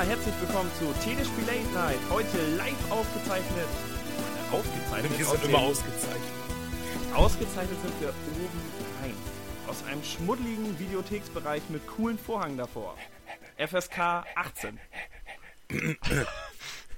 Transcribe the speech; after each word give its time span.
Ja, 0.00 0.06
herzlich 0.06 0.34
willkommen 0.40 0.70
zu 0.78 0.86
Telespiel 1.04 1.44
Late 1.44 1.74
Night. 1.74 1.98
Heute 2.08 2.38
live 2.56 2.90
aufgezeichnet. 2.90 3.66
Aufgezeichnet? 4.50 5.18
Wir 5.18 5.26
aus 5.28 5.32
sind 5.32 5.44
immer 5.50 5.58
ausgezeichnet. 5.58 6.32
Ausgezeichnet 7.14 7.78
sind 7.82 8.00
wir 8.00 8.08
oben 8.08 8.60
rein. 9.02 9.14
Aus 9.66 9.84
einem 9.84 10.02
schmuddeligen 10.02 10.78
Videotheksbereich 10.78 11.62
mit 11.68 11.86
coolen 11.86 12.18
Vorhang 12.18 12.56
davor. 12.56 12.96
FSK 13.58 14.24
18. 14.36 14.80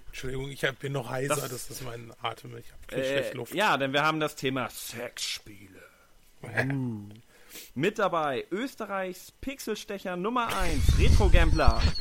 Entschuldigung, 0.07 0.51
ich 0.51 0.65
hab- 0.65 0.79
bin 0.79 0.93
noch 0.93 1.11
heiser, 1.11 1.35
Das- 1.35 1.51
das, 1.51 1.71
ist 1.71 1.83
mein 1.85 2.13
Atem. 2.23 2.57
Ich 2.57 2.67
habe 2.71 2.83
schlecht 3.03 3.33
Äh, 3.33 3.37
Luft. 3.37 3.55
ja, 3.55 3.77
denn 3.79 3.93
wir 3.93 4.05
haben 4.05 4.21
das 4.21 4.37
Thema 4.37 4.69
Sexspiele. 4.71 5.83
Mit 7.75 7.99
dabei 7.99 8.47
Österreichs 8.51 9.33
Pixelstecher 9.41 10.17
Nummer 10.17 10.57
1, 10.57 10.99
Retro 10.99 11.29
Gambler. 11.31 11.83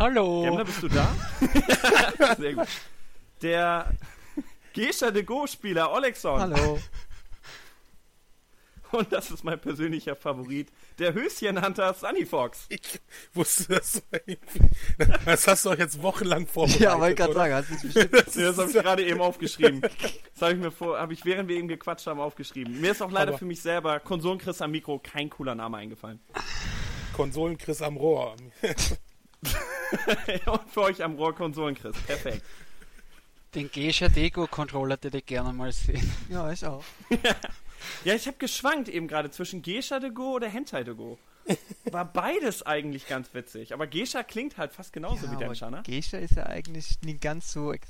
Hallo. 0.00 0.42
Gambler, 0.44 0.64
bist 0.64 0.82
du 0.82 0.88
da? 0.88 1.14
Sehr 2.38 2.54
gut. 2.54 2.66
Der 3.42 3.92
Gescha 4.72 5.10
de 5.10 5.22
Go-Spieler 5.22 5.92
Olexon. 5.92 6.40
Hallo. 6.40 6.78
Und 8.92 9.12
das 9.12 9.30
ist 9.30 9.44
mein 9.44 9.60
persönlicher 9.60 10.16
Favorit, 10.16 10.68
der 10.98 11.12
Höschenhunter 11.14 11.92
Sunny 11.92 12.24
Fox. 12.24 12.64
Ich 12.70 12.80
wusste 13.34 13.74
das. 13.74 14.02
Das 15.26 15.46
hast 15.46 15.64
du 15.66 15.68
doch 15.70 15.78
jetzt 15.78 16.02
wochenlang 16.02 16.46
vorbereitet. 16.46 16.80
Ja, 16.80 16.98
wollte 16.98 17.14
gerade 17.16 17.34
sagen, 17.34 17.54
hast 17.54 17.70
du 17.70 17.74
bestimmt. 17.82 18.12
Das 18.14 18.58
habe 18.58 18.70
ich 18.70 18.72
gerade 18.82 19.04
eben 19.04 19.20
aufgeschrieben. 19.20 19.82
Das 19.82 20.40
habe 20.42 20.54
ich 20.54 20.58
mir 20.58 20.70
vor, 20.72 20.98
habe 20.98 21.12
ich 21.12 21.24
während 21.26 21.48
wir 21.50 21.56
eben 21.56 21.68
gequatscht 21.68 22.06
haben 22.06 22.18
aufgeschrieben. 22.20 22.80
Mir 22.80 22.92
ist 22.92 23.02
auch 23.02 23.10
leider 23.12 23.28
Aber- 23.32 23.38
für 23.38 23.44
mich 23.44 23.60
selber 23.60 24.00
Konsolenchris 24.00 24.62
am 24.62 24.70
Mikro 24.70 24.98
kein 24.98 25.28
cooler 25.28 25.54
Name 25.54 25.76
eingefallen. 25.76 26.18
Konsolen 27.14 27.58
Chris 27.58 27.82
am 27.82 27.96
Rohr. 27.98 28.34
Und 30.46 30.70
für 30.70 30.82
euch 30.82 31.02
am 31.02 31.14
Rohr 31.14 31.34
Konsolenchris. 31.34 31.96
Perfekt. 32.06 32.42
Den 33.54 33.70
Gesha 33.70 34.08
Dego 34.08 34.46
Controller 34.46 34.98
hätte 35.02 35.18
ich 35.18 35.26
gerne 35.26 35.52
mal 35.52 35.72
sehen. 35.72 36.10
Ja, 36.28 36.50
ich 36.52 36.64
auch. 36.64 36.84
Ja, 38.04 38.14
ich 38.14 38.26
habe 38.26 38.36
geschwankt 38.36 38.90
eben 38.90 39.08
gerade 39.08 39.30
zwischen 39.30 39.62
Gescha 39.62 40.00
de 40.00 40.10
Go 40.10 40.34
oder 40.34 40.48
Hentai 40.48 40.84
de 40.84 40.94
Go. 40.94 41.18
War 41.90 42.04
beides 42.04 42.62
eigentlich 42.62 43.08
ganz 43.08 43.32
witzig. 43.32 43.72
Aber 43.72 43.86
Gescha 43.86 44.22
klingt 44.22 44.58
halt 44.58 44.72
fast 44.72 44.92
genauso 44.92 45.22
wie 45.22 45.36
aber 45.36 45.46
Densha, 45.46 45.70
ne? 45.70 45.82
Geisha 45.86 46.18
ist 46.18 46.36
ja 46.36 46.44
eigentlich 46.44 47.00
nicht 47.02 47.22
ganz 47.22 47.50
so 47.52 47.72
ex 47.72 47.88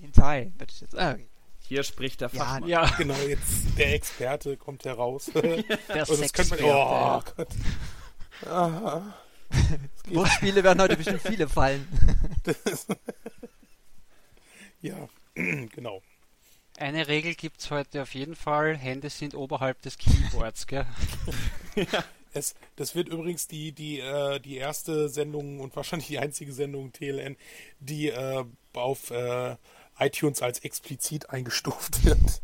Hentai, 0.00 0.52
würde 0.56 0.72
ich 0.72 0.80
jetzt 0.80 0.92
sagen. 0.92 1.28
Hier 1.66 1.82
spricht 1.82 2.20
der 2.20 2.30
Ja, 2.32 2.44
Fachmann. 2.44 2.68
Ja, 2.68 2.86
Genau, 2.98 3.16
jetzt 3.26 3.76
der 3.76 3.94
Experte 3.94 4.56
kommt 4.56 4.84
heraus. 4.84 5.28
Der. 5.34 6.06
Sexperte. 6.06 6.64
Oh 6.64 7.20
Gott. 7.36 7.48
Aha. 8.46 9.14
Wurfspiele 10.08 10.62
werden 10.62 10.80
heute 10.80 10.96
bestimmt 10.96 11.22
viele 11.22 11.48
fallen. 11.48 11.86
Ja, 14.82 15.08
genau. 15.34 16.02
Eine 16.78 17.08
Regel 17.08 17.34
gibt's 17.34 17.70
heute 17.70 18.02
auf 18.02 18.14
jeden 18.14 18.36
Fall. 18.36 18.76
Hände 18.76 19.10
sind 19.10 19.34
oberhalb 19.34 19.80
des 19.82 19.98
Keyboards, 19.98 20.66
gell? 20.66 20.86
Es, 22.32 22.54
das 22.76 22.94
wird 22.94 23.08
übrigens 23.08 23.48
die, 23.48 23.72
die, 23.72 23.98
äh, 23.98 24.38
die 24.40 24.56
erste 24.56 25.08
Sendung 25.08 25.58
und 25.58 25.74
wahrscheinlich 25.74 26.08
die 26.08 26.18
einzige 26.18 26.52
Sendung 26.52 26.92
TLN, 26.92 27.34
die 27.80 28.08
äh, 28.08 28.44
auf 28.74 29.10
äh, 29.10 29.56
iTunes 29.98 30.42
als 30.42 30.58
explizit 30.58 31.30
eingestuft 31.30 32.04
wird. 32.04 32.42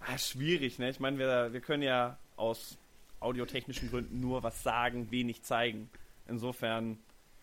Ah, 0.00 0.16
schwierig, 0.16 0.78
ne? 0.78 0.88
Ich 0.88 1.00
meine, 1.00 1.18
wir, 1.18 1.52
wir 1.52 1.60
können 1.60 1.82
ja 1.82 2.16
aus 2.36 2.78
audiotechnischen 3.24 3.90
Gründen 3.90 4.20
nur 4.20 4.42
was 4.42 4.62
sagen, 4.62 5.10
wenig 5.10 5.42
zeigen. 5.42 5.90
Insofern, 6.28 6.98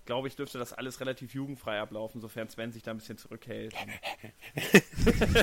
glaube 0.06 0.28
ich, 0.28 0.36
dürfte 0.36 0.58
das 0.58 0.74
alles 0.74 1.00
relativ 1.00 1.34
jugendfrei 1.34 1.80
ablaufen, 1.80 2.22
sofern 2.22 2.50
Sven 2.50 2.72
sich 2.72 2.84
da 2.84 2.92
ein 2.92 2.98
bisschen 2.98 3.18
zurückhält. 3.18 3.74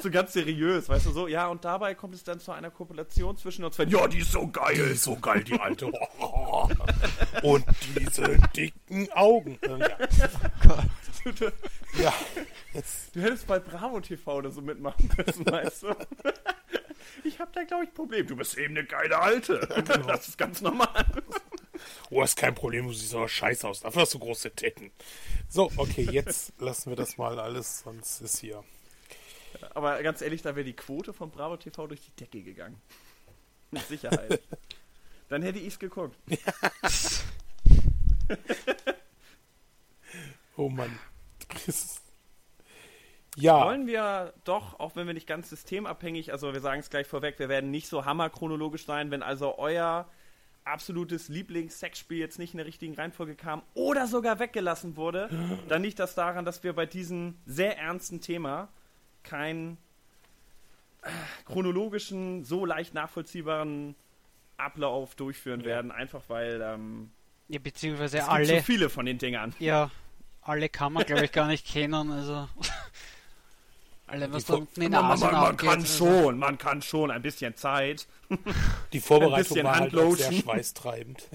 so 0.00 0.10
ganz 0.10 0.32
seriös, 0.32 0.88
weißt 0.88 1.06
du 1.06 1.10
so? 1.10 1.28
Ja, 1.28 1.48
und 1.48 1.64
dabei 1.64 1.94
kommt 1.94 2.14
es 2.14 2.24
dann 2.24 2.40
zu 2.40 2.52
einer 2.52 2.70
Kopulation 2.70 3.36
zwischen 3.36 3.64
uns. 3.64 3.76
Sven. 3.76 3.88
Ja, 3.90 4.06
die 4.08 4.18
ist 4.18 4.32
so 4.32 4.44
Die 4.46 4.52
geil. 4.52 4.76
ist 4.78 5.04
so 5.04 5.16
geil, 5.16 5.44
die 5.44 5.58
alte. 5.58 5.86
Und 7.42 7.64
diese 7.98 8.36
dicken 8.56 9.10
Augen. 9.12 9.58
Äh, 9.62 9.78
Ja, 10.68 10.84
Du, 11.32 11.52
ja. 12.02 12.14
Jetzt, 12.72 13.14
du 13.14 13.20
hättest 13.20 13.46
bei 13.46 13.58
Bravo 13.58 14.00
TV 14.00 14.36
oder 14.36 14.50
so 14.50 14.62
mitmachen 14.62 15.10
müssen, 15.16 15.44
weißt 15.44 15.82
du? 15.82 15.88
Ich 17.24 17.38
habe 17.38 17.50
da, 17.54 17.64
glaube 17.64 17.84
ich, 17.84 17.90
ein 17.90 17.94
Problem. 17.94 18.26
Du 18.26 18.36
bist 18.36 18.56
eben 18.56 18.76
eine 18.76 18.86
geile 18.86 19.18
Alte. 19.18 19.68
Das 20.06 20.28
ist 20.28 20.38
ganz 20.38 20.60
normal. 20.60 21.06
oh, 22.10 22.22
ist 22.22 22.36
kein 22.36 22.54
Problem, 22.54 22.86
du 22.86 22.92
siehst 22.92 23.14
aber 23.14 23.28
scheiße 23.28 23.66
aus. 23.66 23.80
Dafür 23.80 24.02
hast 24.02 24.14
du 24.14 24.18
große 24.18 24.50
Titten. 24.54 24.90
So, 25.48 25.70
okay, 25.76 26.08
jetzt 26.10 26.52
lassen 26.58 26.90
wir 26.90 26.96
das 26.96 27.18
mal 27.18 27.38
alles, 27.38 27.80
sonst 27.80 28.20
ist 28.20 28.38
hier. 28.38 28.62
Aber 29.74 30.02
ganz 30.02 30.22
ehrlich, 30.22 30.42
da 30.42 30.54
wäre 30.54 30.64
die 30.64 30.76
Quote 30.76 31.12
von 31.12 31.30
Bravo 31.30 31.56
TV 31.56 31.86
durch 31.86 32.00
die 32.00 32.10
Decke 32.12 32.42
gegangen. 32.42 32.80
Mit 33.70 33.86
Sicherheit. 33.86 34.40
Dann 35.28 35.42
hätte 35.42 35.58
ich 35.58 35.68
es 35.68 35.78
geguckt. 35.78 36.16
Oh 40.56 40.68
Mann. 40.68 40.98
Ja, 43.40 43.64
Wollen 43.64 43.86
wir 43.86 44.32
doch, 44.44 44.78
auch 44.80 44.96
wenn 44.96 45.06
wir 45.06 45.14
nicht 45.14 45.26
ganz 45.26 45.50
systemabhängig, 45.50 46.32
also 46.32 46.52
wir 46.52 46.60
sagen 46.60 46.80
es 46.80 46.90
gleich 46.90 47.06
vorweg, 47.06 47.38
wir 47.38 47.48
werden 47.48 47.70
nicht 47.70 47.88
so 47.88 48.04
hammerchronologisch 48.04 48.84
sein, 48.84 49.10
wenn 49.10 49.22
also 49.22 49.58
euer 49.58 50.08
absolutes 50.64 51.28
Lieblings-Sexspiel 51.28 52.18
jetzt 52.18 52.38
nicht 52.38 52.52
in 52.52 52.58
der 52.58 52.66
richtigen 52.66 52.94
Reihenfolge 52.94 53.34
kam 53.34 53.62
oder 53.74 54.06
sogar 54.06 54.38
weggelassen 54.38 54.96
wurde, 54.96 55.30
dann 55.68 55.82
liegt 55.82 55.98
das 55.98 56.14
daran, 56.14 56.44
dass 56.44 56.62
wir 56.64 56.72
bei 56.72 56.86
diesem 56.86 57.36
sehr 57.46 57.78
ernsten 57.78 58.20
Thema 58.20 58.68
keinen 59.22 59.78
äh, 61.02 61.08
chronologischen, 61.46 62.44
so 62.44 62.66
leicht 62.66 62.92
nachvollziehbaren 62.94 63.94
Ablauf 64.56 65.14
durchführen 65.14 65.64
werden, 65.64 65.90
einfach 65.92 66.22
weil 66.28 66.60
ähm, 66.60 67.10
Ja, 67.48 67.60
beziehungsweise 67.60 68.18
es 68.18 68.24
gibt 68.24 68.34
alle. 68.34 68.46
zu 68.46 68.62
viele 68.62 68.90
von 68.90 69.06
den 69.06 69.18
Dingern. 69.18 69.54
Ja, 69.60 69.90
alle 70.42 70.68
kann 70.68 70.92
man, 70.92 71.04
glaube 71.04 71.24
ich, 71.24 71.32
gar 71.32 71.46
nicht 71.46 71.66
kennen. 71.66 72.10
Also. 72.10 72.48
Alle, 74.08 74.32
was 74.32 74.46
da 74.46 74.54
unten 74.54 74.82
in 74.82 74.90
Man, 74.90 75.18
man, 75.18 75.32
man 75.32 75.56
kann 75.56 75.84
schon, 75.84 76.38
man 76.38 76.58
kann 76.58 76.82
schon 76.82 77.10
ein 77.10 77.22
bisschen 77.22 77.54
Zeit. 77.56 78.06
die 78.92 79.00
Vorbereitung 79.00 79.54
bisschen 79.54 79.64
war 79.64 79.78
halt 79.78 79.94
auch 79.96 80.16
sehr 80.16 80.32
schweißtreibend. 80.32 81.28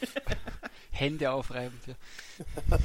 Hände 0.90 1.30
aufreiben. 1.30 1.78
Ja. 1.86 1.94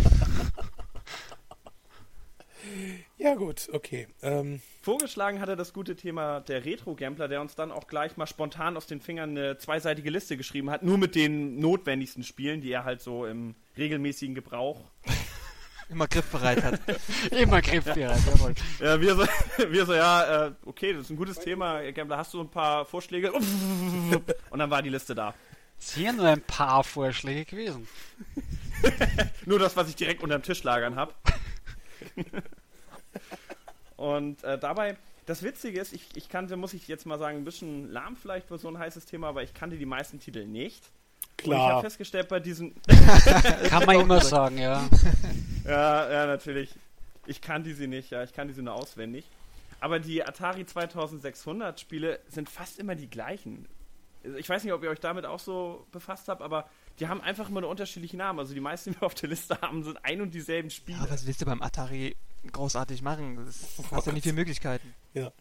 Ja 3.18 3.36
gut, 3.36 3.70
okay. 3.72 4.08
Ähm, 4.22 4.62
Vorgeschlagen 4.82 5.40
hatte 5.40 5.56
das 5.56 5.74
gute 5.74 5.96
Thema 5.96 6.42
der 6.42 6.66
Retro-Gambler, 6.66 7.28
der 7.28 7.42
uns 7.42 7.56
dann 7.56 7.72
auch 7.72 7.88
gleich 7.88 8.18
mal 8.18 8.28
spontan 8.28 8.76
aus 8.78 8.88
den 8.88 9.02
Fingern 9.02 9.32
eine 9.32 9.58
zweiseitige 9.58 10.10
Liste 10.10 10.38
geschrieben 10.38 10.70
hat, 10.70 10.84
nur 10.84 10.98
mit 10.98 11.16
den 11.16 11.60
notwendigsten 11.60 12.24
Spielen, 12.24 12.62
die 12.62 12.72
er 12.72 12.84
halt 12.84 13.02
so 13.02 13.26
im 13.26 13.56
regelmäßigen 13.78 14.36
Gebrauch. 14.36 14.82
Immer 15.94 16.08
griffbereit 16.08 16.64
hat. 16.64 16.80
Immer 17.32 17.62
griffbereit, 17.62 18.20
jawohl. 18.26 18.56
Ja, 18.80 19.00
wir 19.00 19.16
so, 19.16 19.26
wir 19.70 19.86
so 19.86 19.94
ja, 19.94 20.48
äh, 20.48 20.52
okay, 20.66 20.94
das 20.94 21.04
ist 21.04 21.10
ein 21.12 21.18
gutes 21.18 21.40
Thema, 21.40 21.92
Gambler, 21.92 22.18
hast 22.18 22.34
du 22.34 22.42
ein 22.42 22.50
paar 22.50 22.84
Vorschläge? 22.84 23.32
Und 24.50 24.60
dann 24.60 24.72
war 24.72 24.82
die 24.82 24.90
Liste 24.90 25.14
da. 25.14 25.36
Es 25.78 25.94
sind 25.94 26.18
nur 26.18 26.28
ein 26.28 26.42
paar 26.42 26.84
Vorschläge 26.84 27.46
gewesen. 27.46 27.88
Nur 29.46 29.60
das, 29.60 29.76
was 29.76 29.88
ich 29.90 29.96
direkt 29.96 30.24
unterm 30.24 30.42
Tisch 30.42 30.64
lagern 30.64 30.96
habe. 30.96 31.14
Und 33.96 34.44
äh, 34.44 34.58
dabei, 34.58 34.98
das 35.28 35.44
Witzige 35.44 35.80
ist, 35.80 35.94
ich, 35.94 36.08
ich 36.16 36.28
kannte, 36.28 36.58
muss 36.58 36.74
ich 36.74 36.88
jetzt 36.88 37.06
mal 37.06 37.20
sagen, 37.20 37.38
ein 37.38 37.46
bisschen 37.46 37.92
lahm 37.92 38.16
vielleicht 38.16 38.48
für 38.48 38.58
so 38.58 38.68
ein 38.68 38.80
heißes 38.80 39.06
Thema, 39.06 39.28
aber 39.28 39.44
ich 39.44 39.54
kannte 39.54 39.78
die 39.78 39.86
meisten 39.86 40.20
Titel 40.20 40.46
nicht. 40.46 40.90
Und 41.42 41.52
ich 41.52 41.58
habe 41.58 41.70
klar. 41.70 41.82
festgestellt, 41.82 42.30
bei 42.30 42.40
diesen. 42.40 42.74
Kann 43.70 43.86
man 43.86 44.00
immer 44.00 44.22
sagen, 44.22 44.58
ja. 44.58 44.88
ja, 45.66 46.12
ja, 46.12 46.26
natürlich. 46.26 46.74
Ich 47.26 47.42
kannte 47.42 47.74
sie 47.74 47.88
nicht, 47.88 48.12
ja, 48.12 48.24
ich 48.24 48.34
kannte 48.34 48.54
sie 48.54 48.62
nur 48.62 48.74
auswendig. 48.74 49.26
Aber 49.80 50.00
die 50.00 50.24
Atari 50.24 50.66
2600 50.66 51.80
Spiele 51.80 52.20
sind 52.30 52.50
fast 52.50 52.80
immer 52.80 52.96
die 52.96 53.10
gleichen. 53.10 53.68
Ich 54.38 54.48
weiß 54.48 54.64
nicht, 54.64 54.72
ob 54.72 54.82
ihr 54.84 54.90
euch 54.90 55.02
damit 55.02 55.26
auch 55.26 55.40
so 55.40 55.86
befasst 55.92 56.30
habt, 56.30 56.42
aber 56.42 56.70
die 57.00 57.10
haben 57.10 57.20
einfach 57.20 57.50
immer 57.50 57.60
nur 57.60 57.70
unterschiedliche 57.70 58.16
Namen. 58.16 58.40
Also 58.40 58.54
die 58.54 58.62
meisten, 58.62 58.94
die 58.94 59.02
wir 59.02 59.06
auf 59.06 59.16
der 59.16 59.28
Liste 59.28 59.60
haben, 59.62 59.84
sind 59.84 59.98
ein 60.04 60.22
und 60.22 60.34
dieselben 60.34 60.70
Spiele. 60.70 61.00
Ja, 61.00 61.10
was 61.10 61.28
willst 61.28 61.42
du 61.42 61.46
beim 61.46 61.62
Atari 61.62 62.16
großartig 62.50 63.02
machen? 63.02 63.46
Das 63.46 63.66
hast 63.92 64.08
ja 64.08 64.14
nicht 64.14 64.24
viele 64.24 64.36
Möglichkeiten. 64.36 64.94
Ja. 65.14 65.34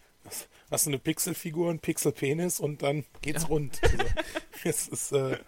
Hast- 0.71 0.87
du 0.87 0.91
eine 0.91 0.99
Pixelfigur, 0.99 1.69
einen 1.71 1.81
Pixelpenis 1.81 2.59
und 2.61 2.83
dann 2.83 3.05
geht's 3.21 3.49
rund. 3.49 3.81
Also, 4.65 4.69
es 4.69 4.89
ist, 4.89 5.13
äh, 5.13 5.39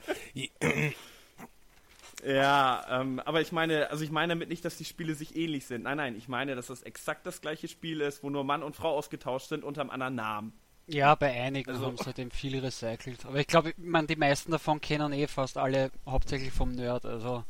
Ja, 2.27 2.85
ähm, 3.01 3.21
aber 3.21 3.41
ich 3.43 3.53
meine, 3.53 3.91
also 3.91 4.03
ich 4.03 4.11
meine 4.11 4.33
damit 4.33 4.49
nicht, 4.49 4.65
dass 4.65 4.77
die 4.79 4.85
Spiele 4.85 5.15
sich 5.15 5.37
ähnlich 5.37 5.67
sind. 5.67 5.83
Nein, 5.85 5.99
nein, 5.99 6.17
ich 6.17 6.27
meine, 6.27 6.55
dass 6.57 6.69
das 6.69 6.83
exakt 6.83 7.27
das 7.27 7.41
gleiche 7.41 7.69
Spiel 7.69 8.01
ist, 8.01 8.23
wo 8.23 8.31
nur 8.31 8.45
Mann 8.45 8.63
und 8.63 8.75
Frau 8.77 8.97
ausgetauscht 8.97 9.49
sind 9.51 9.63
unter 9.63 9.83
einem 9.83 9.91
anderen 9.91 10.15
Namen. 10.15 10.53
Ja, 10.87 11.15
bei 11.15 11.31
einigen 11.41 11.71
Also- 11.71 11.87
haben 11.87 11.97
sie 11.97 12.05
halt 12.07 12.19
eben 12.19 12.31
viel 12.31 12.59
recycelt. 12.59 13.25
Aber 13.27 13.37
ich 13.39 13.47
glaube, 13.47 13.73
man, 13.77 14.07
die 14.07 14.17
meisten 14.17 14.51
davon 14.53 14.81
kennen 14.81 15.13
eh 15.13 15.27
fast 15.27 15.57
alle 15.59 15.91
hauptsächlich 16.07 16.53
vom 16.53 16.73
Nerd. 16.73 17.05
Also 17.05 17.45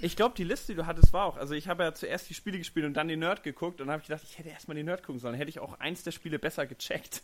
Ich 0.00 0.16
glaube, 0.16 0.34
die 0.34 0.44
Liste, 0.44 0.72
die 0.72 0.76
du 0.76 0.86
hattest, 0.86 1.12
war 1.12 1.26
auch. 1.26 1.36
Also, 1.36 1.54
ich 1.54 1.68
habe 1.68 1.84
ja 1.84 1.94
zuerst 1.94 2.28
die 2.28 2.34
Spiele 2.34 2.58
gespielt 2.58 2.86
und 2.86 2.94
dann 2.94 3.08
den 3.08 3.20
Nerd 3.20 3.42
geguckt 3.42 3.80
und 3.80 3.90
habe 3.90 4.00
ich 4.00 4.08
gedacht, 4.08 4.22
ich 4.28 4.38
hätte 4.38 4.48
erstmal 4.48 4.76
den 4.76 4.86
Nerd 4.86 5.02
gucken 5.02 5.20
sollen. 5.20 5.34
Hätte 5.34 5.50
ich 5.50 5.60
auch 5.60 5.78
eins 5.78 6.02
der 6.02 6.12
Spiele 6.12 6.38
besser 6.38 6.66
gecheckt. 6.66 7.22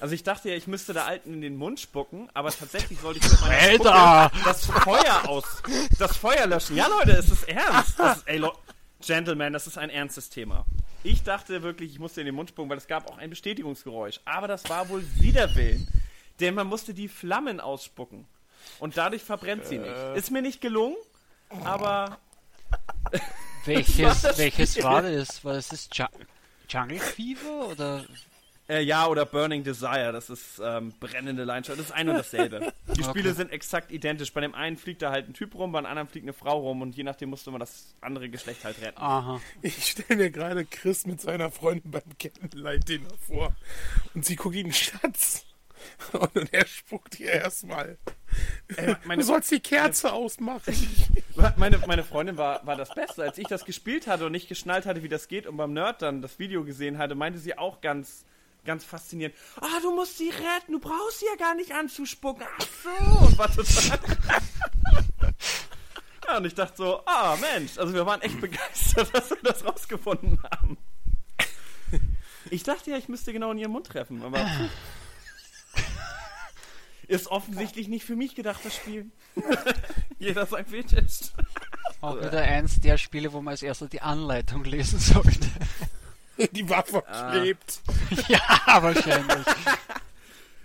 Also, 0.00 0.14
ich 0.14 0.22
dachte 0.22 0.50
ja, 0.50 0.56
ich 0.56 0.66
müsste 0.66 0.92
der 0.92 1.06
Alten 1.06 1.34
in 1.34 1.40
den 1.40 1.56
Mund 1.56 1.80
spucken, 1.80 2.28
aber 2.34 2.50
tatsächlich 2.50 3.00
sollte 3.00 3.20
ich 3.20 3.30
mit 3.30 3.40
meiner 3.40 3.58
Alter! 3.58 4.30
Spucke 4.30 4.44
das 4.44 4.66
Feuer 4.66 5.28
aus. 5.28 5.62
Das 5.98 6.16
Feuer 6.16 6.46
löschen. 6.46 6.76
Ja, 6.76 6.86
Leute, 6.88 7.12
es 7.12 7.30
ist 7.30 7.48
ernst. 7.48 7.98
Das 7.98 8.18
ist, 8.18 8.28
ey, 8.28 8.38
Lo 8.38 8.52
Gentlemen, 9.00 9.52
das 9.52 9.66
ist 9.66 9.76
ein 9.76 9.90
ernstes 9.90 10.30
Thema. 10.30 10.64
Ich 11.02 11.22
dachte 11.22 11.62
wirklich, 11.62 11.92
ich 11.92 11.98
musste 11.98 12.20
in 12.20 12.26
den 12.26 12.34
Mund 12.34 12.48
spucken, 12.48 12.70
weil 12.70 12.78
es 12.78 12.86
gab 12.86 13.10
auch 13.10 13.18
ein 13.18 13.28
Bestätigungsgeräusch. 13.28 14.20
Aber 14.24 14.48
das 14.48 14.68
war 14.70 14.88
wohl 14.88 15.04
Widerwillen. 15.16 15.86
Denn 16.40 16.54
man 16.54 16.66
musste 16.66 16.94
die 16.94 17.08
Flammen 17.08 17.60
ausspucken. 17.60 18.26
Und 18.78 18.96
dadurch 18.96 19.22
verbrennt 19.22 19.66
sie 19.66 19.78
nicht. 19.78 19.94
Ist 20.14 20.30
mir 20.30 20.40
nicht 20.40 20.62
gelungen, 20.62 20.96
aber 21.64 22.18
welches, 23.64 24.22
das 24.22 24.38
welches 24.38 24.72
Spiel? 24.72 24.84
war 24.84 25.02
das? 25.02 25.44
War 25.44 25.54
das 25.54 25.68
das 25.68 25.88
Ju 25.92 26.04
Jungle 26.68 26.98
Fever 26.98 27.68
oder 27.68 28.04
Äh, 28.66 28.80
ja, 28.80 29.06
oder 29.08 29.26
Burning 29.26 29.62
Desire, 29.62 30.10
das 30.12 30.30
ist 30.30 30.58
ähm, 30.64 30.94
brennende 30.98 31.44
Leidenschaft. 31.44 31.78
Das 31.78 31.86
ist 31.88 31.92
ein 31.92 32.08
und 32.08 32.16
dasselbe. 32.16 32.72
Die 32.96 33.04
Spiele 33.04 33.28
Okay. 33.28 33.36
sind 33.36 33.52
exakt 33.52 33.92
identisch. 33.92 34.32
Bei 34.32 34.40
dem 34.40 34.54
einen 34.54 34.78
fliegt 34.78 35.02
da 35.02 35.10
halt 35.10 35.28
ein 35.28 35.34
Typ 35.34 35.54
rum, 35.54 35.72
beim 35.72 35.84
anderen 35.84 36.08
fliegt 36.08 36.24
eine 36.24 36.32
Frau 36.32 36.60
rum 36.60 36.80
und 36.80 36.96
je 36.96 37.02
nachdem 37.02 37.28
musste 37.28 37.50
man 37.50 37.60
das 37.60 37.94
andere 38.00 38.30
Geschlecht 38.30 38.64
halt 38.64 38.80
retten. 38.80 38.98
Aha. 38.98 39.38
Ich 39.60 39.90
stelle 39.90 40.16
mir 40.18 40.30
gerade 40.30 40.64
Chris 40.64 41.04
mit 41.06 41.20
seiner 41.20 41.50
Freundin 41.50 41.90
beim 41.90 42.02
Candlelight-Dinner 42.18 43.10
vor. 43.28 43.54
Und 44.14 44.24
sie 44.24 44.36
guckt 44.36 44.56
ihn 44.56 44.72
Schatz. 44.72 45.44
Und 46.12 46.50
er 46.54 46.66
spuckt 46.66 47.20
ihr 47.20 47.32
erstmal. 47.32 47.98
Ey, 48.76 48.96
meine, 49.04 49.20
Du 49.20 49.26
sollst 49.26 49.50
die 49.50 49.60
Kerze 49.60 50.12
ausmachen. 50.12 50.74
meine, 51.56 51.78
meine 51.86 52.04
Freundin 52.04 52.36
war, 52.36 52.66
war 52.66 52.76
das 52.76 52.94
Beste. 52.94 53.22
Als 53.22 53.38
ich 53.38 53.46
das 53.46 53.64
gespielt 53.64 54.06
hatte 54.06 54.26
und 54.26 54.32
nicht 54.32 54.48
geschnallt 54.48 54.86
hatte, 54.86 55.02
wie 55.02 55.08
das 55.08 55.28
geht 55.28 55.46
und 55.46 55.56
beim 55.56 55.72
Nerd 55.72 56.02
dann 56.02 56.22
das 56.22 56.38
Video 56.38 56.64
gesehen 56.64 56.98
hatte, 56.98 57.14
meinte 57.14 57.38
sie 57.38 57.56
auch 57.56 57.80
ganz, 57.80 58.24
ganz 58.64 58.84
faszinierend. 58.84 59.36
Ah, 59.60 59.80
du 59.82 59.94
musst 59.94 60.18
sie 60.18 60.30
retten, 60.30 60.72
du 60.72 60.80
brauchst 60.80 61.20
sie 61.20 61.26
ja 61.26 61.36
gar 61.36 61.54
nicht 61.54 61.72
anzuspucken. 61.72 62.44
Ach 62.58 62.66
so. 62.82 63.26
Und 63.26 63.38
war 63.38 63.48
total... 63.52 63.98
Ja, 66.26 66.38
und 66.38 66.46
ich 66.46 66.54
dachte 66.54 66.76
so, 66.78 67.02
ah 67.04 67.36
Mensch, 67.36 67.76
also 67.76 67.92
wir 67.92 68.06
waren 68.06 68.22
echt 68.22 68.40
begeistert, 68.40 69.14
dass 69.14 69.28
wir 69.28 69.36
das 69.42 69.62
rausgefunden 69.62 70.42
haben. 70.42 70.78
Ich 72.50 72.62
dachte 72.62 72.90
ja, 72.90 72.96
ich 72.96 73.08
müsste 73.08 73.32
genau 73.32 73.50
in 73.52 73.58
ihren 73.58 73.72
Mund 73.72 73.86
treffen, 73.86 74.22
aber. 74.22 74.46
Ist 77.08 77.28
offensichtlich 77.28 77.88
nicht 77.88 78.04
für 78.04 78.16
mich 78.16 78.34
gedacht, 78.34 78.60
das 78.64 78.74
Spiel. 78.74 79.06
Jeder 80.18 80.46
sein 80.46 80.66
Fetisch. 80.66 81.32
Auch 82.00 82.16
wieder 82.16 82.42
eins 82.42 82.80
der 82.80 82.98
Spiele, 82.98 83.32
wo 83.32 83.40
man 83.40 83.52
als 83.52 83.62
erster 83.62 83.88
die 83.88 84.02
Anleitung 84.02 84.64
lesen 84.64 84.98
sollte. 84.98 85.48
Die 86.52 86.68
war 86.68 86.84
verklebt. 86.84 87.80
ja, 88.28 88.42
wahrscheinlich. 88.66 89.46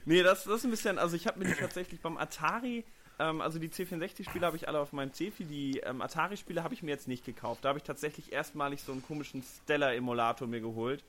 Nee, 0.06 0.24
das, 0.24 0.45
das 0.45 0.56
ist 0.56 0.63
ein 0.65 0.71
bisschen, 0.71 0.97
also 0.97 1.15
ich 1.15 1.27
habe 1.27 1.39
mir 1.39 1.45
die 1.45 1.53
tatsächlich 1.53 2.01
beim 2.01 2.18
Atari, 2.18 2.83
ähm, 3.19 3.42
also 3.42 3.59
die 3.59 3.69
C64-Spiele 3.69 4.45
habe 4.45 4.57
ich 4.57 4.68
alle 4.68 4.80
auf 4.80 4.94
meinem 4.94 5.13
CFI, 5.13 5.45
die 5.45 5.80
ähm, 5.80 6.01
Atari-Spiele 6.01 6.63
habe 6.63 6.74
ich 6.74 6.81
mir 6.81 6.92
jetzt 6.92 7.07
nicht 7.07 7.25
gekauft. 7.25 7.63
Da 7.63 7.69
habe 7.69 7.80
ich 7.80 7.83
tatsächlich 7.83 8.31
erstmalig 8.31 8.81
so 8.81 8.92
einen 8.92 9.03
komischen 9.03 9.44
Stellar-Emulator 9.44 10.47
mir 10.47 10.62
geholt. 10.62 11.03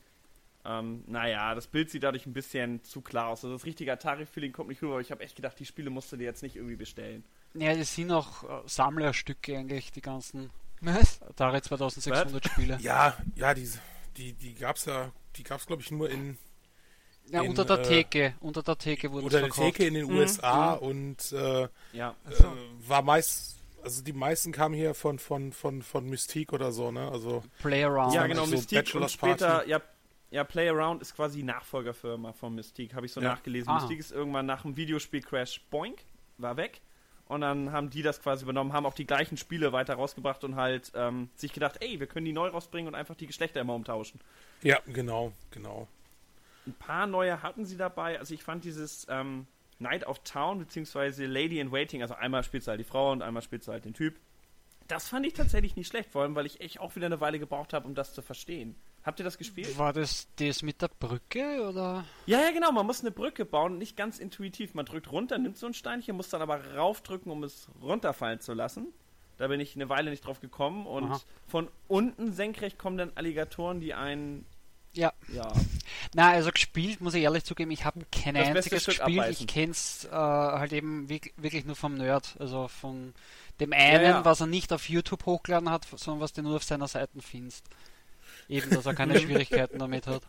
Ähm, 0.65 1.05
naja, 1.07 1.55
das 1.55 1.67
Bild 1.69 1.91
sieht 1.91 2.03
dadurch 2.03 2.27
ein 2.27 2.33
bisschen 2.35 2.83
zu 2.85 3.01
klar 3.01 3.29
aus. 3.29 3.45
Also 3.45 3.55
das 3.57 3.65
richtige 3.65 3.93
Atari-Feeling 3.93 4.53
kommt 4.53 4.69
nicht 4.69 4.83
rüber, 4.83 4.95
aber 4.95 5.01
ich 5.01 5.11
habe 5.11 5.23
echt 5.25 5.37
gedacht, 5.37 5.59
die 5.59 5.67
Spiele 5.67 5.91
musst 5.91 6.12
du 6.12 6.17
dir 6.17 6.25
jetzt 6.25 6.43
nicht 6.43 6.57
irgendwie 6.57 6.77
bestellen. 6.77 7.25
Ja, 7.55 7.75
das 7.75 7.95
sind 7.95 8.11
auch 8.12 8.43
äh, 8.45 8.62
Sammlerstücke 8.69 9.57
eigentlich, 9.57 9.91
die 9.93 10.01
ganzen 10.01 10.51
Was? 10.81 11.21
Atari 11.23 11.62
2600 11.62 12.45
Spiele. 12.45 12.81
Ja, 12.81 13.17
ja, 13.37 13.55
die, 13.55 13.69
die, 14.17 14.33
die 14.33 14.55
gab's 14.55 14.85
ja, 14.87 15.12
die 15.37 15.43
gab's 15.43 15.67
glaube 15.67 15.83
ich 15.83 15.91
nur 15.91 16.09
in 16.11 16.39
Ja, 17.33 17.43
in, 17.43 17.43
unter 17.43 17.65
der 17.65 17.81
äh, 17.81 17.81
Theke, 17.81 18.35
unter 18.41 18.62
der 18.62 18.77
Theke 18.79 19.11
wurden 19.12 19.27
unter 19.27 19.41
der 19.41 19.49
verkauft. 19.49 19.79
Theke 19.79 19.87
in 19.87 19.95
den 19.95 20.05
Mhm, 20.07 20.11
USA 20.11 20.75
und 20.75 21.33
äh, 21.33 21.65
Ja. 21.93 22.15
äh, 22.25 22.45
war 22.89 23.03
meist, 23.03 23.57
also 23.83 24.03
die 24.03 24.12
meisten 24.12 24.53
kamen 24.53 24.75
hier 24.75 24.95
von 24.95 25.19
von 25.19 25.53
von 25.53 25.83
von 25.83 26.09
Mystique 26.09 26.53
oder 26.55 26.73
so, 26.73 26.91
ne? 26.93 27.11
Also 27.11 27.45
Playaround. 27.59 28.12
Ja, 28.12 28.27
genau, 28.27 28.47
so 28.47 28.47
Mystique 28.47 28.95
und 28.97 29.11
später, 29.11 29.67
Party. 29.67 29.69
ja, 29.69 29.81
ja, 30.31 30.44
Playaround 30.44 31.03
ist 31.03 31.15
quasi 31.15 31.38
die 31.38 31.44
Nachfolgerfirma 31.44 32.32
von 32.32 32.55
Mystique, 32.55 32.94
habe 32.94 33.06
ich 33.06 33.12
so 33.12 33.21
Ja. 33.21 33.31
nachgelesen. 33.31 33.69
Ah. 33.71 33.75
Mystique 33.75 33.99
ist 34.00 34.12
irgendwann 34.12 34.47
nach 34.47 34.62
dem 34.62 34.77
Videospiel-Crash 34.77 35.62
Boink, 35.71 36.05
war 36.38 36.56
weg. 36.56 36.81
Und 37.27 37.43
dann 37.43 37.71
haben 37.71 37.91
die 37.91 38.03
das 38.03 38.21
quasi 38.21 38.43
übernommen, 38.43 38.73
haben 38.73 38.87
auch 38.87 38.94
die 38.94 39.06
gleichen 39.06 39.37
Spiele 39.37 39.73
weiter 39.73 39.94
rausgebracht 39.94 40.43
und 40.43 40.56
halt 40.56 40.91
ähm, 40.97 41.31
sich 41.37 41.53
gedacht, 41.53 41.77
ey, 41.81 42.00
wir 42.00 42.09
können 42.09 42.27
die 42.27 42.32
neu 42.32 42.49
rausbringen 42.49 42.88
und 42.88 42.97
einfach 42.97 43.15
die 43.15 43.29
Geschlechter 43.29 43.61
immer 43.61 43.75
umtauschen. 43.75 44.21
Ja, 44.62 44.81
genau, 44.87 45.32
genau. 45.53 45.87
Ein 46.67 46.75
paar 46.75 47.06
neue 47.06 47.41
hatten 47.43 47.65
sie 47.65 47.76
dabei. 47.76 48.19
Also 48.19 48.35
ich 48.35 48.43
fand 48.43 48.65
dieses 48.65 49.06
ähm, 49.09 49.47
Night 49.79 50.05
of 50.06 50.19
Town 50.25 50.59
beziehungsweise 50.59 51.25
Lady 51.26 51.61
in 51.61 51.71
Waiting, 51.71 52.03
also 52.03 52.15
einmal 52.15 52.43
spielst 52.43 52.67
du 52.67 52.71
halt 52.71 52.81
die 52.81 52.85
Frau 52.85 53.12
und 53.12 53.23
einmal 53.23 53.43
spielst 53.43 53.69
du 53.69 53.73
halt 53.73 53.85
den 53.85 53.94
Typ. 53.94 54.19
Das 54.88 55.09
fand 55.09 55.25
ich 55.25 55.33
tatsächlich 55.35 55.76
nicht 55.76 55.87
schlecht, 55.87 56.11
vor 56.11 56.23
allem 56.23 56.35
weil 56.35 56.47
ich 56.47 56.61
echt 56.61 56.81
auch 56.81 56.97
wieder 56.97 57.06
eine 57.06 57.21
Weile 57.21 57.38
gebraucht 57.38 57.73
habe, 57.73 57.87
um 57.87 57.94
das 57.94 58.12
zu 58.12 58.23
verstehen. 58.23 58.75
Habt 59.02 59.19
ihr 59.19 59.25
das 59.25 59.38
gespielt? 59.38 59.79
War 59.79 59.93
das 59.94 60.29
das 60.37 60.62
mit 60.62 60.82
der 60.82 60.88
Brücke 60.88 61.67
oder? 61.67 62.05
Ja, 62.26 62.41
ja, 62.41 62.50
genau. 62.52 62.70
Man 62.73 62.85
muss 62.87 63.00
eine 63.00 63.11
Brücke 63.11 63.44
bauen, 63.47 63.79
nicht 63.79 63.97
ganz 63.97 64.19
intuitiv. 64.19 64.75
Man 64.75 64.85
drückt 64.85 65.11
runter, 65.11 65.38
nimmt 65.38 65.56
so 65.56 65.67
ein 65.67 65.75
Steinchen, 65.75 66.17
muss 66.17 66.29
dann 66.29 66.43
aber 66.43 66.75
raufdrücken, 66.76 67.32
um 67.32 67.43
es 67.43 67.69
runterfallen 67.82 68.41
zu 68.41 68.52
lassen. 68.52 68.88
Da 69.38 69.49
bin 69.49 69.58
ich 69.58 69.75
eine 69.75 69.88
Weile 69.88 70.11
nicht 70.11 70.26
drauf 70.26 70.41
gekommen. 70.41 70.87
Und 70.87 71.05
Aha. 71.05 71.20
von 71.49 71.69
unten 71.88 72.32
senkrecht 72.35 72.79
kommen 72.79 72.99
dann 72.99 73.12
Alligatoren, 73.14 73.81
die 73.81 73.94
einen. 73.94 74.44
Ja. 74.93 75.14
Ja. 75.32 75.50
Na, 76.14 76.32
also 76.32 76.50
gespielt, 76.50 77.00
muss 77.00 77.14
ich 77.14 77.23
ehrlich 77.23 77.44
zugeben, 77.44 77.70
ich 77.70 77.87
habe 77.87 78.05
kein 78.12 78.35
Das 78.35 78.49
einziges 78.49 78.85
gespielt. 78.85 79.29
Ich 79.31 79.47
kenn's 79.47 80.05
äh, 80.05 80.11
halt 80.11 80.75
eben 80.75 81.08
wirk- 81.08 81.33
wirklich 81.38 81.64
nur 81.64 81.76
vom 81.76 81.95
Nerd. 81.95 82.37
Also 82.38 82.69
von 82.69 83.14
dem 83.61 83.73
einen, 83.73 84.04
ja. 84.04 84.25
was 84.26 84.40
er 84.40 84.47
nicht 84.47 84.75
auf 84.75 84.90
YouTube 84.90 85.25
hochgeladen 85.25 85.71
hat, 85.71 85.87
sondern 85.97 86.21
was 86.21 86.35
du 86.35 86.42
nur 86.42 86.57
auf 86.57 86.64
seiner 86.64 86.88
Seite 86.88 87.23
findest. 87.23 87.64
Eben, 88.50 88.71
dass 88.71 88.85
er 88.87 88.95
keine 88.95 89.19
Schwierigkeiten 89.21 89.78
damit 89.78 90.07
hat. 90.07 90.23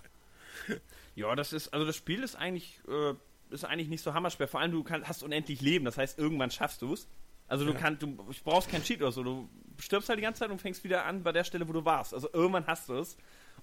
Ja, 1.16 1.36
das 1.36 1.52
ist. 1.54 1.70
Also 1.74 1.86
das 1.86 1.96
Spiel 1.96 2.24
ist 2.24 2.36
eigentlich. 2.36 2.80
Äh, 2.88 3.14
ist 3.54 3.66
eigentlich 3.66 3.90
nicht 3.90 4.02
so 4.02 4.14
hammerschwer. 4.14 4.48
Vor 4.48 4.62
allem, 4.62 4.72
du 4.72 4.82
kann, 4.82 5.06
hast 5.06 5.24
unendlich 5.24 5.60
Leben. 5.60 5.84
Das 5.84 5.98
heißt, 5.98 6.18
irgendwann 6.18 6.52
schaffst 6.52 6.82
du 6.82 6.94
es. 6.94 7.10
Also 7.50 7.66
du 7.66 7.74
Ja. 7.74 7.80
kannst, 7.80 8.02
du 8.02 8.16
brauchst 8.46 8.70
kein 8.70 8.82
Cheat 8.82 9.02
oder 9.02 9.12
so. 9.12 9.24
Du 9.24 9.50
stirbst 9.78 10.08
halt 10.08 10.18
die 10.20 10.24
ganze 10.24 10.40
Zeit 10.40 10.52
und 10.52 10.62
fängst 10.62 10.86
wieder 10.86 11.04
an 11.04 11.22
bei 11.22 11.34
der 11.34 11.44
Stelle, 11.44 11.68
wo 11.68 11.74
du 11.74 11.84
warst. 11.84 12.14
Also 12.14 12.30
irgendwann 12.32 12.66
hast 12.66 12.88
du 12.88 12.94
es. 12.94 13.18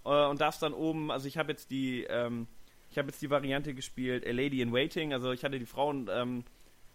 Äh, 0.05 0.27
und 0.27 0.43
darfst 0.43 0.61
dann 0.63 0.75
oben, 0.75 1.11
also 1.11 1.27
ich 1.27 1.39
habe 1.39 1.51
jetzt 1.53 1.71
die, 1.71 2.03
ähm, 2.05 2.47
ich 2.91 2.99
habe 2.99 3.09
jetzt 3.09 3.23
die 3.23 3.31
Variante 3.31 3.73
gespielt, 3.73 4.27
A 4.27 4.31
Lady 4.31 4.61
in 4.61 4.75
Waiting. 4.75 5.15
Also 5.15 5.33
ich 5.33 5.43
hatte 5.43 5.59
die 5.59 5.65
Frau 5.65 5.89
und 5.89 6.11
ähm, 6.13 6.45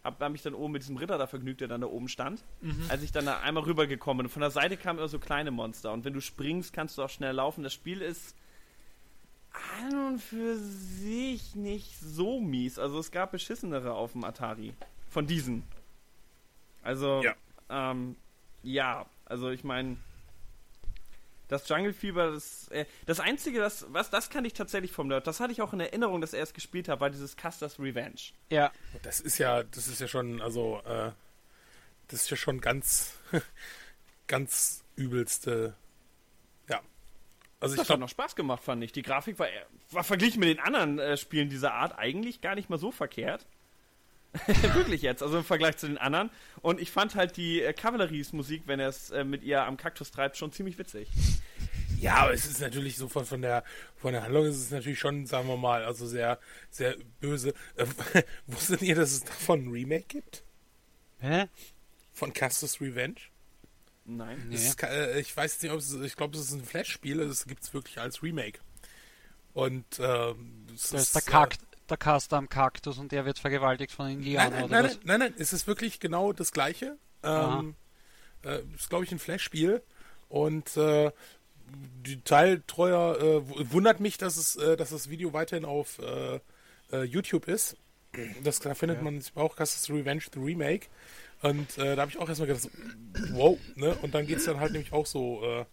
habe 0.03 0.23
hab 0.23 0.31
mich 0.31 0.41
dann 0.41 0.53
oben 0.53 0.73
mit 0.73 0.81
diesem 0.83 0.97
Ritter 0.97 1.17
da 1.17 1.27
vergnügt, 1.27 1.61
der 1.61 1.67
dann 1.67 1.81
da 1.81 1.87
oben 1.87 2.07
stand. 2.09 2.43
Als 2.89 3.03
ich 3.03 3.11
dann 3.11 3.25
da 3.25 3.39
einmal 3.39 3.63
rübergekommen 3.63 4.17
bin. 4.19 4.25
Und 4.25 4.31
von 4.31 4.41
der 4.41 4.51
Seite 4.51 4.75
kamen 4.77 4.99
immer 4.99 5.07
so 5.07 5.19
kleine 5.19 5.51
Monster. 5.51 5.93
Und 5.93 6.03
wenn 6.05 6.13
du 6.13 6.21
springst, 6.21 6.73
kannst 6.73 6.97
du 6.97 7.03
auch 7.03 7.09
schnell 7.09 7.33
laufen. 7.35 7.63
Das 7.63 7.73
Spiel 7.73 8.01
ist 8.01 8.35
an 9.79 10.07
und 10.07 10.19
für 10.21 10.57
sich 10.57 11.55
nicht 11.55 11.99
so 11.99 12.39
mies. 12.41 12.79
Also 12.79 12.99
es 12.99 13.11
gab 13.11 13.31
beschissenere 13.31 13.93
auf 13.93 14.13
dem 14.13 14.23
Atari. 14.23 14.73
Von 15.09 15.27
diesen. 15.27 15.63
Also, 16.81 17.21
Ja. 17.23 17.35
ähm, 17.69 18.15
ja, 18.63 19.05
also 19.25 19.49
ich 19.51 19.63
meine, 19.63 19.97
das 21.53 21.69
Jungle 21.69 21.93
Fever, 21.93 22.31
das, 22.31 22.67
äh, 22.69 22.85
das 23.05 23.19
Einzige, 23.19 23.59
das, 23.59 23.85
was, 23.89 24.09
das 24.09 24.29
kann 24.29 24.43
ich 24.43 24.53
tatsächlich 24.53 24.91
vom 24.91 25.07
Nerd, 25.07 25.27
das 25.27 25.39
hatte 25.39 25.53
ich 25.53 25.61
auch 25.61 25.71
in 25.73 25.79
Erinnerung, 25.79 26.19
dass 26.19 26.33
er 26.33 26.43
es 26.43 26.53
gespielt 26.53 26.89
hat, 26.89 26.99
war 26.99 27.09
dieses 27.09 27.37
Custer's 27.37 27.79
Revenge. 27.79 28.19
Ja, 28.49 28.71
Das 29.03 29.19
ist 29.19 29.37
ja, 29.37 29.63
das 29.63 29.87
ist 29.87 30.01
ja 30.01 30.07
schon, 30.07 30.41
also, 30.41 30.81
äh, 30.85 31.11
das 32.07 32.23
ist 32.23 32.29
ja 32.29 32.37
schon 32.37 32.59
ganz, 32.59 33.17
ganz 34.27 34.83
übelste. 34.95 35.75
Ja. 36.69 36.81
Also 37.59 37.75
ich 37.75 37.77
Das 37.77 37.79
hat 37.79 37.87
glaube, 37.87 38.01
noch 38.01 38.09
Spaß 38.09 38.35
gemacht, 38.35 38.63
fand 38.63 38.83
ich. 38.83 38.91
Die 38.91 39.01
Grafik 39.01 39.39
war, 39.39 39.47
war 39.91 40.03
verglichen 40.03 40.39
mit 40.39 40.49
den 40.49 40.59
anderen 40.59 40.99
äh, 40.99 41.17
Spielen 41.17 41.49
dieser 41.49 41.73
Art 41.73 41.97
eigentlich 41.97 42.41
gar 42.41 42.55
nicht 42.55 42.69
mal 42.69 42.79
so 42.79 42.91
verkehrt. 42.91 43.45
Wirklich 44.73 45.01
jetzt, 45.01 45.21
also 45.21 45.37
im 45.37 45.43
Vergleich 45.43 45.77
zu 45.77 45.87
den 45.87 45.97
anderen. 45.97 46.29
Und 46.61 46.79
ich 46.79 46.91
fand 46.91 47.15
halt 47.15 47.37
die 47.37 47.61
äh, 47.61 47.73
Kavalleriesmusik, 47.73 48.63
wenn 48.65 48.79
er 48.79 48.89
es 48.89 49.11
äh, 49.11 49.23
mit 49.23 49.43
ihr 49.43 49.63
am 49.63 49.77
Kaktus 49.77 50.11
treibt, 50.11 50.37
schon 50.37 50.51
ziemlich 50.51 50.77
witzig. 50.77 51.07
ja, 51.99 52.15
aber 52.15 52.33
es 52.33 52.45
ist 52.45 52.59
natürlich 52.59 52.97
so 52.97 53.07
von, 53.07 53.25
von 53.25 53.41
der, 53.41 53.63
von 53.95 54.13
der 54.13 54.23
Handlung 54.23 54.45
ist 54.45 54.57
es 54.57 54.71
natürlich 54.71 54.99
schon, 54.99 55.27
sagen 55.27 55.47
wir 55.47 55.57
mal, 55.57 55.83
also 55.85 56.07
sehr, 56.07 56.39
sehr 56.71 56.95
böse. 57.19 57.53
Äh, 57.75 57.85
wusstet 58.47 58.81
ihr, 58.81 58.95
dass 58.95 59.11
es 59.11 59.23
davon 59.23 59.65
ein 59.65 59.71
Remake 59.71 60.05
gibt? 60.07 60.43
hä? 61.23 61.47
Von 62.11 62.33
Castus 62.33 62.79
Revenge? 62.79 63.15
Nein. 64.05 64.43
Nee. 64.49 64.55
Das 64.55 64.63
ist, 64.65 64.83
äh, 64.83 65.19
ich 65.19 65.35
weiß 65.35 65.61
nicht, 65.61 65.71
ob 65.71 65.79
es, 65.79 65.93
ich 65.93 66.15
glaube, 66.15 66.37
es 66.37 66.43
ist 66.43 66.53
ein 66.53 66.63
Flash-Spiel, 66.63 67.17
das 67.25 67.47
gibt 67.47 67.63
es 67.63 67.73
wirklich 67.73 67.99
als 67.99 68.21
Remake. 68.21 68.59
Und 69.53 69.85
ähm, 69.99 70.67
es 70.73 70.89
Da 70.89 70.97
ist 70.97 71.15
der, 71.15 71.23
äh, 71.23 71.25
Kakt, 71.25 71.59
der 71.89 71.97
Caster 71.97 72.37
am 72.37 72.49
Kaktus 72.49 72.97
und 72.97 73.11
der 73.11 73.25
wird 73.25 73.39
vergewaltigt 73.39 73.91
von 73.91 74.07
Nein, 74.07 74.17
Indianern 74.17 74.51
nein, 74.51 74.63
oder 74.63 74.75
nein, 74.75 74.83
was? 74.85 74.95
nein, 74.95 75.03
nein, 75.05 75.19
nein, 75.19 75.33
es 75.37 75.53
ist 75.53 75.67
wirklich 75.67 75.99
genau 75.99 76.33
das 76.33 76.51
gleiche. 76.51 76.97
Ähm, 77.23 77.75
äh, 78.43 78.59
ist, 78.75 78.89
glaube 78.89 79.05
ich, 79.05 79.11
ein 79.11 79.19
Flash-Spiel. 79.19 79.81
Und 80.29 80.77
äh, 80.77 81.11
die 82.05 82.21
Teiltreuer 82.21 83.19
äh, 83.19 83.71
wundert 83.71 83.99
mich, 83.99 84.17
dass 84.17 84.37
es, 84.37 84.55
äh, 84.55 84.75
dass 84.75 84.89
das 84.89 85.09
Video 85.09 85.33
weiterhin 85.33 85.65
auf 85.65 85.99
äh, 85.99 86.39
äh, 86.91 87.03
YouTube 87.03 87.47
ist. 87.47 87.77
Das, 88.43 88.59
da 88.59 88.75
findet 88.75 89.01
man 89.01 89.23
auch 89.35 89.55
Castles 89.55 89.89
Revenge, 89.89 90.23
the 90.33 90.39
Remake. 90.39 90.87
Und 91.41 91.77
äh, 91.77 91.95
da 91.95 92.03
habe 92.03 92.11
ich 92.11 92.17
auch 92.19 92.29
erstmal 92.29 92.47
gedacht, 92.47 92.69
wow, 93.31 93.57
ne? 93.75 93.95
Und 94.01 94.13
dann 94.13 94.27
geht 94.27 94.37
es 94.37 94.45
dann 94.45 94.59
halt 94.59 94.71
nämlich 94.71 94.93
auch 94.93 95.05
so, 95.05 95.43
äh, 95.43 95.65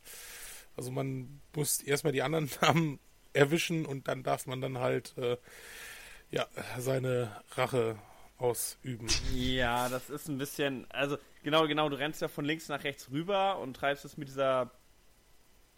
also 0.77 0.91
man 0.91 1.41
muss 1.55 1.83
erstmal 1.83 2.13
die 2.13 2.23
anderen 2.23 2.51
Namen 2.63 2.99
erwischen 3.33 3.87
und 3.87 4.09
dann 4.09 4.23
darf 4.23 4.47
man 4.47 4.61
dann 4.61 4.79
halt 4.79 5.17
äh, 5.19 5.37
ja, 6.31 6.47
seine 6.79 7.43
Rache 7.53 7.97
ausüben. 8.39 9.07
Ja, 9.35 9.89
das 9.89 10.11
ist 10.11 10.29
ein 10.29 10.39
bisschen, 10.39 10.87
also 10.91 11.19
genau, 11.43 11.67
genau, 11.67 11.89
du 11.89 11.97
rennst 11.97 12.23
ja 12.23 12.29
von 12.29 12.45
links 12.45 12.69
nach 12.69 12.85
rechts 12.85 13.11
rüber 13.11 13.59
und 13.59 13.75
treibst 13.75 14.05
es 14.05 14.17
mit 14.17 14.29
dieser 14.29 14.71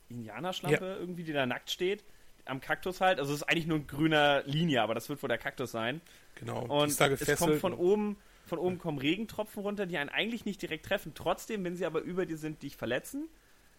Indianerschlampe 0.08 0.96
irgendwie, 1.00 1.24
die 1.24 1.32
da 1.32 1.46
nackt 1.46 1.70
steht, 1.70 2.04
am 2.44 2.60
Kaktus 2.60 3.00
halt. 3.00 3.18
Also 3.18 3.32
es 3.32 3.40
ist 3.40 3.48
eigentlich 3.48 3.66
nur 3.66 3.78
ein 3.78 3.86
grüner 3.86 4.42
Linie, 4.44 4.82
aber 4.82 4.94
das 4.94 5.08
wird 5.08 5.22
wohl 5.22 5.28
der 5.28 5.38
Kaktus 5.38 5.72
sein. 5.72 6.00
Genau. 6.36 6.64
Und 6.66 7.00
es 7.00 7.38
kommt 7.38 7.56
von 7.56 7.74
oben, 7.74 8.16
von 8.46 8.58
oben 8.58 8.78
kommen 8.78 8.98
Regentropfen 8.98 9.62
runter, 9.62 9.86
die 9.86 9.98
einen 9.98 10.10
eigentlich 10.10 10.44
nicht 10.44 10.60
direkt 10.62 10.86
treffen. 10.86 11.12
Trotzdem, 11.14 11.64
wenn 11.64 11.76
sie 11.76 11.86
aber 11.86 12.00
über 12.00 12.26
dir 12.26 12.36
sind, 12.36 12.62
dich 12.62 12.76
verletzen. 12.76 13.28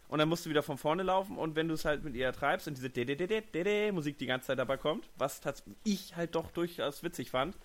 Und 0.07 0.19
dann 0.19 0.29
musst 0.29 0.45
du 0.45 0.49
wieder 0.49 0.63
von 0.63 0.77
vorne 0.77 1.03
laufen 1.03 1.37
und 1.37 1.55
wenn 1.55 1.67
du 1.67 1.73
es 1.73 1.85
halt 1.85 2.03
mit 2.03 2.15
ihr 2.15 2.31
treibst 2.33 2.67
und 2.67 2.77
diese 2.77 3.91
Musik 3.91 4.17
die 4.19 4.25
ganze 4.27 4.47
Zeit 4.47 4.59
dabei 4.59 4.77
kommt, 4.77 5.09
was 5.17 5.41
ich 5.83 6.15
halt 6.15 6.35
doch 6.35 6.51
durchaus 6.51 7.01
witzig 7.01 7.31
fand, 7.31 7.55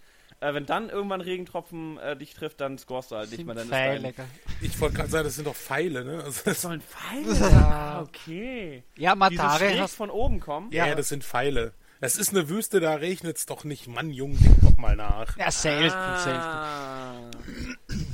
äh, 0.41 0.55
wenn 0.55 0.67
dann 0.67 0.89
irgendwann 0.89 1.21
Regentropfen 1.21 1.99
äh, 1.99 2.17
dich 2.17 2.33
trifft, 2.35 2.61
dann 2.61 2.79
scorest 2.79 3.11
du 3.11 3.17
halt 3.17 3.31
nicht 3.31 3.45
mehr. 3.45 3.55
Dann 3.55 3.65
ist 3.65 3.71
Pfeile, 3.71 4.03
dein, 4.03 4.15
gell? 4.15 4.27
Ich 4.61 4.81
wollte 4.81 4.97
gerade 4.97 5.11
sagen, 5.11 5.25
das 5.25 5.35
sind 5.35 5.47
doch 5.47 5.57
Pfeile, 5.57 6.05
ne? 6.05 6.23
Also 6.23 6.43
das, 6.45 6.63
sollen 6.63 6.81
Pfeile? 6.81 7.51
Ja. 7.51 7.59
Ah, 7.59 8.03
okay. 8.03 8.85
Ja, 8.97 9.13
Die 9.15 9.19
Matare 9.19 9.59
schräg 9.59 9.81
hast 9.81 9.97
von 9.97 10.11
oben 10.11 10.41
kommen. 10.41 10.71
ja, 10.73 10.95
das 10.95 11.09
sind 11.09 11.25
Pfeile. 11.25 11.73
Es 12.01 12.17
ist 12.17 12.31
eine 12.31 12.49
Wüste, 12.49 12.79
da 12.79 12.95
regnet's 12.95 13.47
doch 13.47 13.65
nicht. 13.65 13.89
Mann, 13.89 14.11
Jung, 14.11 14.39
denk 14.39 14.61
doch 14.61 14.77
mal 14.77 14.95
nach. 14.95 15.37
Ja, 15.37 15.51
selten, 15.51 15.91
selten. 15.91 16.39
Ah. 16.39 17.31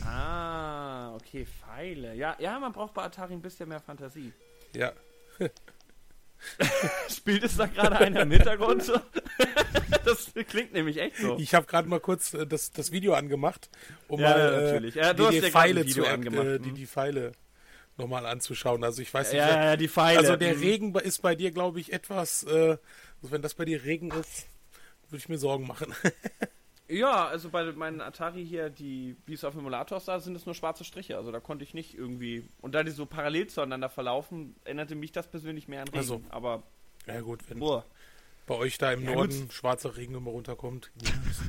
ah, 0.06 0.53
okay, 1.26 1.46
Pfeile. 1.46 2.14
Ja, 2.14 2.36
ja, 2.38 2.58
man 2.58 2.72
braucht 2.72 2.94
bei 2.94 3.02
Atari 3.02 3.34
ein 3.34 3.42
bisschen 3.42 3.68
mehr 3.68 3.80
Fantasie. 3.80 4.32
Ja. 4.74 4.92
Spielt 7.08 7.42
es 7.44 7.56
da 7.56 7.66
gerade 7.66 7.98
einer 7.98 8.22
im 8.22 8.30
Hintergrund? 8.30 8.92
das 10.04 10.32
klingt 10.48 10.72
nämlich 10.72 10.98
echt 10.98 11.16
so. 11.16 11.38
Ich 11.38 11.54
habe 11.54 11.66
gerade 11.66 11.88
mal 11.88 12.00
kurz 12.00 12.34
äh, 12.34 12.46
das, 12.46 12.70
das 12.70 12.92
Video 12.92 13.14
angemacht, 13.14 13.70
um 14.08 14.20
Ja, 14.20 14.30
mal 14.30 14.40
äh, 14.40 14.64
natürlich. 14.64 14.94
Ja, 14.94 15.14
du 15.14 15.22
die, 15.30 15.36
hast 15.36 15.46
die 15.46 15.50
Pfeile 15.50 15.86
zu 15.86 16.04
angemacht, 16.06 16.46
äh, 16.46 16.58
die, 16.60 16.70
mhm. 16.70 16.74
die 16.74 16.86
Pfeile 16.86 17.32
nochmal 17.96 18.26
anzuschauen. 18.26 18.84
Also 18.84 19.00
ich 19.00 19.12
weiß 19.12 19.32
nicht, 19.32 19.38
Ja, 19.38 19.48
ja, 19.48 19.64
ja, 19.64 19.76
die 19.76 19.88
Pfeile. 19.88 20.18
also 20.18 20.36
der 20.36 20.54
Mhm. 20.54 20.60
Regen 20.60 20.94
ist 20.96 21.22
bei 21.22 21.34
dir, 21.34 21.50
glaube 21.50 21.80
ich, 21.80 21.92
etwas. 21.92 22.42
Äh, 22.42 22.76
also 23.22 23.30
wenn 23.30 23.42
das 23.42 23.54
bei 23.54 23.64
dir 23.64 23.82
Regen 23.84 24.10
ist, 24.10 24.46
würde 25.08 25.18
ich 25.18 25.28
mir 25.28 25.38
Sorgen 25.38 25.66
machen. 25.66 25.94
Ja, 26.88 27.26
also 27.26 27.48
bei 27.48 27.72
meinen 27.72 28.02
Atari 28.02 28.44
hier, 28.44 28.68
die, 28.68 29.16
wie 29.24 29.34
es 29.34 29.44
auf 29.44 29.54
dem 29.54 29.60
Emulator 29.60 30.00
sah, 30.00 30.20
sind 30.20 30.36
es 30.36 30.44
nur 30.44 30.54
schwarze 30.54 30.84
Striche. 30.84 31.16
Also 31.16 31.32
da 31.32 31.40
konnte 31.40 31.64
ich 31.64 31.72
nicht 31.72 31.94
irgendwie. 31.94 32.46
Und 32.60 32.74
da 32.74 32.82
die 32.82 32.90
so 32.90 33.06
parallel 33.06 33.46
zueinander 33.46 33.88
verlaufen, 33.88 34.54
erinnerte 34.64 34.94
mich 34.94 35.10
das 35.10 35.26
persönlich 35.26 35.66
mehr 35.66 35.80
an 35.80 35.88
Regen. 35.88 35.98
Also. 35.98 36.20
Aber, 36.28 36.62
ja 37.06 37.20
gut, 37.22 37.48
wenn 37.48 37.58
boah. 37.58 37.86
bei 38.46 38.54
euch 38.56 38.76
da 38.76 38.92
im 38.92 39.02
Ja, 39.02 39.14
Norden 39.14 39.50
schwarzer 39.50 39.96
Regen 39.96 40.14
immer 40.14 40.30
runterkommt. 40.30 40.90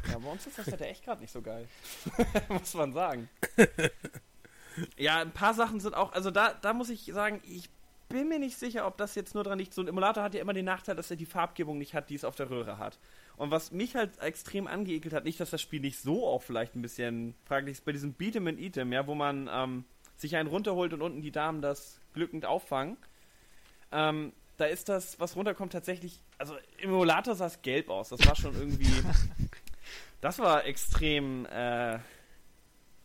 Ja, 0.10 0.20
bei 0.20 0.30
uns 0.30 0.48
ist 0.48 0.58
das 0.58 0.68
ja 0.68 0.78
echt 0.78 1.04
gerade 1.04 1.22
nicht 1.22 1.32
so 1.32 1.42
geil. 1.42 1.68
muss 2.50 2.74
man 2.74 2.94
sagen. 2.94 3.28
ja, 4.98 5.20
ein 5.20 5.32
paar 5.32 5.54
Sachen 5.54 5.80
sind 5.80 5.96
auch, 5.96 6.14
also 6.14 6.32
da, 6.32 6.54
da 6.54 6.74
muss 6.74 6.90
ich 6.90 7.06
sagen, 7.06 7.42
ich 7.44 7.70
bin 8.08 8.30
mir 8.30 8.40
nicht 8.40 8.58
sicher, 8.58 8.88
ob 8.88 8.98
das 8.98 9.16
jetzt 9.16 9.36
nur 9.36 9.44
dran 9.44 9.58
liegt. 9.58 9.74
So 9.74 9.82
ein 9.82 9.88
Emulator 9.88 10.24
hat 10.24 10.34
ja 10.34 10.42
immer 10.42 10.54
den 10.54 10.66
Nachteil, 10.66 10.96
dass 10.96 11.10
er 11.12 11.18
die 11.18 11.26
Farbgebung 11.26 11.78
nicht 11.78 11.94
hat, 11.94 12.10
die 12.10 12.16
es 12.16 12.24
auf 12.24 12.36
der 12.36 12.50
Röhre 12.50 12.78
hat. 12.78 13.00
Und 13.38 13.52
was 13.52 13.72
mich 13.72 13.96
halt 13.96 14.20
extrem 14.20 14.68
angeekelt 14.68 15.14
hat, 15.14 15.26
nicht, 15.26 15.40
dass 15.40 15.50
das 15.50 15.62
Spiel 15.62 15.82
nicht 15.82 16.00
so 16.00 16.26
auch 16.26 16.42
vielleicht 16.42 16.76
ein 16.76 16.82
bisschen 16.82 17.36
fraglich 17.46 17.74
ist, 17.74 17.86
bei 17.86 17.92
diesem 17.92 18.16
Beat'em 18.16 18.48
and 18.48 18.60
Eat'em, 18.60 18.94
ja, 18.94 19.08
wo 19.08 19.16
man 19.16 19.50
ähm, 19.52 19.86
sich 20.16 20.36
einen 20.36 20.50
runterholt 20.50 20.94
und 20.94 21.02
unten 21.02 21.22
die 21.22 21.32
Damen 21.32 21.62
das 21.62 22.00
glückend 22.14 22.46
auffangen. 22.46 22.98
Ähm, 23.92 24.32
da 24.58 24.66
ist 24.66 24.88
das, 24.88 25.20
was 25.20 25.36
runterkommt, 25.36 25.74
tatsächlich, 25.74 26.22
also 26.38 26.56
im 26.78 26.90
Emulator 26.90 27.36
sah 27.36 27.48
es 27.48 27.62
gelb 27.62 27.90
aus. 27.90 28.10
Das 28.10 28.26
war 28.26 28.36
schon 28.36 28.56
irgendwie, 28.56 28.88
das 30.22 30.40
war 30.40 30.66
extrem, 30.66 31.46
äh, 31.48 32.00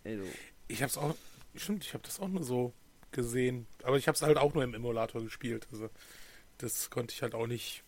also, 0.05 0.25
Ich 0.69 0.83
habe 0.83 0.91
es 0.91 0.97
auch, 0.97 1.15
stimmt, 1.57 1.85
ich 1.85 1.93
habe 1.93 2.05
das 2.05 2.21
auch 2.21 2.29
nur 2.29 2.45
so 2.45 2.73
gesehen. 3.13 3.67
Aber 3.83 3.97
ich 3.97 4.09
habe 4.09 4.17
es 4.17 4.23
halt 4.23 4.39
auch 4.39 4.55
nur 4.55 4.65
im 4.65 4.75
Emulator 4.75 5.23
gespielt. 5.23 5.67
Also 5.73 5.91
das 6.59 6.91
konnte 6.91 7.15
ich 7.15 7.23
halt 7.23 7.35
auch 7.35 7.47
nicht. 7.47 7.83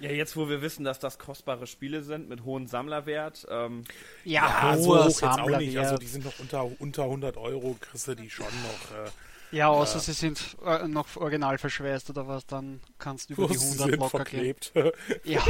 Ja, 0.00 0.10
jetzt 0.10 0.36
wo 0.36 0.48
wir 0.48 0.62
wissen, 0.62 0.84
dass 0.84 0.98
das 0.98 1.18
kostbare 1.18 1.66
Spiele 1.66 2.02
sind 2.02 2.28
mit 2.28 2.44
hohem 2.44 2.66
Sammlerwert, 2.66 3.46
ähm, 3.50 3.84
Ja, 4.24 4.76
so 4.76 4.90
hoher 4.90 5.04
hoch 5.04 5.08
jetzt 5.08 5.22
auch 5.22 5.58
nicht. 5.58 5.78
Also 5.78 5.96
die 5.96 6.06
sind 6.06 6.24
noch 6.24 6.38
unter, 6.38 6.80
unter 6.80 7.04
100 7.04 7.36
Euro, 7.36 7.76
kriegst 7.80 8.08
du 8.08 8.14
die 8.14 8.30
schon 8.30 8.46
noch. 8.46 9.06
Äh, 9.06 9.10
ja, 9.50 9.68
außer 9.68 9.98
sie 9.98 10.12
sind 10.12 10.56
äh, 10.64 10.86
noch 10.86 11.16
original 11.16 11.56
verschweißt 11.56 12.10
oder 12.10 12.28
was, 12.28 12.46
dann 12.46 12.80
kannst 12.98 13.30
du 13.30 13.34
über 13.34 13.48
die 13.48 13.56
sie 13.56 13.82
100 13.82 13.90
sind 13.90 14.00
locker 14.00 14.24
gehen. 14.24 14.54
verklebt. 14.54 14.72
Ja, 15.24 15.42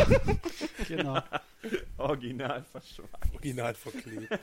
genau. 0.86 1.20
original 1.98 2.64
verschweißt. 2.70 3.34
Original 3.34 3.74
verklebt. 3.74 4.38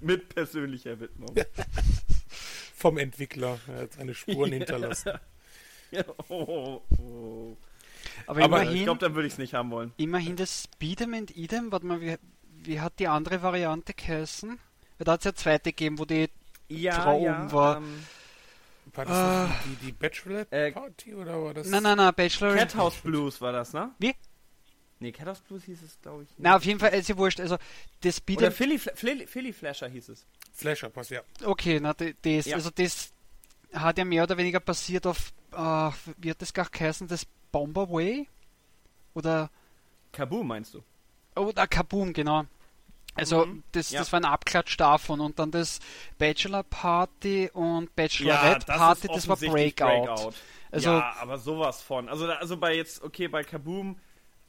Mit 0.00 0.28
persönlicher 0.34 0.98
Widmung. 0.98 1.34
Vom 2.76 2.98
Entwickler. 2.98 3.58
Er 3.68 3.82
hat 3.82 3.92
seine 3.94 4.14
Spuren 4.14 4.52
hinterlassen. 4.52 5.12
Ja, 5.90 6.04
oh, 6.28 6.82
oh. 6.98 7.56
Aber, 8.26 8.42
Aber 8.42 8.62
Ich 8.62 8.68
immerhin, 8.68 8.84
glaube, 8.84 9.00
dann 9.00 9.14
würde 9.14 9.26
ich 9.26 9.34
es 9.34 9.38
nicht 9.38 9.54
haben 9.54 9.70
wollen. 9.70 9.92
immerhin 9.96 10.36
das 10.36 10.68
Beat'em 10.80 11.16
and 11.16 11.36
Idem, 11.36 11.70
warte 11.72 11.86
mal, 11.86 12.00
wie, 12.00 12.16
wie 12.62 12.80
hat 12.80 12.98
die 12.98 13.08
andere 13.08 13.42
Variante 13.42 13.94
geheißen? 13.94 14.58
Da 14.98 15.12
hat 15.12 15.20
es 15.20 15.24
ja 15.24 15.34
zweite 15.34 15.70
gegeben, 15.70 15.98
wo 15.98 16.04
die 16.04 16.28
Ja, 16.68 17.02
Frau 17.02 17.18
ja, 17.24 17.40
oben 17.42 17.52
war. 17.52 17.76
Ähm, 17.78 18.04
War 18.94 19.04
das 19.06 19.48
nicht 19.48 19.60
die, 19.82 19.86
die 19.86 19.92
Bachelorette 19.92 20.56
Äh, 20.56 20.72
Party 20.72 21.14
oder 21.14 21.42
war 21.42 21.52
das? 21.54 21.66
Nein, 21.68 21.82
nein, 21.82 21.96
nein, 21.96 22.14
Bachelor. 22.14 22.54
Cat 22.54 22.74
House 22.76 22.96
Blues 22.96 23.40
war 23.40 23.52
das, 23.52 23.72
ne? 23.72 23.90
Wie? 23.98 24.14
Nee, 25.00 25.10
Cat 25.12 25.26
House 25.26 25.40
Blues 25.40 25.64
hieß 25.64 25.82
es, 25.82 26.00
glaube 26.00 26.22
ich. 26.22 26.28
nicht. 26.30 26.38
Na, 26.38 26.56
auf 26.56 26.64
jeden 26.64 26.78
Fall, 26.78 26.90
ist 26.94 27.08
ja 27.08 27.16
wurscht. 27.18 27.40
Also, 27.40 27.56
das 28.02 28.22
Oder 28.22 28.46
Beat'em. 28.48 28.50
Philly, 28.52 28.78
Fla 28.78 28.92
Philly, 28.94 29.26
Philly 29.26 29.52
Flasher 29.52 29.88
hieß 29.88 30.08
es. 30.10 30.26
Flasher 30.52 30.88
Pass, 30.88 31.10
ja. 31.10 31.20
Okay, 31.44 31.80
na, 31.80 31.92
das, 31.92 32.46
Ja. 32.46 32.54
also 32.56 32.70
das 32.70 33.10
hat 33.72 33.98
ja 33.98 34.04
mehr 34.04 34.22
oder 34.22 34.36
weniger 34.38 34.60
passiert 34.60 35.06
auf, 35.06 35.32
äh, 35.52 35.90
wie 36.18 36.30
hat 36.30 36.40
das 36.40 36.54
gar 36.54 36.68
geheißen, 36.70 37.08
das 37.08 37.26
Bomber 37.54 37.88
Way? 37.88 38.28
Oder, 39.14 39.48
Kaboom 40.10 40.48
meinst 40.48 40.74
du? 40.74 40.82
oder 41.36 41.68
Kaboom, 41.68 42.12
genau. 42.12 42.46
Also, 43.14 43.46
Mhm, 43.46 43.62
das, 43.70 43.92
ja. 43.92 44.00
das 44.00 44.12
war 44.12 44.18
ein 44.18 44.24
Abklatsch 44.24 44.76
davon 44.76 45.20
und 45.20 45.38
dann 45.38 45.52
das 45.52 45.78
Bachelor 46.18 46.64
Party 46.64 47.48
und 47.52 47.94
Bachelorette 47.94 48.66
Party, 48.66 49.06
das 49.06 49.28
war 49.28 49.34
offensichtlich 49.34 49.76
Breakout. 49.76 50.32
Also, 50.72 50.90
ja, 50.90 51.14
aber 51.20 51.38
sowas 51.38 51.80
von. 51.80 52.08
Also, 52.08 52.26
also 52.26 52.56
bei 52.56 52.74
jetzt, 52.74 53.04
okay, 53.04 53.28
bei 53.28 53.44
Kaboom, 53.44 54.00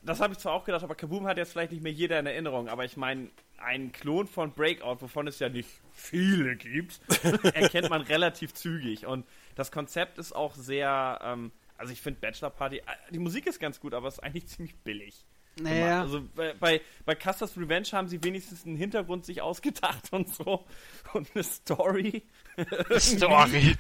das 0.01 0.19
habe 0.19 0.33
ich 0.33 0.39
zwar 0.39 0.53
auch 0.53 0.63
gedacht, 0.65 0.83
aber 0.83 0.95
Kaboom 0.95 1.27
hat 1.27 1.37
jetzt 1.37 1.51
vielleicht 1.51 1.73
nicht 1.73 1.83
mehr 1.83 1.91
jeder 1.91 2.19
in 2.19 2.25
Erinnerung, 2.25 2.69
aber 2.69 2.85
ich 2.85 2.97
meine, 2.97 3.29
ein 3.59 3.91
Klon 3.91 4.25
von 4.25 4.51
Breakout, 4.51 4.97
wovon 5.01 5.27
es 5.27 5.37
ja 5.37 5.49
nicht 5.49 5.69
viele 5.93 6.55
gibt, 6.55 6.99
erkennt 7.53 7.91
man 7.91 8.01
relativ 8.01 8.55
zügig. 8.55 9.05
Und 9.05 9.27
das 9.53 9.71
Konzept 9.71 10.17
ist 10.17 10.35
auch 10.35 10.55
sehr, 10.55 11.19
ähm, 11.23 11.51
also 11.77 11.91
ich 11.93 12.01
finde 12.01 12.19
Bachelor 12.21 12.49
Party, 12.49 12.77
äh, 12.77 12.83
die 13.11 13.19
Musik 13.19 13.47
ist 13.47 13.59
ganz 13.59 13.79
gut, 13.79 13.93
aber 13.93 14.07
es 14.07 14.15
ist 14.15 14.23
eigentlich 14.23 14.47
ziemlich 14.49 14.75
billig. 14.77 15.25
naja, 15.59 16.01
Also 16.01 16.21
bei, 16.35 16.53
bei, 16.53 16.81
bei 17.05 17.15
Custer's 17.15 17.57
Revenge 17.57 17.87
haben 17.93 18.07
sie 18.07 18.23
wenigstens 18.23 18.65
einen 18.65 18.77
Hintergrund 18.77 19.25
sich 19.25 19.41
ausgedacht 19.41 20.07
und 20.11 20.33
so. 20.33 20.65
Und 21.13 21.29
eine 21.33 21.43
Story. 21.43 22.23
Story. 22.97 23.75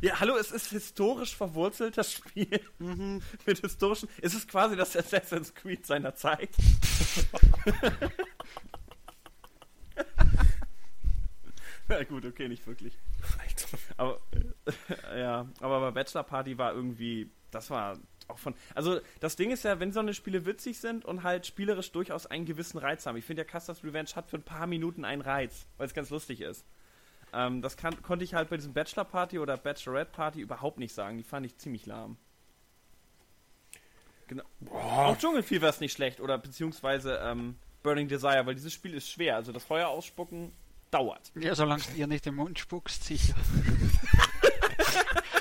Ja, 0.00 0.20
hallo, 0.20 0.36
es 0.36 0.52
ist 0.52 0.70
historisch 0.70 1.34
verwurzelt, 1.34 1.98
das 1.98 2.12
Spiel. 2.12 2.60
Mhm. 2.78 3.20
Mit 3.46 3.58
historischen. 3.58 4.08
Es 4.22 4.32
ist 4.32 4.48
quasi 4.48 4.76
das 4.76 4.96
Assassin's 4.96 5.54
Creed 5.54 5.84
seiner 5.86 6.14
Zeit. 6.14 6.50
Na 11.98 12.04
gut, 12.04 12.24
okay, 12.26 12.48
nicht 12.48 12.66
wirklich. 12.66 12.98
Aber 13.96 14.20
äh, 15.12 15.20
ja, 15.20 15.48
aber 15.60 15.80
bei 15.80 15.90
Bachelor 15.90 16.22
Party 16.22 16.58
war 16.58 16.74
irgendwie, 16.74 17.30
das 17.50 17.70
war 17.70 17.98
auch 18.28 18.38
von. 18.38 18.54
Also 18.74 19.00
das 19.20 19.36
Ding 19.36 19.50
ist 19.50 19.64
ja, 19.64 19.80
wenn 19.80 19.92
so 19.92 20.00
eine 20.00 20.12
Spiele 20.12 20.44
witzig 20.44 20.78
sind 20.80 21.06
und 21.06 21.22
halt 21.22 21.46
spielerisch 21.46 21.90
durchaus 21.92 22.26
einen 22.26 22.44
gewissen 22.44 22.78
Reiz 22.78 23.06
haben. 23.06 23.16
Ich 23.16 23.24
finde 23.24 23.42
ja, 23.42 23.48
Custer's 23.48 23.82
Revenge 23.82 24.10
hat 24.14 24.28
für 24.28 24.36
ein 24.36 24.42
paar 24.42 24.66
Minuten 24.66 25.04
einen 25.04 25.22
Reiz, 25.22 25.66
weil 25.78 25.86
es 25.86 25.94
ganz 25.94 26.10
lustig 26.10 26.42
ist. 26.42 26.66
Ähm, 27.32 27.62
das 27.62 27.76
kann, 27.78 28.02
konnte 28.02 28.24
ich 28.24 28.34
halt 28.34 28.50
bei 28.50 28.56
diesem 28.56 28.74
Bachelor 28.74 29.04
Party 29.04 29.38
oder 29.38 29.56
Bachelorette 29.56 30.12
Party 30.12 30.40
überhaupt 30.40 30.78
nicht 30.78 30.94
sagen. 30.94 31.16
Die 31.16 31.24
fand 31.24 31.46
ich 31.46 31.56
ziemlich 31.56 31.86
lahm. 31.86 32.18
Genau. 34.26 34.44
Boah, 34.60 35.06
Auch 35.06 35.18
Dschungelfieber 35.18 35.70
ist 35.70 35.80
nicht 35.80 35.94
schlecht, 35.94 36.20
oder 36.20 36.36
beziehungsweise 36.36 37.18
ähm, 37.22 37.56
Burning 37.82 38.08
Desire, 38.08 38.44
weil 38.44 38.54
dieses 38.54 38.74
Spiel 38.74 38.92
ist 38.92 39.08
schwer. 39.08 39.36
Also 39.36 39.52
das 39.52 39.64
Feuer 39.64 39.88
ausspucken 39.88 40.52
dauert. 40.90 41.32
Ja, 41.34 41.54
solange 41.54 41.82
ihr 41.96 42.06
nicht 42.06 42.26
im 42.26 42.36
Mund 42.36 42.58
spuckst, 42.58 43.04
sicher. 43.04 43.34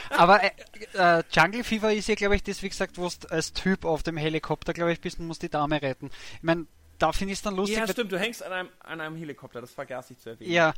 Aber 0.09 0.43
äh, 0.43 0.51
äh, 0.93 1.23
Jungle 1.31 1.63
Fever 1.63 1.93
ist 1.93 2.07
ja, 2.07 2.15
glaube 2.15 2.35
ich, 2.35 2.43
das, 2.43 2.63
wie 2.63 2.69
gesagt, 2.69 2.97
wo 2.97 3.07
du 3.07 3.27
als 3.29 3.53
Typ 3.53 3.85
auf 3.85 4.03
dem 4.03 4.17
Helikopter, 4.17 4.73
glaube 4.73 4.93
ich, 4.93 4.99
bist 4.99 5.19
und 5.19 5.27
musst 5.27 5.43
die 5.43 5.49
Dame 5.49 5.81
retten. 5.81 6.09
Ich 6.37 6.43
meine, 6.43 6.65
da 6.97 7.11
finde 7.11 7.33
ich 7.33 7.39
es 7.39 7.43
dann 7.43 7.55
lustig. 7.55 7.77
Ja, 7.77 7.87
stimmt, 7.87 8.11
du 8.11 8.19
hängst 8.19 8.43
an 8.43 8.51
einem, 8.51 8.69
an 8.79 9.01
einem 9.01 9.15
Helikopter, 9.15 9.61
das 9.61 9.71
vergaß 9.71 10.11
ich 10.11 10.19
zu 10.19 10.31
erwähnen. 10.31 10.51
Ja, 10.51 10.73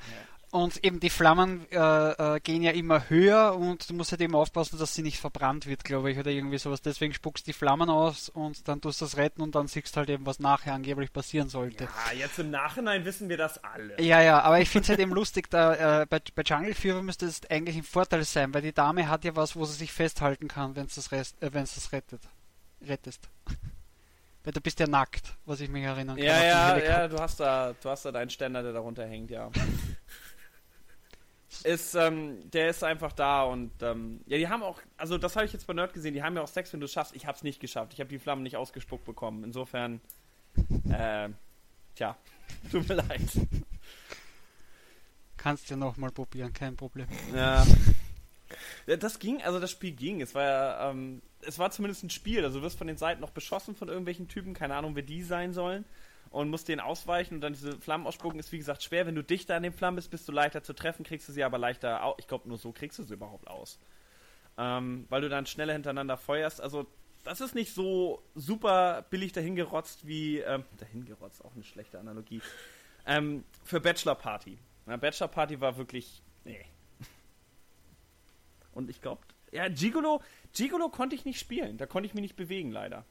und 0.51 0.83
eben 0.83 0.99
die 0.99 1.09
Flammen 1.09 1.65
äh, 1.71 2.35
äh, 2.35 2.39
gehen 2.39 2.63
ja 2.63 2.71
immer 2.71 3.09
höher 3.09 3.55
und 3.55 3.89
du 3.89 3.93
musst 3.93 4.11
halt 4.11 4.21
eben 4.21 4.33
aufpassen, 4.33 4.79
dass 4.79 4.95
sie 4.95 5.03
nicht 5.03 5.19
verbrannt 5.19 5.67
wird, 5.67 5.83
glaube 5.83 6.11
ich, 6.11 6.17
oder 6.17 6.31
irgendwie 6.31 6.57
sowas. 6.57 6.81
Deswegen 6.81 7.13
spuckst 7.13 7.45
die 7.45 7.53
Flammen 7.53 7.89
aus 7.89 8.29
und 8.29 8.67
dann 8.67 8.81
tust 8.81 9.01
du 9.01 9.05
das 9.05 9.17
retten 9.17 9.41
und 9.41 9.53
dann 9.53 9.67
siehst 9.67 9.95
du 9.95 9.97
halt 9.97 10.09
eben, 10.09 10.25
was 10.25 10.39
nachher 10.39 10.73
angeblich 10.73 11.13
passieren 11.13 11.49
sollte. 11.49 11.83
Ja, 11.83 12.17
jetzt 12.17 12.39
im 12.39 12.49
Nachhinein 12.49 13.05
wissen 13.05 13.29
wir 13.29 13.37
das 13.37 13.63
alle. 13.63 14.01
Ja, 14.01 14.21
ja, 14.21 14.41
aber 14.41 14.59
ich 14.59 14.69
finde 14.69 14.83
es 14.83 14.89
halt 14.89 14.99
eben 14.99 15.11
lustig, 15.11 15.49
da 15.49 16.01
äh, 16.01 16.05
bei, 16.07 16.19
bei 16.33 16.41
Jungle 16.41 16.73
Fever 16.73 17.03
müsste 17.03 17.27
es 17.27 17.41
eigentlich 17.49 17.77
ein 17.77 17.83
Vorteil 17.83 18.23
sein, 18.23 18.53
weil 18.53 18.63
die 18.63 18.73
Dame 18.73 19.07
hat 19.07 19.25
ja 19.25 19.35
was, 19.35 19.55
wo 19.55 19.65
sie 19.65 19.77
sich 19.77 19.91
festhalten 19.91 20.47
kann, 20.47 20.75
wenn 20.75 20.87
es 20.87 20.95
das, 20.95 21.11
Rest, 21.11 21.41
äh, 21.43 21.53
wenn's 21.53 21.75
das 21.75 21.91
rettet. 21.91 22.21
rettest. 22.81 23.29
weil 24.43 24.53
du 24.53 24.61
bist 24.61 24.79
ja 24.79 24.87
nackt, 24.87 25.35
was 25.45 25.59
ich 25.59 25.69
mich 25.69 25.83
erinnern 25.83 26.15
kann. 26.15 26.25
Ja, 26.25 26.43
ja, 26.43 26.77
ja, 26.77 27.07
du 27.07 27.19
hast 27.19 27.39
da, 27.39 27.75
du 27.79 27.89
hast 27.89 28.05
da 28.05 28.11
deinen 28.11 28.29
Ständer, 28.29 28.63
der 28.63 28.73
darunter 28.73 29.05
hängt, 29.05 29.29
ja. 29.29 29.51
Ist, 31.63 31.95
ähm, 31.95 32.49
der 32.51 32.69
ist 32.69 32.83
einfach 32.83 33.11
da 33.11 33.43
und 33.43 33.71
ähm, 33.81 34.21
ja, 34.25 34.37
die 34.37 34.47
haben 34.47 34.63
auch, 34.63 34.81
also 34.97 35.17
das 35.17 35.35
habe 35.35 35.45
ich 35.45 35.53
jetzt 35.53 35.67
bei 35.67 35.73
Nerd 35.73 35.93
gesehen, 35.93 36.13
die 36.13 36.23
haben 36.23 36.35
ja 36.35 36.41
auch 36.41 36.47
Sex, 36.47 36.71
wenn 36.73 36.79
du 36.79 36.85
es 36.85 36.93
schaffst. 36.93 37.15
Ich 37.15 37.25
habe 37.25 37.35
es 37.35 37.43
nicht 37.43 37.59
geschafft. 37.59 37.93
Ich 37.93 37.99
habe 37.99 38.09
die 38.09 38.19
Flammen 38.19 38.43
nicht 38.43 38.55
ausgespuckt 38.55 39.05
bekommen. 39.05 39.43
Insofern, 39.43 40.01
äh, 40.89 41.29
tja, 41.95 42.17
tut 42.71 42.87
mir 42.87 42.95
leid. 42.95 43.21
Kannst 45.37 45.69
ja 45.69 45.77
nochmal 45.77 46.11
probieren, 46.11 46.53
kein 46.53 46.75
Problem. 46.75 47.07
Ja. 47.33 47.65
Das 48.99 49.19
ging, 49.19 49.41
also 49.41 49.59
das 49.59 49.71
Spiel 49.71 49.91
ging. 49.91 50.21
Es 50.21 50.33
war 50.35 50.43
ja, 50.43 50.89
ähm, 50.89 51.21
es 51.41 51.59
war 51.59 51.71
zumindest 51.71 52.03
ein 52.03 52.09
Spiel. 52.09 52.43
Also 52.43 52.59
du 52.59 52.65
wirst 52.65 52.77
von 52.77 52.87
den 52.87 52.97
Seiten 52.97 53.21
noch 53.21 53.29
beschossen 53.29 53.75
von 53.75 53.87
irgendwelchen 53.87 54.27
Typen, 54.27 54.53
keine 54.53 54.75
Ahnung, 54.75 54.95
wer 54.95 55.03
die 55.03 55.21
sein 55.21 55.53
sollen. 55.53 55.85
Und 56.31 56.49
musst 56.49 56.67
denen 56.67 56.79
ausweichen 56.79 57.35
und 57.35 57.41
dann 57.41 57.53
diese 57.53 57.79
Flammen 57.79 58.05
ausspucken 58.05 58.39
ist 58.39 58.51
wie 58.51 58.59
gesagt 58.59 58.83
schwer. 58.83 59.07
Wenn 59.07 59.15
du 59.15 59.23
dichter 59.23 59.55
an 59.55 59.63
den 59.63 59.73
Flammen 59.73 59.95
bist, 59.95 60.11
bist 60.11 60.27
du 60.27 60.31
leichter 60.31 60.61
zu 60.61 60.73
treffen, 60.73 61.03
kriegst 61.03 61.27
du 61.27 61.31
sie 61.31 61.43
aber 61.43 61.57
leichter 61.57 62.03
aus. 62.03 62.15
Ich 62.19 62.27
glaube, 62.27 62.47
nur 62.47 62.59
so 62.59 62.71
kriegst 62.71 62.99
du 62.99 63.03
sie 63.03 63.15
überhaupt 63.15 63.47
aus. 63.47 63.79
Ähm, 64.57 65.07
weil 65.09 65.21
du 65.21 65.29
dann 65.29 65.47
schneller 65.47 65.73
hintereinander 65.73 66.17
feuerst. 66.17 66.61
Also, 66.61 66.85
das 67.23 67.41
ist 67.41 67.55
nicht 67.55 67.73
so 67.73 68.21
super 68.35 69.05
billig 69.09 69.31
dahingerotzt 69.31 70.05
wie. 70.05 70.39
Ähm, 70.39 70.65
dahingerotzt, 70.77 71.43
auch 71.43 71.55
eine 71.55 71.63
schlechte 71.63 71.97
Analogie. 71.97 72.41
Ähm, 73.05 73.43
für 73.63 73.79
Bachelor 73.79 74.15
Party. 74.15 74.59
Na, 74.85 74.97
Bachelor 74.97 75.29
Party 75.29 75.59
war 75.59 75.77
wirklich. 75.77 76.21
Nee. 76.43 76.63
Und 78.73 78.89
ich 78.89 79.01
glaube, 79.01 79.21
ja, 79.51 79.67
Gigolo, 79.67 80.21
Gigolo 80.53 80.89
konnte 80.89 81.15
ich 81.15 81.25
nicht 81.25 81.39
spielen. 81.39 81.77
Da 81.77 81.85
konnte 81.85 82.07
ich 82.07 82.13
mich 82.13 82.21
nicht 82.21 82.35
bewegen, 82.35 82.71
leider. 82.71 83.05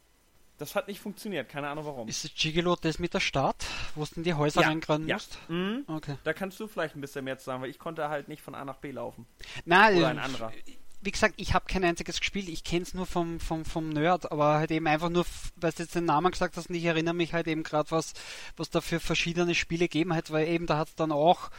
Das 0.59 0.75
hat 0.75 0.88
nicht 0.88 1.00
funktioniert, 1.00 1.49
keine 1.49 1.69
Ahnung 1.69 1.85
warum. 1.85 2.09
Ist 2.09 2.25
das 2.25 2.35
Gigolo 2.35 2.77
das 2.81 2.99
mit 2.99 3.15
der 3.15 3.21
Stadt, 3.21 3.65
wo 3.95 4.05
du 4.05 4.11
in 4.17 4.25
die 4.25 4.35
Häuser 4.35 4.62
Ja, 4.62 4.69
reingraben 4.69 5.07
ja. 5.07 5.15
musst? 5.17 5.38
Mhm. 5.49 5.85
Okay. 5.87 6.17
Da 6.25 6.33
kannst 6.33 6.59
du 6.61 6.66
vielleicht 6.66 6.97
ein 6.97 7.01
bisschen 7.01 7.25
mehr 7.25 7.38
zu 7.38 7.44
sagen, 7.47 7.62
weil 7.62 7.71
ich 7.71 7.79
konnte 7.79 8.09
halt 8.09 8.29
nicht 8.29 8.42
von 8.42 8.55
A 8.55 8.64
nach 8.64 8.77
B 8.79 8.90
laufen. 8.90 9.27
Nein, 9.64 9.97
Oder 9.97 10.07
äh, 10.09 10.11
ein 10.11 10.18
anderer. 10.18 10.53
wie 11.01 11.11
gesagt, 11.12 11.35
ich 11.37 11.55
habe 11.55 11.66
kein 11.68 11.85
einziges 11.85 12.18
gespielt, 12.18 12.49
ich 12.49 12.64
kenne 12.64 12.83
es 12.83 12.92
nur 12.92 13.07
vom, 13.07 13.38
vom, 13.38 13.64
vom 13.64 13.88
Nerd, 13.88 14.33
aber 14.33 14.55
halt 14.59 14.73
eben 14.73 14.88
einfach 14.88 15.11
nur, 15.11 15.25
weil 15.57 15.71
du 15.73 15.83
jetzt 15.85 15.94
den 15.94 16.07
Namen 16.07 16.33
gesagt 16.33 16.57
hast 16.57 16.68
und 16.68 16.75
ich 16.75 16.85
erinnere 16.85 17.14
mich 17.14 17.33
halt 17.35 17.47
eben 17.47 17.62
gerade, 17.62 17.90
was, 17.92 18.14
was 18.57 18.68
da 18.68 18.81
für 18.81 18.99
verschiedene 18.99 19.55
Spiele 19.55 19.85
gegeben 19.85 20.12
hat, 20.14 20.33
weil 20.33 20.49
eben 20.49 20.66
da 20.66 20.77
hat 20.79 20.88
es 20.88 20.94
dann 20.97 21.12
auch 21.12 21.51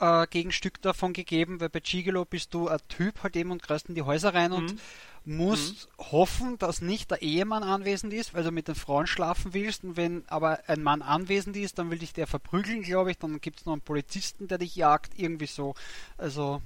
äh, 0.00 0.26
Gegenstück 0.28 0.80
davon 0.82 1.12
gegeben, 1.12 1.60
weil 1.60 1.68
bei 1.68 1.80
Gigolo 1.80 2.24
bist 2.24 2.54
du 2.54 2.68
ein 2.68 2.78
Typ 2.88 3.22
halt 3.22 3.36
eben 3.36 3.50
und 3.50 3.62
greifst 3.62 3.88
in 3.88 3.94
die 3.94 4.02
Häuser 4.02 4.34
rein 4.34 4.52
und 4.52 4.76
musst 5.24 5.88
hoffen, 5.98 6.58
dass 6.58 6.80
nicht 6.80 7.10
der 7.10 7.20
Ehemann 7.20 7.62
anwesend 7.62 8.14
ist, 8.14 8.32
weil 8.32 8.44
du 8.44 8.50
mit 8.50 8.66
den 8.66 8.74
Frauen 8.74 9.06
schlafen 9.06 9.52
willst 9.52 9.84
und 9.84 9.96
wenn 9.96 10.26
aber 10.28 10.60
ein 10.68 10.82
Mann 10.82 11.02
anwesend 11.02 11.56
ist, 11.56 11.78
dann 11.78 11.90
will 11.90 11.98
dich 11.98 12.14
der 12.14 12.26
verprügeln, 12.26 12.82
glaube 12.82 13.10
ich, 13.10 13.18
dann 13.18 13.40
gibt 13.40 13.60
es 13.60 13.66
noch 13.66 13.74
einen 13.74 13.82
Polizisten, 13.82 14.48
der 14.48 14.58
dich 14.58 14.74
jagt, 14.74 15.18
irgendwie 15.18 15.46
so. 15.46 15.74
Also 16.16 16.62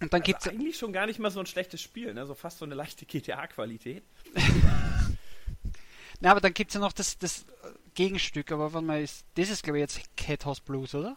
und 0.00 0.12
dann 0.12 0.22
gibt's 0.22 0.46
Also 0.46 0.58
eigentlich 0.58 0.78
schon 0.78 0.92
gar 0.92 1.06
nicht 1.06 1.18
mal 1.18 1.30
so 1.30 1.40
ein 1.40 1.46
schlechtes 1.46 1.80
Spiel, 1.80 2.14
ne? 2.14 2.26
So 2.26 2.34
fast 2.34 2.58
so 2.58 2.64
eine 2.64 2.74
leichte 2.74 3.04
GTA-Qualität. 3.06 4.02
Na, 6.20 6.30
aber 6.32 6.40
dann 6.40 6.54
gibt 6.54 6.70
es 6.70 6.74
ja 6.74 6.80
noch 6.80 6.92
das, 6.92 7.18
das 7.18 7.42
äh, 7.62 7.70
Gegenstück, 7.94 8.52
aber 8.52 8.72
warte 8.74 8.86
mal, 8.86 9.02
ist, 9.02 9.24
das 9.36 9.48
ist 9.48 9.62
glaube 9.62 9.78
ich 9.78 9.82
jetzt 9.82 10.16
Cat 10.16 10.44
House 10.44 10.60
Blues, 10.60 10.94
oder? 10.94 11.16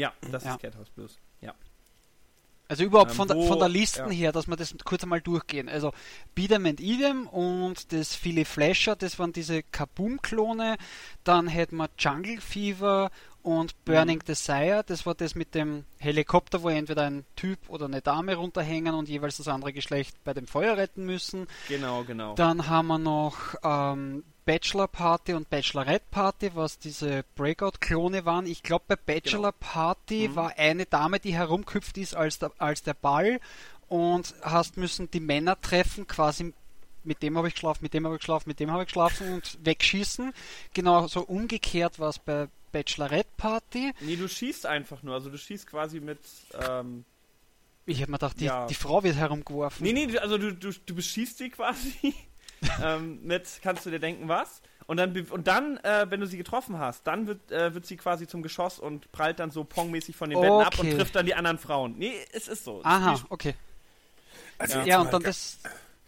Ja, 0.00 0.12
das 0.30 0.44
Ja. 0.44 0.54
ist 0.54 0.60
Cat 0.62 0.76
House 0.76 0.88
Blues. 0.90 1.18
Ja. 1.42 1.54
Also 2.68 2.84
überhaupt 2.84 3.10
Ähm, 3.10 3.16
von, 3.16 3.28
der, 3.28 3.36
wo- 3.36 3.48
von 3.48 3.58
der 3.58 3.68
Listen 3.68 4.06
ja. 4.06 4.10
her, 4.10 4.32
dass 4.32 4.46
wir 4.46 4.56
das 4.56 4.74
kurz 4.84 5.02
einmal 5.02 5.20
durchgehen. 5.20 5.68
Also 5.68 5.92
Beat'em 6.36 6.68
and 6.68 6.80
Idem 6.80 7.26
und 7.26 7.92
das 7.92 8.14
Philly 8.14 8.44
Flasher, 8.44 8.94
das 8.96 9.18
waren 9.18 9.32
diese 9.32 9.62
Kaboom-Klone. 9.64 10.76
Dann 11.24 11.48
hätten 11.48 11.76
wir 11.76 11.90
Jungle 11.98 12.40
Fever 12.40 13.10
und 13.42 13.84
Burning 13.84 14.18
Mhm. 14.18 14.24
Desire. 14.26 14.82
Das 14.86 15.06
war 15.06 15.14
das 15.14 15.34
mit 15.34 15.54
dem 15.54 15.84
Helikopter, 15.98 16.62
wo 16.62 16.68
entweder 16.68 17.04
ein 17.04 17.24
Typ 17.36 17.58
oder 17.68 17.86
eine 17.86 18.02
Dame 18.02 18.34
runterhängen 18.36 18.94
und 18.94 19.08
jeweils 19.08 19.36
das 19.38 19.48
andere 19.48 19.72
Geschlecht 19.72 20.16
bei 20.24 20.34
dem 20.34 20.46
Feuer 20.46 20.76
retten 20.76 21.04
müssen. 21.06 21.46
Genau, 21.68 22.04
genau. 22.04 22.34
Dann 22.34 22.68
haben 22.68 22.88
wir 22.88 22.98
noch 22.98 23.54
ähm, 23.62 24.24
Bachelor 24.44 24.88
Party 24.88 25.34
und 25.34 25.48
Bachelorette 25.48 26.04
Party, 26.10 26.50
was 26.54 26.78
diese 26.78 27.24
Breakout-Klone 27.36 28.24
waren. 28.24 28.46
Ich 28.46 28.62
glaube, 28.62 28.84
bei 28.88 28.96
Bachelor 28.96 29.52
Party 29.52 30.28
Mhm. 30.28 30.36
war 30.36 30.52
eine 30.58 30.86
Dame, 30.86 31.20
die 31.20 31.34
herumgehüpft 31.34 31.98
ist 31.98 32.14
als 32.16 32.38
der, 32.38 32.50
als 32.58 32.82
der 32.82 32.94
Ball 32.94 33.40
und 33.88 34.34
hast 34.42 34.76
müssen 34.76 35.10
die 35.10 35.20
Männer 35.20 35.60
treffen, 35.60 36.06
quasi 36.06 36.52
mit 37.02 37.22
dem 37.22 37.36
habe 37.38 37.48
ich 37.48 37.54
geschlafen, 37.54 37.78
mit 37.82 37.94
dem 37.94 38.04
habe 38.04 38.16
ich 38.16 38.20
geschlafen, 38.20 38.48
mit 38.48 38.60
dem 38.60 38.70
habe 38.70 38.82
ich 38.82 38.88
geschlafen 38.88 39.32
und 39.34 39.58
wegschießen. 39.64 40.32
Genau 40.74 41.06
so 41.06 41.22
umgekehrt 41.22 41.98
war 41.98 42.10
es 42.10 42.18
bei 42.18 42.48
Bachelorette 42.72 43.28
Party. 43.36 43.92
Nee, 44.00 44.16
du 44.16 44.28
schießt 44.28 44.66
einfach 44.66 45.02
nur. 45.02 45.14
Also 45.14 45.30
du 45.30 45.38
schießt 45.38 45.66
quasi 45.66 46.00
mit. 46.00 46.18
Ähm, 46.68 47.04
Ich 47.86 48.00
habe 48.00 48.10
mir 48.12 48.18
gedacht, 48.18 48.38
die, 48.40 48.44
Ja. 48.44 48.66
die 48.66 48.74
Frau 48.74 49.02
wird 49.02 49.16
herumgeworfen. 49.16 49.84
nee, 49.84 49.92
nee, 49.92 50.18
also 50.18 50.38
du, 50.38 50.52
du, 50.54 50.72
du 50.86 50.94
beschießt 50.94 51.38
sie 51.38 51.50
quasi. 51.50 52.14
ähm, 52.82 53.20
mit, 53.22 53.48
kannst 53.62 53.86
du 53.86 53.90
dir 53.90 53.98
denken, 54.00 54.28
was? 54.28 54.60
Und 54.86 54.96
dann, 54.96 55.16
und 55.30 55.46
dann 55.46 55.76
äh, 55.78 56.06
wenn 56.10 56.20
du 56.20 56.26
sie 56.26 56.36
getroffen 56.36 56.78
hast, 56.78 57.06
dann 57.06 57.26
wird, 57.28 57.50
äh, 57.52 57.72
wird 57.74 57.86
sie 57.86 57.96
quasi 57.96 58.26
zum 58.26 58.42
Geschoss 58.42 58.78
und 58.80 59.10
prallt 59.12 59.38
dann 59.38 59.50
so 59.52 59.62
pongmäßig 59.64 60.16
von 60.16 60.30
den 60.30 60.40
Wänden 60.40 60.60
ab 60.62 60.78
und 60.78 60.86
Okay. 60.88 60.96
trifft 60.96 61.14
dann 61.14 61.26
die 61.26 61.34
anderen 61.34 61.58
Frauen. 61.58 61.94
Nee, 61.96 62.12
es 62.32 62.48
ist 62.48 62.64
so. 62.64 62.82
Aha, 62.84 63.16
Spiel- 63.16 63.26
okay. 63.30 63.54
Also 64.58 64.78
Ja. 64.80 64.84
Ja, 64.84 65.00
und 65.00 65.12
dann 65.12 65.22
das. 65.22 65.58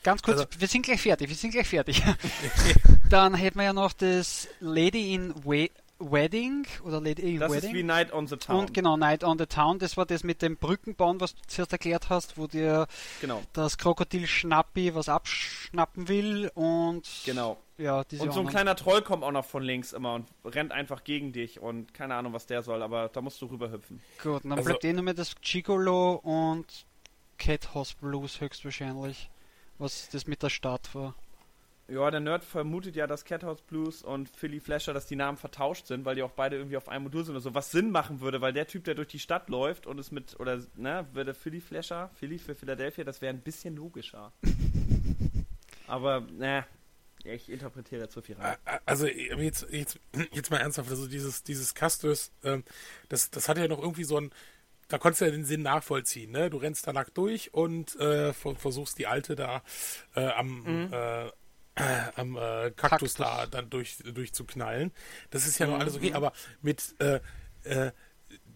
Ganz 0.02 0.20
kurz, 0.20 0.38
Also- 0.40 0.48
wir 0.60 0.66
sind 0.66 0.82
gleich 0.84 1.00
fertig, 1.00 1.28
wir 1.28 1.36
sind 1.36 1.52
gleich 1.52 1.68
fertig. 1.68 2.02
dann 3.08 3.34
hätten 3.34 3.58
wir 3.58 3.64
ja 3.66 3.72
noch 3.72 3.92
das 3.92 4.48
Lady 4.58 5.14
in 5.14 5.32
We 5.44 5.70
Wedding 6.10 6.66
oder 6.84 7.00
Lady 7.00 7.34
in 7.34 7.40
Das 7.40 7.52
Wedding. 7.52 7.70
ist 7.70 7.76
wie 7.76 7.82
Night 7.82 8.12
on 8.12 8.26
the 8.26 8.36
Town. 8.36 8.56
und 8.60 8.74
genau, 8.74 8.96
Night 8.96 9.22
on 9.24 9.38
the 9.38 9.46
Town, 9.46 9.78
das 9.78 9.96
war 9.96 10.04
das 10.06 10.24
mit 10.24 10.42
dem 10.42 10.56
Brückenbauen, 10.56 11.20
was 11.20 11.34
du 11.34 11.40
zuerst 11.46 11.72
erklärt 11.72 12.08
hast, 12.10 12.36
wo 12.38 12.46
dir 12.46 12.86
Genau, 13.20 13.42
das 13.52 13.78
Krokodil 13.78 14.26
Schnappi 14.26 14.94
was 14.94 15.08
abschnappen 15.08 16.08
will 16.08 16.50
und 16.54 17.08
genau. 17.24 17.56
ja, 17.78 18.04
diese 18.04 18.22
Und 18.22 18.28
so 18.32 18.40
ein 18.40 18.46
anderen. 18.46 18.48
kleiner 18.56 18.76
Troll 18.76 19.02
kommt 19.02 19.22
auch 19.24 19.30
noch 19.32 19.44
von 19.44 19.62
links 19.62 19.92
immer 19.92 20.14
und 20.14 20.26
rennt 20.44 20.72
einfach 20.72 21.04
gegen 21.04 21.32
dich 21.32 21.60
und 21.60 21.94
keine 21.94 22.14
Ahnung, 22.16 22.32
was 22.32 22.46
der 22.46 22.62
soll, 22.62 22.82
aber 22.82 23.08
da 23.08 23.20
musst 23.20 23.40
du 23.42 23.46
rüberhüpfen. 23.46 24.00
Gut, 24.22 24.44
und 24.44 24.50
dann 24.50 24.58
Also- 24.58 24.70
bleibt 24.70 24.84
eh 24.84 24.92
nur 24.92 25.02
mehr 25.02 25.14
das 25.14 25.34
Gigolo 25.40 26.14
und 26.14 26.66
Cat 27.38 27.74
House 27.74 27.94
Blues 27.94 28.40
höchstwahrscheinlich, 28.40 29.30
was 29.78 30.08
das 30.10 30.26
mit 30.26 30.42
der 30.42 30.50
Stadt 30.50 30.94
war. 30.94 31.14
Ja, 31.88 32.10
der 32.10 32.20
Nerd 32.20 32.44
vermutet 32.44 32.96
ja, 32.96 33.06
dass 33.06 33.24
Cat 33.24 33.42
House 33.42 33.60
Blues 33.60 34.02
und 34.02 34.28
Philly 34.28 34.60
Flasher, 34.60 34.94
dass 34.94 35.06
die 35.06 35.16
Namen 35.16 35.36
vertauscht 35.36 35.86
sind, 35.86 36.04
weil 36.04 36.14
die 36.14 36.22
auch 36.22 36.30
beide 36.30 36.56
irgendwie 36.56 36.76
auf 36.76 36.88
einem 36.88 37.04
Modul 37.04 37.24
sind 37.24 37.34
oder 37.34 37.42
so. 37.42 37.54
Was 37.54 37.70
Sinn 37.70 37.90
machen 37.90 38.20
würde, 38.20 38.40
weil 38.40 38.52
der 38.52 38.66
Typ, 38.66 38.84
der 38.84 38.94
durch 38.94 39.08
die 39.08 39.18
Stadt 39.18 39.50
läuft 39.50 39.86
und 39.86 39.98
es 39.98 40.10
mit, 40.10 40.38
oder, 40.40 40.62
ne, 40.76 41.06
würde 41.12 41.34
Philly 41.34 41.60
Flasher, 41.60 42.10
Philly 42.14 42.38
für 42.38 42.54
Philadelphia, 42.54 43.04
das 43.04 43.20
wäre 43.20 43.34
ein 43.34 43.40
bisschen 43.40 43.76
logischer. 43.76 44.32
Aber, 45.86 46.20
ne, 46.20 46.64
ich 47.24 47.50
interpretiere 47.50 48.08
zu 48.08 48.22
viel 48.22 48.36
rein. 48.36 48.56
Also 48.86 49.06
jetzt, 49.06 49.66
jetzt, 49.70 49.98
jetzt 50.32 50.50
mal 50.50 50.58
ernsthaft, 50.58 50.90
also 50.90 51.06
dieses, 51.06 51.42
dieses 51.42 51.74
Castus, 51.74 52.32
ähm, 52.42 52.64
das, 53.08 53.30
das 53.30 53.48
hat 53.48 53.58
ja 53.58 53.68
noch 53.68 53.80
irgendwie 53.80 54.04
so 54.04 54.18
ein, 54.18 54.30
da 54.88 54.98
konntest 54.98 55.20
du 55.20 55.24
ja 55.26 55.30
den 55.30 55.44
Sinn 55.44 55.62
nachvollziehen, 55.62 56.32
ne? 56.32 56.50
Du 56.50 56.58
rennst 56.58 56.86
da 56.86 56.92
nackt 56.92 57.16
durch 57.16 57.54
und 57.54 57.96
äh, 57.96 58.32
ver- 58.32 58.56
versuchst 58.56 58.98
die 58.98 59.06
Alte 59.06 59.36
da 59.36 59.62
äh, 60.14 60.26
am, 60.26 60.90
äh, 60.92 61.26
äh, 61.26 61.32
am 62.16 62.36
äh, 62.36 62.70
Kaktus, 62.70 62.76
Kaktus. 62.76 63.14
da 63.14 63.46
dann 63.46 63.70
durch, 63.70 63.96
durchzuknallen. 64.04 64.92
Das 65.30 65.46
ist 65.46 65.58
ja 65.58 65.66
Mhm. 65.66 65.72
noch 65.72 65.80
alles 65.80 65.96
okay, 65.96 66.12
aber 66.12 66.32
mit 66.60 66.94
äh, 67.00 67.20
äh, 67.64 67.92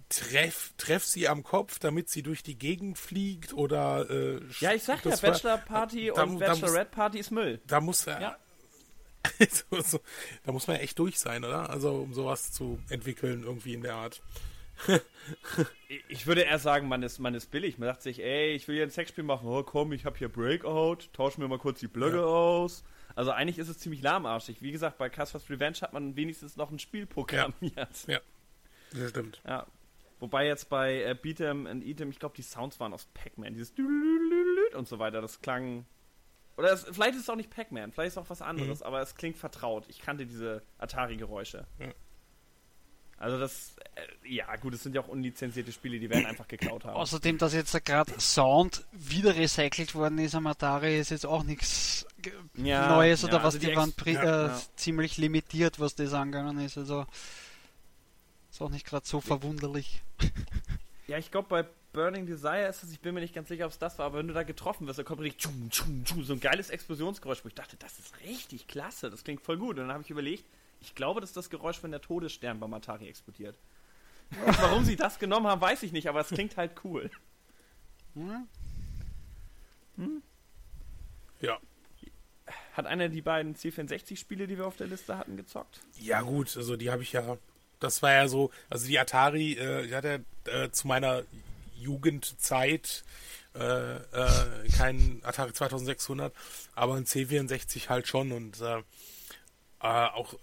treff, 0.09 0.72
treff 0.76 1.05
sie 1.05 1.26
am 1.29 1.42
Kopf, 1.42 1.79
damit 1.79 2.09
sie 2.09 2.22
durch 2.22 2.42
die 2.42 2.57
Gegend 2.59 2.98
fliegt 2.98 3.52
oder 3.55 4.09
äh, 4.11 4.40
Ja, 4.61 4.72
ich 4.72 4.83
sag 4.85 5.05
ja, 5.05 5.16
Bachelor 5.16 5.59
Party 5.59 6.12
da- 6.14 6.22
und 6.24 6.38
da 6.40 6.48
Bachelorette 6.48 6.90
Party 6.90 7.18
ist 7.18 7.31
Müll. 7.31 7.61
Da 7.66 7.81
muss 7.81 8.07
er. 8.07 8.20
Ja. 8.20 8.37
so, 9.50 9.81
so, 9.81 10.00
da 10.44 10.52
muss 10.52 10.66
man 10.68 10.76
ja 10.76 10.83
echt 10.83 10.98
durch 10.98 11.18
sein, 11.18 11.44
oder? 11.44 11.68
Also 11.70 11.90
um 12.02 12.14
sowas 12.14 12.52
zu 12.52 12.79
entwickeln, 12.90 13.42
irgendwie 13.44 13.74
in 13.74 13.83
der 13.83 13.94
Art. 13.94 14.20
Ich 16.09 16.26
würde 16.26 16.42
eher 16.42 16.59
sagen, 16.59 16.87
man 16.87 17.02
ist, 17.02 17.18
man 17.18 17.35
ist 17.35 17.50
billig. 17.50 17.79
Man 17.79 17.88
sagt 17.88 18.02
sich, 18.02 18.22
ey, 18.22 18.52
ich 18.55 18.68
will 18.68 18.76
hier 18.76 18.85
ein 18.85 18.90
Sexspiel 18.90 19.24
machen. 19.24 19.48
Oh, 19.48 19.62
komm, 19.62 19.92
ich 19.92 20.05
habe 20.05 20.16
hier 20.18 20.29
Breakout. 20.29 20.98
Tauschen 21.12 21.40
wir 21.40 21.48
mal 21.48 21.59
kurz 21.59 21.81
die 21.81 21.88
Blöcke 21.88 22.24
aus. 22.24 22.85
Also 23.16 23.33
eigentlich 23.33 23.59
ist 23.59 23.68
es 23.68 23.79
ziemlich 23.79 24.02
lahmarschig. 24.02 24.62
Wie 24.62 24.70
gesagt, 24.70 24.98
bei 24.98 25.09
Casper's 25.09 25.50
Revenge 25.50 25.79
hat 25.81 25.92
man 25.92 26.14
wenigstens 26.16 26.57
noch 26.57 26.70
ein 26.70 26.79
Spiel 26.79 27.07
programmiert. 27.07 27.88
Ja. 28.07 28.20
Das 28.92 29.11
stimmt. 29.11 29.42
Ja. 29.44 29.66
Wobei 30.20 30.46
jetzt 30.46 30.68
bei 30.68 31.02
äh, 31.02 31.16
Beat'em 31.20 31.68
and 31.68 31.83
Eat'em, 31.83 32.11
ich 32.11 32.18
glaube, 32.20 32.37
die 32.37 32.42
Sounds 32.42 32.79
waren 32.79 32.92
aus 32.92 33.07
Pac-Man. 33.14 33.55
Dieses 33.55 33.74
und 34.74 34.87
so 34.87 34.98
weiter. 34.98 35.20
Das 35.20 35.40
klang. 35.40 35.87
Oder 36.57 36.72
es, 36.72 36.85
vielleicht 36.85 37.14
ist 37.16 37.22
es 37.22 37.31
auch 37.31 37.37
nicht 37.37 37.50
Pac-Man, 37.50 37.92
vielleicht 37.92 38.09
ist 38.09 38.12
es 38.14 38.18
auch 38.18 38.31
was 38.31 38.40
anderes, 38.40 38.81
aber 38.83 39.00
es 39.02 39.14
klingt 39.14 39.37
vertraut. 39.37 39.85
Ich 39.88 40.00
kannte 40.00 40.24
diese 40.24 40.62
Atari-Geräusche. 40.79 41.66
Ja. 41.79 41.88
Also 43.18 43.38
das, 43.38 43.76
äh, 43.94 44.35
ja 44.35 44.55
gut, 44.57 44.74
es 44.74 44.83
sind 44.83 44.94
ja 44.94 45.00
auch 45.00 45.09
unlizenzierte 45.09 45.72
Spiele, 45.72 45.98
die 45.98 46.11
werden 46.11 46.26
einfach 46.26 46.46
geklaut 46.48 46.85
haben. 46.85 46.96
Außerdem, 46.96 47.38
dass 47.38 47.55
jetzt 47.55 47.72
gerade 47.85 48.12
Sound 48.20 48.85
wieder 48.92 49.35
recycelt 49.37 49.94
worden 49.94 50.18
ist 50.18 50.35
am 50.35 50.46
Atari, 50.46 50.98
ist 50.98 51.11
jetzt 51.11 51.24
auch 51.24 51.42
nichts 51.42 52.07
Ja, 52.55 52.88
Neues 52.88 53.24
oder 53.24 53.35
ja, 53.35 53.38
was, 53.38 53.55
also 53.55 53.59
die, 53.59 53.66
die 53.66 53.76
waren 53.76 53.94
ja, 54.05 54.46
äh, 54.48 54.61
ziemlich 54.76 55.16
limitiert, 55.16 55.81
was 55.81 55.94
das 55.94 56.12
angegangen 56.12 56.59
ist. 56.59 56.76
Also 56.76 57.07
ist 58.50 58.61
auch 58.61 58.70
nicht 58.70 58.87
gerade 58.87 59.07
so 59.07 59.20
verwunderlich. 59.20 60.02
Ja, 61.09 61.18
ich 61.18 61.31
glaube, 61.31 61.48
bei 61.48 61.64
Burning 61.92 62.26
Desire 62.26 62.66
ist 62.66 62.83
es, 62.83 62.90
ich 62.90 62.98
bin 62.98 63.14
mir 63.14 63.20
nicht 63.20 63.33
ganz 63.33 63.46
sicher, 63.46 63.64
ob 63.66 63.70
es 63.70 63.79
das 63.79 63.96
war, 63.98 64.07
aber 64.07 64.18
wenn 64.18 64.26
du 64.26 64.35
da 64.35 64.42
getroffen 64.42 64.88
wirst, 64.88 64.98
da 64.98 65.05
kommt 65.05 65.20
richtig 65.20 65.40
tschum, 65.42 65.70
tschum, 65.70 66.05
tschum, 66.05 66.24
so 66.24 66.33
ein 66.33 66.40
geiles 66.40 66.68
Explosionsgeräusch, 66.68 67.44
wo 67.44 67.48
ich 67.48 67.55
dachte, 67.55 67.76
das 67.76 67.98
ist 68.00 68.12
richtig 68.24 68.66
klasse, 68.66 69.09
das 69.09 69.22
klingt 69.22 69.40
voll 69.40 69.57
gut. 69.57 69.79
Und 69.79 69.87
dann 69.87 69.92
habe 69.92 70.02
ich 70.02 70.11
überlegt, 70.11 70.44
ich 70.80 70.94
glaube, 70.94 71.20
das 71.20 71.30
ist 71.30 71.36
das 71.36 71.50
Geräusch, 71.50 71.82
wenn 71.82 71.90
der 71.90 72.00
Todesstern 72.00 72.60
beim 72.60 72.72
Atari 72.74 73.08
explodiert. 73.08 73.58
Und 74.44 74.60
warum 74.60 74.84
sie 74.84 74.96
das 74.96 75.18
genommen 75.18 75.46
haben, 75.46 75.60
weiß 75.60 75.82
ich 75.82 75.92
nicht, 75.92 76.08
aber 76.08 76.20
es 76.20 76.28
klingt 76.28 76.56
halt 76.56 76.72
cool. 76.84 77.10
Hm? 78.14 78.48
Ja. 81.40 81.58
Hat 82.72 82.86
einer 82.86 83.08
die 83.08 83.22
beiden 83.22 83.54
C64-Spiele, 83.54 84.46
die 84.46 84.58
wir 84.58 84.66
auf 84.66 84.76
der 84.76 84.86
Liste 84.86 85.16
hatten, 85.16 85.36
gezockt? 85.36 85.80
Ja, 85.98 86.22
gut, 86.22 86.56
also 86.56 86.76
die 86.76 86.90
habe 86.90 87.02
ich 87.02 87.12
ja. 87.12 87.36
Das 87.78 88.02
war 88.02 88.12
ja 88.12 88.26
so, 88.26 88.50
also 88.70 88.86
die 88.86 88.98
Atari, 88.98 89.52
äh, 89.52 89.84
ich 89.84 89.92
hatte 89.92 90.24
äh, 90.44 90.70
zu 90.70 90.86
meiner 90.86 91.24
Jugendzeit 91.78 93.04
äh, 93.54 93.96
äh, 93.96 94.68
kein 94.76 95.20
Atari 95.22 95.52
2600, 95.52 96.32
aber 96.74 96.94
ein 96.94 97.04
C64 97.04 97.88
halt 97.88 98.08
schon 98.08 98.32
und 98.32 98.60
äh, 98.60 98.78
äh, 98.78 98.82
auch, 99.80 100.34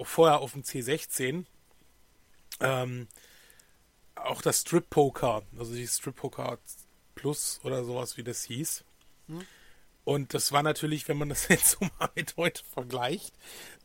auch 0.00 0.06
vorher 0.06 0.40
auf 0.40 0.52
dem 0.52 0.62
C16 0.62 1.44
ähm, 2.60 3.08
auch 4.14 4.42
das 4.42 4.60
Strip 4.60 4.90
Poker, 4.90 5.42
also 5.58 5.74
die 5.74 5.86
Strip 5.86 6.16
Poker 6.16 6.58
Plus 7.14 7.60
oder 7.64 7.84
sowas, 7.84 8.16
wie 8.16 8.22
das 8.22 8.44
hieß. 8.44 8.84
Und 10.04 10.34
das 10.34 10.52
war 10.52 10.62
natürlich, 10.62 11.06
wenn 11.08 11.18
man 11.18 11.28
das 11.28 11.48
jetzt 11.48 11.78
so 11.78 11.86
mal 11.98 12.10
mit 12.14 12.36
heute 12.36 12.62
vergleicht, 12.64 13.34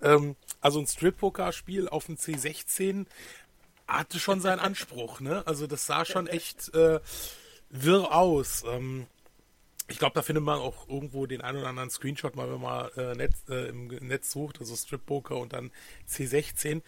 ähm, 0.02 0.36
also 0.62 0.80
ein 0.80 0.88
Strip-Poker-Spiel 0.88 1.90
auf 1.90 2.06
dem 2.06 2.16
C16 2.16 3.06
hatte 3.88 4.20
schon 4.20 4.42
seinen 4.42 4.60
Anspruch, 4.60 5.20
ne? 5.20 5.46
Also 5.46 5.68
das 5.68 5.86
sah 5.86 6.06
schon 6.06 6.28
echt 6.40 6.74
äh, 6.74 7.00
wirr 7.70 8.12
aus. 8.12 8.64
Ähm, 8.68 9.08
ich 9.88 10.00
glaube, 10.00 10.16
da 10.16 10.22
findet 10.22 10.44
man 10.44 10.60
auch 10.60 10.88
irgendwo 10.90 11.26
den 11.28 11.42
einen 11.42 11.60
oder 11.60 11.68
anderen 11.68 11.90
Screenshot 11.90 12.36
mal, 12.36 12.52
wenn 12.52 12.62
man 12.62 12.90
äh, 12.98 13.14
Netz, 13.16 13.44
äh, 13.50 13.70
im 13.70 13.88
Netz 13.88 14.32
sucht, 14.32 14.60
also 14.60 14.76
Strip-Poker 14.76 15.38
und 15.38 15.54
dann 15.54 15.72
C16. 16.10 16.78
Äh, 16.78 16.82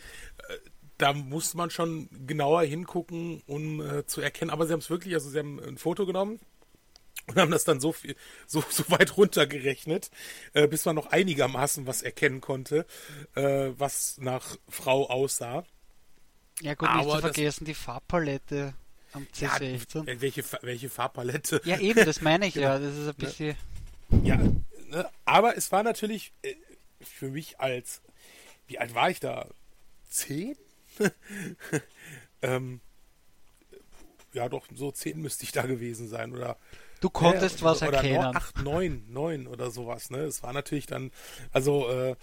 da 0.98 1.14
muss 1.14 1.54
man 1.54 1.70
schon 1.70 2.10
genauer 2.26 2.64
hingucken, 2.64 3.44
um 3.46 3.82
äh, 3.82 4.06
zu 4.08 4.20
erkennen. 4.22 4.50
Aber 4.50 4.66
sie 4.66 4.74
haben 4.74 4.80
es 4.80 4.90
wirklich, 4.90 5.14
also 5.14 5.30
sie 5.30 5.38
haben 5.38 5.60
ein 5.60 5.78
Foto 5.78 6.08
genommen 6.08 6.40
und 7.28 7.36
haben 7.36 7.52
das 7.52 7.66
dann 7.66 7.80
so 7.80 7.92
viel, 7.92 8.16
so, 8.48 8.64
so 8.68 8.90
weit 8.90 9.16
runtergerechnet, 9.16 10.10
äh, 10.54 10.68
bis 10.68 10.86
man 10.86 10.96
noch 10.96 11.08
einigermaßen 11.08 11.86
was 11.86 12.02
erkennen 12.02 12.42
konnte, 12.42 12.88
äh, 13.36 13.70
was 13.78 14.18
nach 14.18 14.58
Frau 14.70 15.08
aussah. 15.08 15.66
Ja 16.62 16.74
gut, 16.74 16.90
nicht 16.90 17.00
Aber 17.00 17.04
zu 17.18 17.22
das- 17.22 17.22
vergessen 17.36 17.66
die 17.66 17.76
Farbpalette 17.76 18.74
am 19.14 19.28
Ja, 19.40 19.50
C16. 19.56 20.08
äh, 20.08 20.22
welche, 20.22 20.44
welche 20.62 20.90
Farbpalette. 20.90 21.62
Ja, 21.66 21.80
eben, 21.80 22.06
das 22.06 22.22
meine 22.22 22.48
ich 22.48 22.54
Genau. 22.56 22.68
ja. 22.68 22.80
Das 22.80 22.96
ist 22.96 23.08
ein 23.08 23.16
bisschen. 23.16 23.56
Ja, 24.24 24.38
ne? 24.90 25.10
aber 25.26 25.58
es 25.58 25.72
war 25.72 25.84
natürlich 25.84 26.34
äh, 26.44 26.56
für 27.02 27.30
mich 27.30 27.60
als, 27.60 28.02
wie 28.68 28.80
alt 28.80 28.94
war 28.96 29.10
ich 29.10 29.20
da? 29.20 29.48
Zehn? 30.10 30.56
ähm, 32.42 32.80
ja, 34.34 34.50
doch, 34.50 34.66
so 34.74 34.92
zehn 34.92 35.20
müsste 35.22 35.44
ich 35.44 35.52
da 35.52 35.64
gewesen 35.64 36.08
sein, 36.08 36.34
oder? 36.34 36.58
Du 37.00 37.10
konntest 37.10 37.60
Ja, 37.60 37.66
was 37.66 37.82
oder 37.84 37.98
erkennen. 37.98 38.22
Neun, 38.22 38.36
acht, 38.36 38.58
neun, 38.64 39.06
neun 39.10 39.48
oder 39.48 39.70
sowas, 39.72 40.10
ne? 40.10 40.20
Es 40.20 40.42
war 40.44 40.54
natürlich 40.54 40.88
dann, 40.88 41.12
also, 41.52 41.90
äh, 41.90 42.16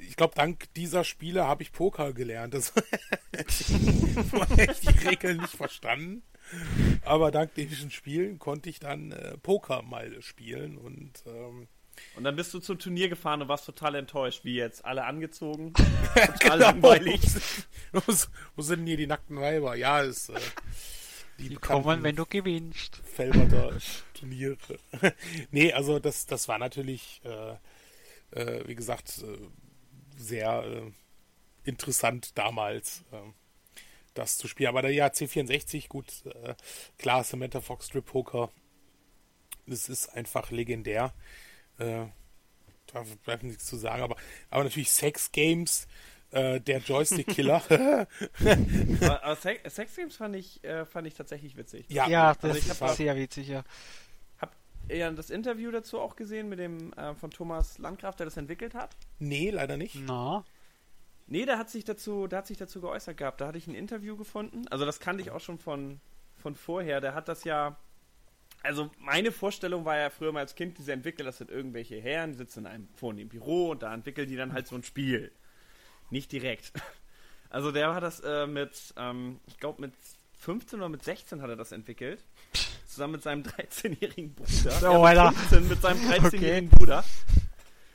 ich 0.00 0.16
glaube, 0.16 0.34
dank 0.34 0.72
dieser 0.74 1.04
Spiele 1.04 1.46
habe 1.46 1.62
ich 1.62 1.72
Poker 1.72 2.12
gelernt. 2.12 2.54
Das 2.54 2.72
ich 3.36 4.80
die 4.80 5.08
Regeln 5.08 5.38
nicht 5.38 5.56
verstanden. 5.56 6.22
Aber 7.04 7.30
dank 7.30 7.54
diesen 7.54 7.90
Spielen 7.90 8.38
konnte 8.38 8.70
ich 8.70 8.78
dann 8.78 9.12
äh, 9.12 9.36
Poker 9.38 9.82
mal 9.82 10.22
spielen 10.22 10.78
und 10.78 11.24
ähm, 11.26 11.66
Und 12.16 12.24
dann 12.24 12.36
bist 12.36 12.54
du 12.54 12.60
zum 12.60 12.78
Turnier 12.78 13.08
gefahren 13.08 13.42
und 13.42 13.48
warst 13.48 13.66
total 13.66 13.96
enttäuscht, 13.96 14.44
wie 14.44 14.54
jetzt 14.54 14.84
alle 14.84 15.04
angezogen. 15.04 15.72
Total 16.14 16.58
langweilig. 16.58 17.20
wo, 17.92 18.00
wo 18.54 18.62
sind 18.62 18.80
denn 18.80 18.86
hier 18.86 18.96
die 18.96 19.06
nackten 19.06 19.40
Weiber? 19.40 19.74
Ja, 19.74 20.00
ist 20.00 20.28
äh, 20.28 20.34
die, 21.38 21.48
Die 21.50 21.56
kommen, 21.56 22.02
wenn 22.02 22.16
du 22.16 22.26
gewinnst. 22.26 23.02
Felberter 23.04 23.72
Turniere. 24.14 24.56
nee, 25.50 25.72
also 25.72 25.98
das, 25.98 26.26
das 26.26 26.48
war 26.48 26.58
natürlich, 26.58 27.20
äh, 27.24 28.40
äh, 28.40 28.66
wie 28.66 28.74
gesagt, 28.74 29.22
äh, 29.22 29.36
sehr 30.16 30.64
äh, 30.64 30.92
interessant 31.64 32.36
damals, 32.38 33.04
äh, 33.12 33.16
das 34.14 34.38
zu 34.38 34.48
spielen. 34.48 34.68
Aber 34.68 34.82
der 34.82 34.92
ja, 34.92 35.06
C64, 35.08 35.88
gut, 35.88 36.24
äh, 36.26 36.54
klar, 36.98 37.24
Samantha 37.24 37.60
Fox 37.60 37.86
Strip 37.86 38.06
Poker, 38.06 38.50
das 39.66 39.88
ist 39.88 40.08
einfach 40.08 40.50
legendär. 40.50 41.12
Äh, 41.78 42.06
da 42.86 43.04
bleibt 43.24 43.42
nichts 43.42 43.66
zu 43.66 43.76
sagen, 43.76 44.02
aber, 44.02 44.16
aber 44.50 44.64
natürlich 44.64 44.92
Sex 44.92 45.32
Games, 45.32 45.88
äh, 46.30 46.60
der 46.60 46.78
Joystick-Killer. 46.78 47.62
aber 49.00 49.24
aber 49.24 49.36
Sex, 49.36 49.74
Sex 49.74 49.96
Games 49.96 50.16
fand 50.16 50.36
ich, 50.36 50.62
äh, 50.64 50.84
fand 50.84 51.06
ich 51.06 51.14
tatsächlich 51.14 51.56
witzig. 51.56 51.86
ja, 51.88 52.08
Ja, 52.08 52.34
das 52.34 52.44
also 52.44 52.58
ich 52.58 52.68
ist 52.68 52.96
sehr 52.96 53.16
witzig, 53.16 53.48
ja. 53.48 53.64
Ihr 54.88 55.10
das 55.12 55.30
Interview 55.30 55.70
dazu 55.70 55.98
auch 55.98 56.16
gesehen 56.16 56.48
mit 56.48 56.58
dem 56.58 56.92
äh, 56.92 57.14
von 57.14 57.30
Thomas 57.30 57.78
Landgraf, 57.78 58.16
der 58.16 58.26
das 58.26 58.36
entwickelt 58.36 58.74
hat? 58.74 58.96
nee, 59.18 59.50
leider 59.50 59.76
nicht. 59.76 59.96
Na, 60.06 60.44
Nee, 61.28 61.44
der 61.44 61.58
hat 61.58 61.70
sich 61.70 61.84
dazu, 61.84 62.28
der 62.28 62.38
hat 62.38 62.46
sich 62.46 62.56
dazu 62.56 62.80
geäußert 62.80 63.16
gehabt. 63.16 63.40
Da 63.40 63.48
hatte 63.48 63.58
ich 63.58 63.66
ein 63.66 63.74
Interview 63.74 64.16
gefunden. 64.16 64.66
Also 64.68 64.84
das 64.86 65.00
kannte 65.00 65.22
ich 65.22 65.30
auch 65.30 65.40
schon 65.40 65.58
von, 65.58 66.00
von 66.36 66.54
vorher. 66.54 67.00
Der 67.00 67.14
hat 67.14 67.28
das 67.28 67.44
ja. 67.44 67.76
Also 68.62 68.90
meine 68.98 69.32
Vorstellung 69.32 69.84
war 69.84 69.96
ja 69.96 70.10
früher 70.10 70.32
mal 70.32 70.40
als 70.40 70.54
Kind, 70.54 70.78
diese 70.78 70.92
Entwickler, 70.92 71.24
das 71.24 71.38
sind 71.38 71.50
irgendwelche 71.50 72.00
Herren, 72.00 72.32
die 72.32 72.38
sitzen 72.38 72.60
in 72.60 72.66
einem 72.66 72.88
vornehmen 72.94 73.28
Büro 73.28 73.70
und 73.70 73.82
da 73.82 73.92
entwickeln 73.92 74.28
die 74.28 74.36
dann 74.36 74.52
halt 74.52 74.66
so 74.66 74.76
ein 74.76 74.82
Spiel. 74.82 75.32
Nicht 76.10 76.32
direkt. 76.32 76.72
Also 77.48 77.70
der 77.70 77.94
hat 77.94 78.02
das 78.02 78.20
äh, 78.20 78.48
mit, 78.48 78.92
ähm, 78.96 79.38
ich 79.46 79.56
glaube 79.56 79.80
mit 79.80 79.92
15 80.36 80.80
oder 80.80 80.88
mit 80.88 81.04
16 81.04 81.40
hat 81.40 81.48
er 81.48 81.54
das 81.54 81.70
entwickelt. 81.70 82.24
Zusammen 82.96 83.12
mit 83.12 83.22
seinem 83.22 83.42
13-jährigen 83.42 84.34
Bruder. 84.34 84.90
Oh, 84.90 85.04
Alter. 85.04 85.28
mit 85.28 85.38
15 85.38 85.68
mit 85.68 85.82
seinem 85.82 86.00
13-jährigen 86.10 86.70
Bruder. 86.70 87.04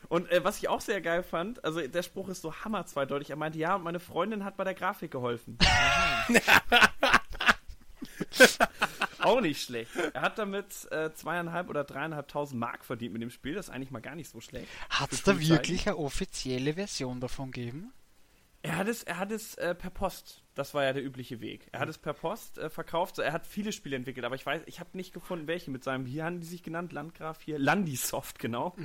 Und 0.10 0.30
äh, 0.30 0.44
was 0.44 0.60
ich 0.60 0.70
auch 0.70 0.80
sehr 0.80 1.02
geil 1.02 1.24
fand, 1.24 1.66
also 1.66 1.82
der 1.82 2.04
Spruch 2.04 2.30
ist 2.30 2.44
so 2.44 2.54
hammer 2.54 2.86
zweideutig. 2.86 3.32
Er 3.32 3.36
meinte, 3.36 3.58
ja, 3.58 3.74
und 3.76 3.84
meine 3.84 4.00
Freundin 4.00 4.46
hat 4.46 4.58
bei 4.58 4.64
der 4.64 4.76
Grafik 4.76 5.10
geholfen. 5.10 5.58
auch 9.20 9.42
nicht 9.42 9.64
schlecht. 9.64 9.90
Er 10.14 10.22
hat 10.22 10.38
damit 10.38 10.68
äh, 10.92 11.12
zweieinhalb 11.16 11.68
oder 11.68 11.84
dreieinhalbtausend 11.84 12.60
Mark 12.60 12.86
verdient 12.86 13.14
mit 13.14 13.24
dem 13.24 13.32
Spiel. 13.32 13.56
Das 13.56 13.70
ist 13.70 13.74
eigentlich 13.74 13.90
mal 13.90 14.02
gar 14.02 14.14
nicht 14.14 14.30
so 14.30 14.40
schlecht. 14.40 14.68
hat 14.92 15.12
es 15.12 15.24
da 15.24 15.40
wirklich 15.40 15.88
eine 15.88 15.98
offizielle 15.98 16.76
Version 16.76 17.20
davon 17.20 17.52
gegeben? 17.52 17.92
Er 18.62 18.78
hat 18.78 18.88
es, 18.88 19.02
er 19.02 19.18
hat 19.18 19.32
es 19.32 19.56
äh, 19.56 19.74
per 19.74 19.90
Post. 19.90 20.41
Das 20.62 20.76
war 20.76 20.84
ja 20.84 20.94
der 20.94 21.04
übliche 21.04 21.42
Weg. 21.42 21.68
Er 21.72 21.80
hat 21.80 21.90
es 21.90 21.98
per 21.98 22.14
Post 22.14 22.60
äh, 22.60 22.70
verkauft. 22.70 23.16
So, 23.16 23.24
er 23.24 23.34
hat 23.34 23.48
viele 23.48 23.72
Spiele 23.72 23.96
entwickelt, 23.96 24.24
aber 24.28 24.36
ich 24.36 24.46
weiß, 24.46 24.62
ich 24.68 24.80
habe 24.80 24.92
nicht 24.94 25.12
gefunden, 25.12 25.48
welche 25.48 25.72
mit 25.72 25.84
seinem, 25.84 26.06
wie 26.06 26.22
haben 26.22 26.40
die 26.40 26.46
sich 26.46 26.62
genannt? 26.62 26.94
Landgraf 26.94 27.42
hier? 27.42 27.58
Landisoft, 27.58 28.38
genau. 28.38 28.76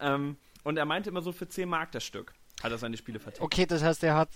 Ähm, 0.00 0.38
und 0.64 0.78
er 0.78 0.86
meinte 0.86 1.10
immer 1.10 1.20
so 1.20 1.32
für 1.32 1.46
10 1.50 1.68
Mark 1.68 1.92
das 1.92 2.02
Stück. 2.02 2.32
Hat 2.62 2.72
er 2.72 2.78
seine 2.78 2.96
Spiele 2.96 3.20
vertickt. 3.20 3.44
Okay, 3.44 3.66
das 3.66 3.82
heißt, 3.82 4.04
er 4.04 4.14
hat 4.16 4.30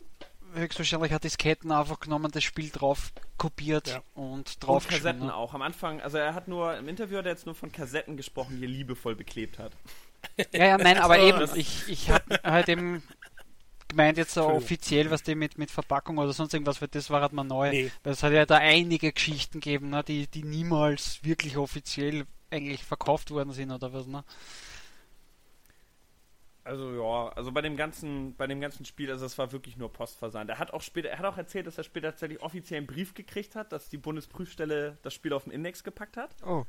höchstwahrscheinlich 0.52 1.12
hat 1.12 1.24
Disketten 1.24 1.72
einfach 1.72 1.98
genommen, 1.98 2.30
das 2.30 2.44
Spiel 2.44 2.68
drauf 2.68 3.10
kopiert 3.38 3.88
Ja. 3.88 4.02
und 4.12 4.62
drauf 4.62 4.84
Und 4.84 4.90
Kassetten 4.90 5.28
ne? 5.28 5.34
auch. 5.34 5.54
Am 5.54 5.62
Anfang, 5.62 6.02
also 6.02 6.18
er 6.18 6.34
hat 6.34 6.46
nur, 6.46 6.76
im 6.76 6.88
Interview 6.88 7.16
hat 7.16 7.24
er 7.24 7.32
jetzt 7.32 7.46
nur 7.46 7.54
von 7.54 7.72
Kassetten 7.72 8.18
gesprochen, 8.18 8.58
die 8.58 8.64
er 8.66 8.68
liebevoll 8.68 9.16
beklebt 9.16 9.58
hat. 9.58 9.72
Ja, 10.52 10.66
ja, 10.66 10.76
nein, 10.76 10.98
aber 11.02 11.20
eben, 11.20 11.48
ich, 11.54 11.88
ich 11.88 12.10
habe 12.10 12.38
halt 12.44 12.68
eben 12.68 13.02
gemeint, 13.90 14.18
jetzt 14.18 14.34
so 14.34 14.46
offiziell, 14.46 15.10
was 15.10 15.22
die 15.22 15.34
mit, 15.34 15.58
mit 15.58 15.70
Verpackung 15.70 16.18
oder 16.18 16.32
sonst 16.32 16.54
irgendwas, 16.54 16.80
weil 16.80 16.88
das 16.88 17.10
war 17.10 17.20
halt 17.20 17.32
mal 17.32 17.44
neu. 17.44 17.70
Nee. 17.70 17.92
Weil 18.02 18.12
es 18.12 18.22
hat 18.22 18.32
ja 18.32 18.46
da 18.46 18.56
einige 18.56 19.12
Geschichten 19.12 19.60
gegeben, 19.60 19.90
ne, 19.90 20.02
die, 20.02 20.26
die 20.26 20.42
niemals 20.42 21.22
wirklich 21.22 21.56
offiziell 21.56 22.24
eigentlich 22.50 22.84
verkauft 22.84 23.30
worden 23.30 23.52
sind 23.52 23.70
oder 23.70 23.92
was, 23.92 24.06
ne? 24.06 24.24
Also 26.62 26.92
ja, 26.92 27.28
also 27.30 27.52
bei 27.52 27.62
dem 27.62 27.76
ganzen, 27.76 28.36
bei 28.36 28.46
dem 28.46 28.60
ganzen 28.60 28.84
Spiel, 28.84 29.10
also 29.10 29.24
es 29.24 29.38
war 29.38 29.50
wirklich 29.50 29.76
nur 29.76 29.92
Postversand. 29.92 30.50
Er 30.50 30.58
hat 30.58 30.72
auch 30.72 30.82
später, 30.82 31.08
er 31.08 31.18
hat 31.18 31.24
auch 31.26 31.38
erzählt, 31.38 31.66
dass 31.66 31.78
er 31.78 31.84
später 31.84 32.10
tatsächlich 32.10 32.42
offiziell 32.42 32.78
einen 32.78 32.86
Brief 32.86 33.14
gekriegt 33.14 33.56
hat, 33.56 33.72
dass 33.72 33.88
die 33.88 33.96
Bundesprüfstelle 33.96 34.98
das 35.02 35.14
Spiel 35.14 35.32
auf 35.32 35.44
den 35.44 35.52
Index 35.52 35.82
gepackt 35.82 36.16
hat. 36.16 36.30
Oh, 36.46 36.64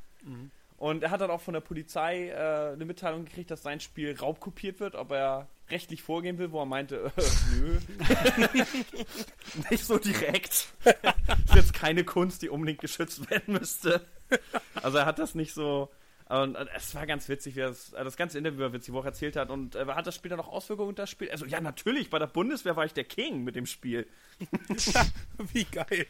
Und 0.81 1.03
er 1.03 1.11
hat 1.11 1.21
dann 1.21 1.29
auch 1.29 1.41
von 1.41 1.53
der 1.53 1.61
Polizei 1.61 2.29
äh, 2.29 2.73
eine 2.73 2.85
Mitteilung 2.85 3.25
gekriegt, 3.25 3.51
dass 3.51 3.61
sein 3.61 3.79
Spiel 3.79 4.17
raubkopiert 4.17 4.79
wird, 4.79 4.95
ob 4.95 5.11
er 5.11 5.47
rechtlich 5.69 6.01
vorgehen 6.01 6.39
will, 6.39 6.51
wo 6.51 6.59
er 6.59 6.65
meinte, 6.65 7.11
äh, 7.17 7.21
nö. 7.55 7.77
Nicht 9.69 9.85
so 9.85 9.99
direkt. 9.99 10.73
ist 10.83 11.55
jetzt 11.55 11.75
keine 11.75 12.03
Kunst, 12.03 12.41
die 12.41 12.49
unbedingt 12.49 12.79
geschützt 12.81 13.29
werden 13.29 13.53
müsste. 13.53 14.07
Also 14.81 14.97
er 14.97 15.05
hat 15.05 15.19
das 15.19 15.35
nicht 15.35 15.53
so. 15.53 15.91
Und 16.31 16.55
äh, 16.55 16.65
es 16.75 16.95
war 16.95 17.05
ganz 17.05 17.27
witzig, 17.27 17.55
wie 17.55 17.59
er 17.59 17.69
das, 17.69 17.91
äh, 17.93 18.03
das 18.03 18.15
ganze 18.15 18.37
Interview 18.37 18.59
war 18.61 18.71
witzig, 18.73 18.93
wo 18.93 18.99
er 18.99 19.05
erzählt 19.05 19.35
hat. 19.35 19.49
Und 19.49 19.75
äh, 19.75 19.85
hat 19.87 20.07
das 20.07 20.15
Spiel 20.15 20.29
dann 20.29 20.37
noch 20.37 20.47
Auswirkungen 20.47 20.95
das 20.95 21.09
Spiel? 21.09 21.29
Also, 21.29 21.45
ja, 21.45 21.59
natürlich, 21.59 22.09
bei 22.09 22.19
der 22.19 22.27
Bundeswehr 22.27 22.75
war 22.75 22.85
ich 22.85 22.93
der 22.93 23.03
King 23.03 23.43
mit 23.43 23.55
dem 23.55 23.65
Spiel. 23.65 24.07
Wie 25.53 25.65
geil. 25.65 26.07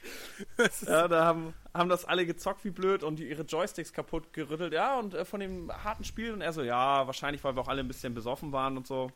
Ja, 0.85 1.07
da 1.07 1.25
haben, 1.25 1.53
haben 1.73 1.89
das 1.89 2.05
alle 2.05 2.25
gezockt 2.25 2.63
wie 2.65 2.69
blöd 2.69 3.03
und 3.03 3.17
die, 3.17 3.27
ihre 3.29 3.43
Joysticks 3.43 3.93
kaputt 3.93 4.31
gerüttelt. 4.33 4.73
Ja, 4.73 4.99
und 4.99 5.13
äh, 5.13 5.25
von 5.25 5.39
dem 5.39 5.71
harten 5.71 6.03
Spiel. 6.03 6.31
Und 6.33 6.41
er 6.41 6.53
so, 6.53 6.61
ja, 6.61 7.05
wahrscheinlich, 7.07 7.43
weil 7.43 7.55
wir 7.55 7.61
auch 7.61 7.67
alle 7.67 7.81
ein 7.81 7.87
bisschen 7.87 8.13
besoffen 8.13 8.51
waren 8.51 8.77
und 8.77 8.87
so. 8.87 9.11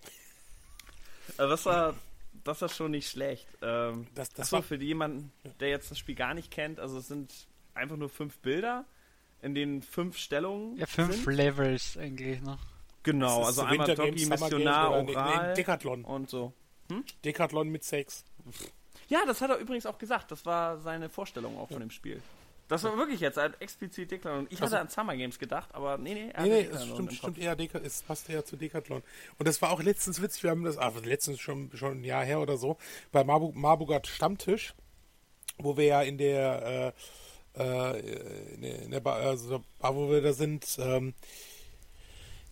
Äh, 1.37 1.47
das 1.47 1.65
war. 1.65 1.93
Das 2.43 2.61
war 2.61 2.69
schon 2.69 2.91
nicht 2.91 3.09
schlecht. 3.09 3.47
Ähm, 3.61 4.07
Das- 4.13 4.29
das 4.29 4.51
war- 4.51 4.61
für 4.61 4.75
jemanden, 4.75 5.31
der 5.59 5.69
jetzt 5.69 5.89
das 5.89 5.97
Spiel 5.97 6.15
gar 6.15 6.33
nicht 6.33 6.51
kennt, 6.51 6.79
also 6.79 6.97
es 6.99 7.07
sind 7.07 7.33
einfach 7.73 7.95
nur 7.95 8.09
fünf 8.09 8.37
Bilder, 8.39 8.85
in 9.45 9.55
denen 9.55 9.81
fünf 9.81 10.17
Stellungen 10.17 10.75
Ja, 10.77 10.85
fünf 10.87 11.23
sind. 11.23 11.33
Levels 11.33 11.97
eigentlich, 11.97 12.41
ne? 12.41 12.57
Genau, 13.03 13.43
also 13.43 13.61
so 13.61 13.67
einmal 13.67 13.95
Summer 13.95 14.11
Missionar, 14.11 14.91
Games 14.91 14.91
oder- 14.91 15.03
nee, 15.03 15.11
nee, 15.11 15.15
Oral 15.37 15.53
Decathlon. 15.53 16.03
und 16.03 16.29
so. 16.29 16.53
Decathlon 17.23 17.69
mit 17.69 17.83
Sex. 17.83 18.23
Ja, 19.07 19.19
das 19.27 19.41
hat 19.41 19.51
er 19.51 19.57
übrigens 19.57 19.85
auch 19.85 19.97
gesagt. 19.99 20.31
Das 20.31 20.45
war 20.45 20.79
seine 20.79 21.09
Vorstellung 21.09 21.57
auch 21.57 21.67
von 21.69 21.79
dem 21.79 21.91
Spiel. 21.91 22.21
Das 22.67 22.83
war 22.83 22.97
wirklich 22.97 23.19
jetzt 23.19 23.37
ein 23.37 23.53
explizit 23.59 24.09
Decathlon. 24.09 24.47
Ich 24.49 24.59
Also- 24.59 24.75
hatte 24.75 24.81
an 24.81 24.89
Summer 24.89 25.15
Games 25.15 25.37
gedacht, 25.37 25.69
aber 25.73 25.99
nee, 25.99 26.15
nee, 26.15 26.29
er 26.33 26.41
Nee, 26.43 26.49
nee, 26.49 26.59
es 26.71 26.81
im 26.81 26.93
stimmt, 26.93 27.13
stimmt 27.13 27.37
eher, 27.37 27.55
Deca 27.55 27.77
es 27.77 28.01
passt 28.01 28.27
eher 28.27 28.43
zu 28.43 28.55
Decathlon. 28.57 29.03
Und 29.37 29.47
das 29.47 29.61
war 29.61 29.69
auch 29.69 29.83
letztens 29.83 30.19
witzig, 30.19 30.41
wir 30.43 30.49
haben 30.49 30.63
das, 30.63 30.79
ah, 30.79 30.91
letztens 31.03 31.39
schon, 31.39 31.69
schon 31.75 31.99
ein 31.99 32.03
Jahr 32.03 32.25
her 32.25 32.39
oder 32.39 32.57
so, 32.57 32.77
bei 33.11 33.23
Marburg, 33.23 33.55
Marburger 33.55 34.01
Stammtisch, 34.03 34.73
wo 35.59 35.77
wir 35.77 35.85
ja 35.85 36.01
in 36.01 36.17
der, 36.17 36.93
äh, 36.97 36.99
in 38.55 38.61
der, 38.61 38.81
in 38.83 38.91
der 38.91 38.99
Bar, 38.99 39.17
also 39.17 39.63
Bar, 39.79 39.95
wo 39.95 40.09
wir 40.09 40.21
da 40.21 40.33
sind, 40.33 40.77
ähm, 40.79 41.13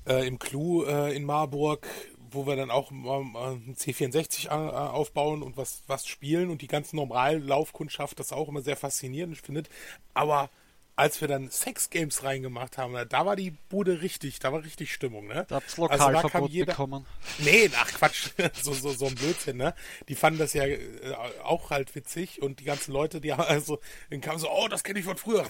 äh, 0.07 0.27
im 0.27 0.39
Clou 0.39 0.83
äh, 0.83 1.15
in 1.15 1.23
Marburg, 1.23 1.87
wo 2.31 2.45
wir 2.45 2.55
dann 2.55 2.71
auch 2.71 2.91
ähm, 2.91 3.35
ein 3.35 3.75
C64 3.75 4.49
a- 4.49 4.69
äh, 4.69 4.89
aufbauen 4.91 5.43
und 5.43 5.57
was, 5.57 5.83
was 5.87 6.07
spielen 6.07 6.49
und 6.49 6.61
die 6.61 6.67
ganze 6.67 6.95
normale 6.95 7.37
Laufkundschaft 7.39 8.19
das 8.19 8.33
auch 8.33 8.49
immer 8.49 8.61
sehr 8.61 8.77
faszinierend 8.77 9.37
findet. 9.37 9.69
Aber 10.13 10.49
als 10.95 11.21
wir 11.21 11.27
dann 11.27 11.49
Sex-Games 11.49 12.23
reingemacht 12.23 12.77
haben, 12.77 12.93
da 13.10 13.25
war 13.25 13.36
die 13.36 13.51
Bude 13.51 14.01
richtig, 14.01 14.39
da 14.39 14.53
war 14.53 14.63
richtig 14.63 14.93
Stimmung, 14.93 15.25
ne? 15.27 15.45
Da 15.49 15.56
habt's 15.56 15.79
Also 15.79 15.88
da 15.88 15.97
kam 15.97 16.13
Lokalverbot 16.13 16.49
jeder- 16.51 16.73
bekommen. 16.73 17.06
Nee, 17.39 17.69
ach 17.75 17.88
Quatsch, 17.93 18.29
so, 18.62 18.73
so, 18.73 18.91
so 18.91 19.08
ein 19.08 19.15
Blödsinn, 19.15 19.58
ne? 19.58 19.73
Die 20.08 20.15
fanden 20.15 20.39
das 20.39 20.53
ja 20.53 20.65
äh, 20.65 21.15
auch 21.43 21.71
halt 21.71 21.95
witzig 21.95 22.41
und 22.41 22.60
die 22.60 22.63
ganzen 22.63 22.91
Leute, 22.91 23.21
die 23.21 23.32
haben 23.34 23.41
also, 23.41 23.79
dann 24.12 24.21
kamen 24.21 24.38
so, 24.39 24.49
oh, 24.51 24.67
das 24.67 24.84
kenne 24.84 24.99
ich 24.99 25.06
von 25.06 25.17
früher, 25.17 25.43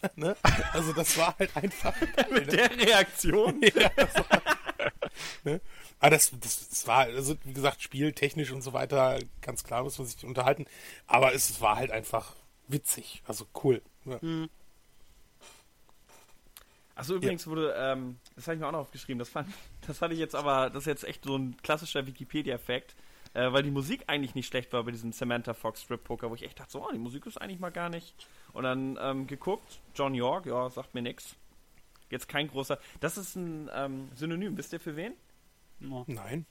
ne? 0.16 0.36
Also 0.72 0.92
das 0.94 1.16
war 1.18 1.36
halt 1.38 1.54
einfach 1.56 1.94
geil, 2.16 2.26
ne? 2.30 2.40
Mit 2.40 2.52
der 2.52 2.70
Reaktion. 2.78 3.60
ne? 5.44 5.60
Aber 6.00 6.10
das, 6.10 6.30
das, 6.40 6.68
das 6.68 6.86
war, 6.86 6.98
also 7.06 7.36
wie 7.44 7.52
gesagt, 7.52 7.82
spieltechnisch 7.82 8.52
und 8.52 8.62
so 8.62 8.72
weiter, 8.72 9.18
ganz 9.42 9.64
klar 9.64 9.82
muss 9.82 9.98
man 9.98 10.06
sich 10.06 10.24
unterhalten. 10.24 10.66
Aber 11.06 11.34
es 11.34 11.60
war 11.60 11.76
halt 11.76 11.90
einfach 11.90 12.34
witzig, 12.68 13.22
also 13.26 13.46
cool. 13.64 13.82
Ja. 14.04 14.18
Achso, 16.98 17.14
übrigens 17.14 17.46
wurde, 17.46 17.74
ähm, 17.78 18.18
das 18.34 18.48
habe 18.48 18.56
ich 18.56 18.60
mir 18.60 18.66
auch 18.66 18.72
noch 18.72 18.80
aufgeschrieben, 18.80 19.20
das 19.20 19.28
fand, 19.28 19.48
das 19.86 19.98
fand 19.98 20.12
ich 20.12 20.18
jetzt 20.18 20.34
aber, 20.34 20.68
das 20.68 20.82
ist 20.82 20.86
jetzt 20.86 21.04
echt 21.04 21.24
so 21.24 21.36
ein 21.36 21.56
klassischer 21.62 22.04
Wikipedia-Fact, 22.08 22.96
äh, 23.34 23.52
weil 23.52 23.62
die 23.62 23.70
Musik 23.70 24.02
eigentlich 24.08 24.34
nicht 24.34 24.48
schlecht 24.48 24.72
war 24.72 24.82
bei 24.82 24.90
diesem 24.90 25.12
Samantha 25.12 25.54
Fox 25.54 25.82
Strip 25.82 26.02
Poker, 26.02 26.28
wo 26.28 26.34
ich 26.34 26.42
echt 26.42 26.58
dachte, 26.58 26.72
so, 26.72 26.84
oh, 26.84 26.90
die 26.92 26.98
Musik 26.98 27.24
ist 27.26 27.40
eigentlich 27.40 27.60
mal 27.60 27.70
gar 27.70 27.88
nicht. 27.88 28.26
Und 28.52 28.64
dann 28.64 28.98
ähm, 29.00 29.28
geguckt, 29.28 29.78
John 29.94 30.12
York, 30.12 30.46
ja, 30.46 30.68
sagt 30.70 30.94
mir 30.94 31.02
nix. 31.02 31.36
Jetzt 32.10 32.28
kein 32.28 32.48
großer, 32.48 32.80
das 32.98 33.16
ist 33.16 33.36
ein 33.36 33.70
ähm, 33.72 34.08
Synonym, 34.16 34.56
wisst 34.56 34.72
ihr 34.72 34.80
für 34.80 34.96
wen? 34.96 35.12
Ja. 35.78 36.02
Nein. 36.08 36.46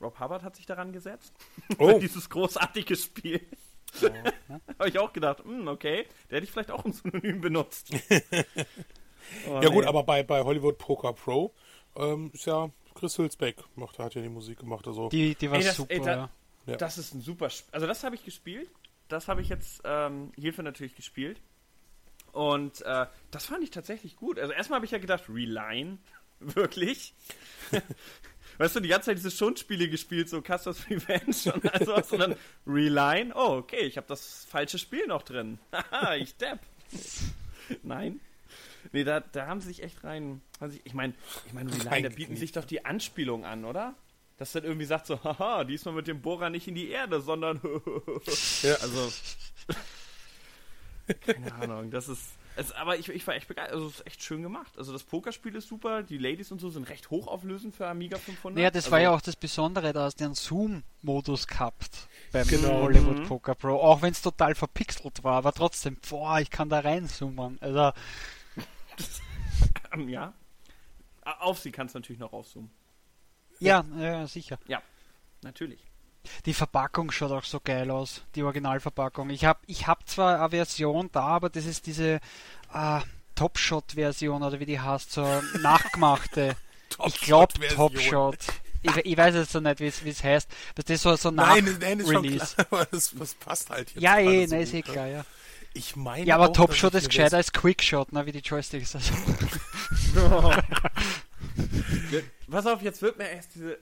Rob 0.00 0.20
Hubbard 0.20 0.44
hat 0.44 0.54
sich 0.54 0.66
daran 0.66 0.92
gesetzt. 0.92 1.34
Oh, 1.78 1.98
Dieses 1.98 2.30
großartige 2.30 2.94
Spiel. 2.94 3.40
Habe 4.78 4.88
ich 4.88 4.98
auch 5.00 5.12
gedacht, 5.12 5.42
hm, 5.42 5.66
okay, 5.66 6.06
der 6.30 6.36
hätte 6.36 6.44
ich 6.44 6.52
vielleicht 6.52 6.70
auch 6.70 6.84
ein 6.84 6.92
Synonym 6.92 7.40
benutzt. 7.40 7.92
Oh, 9.48 9.60
ja 9.62 9.68
gut, 9.68 9.82
nee. 9.84 9.88
aber 9.88 10.02
bei, 10.02 10.22
bei 10.22 10.42
Hollywood 10.42 10.78
Poker 10.78 11.12
Pro 11.12 11.54
ähm, 11.96 12.30
ist 12.32 12.46
ja 12.46 12.70
Chris 12.94 13.18
Hülsbeck, 13.18 13.56
macht, 13.74 13.98
hat 13.98 14.14
ja 14.14 14.22
die 14.22 14.28
Musik 14.28 14.58
gemacht, 14.60 14.86
also. 14.86 15.08
Die, 15.08 15.34
die 15.34 15.50
war 15.50 15.58
Ey, 15.58 15.64
das- 15.64 15.76
super, 15.76 15.92
ey, 15.94 16.00
da- 16.00 16.30
ja. 16.66 16.76
Das 16.76 16.98
ist 16.98 17.14
ein 17.14 17.20
super 17.20 17.48
Spiel. 17.50 17.68
Also 17.72 17.86
das 17.86 18.02
habe 18.02 18.16
ich 18.16 18.24
gespielt. 18.24 18.68
Das 19.08 19.28
habe 19.28 19.40
ich 19.40 19.48
jetzt 19.48 19.82
ähm, 19.84 20.32
hierfür 20.36 20.64
natürlich 20.64 20.96
gespielt. 20.96 21.40
Und 22.32 22.82
äh, 22.82 23.06
das 23.30 23.46
fand 23.46 23.62
ich 23.62 23.70
tatsächlich 23.70 24.16
gut. 24.16 24.38
Also 24.40 24.52
erstmal 24.52 24.78
habe 24.78 24.84
ich 24.86 24.90
ja 24.92 24.98
gedacht, 24.98 25.24
Reline? 25.28 25.98
Wirklich? 26.40 27.14
weißt 28.58 28.74
du, 28.76 28.80
die 28.80 28.88
ganze 28.88 29.06
Zeit 29.06 29.18
diese 29.18 29.30
Schundspiele 29.30 29.88
gespielt, 29.88 30.28
so 30.28 30.42
Custer's 30.42 30.90
Revenge 30.90 31.54
und 31.54 31.72
all 31.72 31.84
sowas. 31.86 32.10
Und 32.12 32.18
dann 32.18 32.36
Reline? 32.66 33.32
Oh, 33.34 33.58
okay, 33.58 33.82
ich 33.82 33.96
habe 33.96 34.06
das 34.08 34.44
falsche 34.46 34.78
Spiel 34.78 35.06
noch 35.06 35.22
drin. 35.22 35.58
Haha, 35.72 36.16
ich 36.16 36.36
depp. 36.36 36.58
Nein. 37.84 38.20
Nee, 38.92 39.04
da, 39.04 39.20
da 39.20 39.46
haben 39.46 39.60
sie 39.60 39.68
sich 39.68 39.82
echt 39.82 40.02
rein. 40.04 40.40
sich- 40.68 40.80
Ich 40.84 40.94
meine, 40.94 41.14
ich 41.46 41.52
meine, 41.52 41.70
da 41.70 42.08
bieten 42.14 42.36
sich 42.36 42.52
doch 42.52 42.64
die 42.64 42.84
Anspielungen 42.84 43.44
an, 43.46 43.64
oder? 43.64 43.94
Dass 44.38 44.52
dann 44.52 44.64
irgendwie 44.64 44.86
sagt 44.86 45.06
so, 45.06 45.18
haha, 45.24 45.64
diesmal 45.64 45.94
mit 45.94 46.06
dem 46.06 46.20
Bohrer 46.22 46.50
nicht 46.50 46.68
in 46.68 46.74
die 46.74 46.88
Erde, 46.90 47.20
sondern 47.20 47.60
Ja. 48.62 48.74
also 48.74 49.10
keine 51.24 51.54
Ahnung, 51.54 51.90
das 51.90 52.08
ist 52.08 52.32
es, 52.58 52.72
aber 52.72 52.96
ich, 52.96 53.10
ich 53.10 53.26
war 53.26 53.34
echt 53.34 53.48
begeistert, 53.48 53.74
also 53.74 53.86
es 53.86 53.96
ist 54.00 54.06
echt 54.06 54.22
schön 54.22 54.42
gemacht. 54.42 54.72
Also 54.78 54.90
das 54.94 55.02
Pokerspiel 55.02 55.54
ist 55.56 55.68
super, 55.68 56.02
die 56.02 56.16
Ladies 56.16 56.50
und 56.52 56.58
so 56.58 56.70
sind 56.70 56.88
recht 56.88 57.10
hochauflösend 57.10 57.76
für 57.76 57.86
Amiga 57.86 58.16
500. 58.16 58.56
Naja, 58.56 58.70
das 58.70 58.84
also, 58.86 58.92
war 58.92 59.00
ja 59.00 59.10
auch 59.14 59.20
das 59.20 59.36
Besondere, 59.36 59.92
da 59.92 60.04
hast 60.04 60.20
du 60.20 60.24
einen 60.24 60.34
Zoom-Modus 60.34 61.46
gehabt 61.48 62.08
beim 62.32 62.46
Genau. 62.48 62.80
Hollywood 62.80 63.18
Mhm. 63.18 63.24
Poker 63.26 63.54
Pro. 63.54 63.76
Auch 63.76 64.00
wenn 64.00 64.12
es 64.12 64.22
total 64.22 64.54
verpixelt 64.54 65.22
war, 65.22 65.34
aber 65.34 65.52
trotzdem, 65.52 65.98
boah, 66.08 66.40
ich 66.40 66.48
kann 66.48 66.70
da 66.70 66.80
reinzoomen. 66.80 67.58
Also, 67.60 67.92
ja. 70.08 70.32
Auf 71.40 71.58
sie 71.58 71.72
kannst 71.72 71.94
du 71.94 71.98
natürlich 71.98 72.20
noch 72.20 72.32
rauszoomen. 72.32 72.70
ja, 73.58 73.84
ja, 73.98 74.26
sicher. 74.26 74.58
Natürlich. 75.42 75.80
Die 76.44 76.54
Verpackung 76.54 77.10
schaut 77.10 77.30
auch 77.30 77.44
so 77.44 77.60
geil 77.60 77.90
aus, 77.90 78.22
die 78.34 78.42
Originalverpackung. 78.42 79.30
Ich 79.30 79.44
habe 79.44 79.60
ich 79.66 79.86
hab 79.86 80.08
zwar 80.08 80.40
eine 80.40 80.50
Version 80.50 81.08
da, 81.12 81.22
aber 81.22 81.50
das 81.50 81.66
ist 81.66 81.86
diese 81.86 82.20
äh, 82.72 83.00
Top-Shot-Version 83.34 84.42
oder 84.42 84.58
wie 84.58 84.66
die 84.66 84.80
heißt, 84.80 85.12
so 85.12 85.24
nachgemachte. 85.60 86.56
ich 87.06 87.20
glaube. 87.20 87.52
Top-Shot. 87.68 88.38
Ich, 88.82 88.96
ich 88.96 89.16
weiß 89.16 89.34
jetzt 89.34 89.52
so 89.52 89.60
nicht, 89.60 89.80
wie 89.80 89.86
es 89.86 90.22
heißt. 90.22 90.48
Das 90.74 90.84
ist 90.86 91.02
so, 91.02 91.16
so 91.16 91.30
Nein, 91.30 91.64
nach 91.64 91.78
nein, 91.80 92.00
ist 92.00 92.12
schon 92.12 92.24
Release. 92.24 92.54
klar, 92.54 92.86
das, 92.90 93.14
das 93.18 93.34
passt 93.34 93.70
halt 93.70 93.90
jetzt. 93.90 94.02
Ja, 94.02 94.18
eh, 94.18 94.46
gerade 94.46 94.48
so 94.48 94.56
ist 94.56 94.72
eh 94.74 94.76
ne? 94.76 94.82
klar, 94.82 95.06
ja. 95.06 95.24
Ich 95.76 95.94
meine 95.94 96.24
Ja, 96.26 96.36
aber 96.36 96.48
auch, 96.48 96.52
Top-Shot 96.54 96.94
ist 96.94 97.10
gescheiter 97.10 97.36
als 97.36 97.52
Quick-Shot, 97.52 98.10
ne, 98.12 98.24
wie 98.24 98.32
die 98.32 98.38
Joysticks. 98.38 98.94
Also, 98.94 99.12
Pass 102.50 102.66
auf, 102.66 102.80
jetzt 102.80 103.02
wird 103.02 103.18
mir 103.18 103.28
erst 103.28 103.54
diese. 103.54 103.78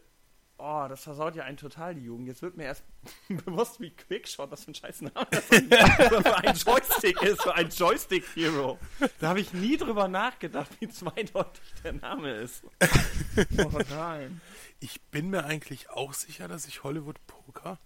Oh, 0.59 0.87
das 0.89 1.05
versaut 1.05 1.37
ja 1.37 1.45
einen 1.45 1.57
total 1.57 1.95
die 1.95 2.03
Jugend. 2.03 2.27
Jetzt 2.27 2.43
wird 2.43 2.57
mir 2.57 2.65
erst 2.65 2.83
bewusst, 3.29 3.81
wie 3.81 3.91
Quickshot, 3.91 4.51
was 4.51 4.65
für 4.65 4.73
ein 4.73 4.75
scheiß 4.75 5.03
Name 5.03 5.27
das 5.31 5.45
für 5.45 6.37
ein 6.37 6.57
Joystick 6.57 7.23
ist, 7.23 7.43
für 7.43 7.55
ein 7.55 7.69
Joystick-Hero. 7.69 8.79
Da 9.21 9.29
habe 9.29 9.41
ich 9.41 9.53
nie 9.53 9.77
drüber 9.77 10.09
nachgedacht, 10.09 10.71
wie 10.81 10.89
zweideutig 10.89 11.63
der 11.85 11.93
Name 11.93 12.33
ist. 12.33 12.65
Oh 13.59 13.79
nein. 13.91 14.41
Ich 14.81 15.01
bin 15.03 15.31
mir 15.31 15.45
eigentlich 15.45 15.91
auch 15.91 16.13
sicher, 16.13 16.49
dass 16.49 16.67
ich 16.67 16.83
Hollywood 16.83 17.25
Poker 17.27 17.79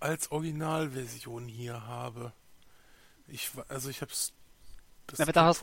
als 0.00 0.30
Originalversion 0.30 1.46
hier 1.48 1.86
habe. 1.86 2.32
Ich, 3.28 3.50
also 3.68 3.90
ich 3.90 4.00
hab's. 4.02 4.32
Das 5.06 5.20
Aber 5.20 5.32
da 5.32 5.44
hast- 5.46 5.62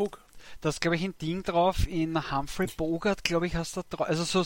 Da 0.61 0.69
glaube 0.81 0.95
ich, 0.95 1.03
ein 1.03 1.17
Ding 1.19 1.43
drauf 1.43 1.87
in 1.87 2.31
Humphrey 2.31 2.67
Bogart, 2.67 3.23
glaube 3.23 3.47
ich, 3.47 3.55
hast 3.55 3.77
du 3.77 3.81
drauf. 3.89 4.07
Also 4.07 4.23
so, 4.23 4.45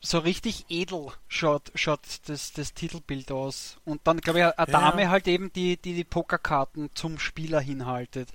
so 0.00 0.18
richtig 0.18 0.66
edel 0.68 1.08
schaut, 1.28 1.70
schaut 1.74 2.00
das, 2.26 2.52
das 2.52 2.72
Titelbild 2.74 3.30
aus. 3.30 3.78
Und 3.84 4.00
dann, 4.06 4.20
glaube 4.20 4.38
ich, 4.40 4.44
eine 4.44 4.54
Ja. 4.58 4.66
Dame 4.66 5.10
halt 5.10 5.28
eben, 5.28 5.52
die, 5.52 5.76
die 5.76 5.94
die 5.94 6.04
Pokerkarten 6.04 6.90
zum 6.94 7.18
Spieler 7.18 7.60
hinhaltet. 7.60 8.30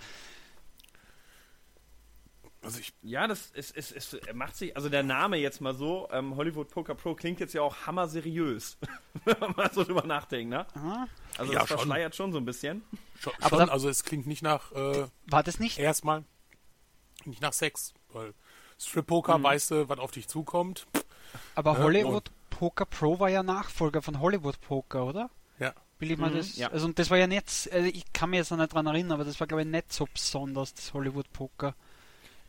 Also 2.63 2.79
ich, 2.79 2.93
Ja, 3.01 3.27
das 3.27 3.51
ist, 3.51 3.75
ist, 3.75 3.91
ist, 3.91 4.13
er 4.13 4.33
macht 4.33 4.55
sich, 4.55 4.75
also 4.75 4.89
der 4.89 5.03
Name 5.03 5.37
jetzt 5.37 5.59
mal 5.61 5.73
so, 5.75 6.07
ähm, 6.11 6.35
Hollywood 6.35 6.69
Poker 6.69 6.95
Pro 6.95 7.13
klingt 7.15 7.39
jetzt 7.39 7.53
ja 7.53 7.61
auch 7.61 7.75
hammer 7.85 8.07
seriös, 8.07 8.77
wenn 9.25 9.39
man 9.39 9.53
mal 9.55 9.71
so 9.73 9.83
drüber 9.83 10.03
nachdenkt, 10.05 10.49
ne? 10.49 10.65
Ah, 10.75 11.07
Also 11.37 11.53
Ja, 11.53 11.59
das 11.59 11.67
schon. 11.67 11.77
verschleiert 11.77 12.15
schon 12.15 12.31
so 12.31 12.37
ein 12.39 12.45
bisschen. 12.45 12.83
schon, 13.19 13.33
Aber 13.41 13.57
schon 13.57 13.69
also 13.69 13.89
es 13.89 14.03
klingt 14.03 14.27
nicht 14.27 14.41
nach 14.43 14.71
äh, 14.71 15.07
war 15.27 15.43
das 15.43 15.59
nicht? 15.59 15.77
erstmal 15.79 16.23
nicht 17.25 17.41
nach 17.41 17.53
Sex, 17.53 17.93
weil 18.09 18.33
Strip 18.79 19.07
Poker 19.07 19.37
Mhm. 19.39 19.43
weißt 19.43 19.71
du, 19.71 19.89
was 19.89 19.99
auf 19.99 20.11
dich 20.11 20.27
zukommt. 20.27 20.87
Aber 21.55 21.73
Ja, 21.73 21.79
Hollywood 21.79 22.31
Poker 22.49 22.85
Pro 22.85 23.19
war 23.19 23.29
ja 23.29 23.43
Nachfolger 23.43 24.01
von 24.01 24.19
Hollywood 24.19 24.59
Poker, 24.61 25.05
oder? 25.05 25.29
Ja. 25.59 25.73
Will 25.99 26.11
ich 26.11 26.17
mal 26.17 26.31
Mhm, 26.31 26.37
das. 26.37 26.57
ja. 26.57 26.67
Also 26.69 26.85
und 26.85 26.99
das 26.99 27.09
war 27.09 27.17
ja 27.17 27.27
nicht, 27.27 27.69
also 27.71 27.87
ich 27.87 28.11
kann 28.13 28.29
mich 28.31 28.39
jetzt 28.39 28.51
noch 28.51 28.57
nicht 28.57 28.73
dran 28.73 28.85
erinnern, 28.87 29.13
aber 29.13 29.23
das 29.25 29.39
war 29.39 29.47
glaube 29.47 29.61
ich 29.63 29.67
nicht 29.67 29.93
so 29.93 30.07
besonders, 30.11 30.73
das 30.73 30.93
Hollywood 30.93 31.31
Poker. 31.33 31.75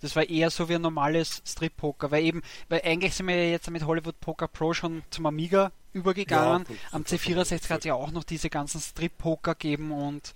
Das 0.05 0.15
war 0.17 0.29
eher 0.29 0.51
so 0.51 0.69
wie 0.69 0.75
ein 0.75 0.83
normales 0.83 1.41
Strip 1.47 1.77
Poker, 1.79 2.11
weil 2.11 2.23
eben, 2.25 2.43
weil 2.69 2.83
eigentlich 2.85 3.15
sind 3.15 3.27
wir 3.27 3.37
ja 3.43 3.51
jetzt 3.53 3.71
mit 3.71 3.87
Hollywood 3.87 4.21
Poker 4.21 4.49
Pro 4.49 4.75
schon 4.75 5.03
zum 5.09 5.25
Amiga 5.25 5.73
übergegangen. 5.95 6.67
Ja, 6.69 6.77
Am 6.93 7.05
das- 7.05 7.13
C64 7.15 7.71
hat 7.71 7.79
es 7.81 7.85
ja 7.87 7.95
auch 7.95 8.11
noch 8.11 8.25
diese 8.25 8.51
ganzen 8.51 8.83
Strip 8.83 9.17
Poker 9.17 9.55
gegeben 9.55 9.93
und 9.93 10.35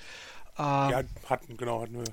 äh, 0.57 0.63
Ja, 0.63 1.03
hatten, 1.29 1.57
genau, 1.59 1.83
hatten 1.83 1.95
wir. 1.99 2.05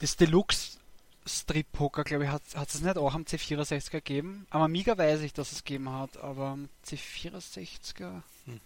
das 0.00 0.16
Deluxe 0.16 0.78
Strip 1.26 1.70
Poker, 1.72 2.02
glaube 2.02 2.24
ich, 2.24 2.30
hat 2.30 2.42
es 2.68 2.80
nicht 2.80 2.98
auch 2.98 3.14
am 3.14 3.22
C64er 3.22 3.90
gegeben. 3.92 4.46
Am 4.50 4.60
Amiga 4.60 4.98
weiß 4.98 5.20
ich, 5.20 5.32
dass 5.32 5.52
es 5.52 5.64
gegeben 5.64 5.90
hat, 5.90 6.16
aber 6.18 6.48
am 6.48 6.68
C64er, 6.84 8.22
Hm. 8.46 8.60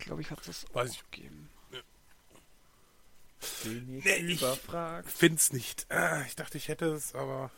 glaube 0.00 0.20
ich, 0.22 0.30
hat 0.32 0.46
es 0.48 0.66
auch 0.74 0.84
ich. 0.84 1.00
gegeben. 1.10 1.48
Bin 3.64 3.98
ich 3.98 4.04
Nee, 4.04 4.14
ich- 4.16 4.42
überfragt. 4.42 5.10
Find's 5.10 5.52
nicht. 5.52 5.86
Ah, 5.90 6.22
ich 6.26 6.36
dachte, 6.36 6.58
ich 6.58 6.68
hätte 6.68 6.86
es, 6.86 7.14
aber. 7.14 7.50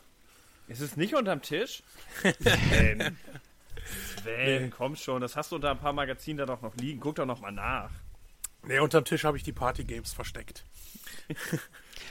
Ist 0.67 0.79
es 0.81 0.95
nicht 0.95 1.13
unterm 1.15 1.41
Tisch? 1.41 1.83
Sven. 2.21 3.17
Sven, 4.21 4.63
Nee. 4.63 4.69
komm 4.69 4.95
schon, 4.95 5.21
das 5.21 5.35
hast 5.35 5.51
du 5.51 5.55
unter 5.57 5.71
ein 5.71 5.79
paar 5.79 5.91
Magazinen 5.93 6.37
da 6.37 6.45
doch 6.45 6.61
noch 6.61 6.75
liegen. 6.77 6.99
Guck 7.01 7.15
doch 7.15 7.25
noch 7.25 7.41
mal 7.41 7.51
nach. 7.51 7.91
Nee, 8.65 8.79
unterm 8.79 9.03
Tisch 9.03 9.25
habe 9.25 9.35
ich 9.35 9.43
die 9.43 9.51
Party 9.51 9.83
Games 9.83 10.13
versteckt. 10.13 10.63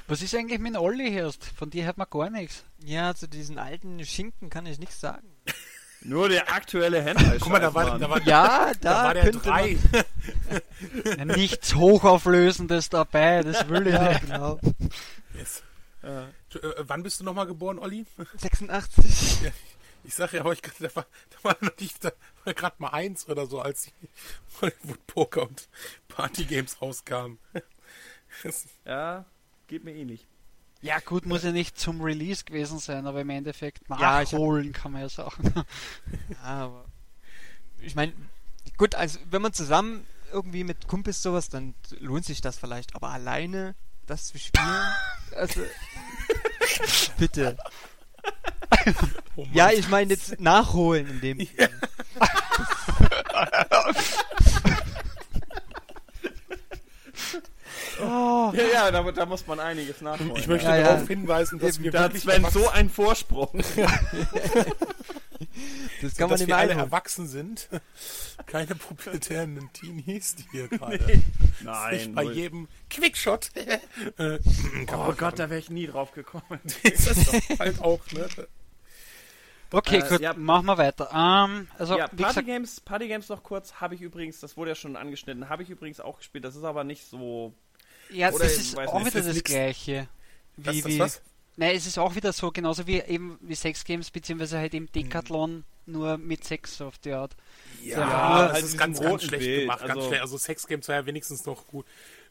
Was 0.06 0.20
ist 0.20 0.34
eigentlich 0.34 0.58
mit 0.58 0.74
dem 0.74 0.80
Olli 0.82 1.14
erst? 1.14 1.44
Von 1.44 1.70
dir 1.70 1.84
hört 1.86 1.96
man 1.96 2.08
gar 2.10 2.28
nichts. 2.28 2.64
Ja, 2.84 3.14
zu 3.14 3.26
diesen 3.26 3.58
alten 3.58 4.04
Schinken 4.04 4.50
kann 4.50 4.66
ich 4.66 4.78
nichts 4.78 5.00
sagen. 5.00 5.31
Nur 6.04 6.28
der 6.28 6.52
aktuelle 6.52 7.02
Hentai. 7.02 7.38
Guck 7.38 7.50
mal, 7.52 7.60
da 7.60 7.72
war, 7.74 7.98
da 7.98 8.10
war, 8.10 8.20
Ja, 8.22 8.72
da 8.80 8.94
da, 8.94 9.04
war 9.04 9.14
der 9.14 9.22
könnte 9.24 9.38
drei. 9.38 9.78
Ja, 11.16 11.24
nichts 11.24 11.74
Hochauflösendes 11.74 12.88
dabei, 12.88 13.42
das 13.42 13.68
will 13.68 13.86
ich. 13.86 13.94
Ja, 13.94 14.08
nicht. 14.10 14.20
genau. 14.22 14.58
Yes. 15.34 15.62
Äh, 16.02 16.22
Äh, 16.58 16.74
wann 16.78 17.02
bist 17.02 17.20
du 17.20 17.24
nochmal 17.24 17.46
geboren, 17.46 17.78
Olli? 17.78 18.04
86. 18.36 19.50
Ich 20.04 20.14
sag 20.16 20.32
ja, 20.32 20.40
aber 20.40 20.52
ich, 20.52 20.60
da 20.60 20.94
war, 20.96 21.06
da 21.30 21.36
war 21.44 21.56
noch 21.60 21.76
nicht, 21.78 22.04
da 22.04 22.10
war 22.44 22.52
gerade 22.54 22.74
mal 22.78 22.88
eins 22.90 23.28
oder 23.28 23.46
so, 23.46 23.60
als 23.60 23.82
die 23.84 23.92
Hollywood 24.60 25.06
Poker 25.06 25.42
und 25.42 25.68
Party 26.08 26.44
Games 26.44 26.82
rauskamen. 26.82 27.38
Ja, 28.84 29.24
geht 29.68 29.84
mir 29.84 29.94
ähnlich. 29.94 30.26
Ja 30.82 30.98
gut, 30.98 31.26
muss 31.26 31.44
ja 31.44 31.52
nicht 31.52 31.78
zum 31.78 32.00
Release 32.00 32.44
gewesen 32.44 32.78
sein, 32.80 33.06
aber 33.06 33.20
im 33.20 33.30
Endeffekt 33.30 33.88
Ja, 33.88 33.96
hab- 34.18 34.32
nachholen 34.32 34.72
kann 34.72 34.92
man 34.92 35.02
ja 35.02 35.08
sagen. 35.08 35.52
Ja, 36.30 36.42
aber 36.42 36.84
ich 37.80 37.94
meine, 37.94 38.12
gut, 38.76 38.94
also 38.96 39.18
wenn 39.30 39.42
man 39.42 39.52
zusammen 39.52 40.04
irgendwie 40.32 40.64
mit 40.64 40.88
Kumpels 40.88 41.22
sowas, 41.22 41.48
dann 41.48 41.74
lohnt 42.00 42.24
sich 42.24 42.40
das 42.40 42.58
vielleicht, 42.58 42.94
aber 42.96 43.10
alleine 43.10 43.74
das 44.06 44.26
zu 44.26 44.38
spielen, 44.38 44.82
also 45.36 45.60
bitte. 47.18 47.56
Oh. 49.36 49.46
Ja, 49.52 49.70
ich 49.70 49.88
meine 49.88 50.10
jetzt 50.14 50.40
nachholen 50.40 51.06
in 51.08 51.20
dem. 51.20 51.48
Oh, 58.00 58.52
Ja, 58.54 58.62
ja, 58.72 58.90
da, 58.90 59.02
da 59.12 59.26
muss 59.26 59.46
man 59.46 59.60
einiges 59.60 60.00
nachholen. 60.00 60.36
ich 60.36 60.46
möchte 60.46 60.68
Ja, 60.68 60.76
ja. 60.76 60.82
darauf 60.94 61.08
hinweisen, 61.08 61.58
dass 61.58 61.80
wir 61.82 61.90
da 61.90 62.02
wirklich 62.04 62.22
Sven 62.22 62.46
so 62.50 62.68
einen 62.68 62.90
Vorsprung. 62.90 63.50
Das 66.00 66.14
kann 66.16 66.24
man 66.28 66.30
dass 66.30 66.40
nicht 66.40 66.48
wir 66.48 66.56
alle 66.56 66.72
erwachsen 66.74 67.26
sind. 67.26 67.68
Keine 68.46 68.74
pubertären 68.74 69.68
Teenies, 69.72 70.36
die 70.36 70.44
hier 70.52 70.68
gerade 70.68 71.22
Nein, 71.62 71.98
sich 71.98 72.14
bei 72.14 72.24
null. 72.24 72.32
jedem 72.32 72.68
Quickshot 72.90 73.50
äh, 74.18 74.38
Oh 74.92 75.12
Gott, 75.16 75.38
da 75.38 75.50
wäre 75.50 75.58
ich 75.58 75.70
nie 75.70 75.86
drauf 75.86 76.12
gekommen. 76.12 76.60
ist 76.82 77.08
das 77.10 77.24
doch 77.24 77.58
halt 77.58 77.80
auch, 77.80 78.00
ne? 78.12 78.26
okay, 79.72 79.98
Äh, 79.98 80.08
gut, 80.08 80.20
ja. 80.20 80.32
machen 80.34 80.66
wir 80.66 80.78
weiter. 80.78 81.08
Ähm, 81.12 81.68
also, 81.78 81.96
ja, 81.98 82.06
Party 82.06 82.16
gesagt, 82.16 82.46
Games, 82.46 82.80
Party 82.80 83.08
Games 83.08 83.28
noch 83.28 83.42
kurz, 83.42 83.74
habe 83.74 83.94
ich 83.94 84.00
übrigens, 84.00 84.38
das 84.40 84.56
wurde 84.56 84.70
ja 84.70 84.74
schon 84.76 84.96
angeschnitten, 84.96 85.48
habe 85.48 85.62
ich 85.64 85.70
übrigens 85.70 86.00
auch 86.00 86.18
gespielt. 86.18 86.44
Das 86.44 86.54
ist 86.56 86.64
aber 86.64 86.84
nicht 86.84 87.04
so. 87.08 87.52
Ja, 88.12 88.30
oder 88.32 88.44
es 88.44 88.54
ich 88.54 88.60
ist 88.60 88.78
auch 88.78 88.98
nicht, 89.02 89.14
wieder 89.14 89.24
das 89.24 89.34
nix- 89.36 89.50
Gleiche. 89.50 90.08
Wie, 90.56 90.62
das 90.82 90.84
wie, 90.90 90.98
was? 90.98 91.22
Nein, 91.56 91.76
es 91.76 91.86
ist 91.86 91.98
auch 91.98 92.14
wieder 92.14 92.32
so, 92.32 92.50
genauso 92.50 92.86
wie 92.86 93.00
eben 93.00 93.38
wie 93.42 93.54
Sex 93.54 93.84
Games, 93.84 94.10
beziehungsweise 94.10 94.58
halt 94.58 94.72
eben 94.74 94.90
Decathlon, 94.90 95.64
nur 95.84 96.16
mit 96.16 96.44
Sex 96.44 96.80
auf 96.80 96.96
die 96.98 97.12
Art. 97.12 97.36
Ja, 97.82 97.98
Ja, 98.00 98.38
halt 98.38 98.52
das 98.52 98.58
in 98.60 98.66
ist 98.66 98.78
ganz, 98.78 99.00
ganz 99.00 99.22
schlecht 99.24 99.44
Bild, 99.44 99.60
gemacht. 99.62 99.80
Ganz 99.80 99.90
also- 99.96 100.08
schlecht. 100.08 100.22
Also 100.22 100.38
Sex 100.38 100.66
Games 100.66 100.88
war 100.88 100.94
ja 100.96 101.06
wenigstens 101.06 101.44
noch 101.44 101.66
gut, 101.66 101.84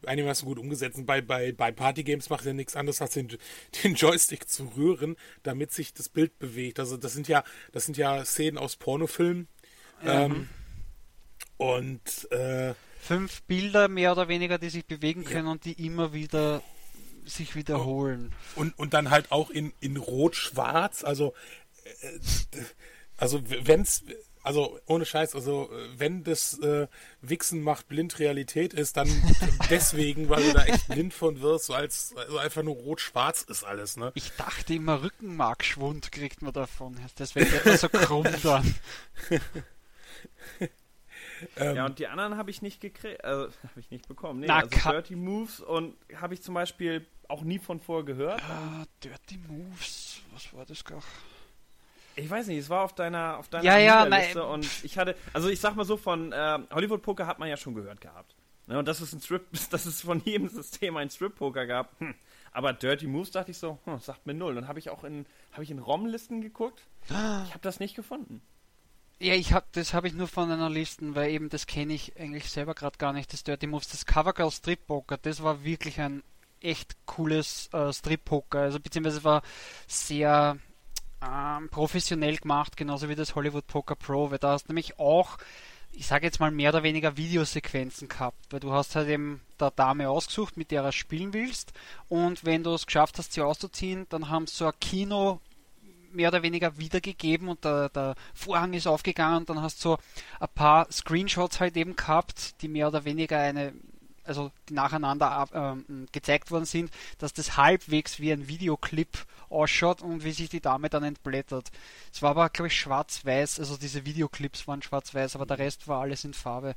einigermaßen 0.07 0.47
gut 0.47 0.57
umgesetzt. 0.57 0.97
Und 0.97 1.05
bei, 1.05 1.21
bei, 1.21 1.51
bei 1.51 1.71
Party 1.71 2.03
Games 2.03 2.29
macht 2.31 2.45
er 2.47 2.53
nichts 2.53 2.75
anderes, 2.75 2.99
als 3.01 3.13
den, 3.13 3.27
den 3.83 3.93
Joystick 3.95 4.49
zu 4.49 4.71
rühren, 4.75 5.15
damit 5.43 5.71
sich 5.71 5.93
das 5.93 6.09
Bild 6.09 6.39
bewegt. 6.39 6.79
Also 6.79 6.97
das 6.97 7.13
sind 7.13 7.27
ja, 7.27 7.43
das 7.73 7.85
sind 7.85 7.97
ja 7.97 8.25
Szenen 8.25 8.57
aus 8.57 8.75
Pornofilmen. 8.75 9.47
Ähm, 10.03 10.49
und 11.57 12.31
äh, 12.31 12.73
Fünf 13.01 13.41
Bilder 13.43 13.87
mehr 13.87 14.11
oder 14.11 14.27
weniger, 14.27 14.59
die 14.59 14.69
sich 14.69 14.85
bewegen 14.85 15.23
können 15.25 15.47
und 15.47 15.65
die 15.65 15.73
immer 15.85 16.13
wieder 16.13 16.61
sich 17.25 17.55
wiederholen. 17.55 18.31
und, 18.55 18.77
und 18.77 18.93
dann 18.93 19.09
halt 19.09 19.31
auch 19.31 19.49
in, 19.49 19.73
in 19.79 19.97
Rot-Schwarz. 19.97 21.03
Also, 21.03 21.33
äh, 21.83 22.19
also 23.17 23.41
wenn's, 23.43 24.03
also 24.43 24.79
ohne 24.85 25.05
Scheiß, 25.05 25.33
also 25.33 25.71
äh, 25.71 25.99
wenn 25.99 26.23
das 26.23 26.59
äh, 26.59 26.87
Wichsen 27.21 27.63
macht 27.63 27.87
blind 27.87 28.19
Realität 28.19 28.73
ist, 28.73 28.97
dann 28.97 29.09
deswegen, 29.69 30.29
weil 30.29 30.43
du 30.43 30.53
da 30.53 30.65
echt 30.65 30.87
blind 30.87 31.13
von 31.13 31.41
wirst, 31.41 31.65
so 31.65 31.73
als 31.73 32.13
also 32.15 32.37
einfach 32.37 32.61
nur 32.61 32.75
Rot-Schwarz 32.75 33.41
ist 33.43 33.63
alles, 33.63 33.97
ne? 33.97 34.11
Ich 34.13 34.31
dachte 34.33 34.75
immer, 34.75 35.01
Rückenmarkschwund 35.01 36.11
kriegt 36.11 36.43
man 36.43 36.53
davon. 36.53 36.99
Deswegen 37.17 37.51
wird 37.51 37.65
man 37.65 37.77
so 37.77 37.89
krumm 37.89 38.27
dann. 38.43 38.75
Ähm, 41.57 41.75
Ja, 41.75 41.85
und 41.85 41.99
die 41.99 42.07
anderen 42.07 42.37
habe 42.37 42.49
ich 42.49 42.61
nicht 42.61 42.81
gekriegt, 42.81 43.23
äh, 43.23 43.27
habe 43.29 43.49
ich 43.77 43.89
nicht 43.91 44.07
bekommen. 44.07 44.39
Nee, 44.39 44.47
Na, 44.47 44.59
also 44.59 44.89
Dirty 44.89 45.15
Moves 45.15 45.59
und 45.59 45.95
habe 46.19 46.33
ich 46.33 46.41
zum 46.41 46.53
Beispiel 46.53 47.05
auch 47.27 47.43
nie 47.43 47.59
von 47.59 47.79
vorher 47.79 48.05
gehört. 48.05 48.41
Ah, 48.43 48.85
Dirty 49.03 49.39
Moves, 49.47 50.21
was 50.33 50.53
war 50.53 50.65
das 50.65 50.83
gar? 50.83 51.01
Ich 52.15 52.29
weiß 52.29 52.47
nicht, 52.47 52.57
es 52.57 52.69
war 52.69 52.83
auf 52.83 52.93
deiner 52.93 53.37
auf 53.37 53.47
deiner 53.47 53.63
Ja, 53.63 53.77
ja, 53.77 54.05
nein, 54.05 54.37
und 54.37 54.67
ich 54.83 54.97
hatte, 54.97 55.15
also 55.33 55.49
ich 55.49 55.59
sag 55.59 55.75
mal 55.75 55.85
so, 55.85 55.95
von 55.97 56.33
ähm, 56.35 56.67
Hollywood 56.71 57.01
Poker 57.01 57.25
hat 57.25 57.39
man 57.39 57.47
ja 57.49 57.55
schon 57.57 57.73
gehört 57.73 58.01
gehabt. 58.01 58.35
Ne, 58.67 58.77
und 58.77 58.87
das 58.87 59.01
ist 59.01 59.13
ein 59.13 59.21
Strip, 59.21 59.45
dass 59.71 59.85
es 59.85 60.01
von 60.01 60.21
jedem 60.23 60.49
System 60.49 60.97
ein 60.97 61.09
Strip 61.09 61.35
Poker 61.35 61.65
gab. 61.65 61.97
Hm. 61.99 62.13
Aber 62.51 62.73
Dirty 62.73 63.07
Moves 63.07 63.31
dachte 63.31 63.51
ich 63.51 63.57
so, 63.57 63.79
hm, 63.85 63.99
sagt 63.99 64.27
mir 64.27 64.33
null. 64.33 64.55
Dann 64.55 64.67
habe 64.67 64.77
ich 64.77 64.89
auch 64.89 65.05
in 65.05 65.25
habe 65.53 65.63
ich 65.63 65.71
in 65.71 65.79
ROM-Listen 65.79 66.41
geguckt. 66.41 66.83
Ich 67.05 67.13
habe 67.15 67.59
das 67.61 67.79
nicht 67.79 67.95
gefunden. 67.95 68.41
Ja, 69.23 69.35
ich 69.35 69.53
hab, 69.53 69.71
das 69.73 69.93
habe 69.93 70.07
ich 70.07 70.15
nur 70.15 70.27
von 70.27 70.49
einer 70.49 70.71
Liste, 70.71 71.13
weil 71.13 71.29
eben 71.29 71.47
das 71.49 71.67
kenne 71.67 71.93
ich 71.93 72.19
eigentlich 72.19 72.49
selber 72.49 72.73
gerade 72.73 72.97
gar 72.97 73.13
nicht, 73.13 73.31
das 73.31 73.43
Dirty 73.43 73.67
Moves. 73.67 73.87
Das 73.89 74.07
Covergirl 74.07 74.49
Strip 74.49 74.87
Poker, 74.87 75.15
das 75.17 75.43
war 75.43 75.63
wirklich 75.63 76.01
ein 76.01 76.23
echt 76.59 76.95
cooles 77.05 77.69
äh, 77.71 77.93
Strip 77.93 78.25
Poker. 78.25 78.61
Also 78.61 78.79
beziehungsweise 78.79 79.23
war 79.23 79.43
sehr 79.85 80.57
ähm, 81.21 81.69
professionell 81.69 82.37
gemacht, 82.37 82.75
genauso 82.75 83.09
wie 83.09 83.15
das 83.15 83.35
Hollywood 83.35 83.67
Poker 83.67 83.95
Pro, 83.95 84.31
weil 84.31 84.39
da 84.39 84.53
hast 84.53 84.63
du 84.63 84.69
nämlich 84.69 84.97
auch, 84.97 85.37
ich 85.91 86.07
sage 86.07 86.25
jetzt 86.25 86.39
mal 86.39 86.49
mehr 86.49 86.71
oder 86.71 86.81
weniger 86.81 87.15
Videosequenzen 87.15 88.07
gehabt, 88.07 88.39
weil 88.49 88.59
du 88.59 88.71
hast 88.71 88.95
halt 88.95 89.07
eben 89.07 89.41
der 89.59 89.69
Dame 89.69 90.09
ausgesucht, 90.09 90.57
mit 90.57 90.71
der 90.71 90.81
du 90.81 90.91
spielen 90.91 91.31
willst 91.31 91.73
und 92.09 92.43
wenn 92.43 92.63
du 92.63 92.73
es 92.73 92.87
geschafft 92.87 93.19
hast, 93.19 93.33
sie 93.33 93.41
auszuziehen, 93.41 94.07
dann 94.09 94.29
haben 94.29 94.47
sie 94.47 94.55
so 94.55 94.65
ein 94.65 94.79
Kino 94.79 95.41
mehr 96.13 96.29
oder 96.29 96.43
weniger 96.43 96.77
wiedergegeben 96.77 97.47
und 97.47 97.63
der, 97.63 97.89
der 97.89 98.15
Vorhang 98.33 98.73
ist 98.73 98.87
aufgegangen 98.87 99.39
und 99.39 99.49
dann 99.49 99.61
hast 99.61 99.83
du 99.83 99.89
so 99.89 99.97
ein 100.39 100.49
paar 100.53 100.91
Screenshots 100.91 101.59
halt 101.59 101.77
eben 101.77 101.95
gehabt, 101.95 102.61
die 102.61 102.67
mehr 102.67 102.87
oder 102.87 103.05
weniger 103.05 103.37
eine 103.37 103.73
also 104.23 104.51
die 104.69 104.73
nacheinander 104.73 105.47
äh, 105.51 106.05
gezeigt 106.11 106.51
worden 106.51 106.65
sind, 106.65 106.91
dass 107.17 107.33
das 107.33 107.57
halbwegs 107.57 108.19
wie 108.19 108.31
ein 108.31 108.47
Videoclip 108.47 109.25
ausschaut 109.49 110.01
und 110.01 110.23
wie 110.23 110.31
sich 110.31 110.49
die 110.49 110.61
Dame 110.61 110.89
dann 110.89 111.03
entblättert. 111.03 111.71
Es 112.13 112.21
war 112.21 112.31
aber, 112.31 112.49
glaube 112.49 112.67
ich, 112.67 112.79
schwarz-weiß, 112.79 113.59
also 113.59 113.77
diese 113.77 114.05
Videoclips 114.05 114.67
waren 114.67 114.81
schwarz-weiß, 114.81 115.35
aber 115.35 115.45
der 115.45 115.59
Rest 115.59 115.87
war 115.87 116.01
alles 116.01 116.23
in 116.23 116.33
Farbe. 116.33 116.75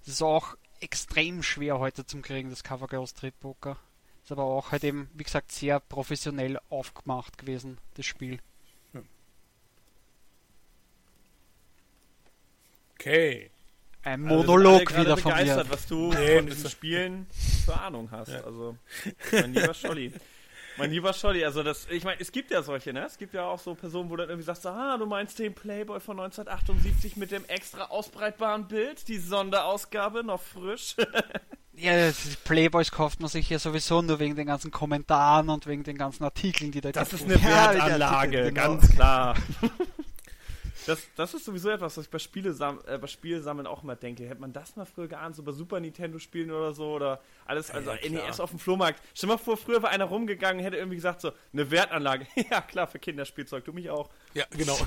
Das 0.00 0.14
ist 0.14 0.22
auch 0.22 0.56
extrem 0.80 1.42
schwer 1.42 1.78
heute 1.78 2.06
zum 2.06 2.22
Kriegen, 2.22 2.50
das 2.50 2.64
Cover 2.64 2.86
Girl 2.86 3.06
Street 3.06 3.38
Poker. 3.38 3.76
Ist 4.24 4.32
aber 4.32 4.44
auch 4.44 4.72
halt 4.72 4.84
eben, 4.84 5.08
wie 5.14 5.24
gesagt, 5.24 5.52
sehr 5.52 5.80
professionell 5.80 6.58
aufgemacht 6.68 7.38
gewesen, 7.38 7.78
das 7.94 8.06
Spiel. 8.06 8.40
Okay. 13.00 13.50
Ein 14.02 14.20
Monolog 14.22 14.90
also 14.90 15.00
wieder 15.00 15.16
von 15.16 15.32
begeistert, 15.32 15.66
mir. 15.68 15.72
was 15.72 15.86
du 15.86 16.12
Nee, 16.12 16.36
von 16.36 16.46
diesen 16.46 16.70
Spielen 16.70 17.26
für 17.64 17.78
Ahnung 17.80 18.10
hast. 18.10 18.28
Ja. 18.32 18.44
Also, 18.44 18.76
mein 19.32 19.54
lieber 19.54 19.72
Scholli. 19.74 20.12
Mein 20.76 20.90
lieber 20.90 21.12
Scholli, 21.12 21.44
also 21.44 21.62
das, 21.62 21.86
ich 21.90 22.04
meine, 22.04 22.20
es 22.20 22.30
gibt 22.32 22.50
ja 22.50 22.62
solche, 22.62 22.92
ne? 22.92 23.04
Es 23.04 23.18
gibt 23.18 23.34
ja 23.34 23.44
auch 23.44 23.58
so 23.58 23.74
Personen, 23.74 24.08
wo 24.10 24.16
dann 24.16 24.28
irgendwie 24.28 24.46
sagst, 24.46 24.64
ah, 24.66 24.96
du 24.98 25.04
meinst 25.06 25.38
den 25.38 25.54
Playboy 25.54 26.00
von 26.00 26.18
1978 26.20 27.16
mit 27.16 27.30
dem 27.30 27.44
extra 27.46 27.84
ausbreitbaren 27.86 28.68
Bild, 28.68 29.08
die 29.08 29.18
Sonderausgabe, 29.18 30.24
noch 30.24 30.40
frisch. 30.42 30.96
Ja, 31.72 31.96
das 32.08 32.36
Playboys 32.44 32.90
kauft 32.90 33.20
man 33.20 33.30
sich 33.30 33.48
ja 33.48 33.58
sowieso 33.58 34.02
nur 34.02 34.18
wegen 34.18 34.36
den 34.36 34.46
ganzen 34.46 34.70
Kommentaren 34.70 35.48
und 35.48 35.66
wegen 35.66 35.82
den 35.82 35.96
ganzen 35.96 36.24
Artikeln, 36.24 36.72
die 36.72 36.82
da 36.82 36.92
Das 36.92 37.14
ist 37.14 37.24
eine 37.24 37.36
Ja, 37.36 37.72
Wertanlage, 37.72 37.96
die 37.96 38.02
Artikel, 38.04 38.44
genau. 38.52 38.62
ganz 38.76 38.90
klar. 38.90 39.34
Das, 40.86 41.00
das 41.16 41.34
ist 41.34 41.44
sowieso 41.44 41.70
etwas, 41.70 41.96
was 41.96 42.04
ich 42.04 42.10
bei, 42.10 42.18
Spiele 42.18 42.52
sam 42.52 42.80
äh, 42.86 42.98
bei 42.98 43.06
Spielsammeln 43.06 43.66
auch 43.66 43.82
immer 43.82 43.96
denke. 43.96 44.24
Hätte 44.28 44.40
man 44.40 44.52
das 44.52 44.76
mal 44.76 44.86
früher 44.86 45.08
geahnt, 45.08 45.36
so 45.36 45.42
bei 45.42 45.52
Super 45.52 45.80
Nintendo 45.80 46.18
spielen 46.18 46.50
oder 46.50 46.72
so 46.72 46.92
oder 46.92 47.20
alles, 47.46 47.70
also 47.70 47.90
Ja. 47.92 48.08
NES 48.08 48.40
auf 48.40 48.50
dem 48.50 48.58
Flohmarkt. 48.58 49.02
Stell 49.14 49.28
dir 49.28 49.34
mal 49.34 49.38
vor, 49.38 49.56
früher 49.56 49.82
war 49.82 49.90
einer 49.90 50.06
rumgegangen, 50.06 50.62
hätte 50.62 50.76
irgendwie 50.76 50.96
gesagt 50.96 51.20
so, 51.20 51.32
eine 51.52 51.70
Wertanlage. 51.70 52.26
ja, 52.50 52.60
klar, 52.60 52.86
für 52.86 52.98
Kinderspielzeug, 52.98 53.64
du 53.64 53.72
mich 53.72 53.90
auch. 53.90 54.10
Ja, 54.34 54.44
genau. 54.50 54.78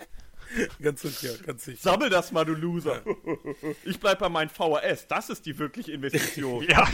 ganz 0.82 1.02
sicher, 1.02 1.36
ganz 1.44 1.64
sicher. 1.64 1.82
Sammel 1.82 2.10
das 2.10 2.32
mal, 2.32 2.44
du 2.44 2.54
Loser. 2.54 3.02
ich 3.84 3.98
bleib 3.98 4.18
bei 4.18 4.28
meinem 4.28 4.50
VHS, 4.50 5.08
das 5.08 5.30
ist 5.30 5.46
die 5.46 5.58
wirkliche 5.58 5.92
Investition. 5.92 6.64
Ja, 6.68 6.88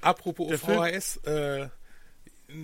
Apropos 0.00 0.48
Der 0.48 0.58
VHS, 0.58 1.16
äh, 1.24 1.68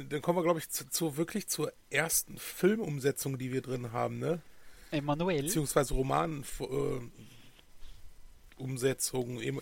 dann 0.09 0.23
kommen 0.23 0.39
wir, 0.39 0.43
glaube 0.43 0.59
ich, 0.59 0.71
zu, 0.71 0.89
zu 0.89 1.17
wirklich 1.17 1.49
zur 1.49 1.73
ersten 1.91 2.39
Filmumsetzung, 2.39 3.39
die 3.39 3.53
wir 3.53 3.63
drin 3.63 3.93
haben, 3.93 4.19
ne? 4.19 4.41
Emanuel. 4.91 5.43
Beziehungsweise 5.43 5.95
Roman 5.95 6.45
äh, 6.61 7.01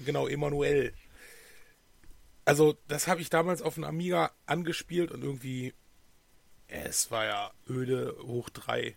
genau, 0.04 0.26
Emanuel. 0.26 0.92
Also, 2.44 2.76
das 2.88 3.06
habe 3.06 3.20
ich 3.20 3.30
damals 3.30 3.62
auf 3.62 3.74
dem 3.74 3.84
Amiga 3.84 4.32
angespielt 4.46 5.12
und 5.12 5.22
irgendwie, 5.22 5.72
es 6.66 7.10
war 7.10 7.24
ja 7.24 7.50
öde 7.68 8.16
hoch 8.22 8.50
3 8.50 8.96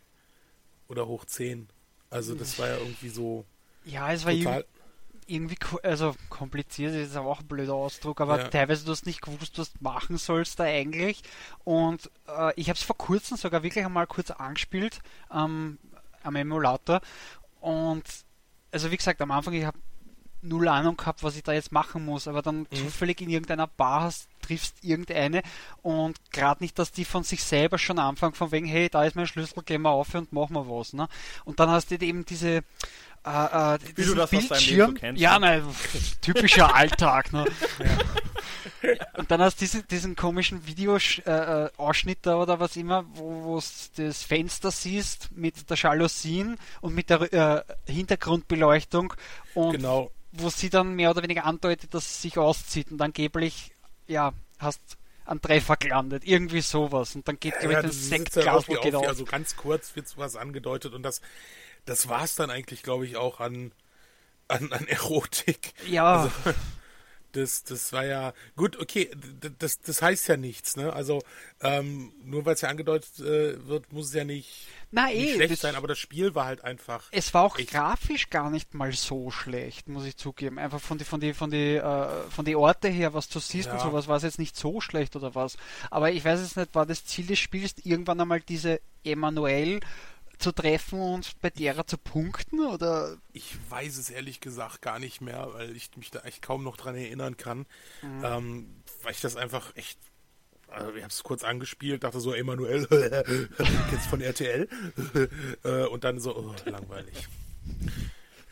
oder 0.88 1.08
hoch 1.08 1.26
10. 1.26 1.68
Also, 2.10 2.36
das 2.36 2.58
war 2.58 2.70
ja 2.70 2.78
irgendwie 2.78 3.10
so 3.10 3.46
Ja, 3.86 4.12
es 4.12 4.26
war 4.26 4.34
total. 4.34 4.66
Irgendwie, 5.28 5.58
also 5.84 6.16
kompliziert 6.30 6.94
ist 6.94 7.16
auch 7.16 7.40
ein 7.40 7.48
blöder 7.48 7.74
Ausdruck, 7.74 8.22
aber 8.22 8.40
Ja. 8.40 8.48
teilweise 8.48 8.86
du 8.86 8.92
hast 8.92 9.06
nicht 9.06 9.22
gewusst, 9.22 9.58
was 9.58 9.74
du 9.74 9.78
machen 9.82 10.18
sollst 10.18 10.60
da 10.60 10.64
eigentlich. 10.64 11.22
Und 11.64 12.10
äh, 12.28 12.54
ich 12.56 12.70
habe 12.70 12.78
es 12.78 12.84
vor 12.84 12.98
kurzem 12.98 13.38
sogar 13.38 13.64
wirklich 13.64 13.86
einmal 13.86 14.08
kurz 14.08 14.32
angespielt 14.32 15.00
ähm, 15.34 15.78
am 16.24 16.36
Emulator. 16.36 17.02
Und 17.62 18.04
also 18.72 18.92
wie 18.92 18.98
gesagt, 18.98 19.22
am 19.22 19.32
Anfang, 19.32 19.54
ich 19.54 19.66
habe 19.66 19.78
null 20.42 20.68
Ahnung 20.68 20.98
gehabt, 20.98 21.24
was 21.24 21.38
ich 21.38 21.44
da 21.44 21.54
jetzt 21.54 21.72
machen 21.72 22.04
muss, 22.04 22.28
aber 22.28 22.42
dann 22.42 22.68
zufällig 22.74 23.22
in 23.22 23.30
irgendeiner 23.30 23.68
Bar 23.68 24.02
hast, 24.02 24.28
triffst 24.42 24.84
irgendeine 24.84 25.42
und 25.82 26.20
gerade 26.32 26.62
nicht, 26.62 26.78
dass 26.78 26.92
die 26.92 27.06
von 27.06 27.24
sich 27.24 27.44
selber 27.46 27.78
schon 27.78 27.98
anfangen, 27.98 28.34
von 28.34 28.52
wegen, 28.52 28.66
hey, 28.68 28.90
da 28.90 29.06
ist 29.06 29.16
mein 29.16 29.26
Schlüssel, 29.28 29.64
gehen 29.64 29.84
wir 29.84 29.92
auf 29.92 30.14
und 30.16 30.34
machen 30.34 30.54
wir 30.54 30.68
was. 30.68 30.92
Ne? 30.92 31.08
Und 31.46 31.62
dann 31.62 31.70
hast 31.70 31.92
du 31.92 31.96
eben 31.96 32.26
diese 32.26 32.64
äh, 33.26 33.76
äh, 33.76 33.80
Wie 33.96 34.04
du 34.04 34.16
das 34.16 34.30
so 34.30 34.38
Bildschirm. 34.38 34.96
kennst, 34.96 35.22
ja, 35.22 35.40
ne? 35.40 35.62
nein, 35.62 35.76
typischer 36.22 36.76
Alltag. 36.76 37.32
Ne? 37.34 37.46
Und 39.18 39.32
dann 39.32 39.42
hast 39.42 39.62
du 39.62 39.66
diesen, 39.66 39.88
diesen 39.88 40.16
komischen 40.16 40.68
Videoausschnitt 40.68 42.18
äh, 42.18 42.20
äh, 42.20 42.22
da 42.22 42.36
oder 42.36 42.60
was 42.60 42.76
immer, 42.76 43.06
wo 43.14 43.60
du 43.60 44.04
das 44.04 44.24
Fenster 44.24 44.72
siehst 44.72 45.30
mit 45.32 45.70
der 45.70 45.78
Jalousien 45.78 46.58
und 46.82 46.94
mit 46.94 47.10
der 47.10 47.34
äh, 47.34 47.64
Hintergrundbeleuchtung 47.92 49.14
und 49.54 49.72
Genau. 49.74 50.12
wo 50.34 50.50
sie 50.50 50.70
dann 50.70 50.96
mehr 50.96 51.12
oder 51.12 51.24
weniger 51.24 51.46
andeutet, 51.46 51.94
dass 51.94 52.16
sie 52.22 52.30
sich 52.30 52.38
auszieht 52.38 52.92
und 52.92 53.02
angeblich, 53.02 53.72
ja, 54.08 54.34
hast 54.60 54.82
einen 55.26 55.42
Treffer 55.42 55.78
gelandet. 55.78 56.24
Irgendwie 56.26 56.62
sowas. 56.62 57.16
Und 57.16 57.28
dann 57.28 57.40
geht, 57.40 57.58
glaube 57.60 57.76
ich, 57.76 57.80
das 57.82 57.86
das 57.92 57.96
ist 57.96 58.10
Sektglas 58.10 58.68
ja 58.68 58.82
geht 58.82 58.96
auf, 58.96 59.08
also 59.08 59.24
ganz 59.26 59.56
kurz 59.56 59.96
wird 59.96 60.08
was 60.18 60.36
angedeutet 60.36 60.94
und 60.94 61.04
das, 61.04 61.22
das 61.86 62.08
war 62.10 62.24
es 62.24 62.36
dann 62.36 62.50
eigentlich, 62.50 62.84
glaube 62.84 63.06
ich, 63.06 63.18
auch 63.18 63.40
an, 63.40 63.72
an, 64.48 64.72
an 64.72 64.88
Erotik. 64.88 65.74
ja, 65.90 66.24
Also, 66.24 66.32
das, 67.34 67.64
das 67.64 67.92
war 67.94 68.06
ja 68.06 68.32
gut, 68.56 68.80
okay, 68.80 69.10
das, 69.58 69.82
das 69.82 70.04
heißt 70.04 70.28
ja 70.28 70.38
nichts, 70.38 70.76
ne? 70.76 70.94
Also 70.94 71.20
ähm, 71.62 72.14
nur 72.24 72.46
weil 72.46 72.54
es 72.54 72.62
ja 72.62 72.70
angedeutet 72.70 73.18
äh, 73.22 73.68
wird, 73.68 73.92
muss 73.92 74.10
es 74.10 74.14
ja 74.14 74.24
nicht, 74.24 74.68
na 74.92 75.08
nicht 75.08 75.16
eh, 75.18 75.34
schlecht 75.34 75.54
das, 75.54 75.62
sein, 75.62 75.74
aber 75.76 75.88
das 75.88 75.98
Spiel 75.98 76.36
war 76.36 76.46
halt 76.46 76.64
einfach. 76.64 77.06
es 77.10 77.34
war 77.34 77.42
auch 77.42 77.58
echt- 77.58 77.72
grafisch 77.72 78.30
gar 78.30 78.52
nicht 78.52 78.76
mal 78.76 78.92
so 78.94 79.32
schlecht, 79.32 79.90
muss 79.90 80.06
ich 80.06 80.16
zugeben. 80.16 80.60
Einfach 80.60 80.80
von 80.80 81.00
die, 81.00 81.06
von 81.06 81.20
die, 81.20 81.34
von 81.34 81.50
die, 81.50 81.74
äh, 81.78 82.30
von 82.30 82.46
die 82.46 82.56
Orte 82.56 82.88
her, 82.90 83.16
was 83.16 83.30
du 83.30 83.40
siehst 83.40 83.70
und 83.70 83.78
Ja. 83.78 83.84
sowas, 83.84 84.08
war 84.08 84.18
es 84.18 84.24
jetzt 84.24 84.38
nicht 84.38 84.56
so 84.56 84.80
schlecht 84.80 85.16
oder 85.16 85.34
was. 85.34 85.58
Aber 85.90 86.12
ich 86.12 86.24
weiß 86.24 86.40
jetzt 86.40 86.56
nicht, 86.56 86.76
war 86.76 86.86
das 86.86 87.04
Ziel 87.04 87.26
des 87.26 87.40
Spiels, 87.40 87.74
irgendwann 87.84 88.22
einmal 88.22 88.42
diese 88.42 88.80
Emanuel 89.04 89.80
zu 90.44 90.52
treffen 90.52 91.00
und 91.00 91.40
bei 91.40 91.50
derer 91.50 91.88
zu 91.88 91.98
punkten 91.98 92.60
oder 92.60 93.18
Ich 93.32 93.56
weiß 93.70 93.98
es 93.98 94.10
ehrlich 94.10 94.42
gesagt 94.42 94.82
gar 94.82 95.00
nicht 95.00 95.22
mehr, 95.22 95.48
weil 95.54 95.74
ich 95.76 95.90
mich 95.96 96.12
da 96.12 96.20
echt 96.20 96.42
kaum 96.42 96.64
noch 96.64 96.76
dran 96.76 96.96
erinnern 96.96 97.38
kann. 97.38 97.66
Mhm. 98.02 98.24
Ähm, 98.24 98.76
weil 99.04 99.14
ich 99.14 99.22
das 99.22 99.38
einfach 99.38 99.74
echt. 99.76 99.98
Also 100.68 100.94
ich 100.96 101.04
habe 101.04 101.12
es 101.12 101.24
kurz 101.24 101.44
angespielt, 101.44 102.04
dachte 102.04 102.20
so, 102.20 102.34
Emanuel, 102.34 102.88
jetzt 103.92 104.08
von 104.08 104.22
RTL. 104.22 104.68
Äh, 105.64 105.86
und 105.86 106.04
dann 106.04 106.20
so, 106.20 106.36
oh, 106.36 106.56
langweilig. 106.70 107.30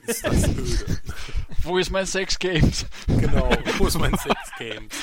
Ist 0.08 0.26
das 0.26 0.44
öde. 0.48 1.02
wo 1.64 1.78
ist 1.78 1.90
mein 1.90 2.06
Sex 2.06 2.40
Games? 2.40 2.86
Genau, 3.08 3.52
wo 3.78 3.88
ist 3.88 4.00
mein 4.00 4.16
Sex 4.18 4.40
Games? 4.58 4.96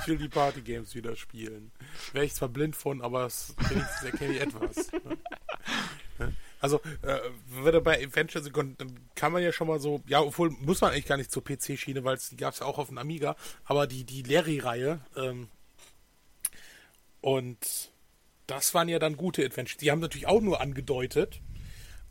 Ich 0.00 0.08
will 0.08 0.18
die 0.18 0.28
Party 0.28 0.60
Games 0.60 0.94
wieder 0.94 1.16
spielen. 1.16 1.72
Wäre 2.12 2.26
ich 2.26 2.34
zwar 2.34 2.48
blind 2.48 2.76
von, 2.76 3.00
aber 3.00 3.24
es, 3.24 3.54
wenigstens 3.70 4.02
erkenne 4.02 4.34
ich 4.34 4.40
etwas. 4.42 4.90
Ne? 6.18 6.32
Also, 6.60 6.80
äh, 7.02 7.18
wenn 7.62 7.74
er 7.74 7.80
bei 7.80 8.02
Adventure 8.02 8.42
Second, 8.42 8.80
dann 8.80 8.98
kann 9.14 9.32
man 9.32 9.42
ja 9.42 9.52
schon 9.52 9.68
mal 9.68 9.78
so, 9.78 10.02
ja, 10.06 10.20
obwohl 10.20 10.50
muss 10.50 10.80
man 10.80 10.92
eigentlich 10.92 11.06
gar 11.06 11.16
nicht 11.16 11.30
zur 11.30 11.44
PC-Schiene, 11.44 12.02
weil 12.04 12.16
es 12.16 12.30
die 12.30 12.36
gab 12.36 12.54
es 12.54 12.60
ja 12.60 12.66
auch 12.66 12.78
auf 12.78 12.88
dem 12.88 12.98
Amiga, 12.98 13.36
aber 13.64 13.86
die, 13.86 14.04
die 14.04 14.22
Larry-Reihe, 14.22 15.00
ähm, 15.16 15.48
und 17.20 17.90
das 18.46 18.74
waren 18.74 18.88
ja 18.88 18.98
dann 18.98 19.16
gute 19.16 19.44
Adventures. 19.44 19.78
Die 19.78 19.90
haben 19.90 20.00
natürlich 20.00 20.26
auch 20.26 20.40
nur 20.40 20.60
angedeutet, 20.60 21.40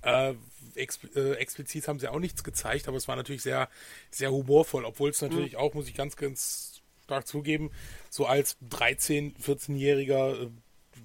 äh, 0.01 0.33
expl 0.75 1.09
äh, 1.15 1.33
explizit 1.35 1.87
haben 1.87 1.99
sie 1.99 2.07
auch 2.07 2.19
nichts 2.19 2.43
gezeigt, 2.43 2.87
aber 2.87 2.97
es 2.97 3.07
war 3.07 3.15
natürlich 3.15 3.41
sehr, 3.41 3.69
sehr 4.11 4.31
humorvoll, 4.31 4.85
obwohl 4.85 5.09
es 5.09 5.21
natürlich 5.21 5.57
auch, 5.57 5.73
muss 5.73 5.87
ich 5.87 5.95
ganz, 5.95 6.15
ganz 6.15 6.81
stark 7.03 7.27
zugeben, 7.27 7.71
so 8.09 8.25
als 8.25 8.57
13-, 8.69 9.35
14-Jähriger 9.41 10.43
äh, 10.43 10.49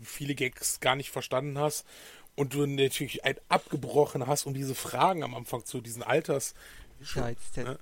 viele 0.03 0.35
Gags 0.35 0.81
gar 0.81 0.97
nicht 0.97 1.11
verstanden 1.11 1.59
hast 1.59 1.87
und 2.37 2.55
du 2.55 2.67
natürlich 2.67 3.25
ein 3.25 3.37
abgebrochen 3.49 4.27
hast, 4.27 4.47
um 4.47 4.55
diese 4.55 4.75
Fragen 4.75 5.23
am 5.23 5.35
Anfang 5.35 5.65
zu 5.65 5.81
diesen 5.81 6.03
Alters. 6.03 6.55
Ne? 7.57 7.79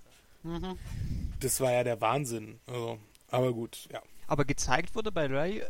Das 1.41 1.61
war 1.61 1.73
ja 1.73 1.85
der 1.85 2.01
Wahnsinn. 2.01 2.59
Also, 2.67 2.99
aber 3.29 3.53
gut, 3.53 3.89
ja. 3.93 4.03
Aber 4.27 4.45
gezeigt 4.45 4.95
wurde 4.95 5.13
bei 5.13 5.27
Ray, 5.27 5.63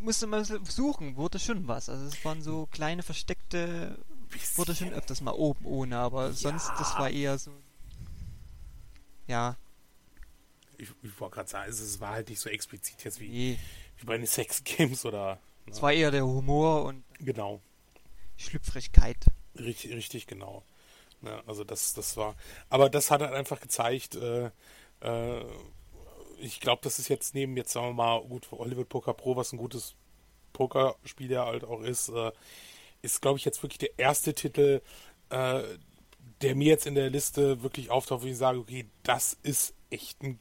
musste 0.00 0.26
man 0.26 0.44
suchen, 0.44 1.16
wurde 1.16 1.38
schon 1.38 1.68
was. 1.68 1.88
Also 1.88 2.06
es 2.06 2.24
waren 2.24 2.42
so 2.42 2.66
kleine 2.72 3.02
versteckte, 3.02 3.98
wurde 4.56 4.74
schon 4.74 4.92
öfters 4.92 5.20
mal 5.20 5.32
oben 5.32 5.64
ohne, 5.66 5.98
aber 5.98 6.32
sonst, 6.32 6.68
das 6.78 6.98
war 6.98 7.10
eher 7.10 7.38
so. 7.38 7.52
Ja, 9.26 9.56
Ich, 10.78 10.88
ich 11.02 11.20
wollte 11.20 11.34
gerade 11.36 11.48
sagen, 11.48 11.70
es- 11.70 11.80
es 11.80 12.00
war 12.00 12.12
halt 12.12 12.28
nicht 12.30 12.40
so 12.40 12.48
explizit 12.48 13.04
jetzt 13.04 13.20
wie, 13.20 13.28
nee. 13.28 13.58
wie 13.98 14.06
bei 14.06 14.16
den 14.16 14.26
Sex 14.26 14.64
Games 14.64 15.04
oder. 15.04 15.38
Es 15.66 15.80
war 15.82 15.92
eher 15.92 16.10
der 16.10 16.24
Humor 16.26 16.84
und 16.86 17.04
Genau. 17.20 17.60
Schlüpfrigkeit. 18.40 19.24
Richtig, 19.58 19.92
richtig 19.92 20.26
genau. 20.26 20.64
Ja, 21.22 21.42
also 21.46 21.64
das, 21.64 21.92
das 21.94 22.16
war. 22.16 22.34
Aber 22.68 22.88
das 22.88 23.10
hat 23.10 23.20
halt 23.20 23.34
einfach 23.34 23.60
gezeigt, 23.60 24.14
äh, 24.16 24.50
äh, 25.00 25.44
ich 26.38 26.60
glaube, 26.60 26.80
das 26.82 26.98
ist 26.98 27.08
jetzt 27.08 27.34
neben 27.34 27.56
jetzt, 27.56 27.72
sagen 27.72 27.88
wir 27.88 27.92
mal, 27.94 28.20
gut, 28.22 28.46
für 28.46 28.58
Hollywood 28.58 28.88
Poker 28.88 29.12
Pro, 29.14 29.36
was 29.36 29.52
ein 29.52 29.58
gutes 29.58 29.94
Pokerspiel 30.52 31.30
ja 31.30 31.44
halt 31.44 31.64
auch 31.64 31.82
ist, 31.82 32.08
äh, 32.08 32.32
ist, 33.02 33.20
glaube 33.22 33.38
ich, 33.38 33.44
jetzt 33.44 33.62
wirklich 33.62 33.78
der 33.78 33.98
erste 33.98 34.34
Titel, 34.34 34.80
äh, 35.30 35.62
der 36.40 36.54
mir 36.54 36.68
jetzt 36.68 36.86
in 36.86 36.94
der 36.94 37.10
Liste 37.10 37.62
wirklich 37.62 37.90
auftaucht, 37.90 38.22
wo 38.22 38.26
ich 38.26 38.36
sage, 38.36 38.58
okay, 38.58 38.86
das 39.02 39.36
ist 39.42 39.74
echt 39.90 40.22
ein, 40.22 40.38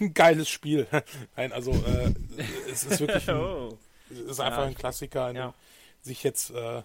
ein 0.00 0.12
geiles 0.14 0.48
Spiel. 0.48 0.88
Nein, 1.36 1.52
also 1.52 1.70
äh, 1.72 2.12
es 2.70 2.82
ist 2.84 3.00
wirklich 3.00 3.28
ein, 3.30 3.36
Oh. 3.40 3.78
es 4.10 4.18
ist 4.18 4.40
einfach 4.40 4.62
Ja, 4.62 4.66
ein 4.66 4.74
Klassiker, 4.74 5.28
den 5.28 5.36
ja. 5.36 5.54
sich 6.02 6.22
jetzt 6.24 6.50
äh, 6.50 6.82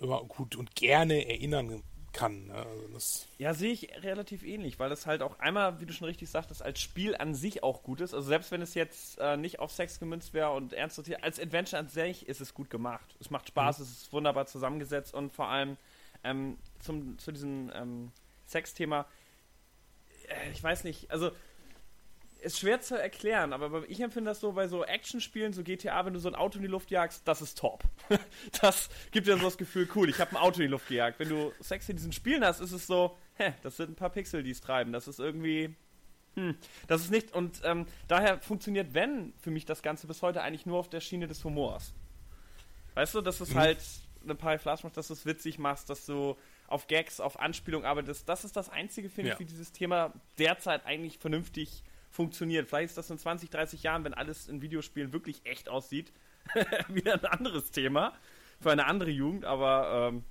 immer 0.00 0.22
gut 0.24 0.56
und 0.56 0.74
gerne 0.74 1.28
erinnern 1.28 1.82
kann. 2.16 2.46
ne? 2.46 2.54
Also 2.54 2.88
das, 2.94 3.26
Ja, 3.38 3.54
sehe 3.54 3.72
ich 3.72 3.88
relativ 4.02 4.42
ähnlich, 4.42 4.78
weil 4.78 4.90
es 4.90 5.06
halt 5.06 5.22
auch 5.22 5.38
einmal, 5.38 5.80
wie 5.80 5.86
du 5.86 5.92
schon 5.92 6.06
richtig 6.06 6.30
sagtest, 6.30 6.62
als 6.62 6.80
Spiel 6.80 7.14
an 7.14 7.34
sich 7.34 7.62
auch 7.62 7.82
gut 7.82 8.00
ist. 8.00 8.14
Also 8.14 8.26
selbst 8.26 8.50
wenn 8.50 8.62
es 8.62 8.74
jetzt 8.74 9.18
äh, 9.18 9.36
nicht 9.36 9.60
auf 9.60 9.70
Sex 9.70 10.00
gemünzt 10.00 10.34
wäre 10.34 10.50
und 10.52 10.72
ernst 10.72 10.96
sortiert, 10.96 11.22
als 11.22 11.38
Adventure 11.38 11.78
an 11.78 11.88
sich 11.88 12.26
ist 12.26 12.40
es 12.40 12.54
gut 12.54 12.70
gemacht. 12.70 13.16
Es 13.20 13.30
macht 13.30 13.48
Spaß, 13.48 13.80
es 13.80 13.90
ist 13.90 14.12
wunderbar 14.12 14.46
zusammengesetzt 14.46 15.14
und 15.14 15.32
vor 15.32 15.48
allem 15.48 15.76
ähm, 16.24 16.58
zum, 16.80 17.18
zu 17.18 17.32
diesem 17.32 17.70
ähm, 17.74 18.12
Sex-Thema, 18.46 19.06
äh, 20.28 20.50
ich 20.52 20.62
weiß 20.62 20.84
nicht, 20.84 21.10
also 21.10 21.30
ist 22.40 22.58
schwer 22.58 22.80
zu 22.80 23.00
erklären, 23.00 23.52
aber 23.52 23.84
ich 23.88 24.00
empfinde 24.00 24.30
das 24.30 24.40
so 24.40 24.52
bei 24.52 24.68
so 24.68 24.84
Actionspielen, 24.84 25.52
so 25.52 25.62
GTA, 25.62 26.04
wenn 26.06 26.12
du 26.14 26.20
so 26.20 26.28
ein 26.28 26.34
Auto 26.34 26.56
in 26.56 26.62
die 26.62 26.68
Luft 26.68 26.90
jagst, 26.90 27.26
das 27.26 27.42
ist 27.42 27.58
top. 27.58 27.82
das 28.60 28.88
gibt 29.10 29.26
dir 29.26 29.36
so 29.36 29.44
das 29.44 29.56
Gefühl, 29.58 29.88
cool, 29.94 30.08
ich 30.08 30.18
habe 30.20 30.32
ein 30.32 30.36
Auto 30.36 30.56
in 30.56 30.62
die 30.66 30.70
Luft 30.72 30.88
gejagt. 30.88 31.18
Wenn 31.18 31.28
du 31.28 31.52
Sex 31.60 31.88
in 31.88 31.96
diesen 31.96 32.12
Spielen 32.12 32.44
hast, 32.44 32.60
ist 32.60 32.72
es 32.72 32.86
so, 32.86 33.16
hä, 33.34 33.52
das 33.62 33.76
sind 33.76 33.90
ein 33.90 33.94
paar 33.96 34.10
Pixel, 34.10 34.42
die 34.42 34.50
es 34.50 34.60
treiben. 34.60 34.92
Das 34.92 35.08
ist 35.08 35.18
irgendwie, 35.18 35.74
hm, 36.34 36.56
das 36.86 37.00
ist 37.02 37.10
nicht, 37.10 37.32
und 37.32 37.60
ähm, 37.64 37.86
daher 38.06 38.38
funktioniert, 38.40 38.94
wenn, 38.94 39.32
für 39.40 39.50
mich 39.50 39.64
das 39.64 39.82
Ganze 39.82 40.06
bis 40.06 40.22
heute 40.22 40.42
eigentlich 40.42 40.66
nur 40.66 40.78
auf 40.78 40.88
der 40.90 41.00
Schiene 41.00 41.26
des 41.26 41.42
Humors. 41.44 41.94
Weißt 42.94 43.14
du, 43.14 43.20
dass 43.22 43.40
es 43.40 43.50
Mhm. 43.50 43.58
halt 43.58 43.78
eine 44.22 44.34
paar 44.34 44.58
Flash 44.58 44.82
macht, 44.84 44.96
dass 44.96 45.08
du 45.08 45.12
es 45.14 45.24
witzig 45.26 45.58
machst, 45.58 45.88
dass 45.90 46.04
du 46.06 46.36
auf 46.68 46.86
Gags, 46.88 47.20
auf 47.20 47.38
Anspielung 47.38 47.84
arbeitest. 47.84 48.28
Das 48.28 48.44
ist 48.44 48.56
das 48.56 48.68
Einzige, 48.68 49.08
finde 49.08 49.28
Ja. 49.30 49.34
ich, 49.34 49.40
wie 49.40 49.44
dieses 49.44 49.70
Thema 49.72 50.12
derzeit 50.38 50.84
eigentlich 50.84 51.18
vernünftig 51.18 51.82
funktioniert. 52.10 52.68
Vielleicht 52.68 52.90
ist 52.90 52.98
das 52.98 53.10
in 53.10 53.18
20, 53.18 53.50
30 53.50 53.82
Jahren, 53.82 54.04
wenn 54.04 54.14
alles 54.14 54.48
in 54.48 54.62
Videospielen 54.62 55.12
wirklich 55.12 55.44
echt 55.44 55.68
aussieht, 55.68 56.12
wieder 56.88 57.14
ein 57.14 57.24
anderes 57.26 57.70
Thema 57.70 58.12
für 58.60 58.70
eine 58.72 58.86
andere 58.86 59.10
Jugend, 59.10 59.44
aber 59.44 60.10
ähm, 60.12 60.24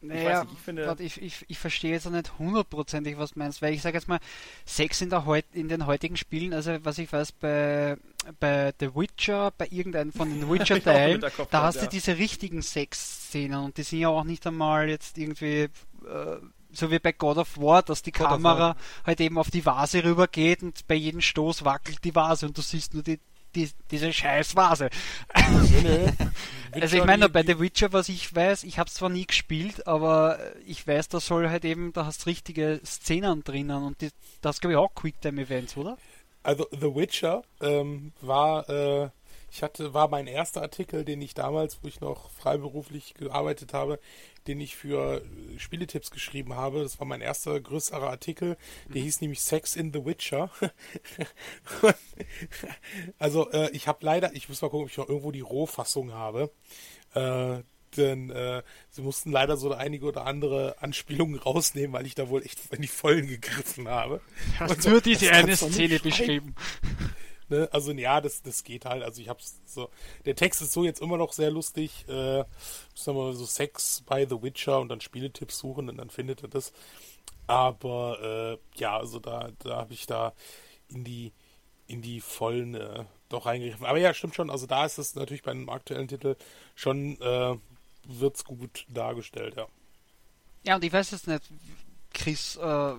Naja, 0.00 0.40
weiß 0.40 0.44
nicht, 0.44 0.52
ich 0.54 0.60
finde- 0.60 0.86
warte, 0.86 1.02
ich, 1.02 1.20
ich, 1.20 1.44
ich 1.48 1.58
verstehe 1.58 1.92
jetzt 1.92 2.04
noch 2.04 2.12
nicht 2.12 2.38
hundertprozentig, 2.38 3.18
was 3.18 3.32
du 3.32 3.38
meinst, 3.40 3.62
weil 3.62 3.74
ich 3.74 3.82
sage 3.82 3.96
jetzt 3.96 4.06
mal, 4.06 4.20
Sex 4.64 5.00
in, 5.00 5.10
der 5.10 5.26
heut, 5.26 5.46
in 5.52 5.68
den 5.68 5.86
heutigen 5.86 6.16
Spielen, 6.16 6.52
also 6.52 6.76
was 6.84 6.98
ich 6.98 7.12
weiß, 7.12 7.32
bei, 7.32 7.96
bei 8.38 8.72
The 8.78 8.94
Witcher, 8.94 9.52
bei 9.56 9.66
irgendeinem 9.70 10.12
von 10.12 10.30
den 10.30 10.48
Witcher-Teilen, 10.50 11.20
da 11.50 11.62
hast 11.62 11.76
ja. 11.76 11.82
du 11.82 11.88
diese 11.88 12.16
richtigen 12.18 12.62
Sex-Szenen 12.62 13.64
und 13.64 13.76
die 13.76 13.82
sind 13.82 14.00
ja 14.00 14.08
auch 14.08 14.24
nicht 14.24 14.46
einmal 14.46 14.88
jetzt 14.88 15.18
irgendwie 15.18 15.68
äh, 16.06 16.36
so 16.74 16.90
wie 16.90 16.98
bei 16.98 17.12
God 17.12 17.38
of 17.38 17.58
War, 17.58 17.82
dass 17.82 18.02
die 18.02 18.12
God 18.12 18.28
Kamera 18.28 18.76
halt 19.04 19.20
eben 19.20 19.38
auf 19.38 19.50
die 19.50 19.64
Vase 19.64 20.04
rübergeht 20.04 20.62
und 20.62 20.86
bei 20.86 20.94
jedem 20.94 21.20
Stoß 21.20 21.64
wackelt 21.64 22.04
die 22.04 22.14
Vase 22.14 22.46
und 22.46 22.56
du 22.56 22.62
siehst 22.62 22.94
nur 22.94 23.02
die, 23.02 23.20
die, 23.54 23.70
diese 23.90 24.12
scheiß 24.12 24.56
Vase. 24.56 24.90
Also 26.80 26.96
ich 26.96 27.04
meine, 27.04 27.28
bei 27.28 27.44
The 27.44 27.60
Witcher, 27.60 27.92
was 27.92 28.08
ich 28.08 28.34
weiß, 28.34 28.64
ich 28.64 28.80
habe 28.80 28.88
es 28.88 28.94
zwar 28.94 29.08
nie 29.08 29.26
gespielt, 29.26 29.86
aber 29.86 30.40
ich 30.66 30.84
weiß, 30.84 31.08
da 31.08 31.20
soll 31.20 31.48
halt 31.48 31.64
eben, 31.64 31.92
da 31.92 32.04
hast 32.04 32.26
richtige 32.26 32.80
Szenen 32.84 33.44
drinnen 33.44 33.84
und 33.84 34.00
die, 34.00 34.10
das 34.40 34.60
glaube 34.60 34.72
ich 34.72 34.78
auch 34.78 34.92
Quicktime-Events, 34.94 35.76
oder? 35.76 35.96
Also 36.42 36.66
The 36.72 36.94
Witcher 36.94 37.42
ähm, 37.60 38.12
war, 38.20 38.68
äh, 38.68 39.08
ich 39.54 39.62
hatte, 39.62 39.94
war 39.94 40.08
mein 40.08 40.26
erster 40.26 40.62
Artikel, 40.62 41.04
den 41.04 41.22
ich 41.22 41.32
damals, 41.32 41.78
wo 41.80 41.86
ich 41.86 42.00
noch 42.00 42.28
freiberuflich 42.32 43.14
gearbeitet 43.14 43.72
habe, 43.72 44.00
den 44.48 44.60
ich 44.60 44.74
für 44.74 45.22
äh, 45.22 45.58
Spieletipps 45.60 46.10
geschrieben 46.10 46.56
habe. 46.56 46.82
Das 46.82 46.98
war 46.98 47.06
mein 47.06 47.20
erster 47.20 47.60
größerer 47.60 48.10
Artikel. 48.10 48.56
Der 48.92 49.00
hieß 49.00 49.20
nämlich 49.20 49.42
Sex 49.42 49.76
in 49.76 49.92
The 49.92 50.04
Witcher. 50.04 50.50
also 53.20 53.48
äh, 53.52 53.70
ich 53.70 53.86
habe 53.86 54.04
leider, 54.04 54.34
ich 54.34 54.48
muss 54.48 54.60
mal 54.60 54.70
gucken, 54.70 54.86
ob 54.86 54.90
ich 54.90 54.96
noch 54.96 55.08
irgendwo 55.08 55.30
die 55.30 55.40
Rohfassung 55.40 56.12
habe. 56.12 56.50
Äh, 57.14 57.62
denn 57.96 58.30
äh, 58.30 58.64
sie 58.90 59.02
mussten 59.02 59.30
leider 59.30 59.56
so 59.56 59.72
einige 59.72 60.06
oder 60.06 60.26
andere 60.26 60.82
Anspielungen 60.82 61.38
rausnehmen, 61.38 61.92
weil 61.92 62.06
ich 62.06 62.16
da 62.16 62.28
wohl 62.28 62.42
echt 62.42 62.58
in 62.72 62.82
die 62.82 62.88
Vollen 62.88 63.28
gegriffen 63.28 63.86
habe. 63.86 64.20
Und 64.58 64.82
so, 64.82 64.90
nur 64.90 65.00
diese 65.00 65.30
eine 65.30 65.56
Szene 65.56 66.00
beschrieben. 66.00 66.56
Ne? 67.48 67.68
Also 67.72 67.92
ja, 67.92 68.20
das, 68.20 68.42
das 68.42 68.64
geht 68.64 68.84
halt. 68.84 69.02
Also 69.02 69.20
ich 69.20 69.28
hab's 69.28 69.60
so. 69.66 69.90
Der 70.24 70.36
Text 70.36 70.62
ist 70.62 70.72
so 70.72 70.84
jetzt 70.84 71.00
immer 71.00 71.16
noch 71.16 71.32
sehr 71.32 71.50
lustig. 71.50 72.04
Äh, 72.08 72.44
müssen 72.92 73.06
wir 73.06 73.12
mal 73.14 73.34
so 73.34 73.44
Sex 73.44 74.02
bei 74.06 74.26
The 74.26 74.42
Witcher 74.42 74.80
und 74.80 74.88
dann 74.88 75.00
Spieletipps 75.00 75.58
suchen 75.58 75.88
und 75.88 75.96
dann 75.96 76.10
findet 76.10 76.42
ihr 76.42 76.48
das. 76.48 76.72
Aber 77.46 78.18
äh, 78.54 78.78
ja, 78.78 78.98
also 78.98 79.18
da, 79.18 79.50
da 79.58 79.76
habe 79.76 79.92
ich 79.92 80.06
da 80.06 80.32
in 80.88 81.04
die 81.04 81.32
in 81.86 82.00
die 82.00 82.20
vollen 82.20 82.74
äh, 82.74 83.04
doch 83.28 83.46
reingegriffen. 83.46 83.86
Aber 83.86 83.98
ja, 83.98 84.14
stimmt 84.14 84.34
schon. 84.34 84.50
Also 84.50 84.66
da 84.66 84.86
ist 84.86 84.98
es 84.98 85.14
natürlich 85.14 85.42
bei 85.42 85.50
einem 85.50 85.68
aktuellen 85.68 86.08
Titel 86.08 86.36
schon 86.74 87.20
äh, 87.20 87.56
wird's 88.04 88.44
gut 88.44 88.86
dargestellt. 88.88 89.54
Ja. 89.56 89.66
Ja, 90.64 90.76
und 90.76 90.84
ich 90.84 90.92
weiß 90.92 91.10
jetzt 91.10 91.28
nicht, 91.28 91.42
Chris, 92.14 92.56
äh, 92.56 92.94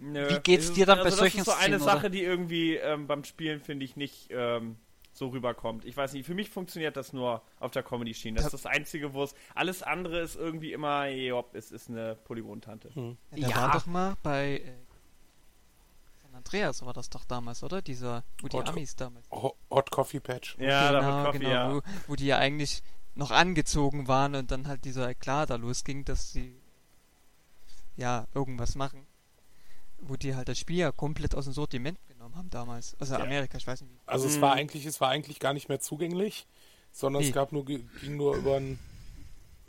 Nö. 0.00 0.28
Wie 0.30 0.38
geht's 0.40 0.64
Es 0.64 0.70
ist- 0.70 0.76
dir 0.76 0.86
dann 0.86 0.98
bei 0.98 1.04
also 1.04 1.18
solchen 1.18 1.38
Das 1.38 1.48
ist 1.48 1.52
so 1.54 1.58
eine 1.58 1.76
Szenen, 1.76 1.80
Sache, 1.80 1.98
oder? 1.98 2.10
die 2.10 2.22
irgendwie 2.22 2.76
ähm, 2.76 3.06
beim 3.06 3.22
Spielen, 3.24 3.60
finde 3.60 3.84
ich, 3.84 3.96
nicht 3.96 4.28
ähm, 4.30 4.76
so 5.12 5.28
rüberkommt. 5.28 5.84
Ich 5.84 5.96
weiß 5.96 6.12
nicht, 6.14 6.24
für 6.24 6.34
mich 6.34 6.48
funktioniert 6.50 6.96
das 6.96 7.12
nur 7.12 7.42
auf 7.58 7.70
der 7.72 7.82
Comedy-Schiene. 7.82 8.36
Das 8.36 8.46
ist 8.46 8.64
das 8.64 8.66
Einzige, 8.66 9.12
wo 9.12 9.24
es. 9.24 9.34
Alles 9.54 9.82
andere 9.82 10.20
ist 10.20 10.36
irgendwie 10.36 10.72
immer, 10.72 11.08
jopp, 11.08 11.54
es 11.54 11.70
ist 11.70 11.88
eine 11.90 12.14
Polygontante. 12.24 12.94
Hm. 12.94 13.16
Ja, 13.34 13.48
da 13.48 13.48
Ja. 13.48 13.56
war 13.62 13.72
doch 13.72 13.86
mal 13.86 14.16
bei 14.22 14.58
äh, 14.58 14.72
San 16.22 16.34
Andreas 16.34 16.84
war 16.86 16.92
das 16.92 17.10
doch 17.10 17.24
damals, 17.24 17.62
oder? 17.62 17.82
Dieser, 17.82 18.22
wo 18.40 18.48
die 18.48 18.56
Hot- 18.56 18.68
Amis 18.68 18.94
damals. 18.96 19.28
Ho- 19.30 19.56
Hot 19.70 19.90
Coffee 19.90 20.20
Patch. 20.20 20.56
Ja, 20.58 20.92
da 20.92 21.04
wird 21.04 21.26
Coffee, 21.26 21.38
genau, 21.40 21.50
ja. 21.50 21.74
Wo, 21.74 21.80
wo 22.06 22.14
die 22.16 22.26
ja 22.26 22.38
eigentlich 22.38 22.82
noch 23.16 23.32
angezogen 23.32 24.06
waren 24.08 24.34
und 24.36 24.50
dann 24.52 24.68
halt 24.68 24.84
dieser 24.84 25.10
Eklat 25.10 25.50
da 25.50 25.56
losging, 25.56 26.04
dass 26.04 26.32
sie 26.32 26.54
ja 27.96 28.26
irgendwas 28.34 28.76
machen. 28.76 29.06
Wo 30.02 30.16
die 30.16 30.34
halt 30.34 30.48
das 30.48 30.58
Spiel 30.58 30.76
ja 30.78 30.92
komplett 30.92 31.34
aus 31.34 31.44
dem 31.44 31.52
Sortiment 31.52 31.98
genommen 32.08 32.34
haben 32.36 32.50
damals. 32.50 32.96
Also 32.98 33.14
Ja. 33.14 33.20
Amerika, 33.20 33.58
ich 33.58 33.66
weiß 33.66 33.82
nicht 33.82 33.90
wie. 33.92 33.98
Also 34.06 34.26
es 34.26 34.36
Mhm. 34.36 34.40
war 34.42 34.52
eigentlich, 34.54 34.86
es 34.86 35.00
war 35.00 35.08
eigentlich 35.10 35.38
gar 35.40 35.52
nicht 35.52 35.68
mehr 35.68 35.80
zugänglich, 35.80 36.46
sondern 36.92 37.22
Nee. 37.22 37.28
es 37.28 37.34
gab 37.34 37.52
nur, 37.52 37.64
ging 37.64 37.88
nur 38.16 38.36
über 38.36 38.56
einen, 38.56 38.78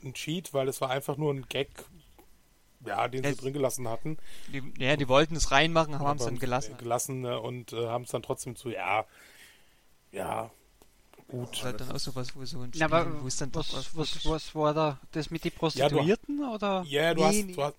einen 0.03 0.13
Cheat, 0.13 0.53
weil 0.53 0.67
es 0.67 0.79
war 0.82 0.89
einfach 0.89 1.17
nur 1.17 1.34
ein 1.34 1.45
Gag, 1.49 1.69
ja, 2.86 3.07
den 3.07 3.23
sie 3.23 3.29
Es- 3.29 3.38
drin 3.38 3.53
gelassen 3.53 3.88
hatten. 3.88 4.17
Die, 4.47 4.63
ja, 4.79 4.95
die 4.95 5.07
wollten 5.07 5.36
es 5.36 5.51
reinmachen, 5.51 5.99
haben 5.99 6.17
es 6.17 6.25
dann 6.25 6.39
gelassen. 6.39 6.77
gelassen 6.77 7.25
und 7.25 7.73
äh, 7.73 7.88
haben 7.88 8.05
es 8.05 8.11
dann 8.11 8.23
trotzdem 8.23 8.55
zu, 8.55 8.69
ja, 8.69 9.05
ja, 10.11 10.49
Das 11.17 11.27
gut. 11.27 11.55
ist 11.57 11.63
halt 11.63 11.79
dann 11.82 11.91
auch 11.91 11.99
sowas, 11.99 12.36
wo 12.36 12.43
so 12.45 12.59
ein 12.61 12.69
Spiel, 12.69 12.79
ja, 12.82 12.86
aber 12.88 13.21
wo 13.21 13.27
es 13.27 13.38
dann 13.38 13.51
doch 13.51 13.65
was, 13.73 13.95
was, 13.95 14.25
was 14.25 14.55
war 14.55 14.73
da? 14.73 14.99
Das 15.11 15.29
mit 15.29 15.43
den 15.45 15.51
Prostituierten, 15.51 16.43
oder? 16.43 16.84
Ja, 16.88 17.13
du 17.13 17.21
Nee, 17.21 17.27
hast, 17.27 17.45
nee. 17.45 17.53
du 17.53 17.63
hast, 17.63 17.75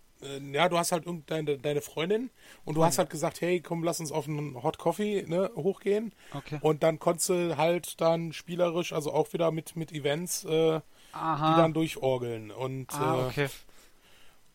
ja, 0.52 0.68
du 0.68 0.78
hast 0.78 0.92
halt 0.92 1.06
irgendeine 1.06 1.58
deine 1.58 1.80
Freundin 1.80 2.30
und 2.64 2.76
du 2.76 2.84
hast 2.84 2.98
halt 2.98 3.10
gesagt, 3.10 3.40
hey, 3.40 3.60
komm, 3.60 3.82
lass 3.82 4.00
uns 4.00 4.12
auf 4.12 4.28
einen 4.28 4.62
Hot 4.62 4.78
Coffee 4.78 5.24
ne, 5.26 5.50
hochgehen. 5.56 6.12
Okay. 6.34 6.58
Und 6.60 6.82
dann 6.82 6.98
konntest 6.98 7.28
du 7.28 7.56
halt 7.56 8.00
dann 8.00 8.32
spielerisch, 8.32 8.92
also 8.92 9.12
auch 9.12 9.32
wieder 9.32 9.50
mit, 9.50 9.76
mit 9.76 9.92
Events, 9.92 10.44
äh, 10.44 10.80
die 10.80 11.56
dann 11.56 11.74
durchorgeln. 11.74 12.50
Und 12.50 12.92
ah, 12.94 13.22
äh, 13.22 13.26
okay. 13.26 13.48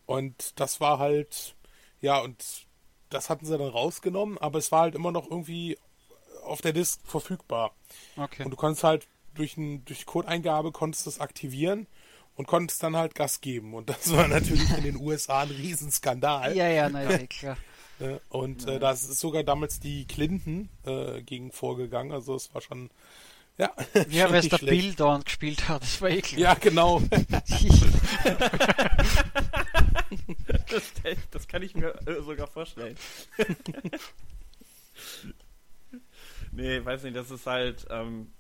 Und 0.06 0.60
das 0.60 0.80
war 0.80 1.00
halt, 1.00 1.56
ja, 2.00 2.20
und 2.20 2.44
das 3.10 3.30
hatten 3.30 3.46
sie 3.46 3.58
dann 3.58 3.68
rausgenommen, 3.68 4.38
aber 4.38 4.60
es 4.60 4.72
war 4.72 4.82
halt 4.82 4.96
immer 4.96 5.12
noch 5.12 5.30
irgendwie 5.30 5.78
auf 6.44 6.62
der 6.62 6.74
Disk 6.74 7.02
verfügbar. 7.04 7.74
Okay. 8.16 8.44
Und 8.44 8.52
du 8.52 8.58
konntest 8.58 8.84
halt 8.84 9.08
durch, 9.34 9.58
ein, 9.58 9.84
durch 9.86 10.06
Codeingabe 10.06 10.72
konntest 10.72 11.08
das 11.08 11.20
aktivieren 11.20 11.88
und 12.38 12.48
konntest 12.48 12.82
dann 12.84 12.96
halt 12.96 13.16
Gas 13.16 13.42
geben. 13.42 13.74
Und 13.74 13.90
das 13.90 14.12
war 14.16 14.28
natürlich 14.28 14.70
in 14.78 14.84
den 14.84 14.96
USA 14.98 15.42
ein 15.42 15.50
Riesenskandal. 15.50 16.56
Ja, 16.56 16.70
ja, 16.70 16.88
na 16.88 17.04
ja, 17.04 17.12
eh, 17.12 17.28
klar. 17.28 17.58
Ne? 18.00 18.22
Und 18.30 18.68
äh, 18.68 18.78
da 18.78 18.92
ist 18.92 19.20
sogar 19.20 19.42
damals 19.42 19.80
die 19.80 20.06
Clinton 20.06 20.70
äh, 20.86 21.24
gegen 21.24 21.52
vorgegangen. 21.52 22.12
Also 22.12 22.36
es 22.36 22.54
war 22.54 22.62
schon, 22.62 22.92
ja, 23.58 23.72
Ja, 24.10 24.30
weil 24.30 24.36
es 24.36 24.50
der 24.50 24.60
schlecht. 24.60 24.82
Bill 24.84 24.94
dauernd 24.94 25.26
gespielt 25.26 25.68
hat, 25.68 25.82
das 25.82 26.00
war 26.00 26.12
eh 26.12 26.22
klar. 26.22 26.40
Ja, 26.40 26.54
genau. 26.54 27.02
Das, 30.68 30.84
das 31.32 31.48
kann 31.48 31.64
ich 31.64 31.74
mir 31.74 31.96
äh, 32.06 32.22
sogar 32.22 32.46
vorstellen. 32.46 32.96
nee, 36.52 36.86
weiß 36.86 37.04
nicht, 37.04 37.16
das 37.16 37.32
ist 37.32 37.48
halt. 37.48 37.88
Ähm, 37.90 38.32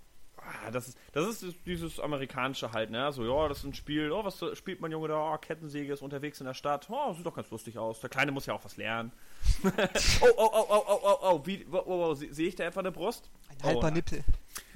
das 0.72 0.90
ist, 0.90 0.98
das 1.12 1.42
ist 1.42 1.56
dieses 1.66 2.00
amerikanische 2.00 2.72
halt, 2.72 2.90
ne? 2.90 3.12
So, 3.12 3.24
ja, 3.24 3.48
das 3.48 3.60
ist 3.60 3.64
ein 3.66 3.74
Spiel, 3.74 4.12
oh, 4.12 4.24
was 4.24 4.44
spielt 4.58 4.82
man 4.82 4.92
Junge 4.92 5.08
da? 5.08 5.34
Oh, 5.34 5.38
Kettensäge 5.38 5.94
ist 5.94 6.02
unterwegs 6.02 6.40
in 6.40 6.46
der 6.46 6.54
Stadt. 6.54 6.88
Oh, 6.90 7.14
sieht 7.14 7.26
doch 7.26 7.36
ganz 7.36 7.50
lustig 7.50 7.78
aus. 7.78 8.00
Der 8.00 8.10
Kleine 8.10 8.32
muss 8.32 8.46
ja 8.46 8.54
auch 8.54 8.64
was 8.64 8.78
lernen. 8.78 9.12
oh, 9.64 9.70
oh, 10.38 10.50
oh, 10.54 10.66
oh, 10.70 10.84
oh, 10.88 11.00
oh, 11.04 11.18
oh, 11.22 11.42
wie, 11.46 11.66
oh, 11.72 11.84
oh, 11.86 12.06
oh, 12.10 12.14
sehe 12.14 12.48
ich 12.48 12.56
da 12.56 12.66
etwa 12.66 12.80
eine 12.80 12.92
Brust? 12.92 13.30
Ein 13.50 13.64
halber 13.64 13.88
oh, 13.88 13.92
Nippel. 13.92 14.24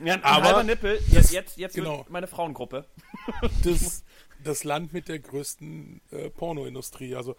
Ja, 0.03 0.13
ein 0.13 0.23
Aber 0.23 0.45
halber 0.45 0.63
Nippel. 0.63 0.99
Jetzt, 1.09 1.31
jetzt, 1.31 1.57
jetzt 1.57 1.75
genau. 1.75 2.05
meine 2.09 2.27
Frauengruppe. 2.27 2.85
Das, 3.63 4.03
das 4.43 4.63
Land 4.63 4.93
mit 4.93 5.07
der 5.07 5.19
größten 5.19 6.01
äh, 6.11 6.29
Pornoindustrie. 6.29 7.15
Also, 7.15 7.35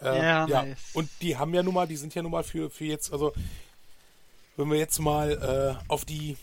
äh, 0.00 0.04
Ja, 0.04 0.46
ja. 0.46 0.62
nice. 0.64 0.90
Und 0.92 1.08
die 1.20 1.36
haben 1.36 1.54
ja 1.54 1.62
nun 1.62 1.74
mal, 1.74 1.86
die 1.86 1.96
sind 1.96 2.14
ja 2.14 2.22
nun 2.22 2.32
mal 2.32 2.44
für, 2.44 2.70
für 2.70 2.84
jetzt, 2.84 3.12
also 3.12 3.32
wenn 4.56 4.70
wir 4.70 4.78
jetzt 4.78 4.98
mal 4.98 5.78
äh, 5.80 5.90
auf 5.90 6.04
die 6.04 6.36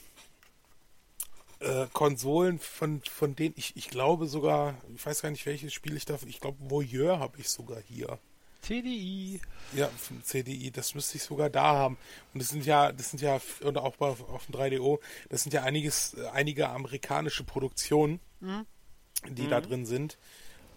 äh, 1.59 1.87
Konsolen 1.93 2.59
von, 2.59 3.01
von 3.01 3.35
denen, 3.35 3.53
ich, 3.57 3.75
ich 3.75 3.89
glaube 3.89 4.27
sogar, 4.27 4.75
ich 4.95 5.05
weiß 5.05 5.21
gar 5.21 5.31
nicht, 5.31 5.45
welches 5.45 5.73
Spiel 5.73 5.95
ich 5.97 6.05
da, 6.05 6.17
ich 6.25 6.39
glaube 6.39 6.57
Voyeur 6.69 7.19
habe 7.19 7.39
ich 7.39 7.49
sogar 7.49 7.81
hier. 7.81 8.19
TDI. 8.61 9.39
Ja, 9.73 9.87
vom 9.87 10.23
CDI, 10.23 10.71
das 10.71 10.93
müsste 10.95 11.17
ich 11.17 11.23
sogar 11.23 11.49
da 11.49 11.63
haben. 11.63 11.97
Und 12.33 12.41
das 12.41 12.49
sind 12.49 12.65
ja, 12.65 12.91
das 12.91 13.09
sind 13.09 13.21
ja, 13.21 13.39
oder 13.63 13.83
auch 13.83 13.95
bei, 13.95 14.07
auf 14.07 14.45
dem 14.45 14.55
3DO, 14.55 14.99
das 15.29 15.43
sind 15.43 15.53
ja 15.53 15.63
einiges, 15.63 16.15
äh, 16.15 16.27
einige 16.27 16.69
amerikanische 16.69 17.43
Produktionen, 17.43 18.19
die 19.27 19.47
da 19.47 19.61
drin 19.61 19.85
sind. 19.85 20.17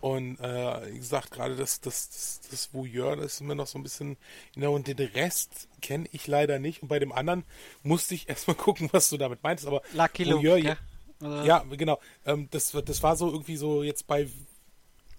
Und 0.02 0.40
äh, 0.40 0.92
wie 0.92 0.98
gesagt, 0.98 1.30
gerade 1.30 1.54
das, 1.54 1.80
das, 1.80 2.08
das, 2.10 2.40
das 2.50 2.74
Voyeur, 2.74 3.14
das 3.14 3.34
ist 3.34 3.40
mir 3.40 3.54
noch 3.54 3.68
so 3.68 3.78
ein 3.78 3.84
bisschen, 3.84 4.16
genau, 4.52 4.74
und 4.74 4.88
den 4.88 4.98
Rest 4.98 5.68
kenne 5.80 6.08
ich 6.10 6.26
leider 6.26 6.58
nicht. 6.58 6.82
Und 6.82 6.88
bei 6.88 6.98
dem 6.98 7.12
anderen 7.12 7.44
musste 7.84 8.14
ich 8.16 8.28
erstmal 8.28 8.56
gucken, 8.56 8.88
was 8.92 9.08
du 9.10 9.16
damit 9.16 9.44
meintest. 9.44 9.68
Aber 9.68 9.80
Lucky 9.94 10.24
Luke, 10.24 10.42
Voyeur, 10.42 10.60
gell? 10.60 10.76
Oder- 11.20 11.44
ja, 11.44 11.64
genau. 11.70 12.00
Ähm, 12.26 12.48
das, 12.50 12.72
das 12.84 13.02
war 13.04 13.16
so 13.16 13.30
irgendwie 13.30 13.56
so 13.56 13.84
jetzt 13.84 14.08
bei. 14.08 14.28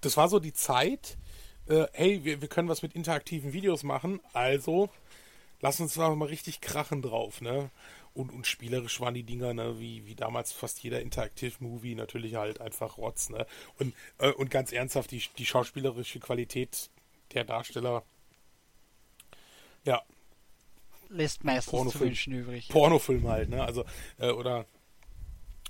Das 0.01 0.17
war 0.17 0.27
so 0.27 0.39
die 0.39 0.51
Zeit. 0.51 1.17
Äh, 1.69 1.85
hey, 1.93 2.25
wir, 2.25 2.41
wir 2.41 2.49
können 2.49 2.67
was 2.67 2.81
mit 2.81 2.93
interaktiven 2.93 3.53
Videos 3.53 3.83
machen, 3.83 4.19
also 4.33 4.89
lass 5.61 5.79
uns 5.79 5.93
da 5.93 6.13
mal 6.13 6.27
richtig 6.27 6.59
krachen 6.59 7.01
drauf, 7.01 7.39
ne? 7.39 7.69
Und, 8.13 8.31
und 8.31 8.45
spielerisch 8.45 8.99
waren 9.01 9.15
die 9.15 9.23
Dinger, 9.23 9.53
ne, 9.53 9.79
wie, 9.79 10.05
wie 10.05 10.15
damals 10.15 10.51
fast 10.51 10.83
jeder 10.83 11.01
Interactive 11.01 11.53
Movie, 11.59 11.95
natürlich 11.95 12.35
halt 12.35 12.61
einfach 12.61 12.97
Rotz, 12.97 13.29
ne? 13.29 13.47
Und, 13.79 13.95
äh, 14.19 14.31
und 14.31 14.51
ganz 14.51 14.71
ernsthaft, 14.71 15.09
die, 15.11 15.23
die 15.37 15.45
schauspielerische 15.45 16.19
Qualität 16.19 16.91
der 17.33 17.43
Darsteller, 17.43 18.03
ja, 19.83 20.01
Lässt 21.09 21.43
meistens 21.43 21.65
zu 21.65 21.71
Pornofilm. 21.71 22.09
wünschen 22.09 22.33
übrig. 22.33 22.69
Pornofilm 22.69 23.27
halt, 23.27 23.49
ne? 23.49 23.63
Also, 23.63 23.85
äh, 24.17 24.29
oder 24.31 24.65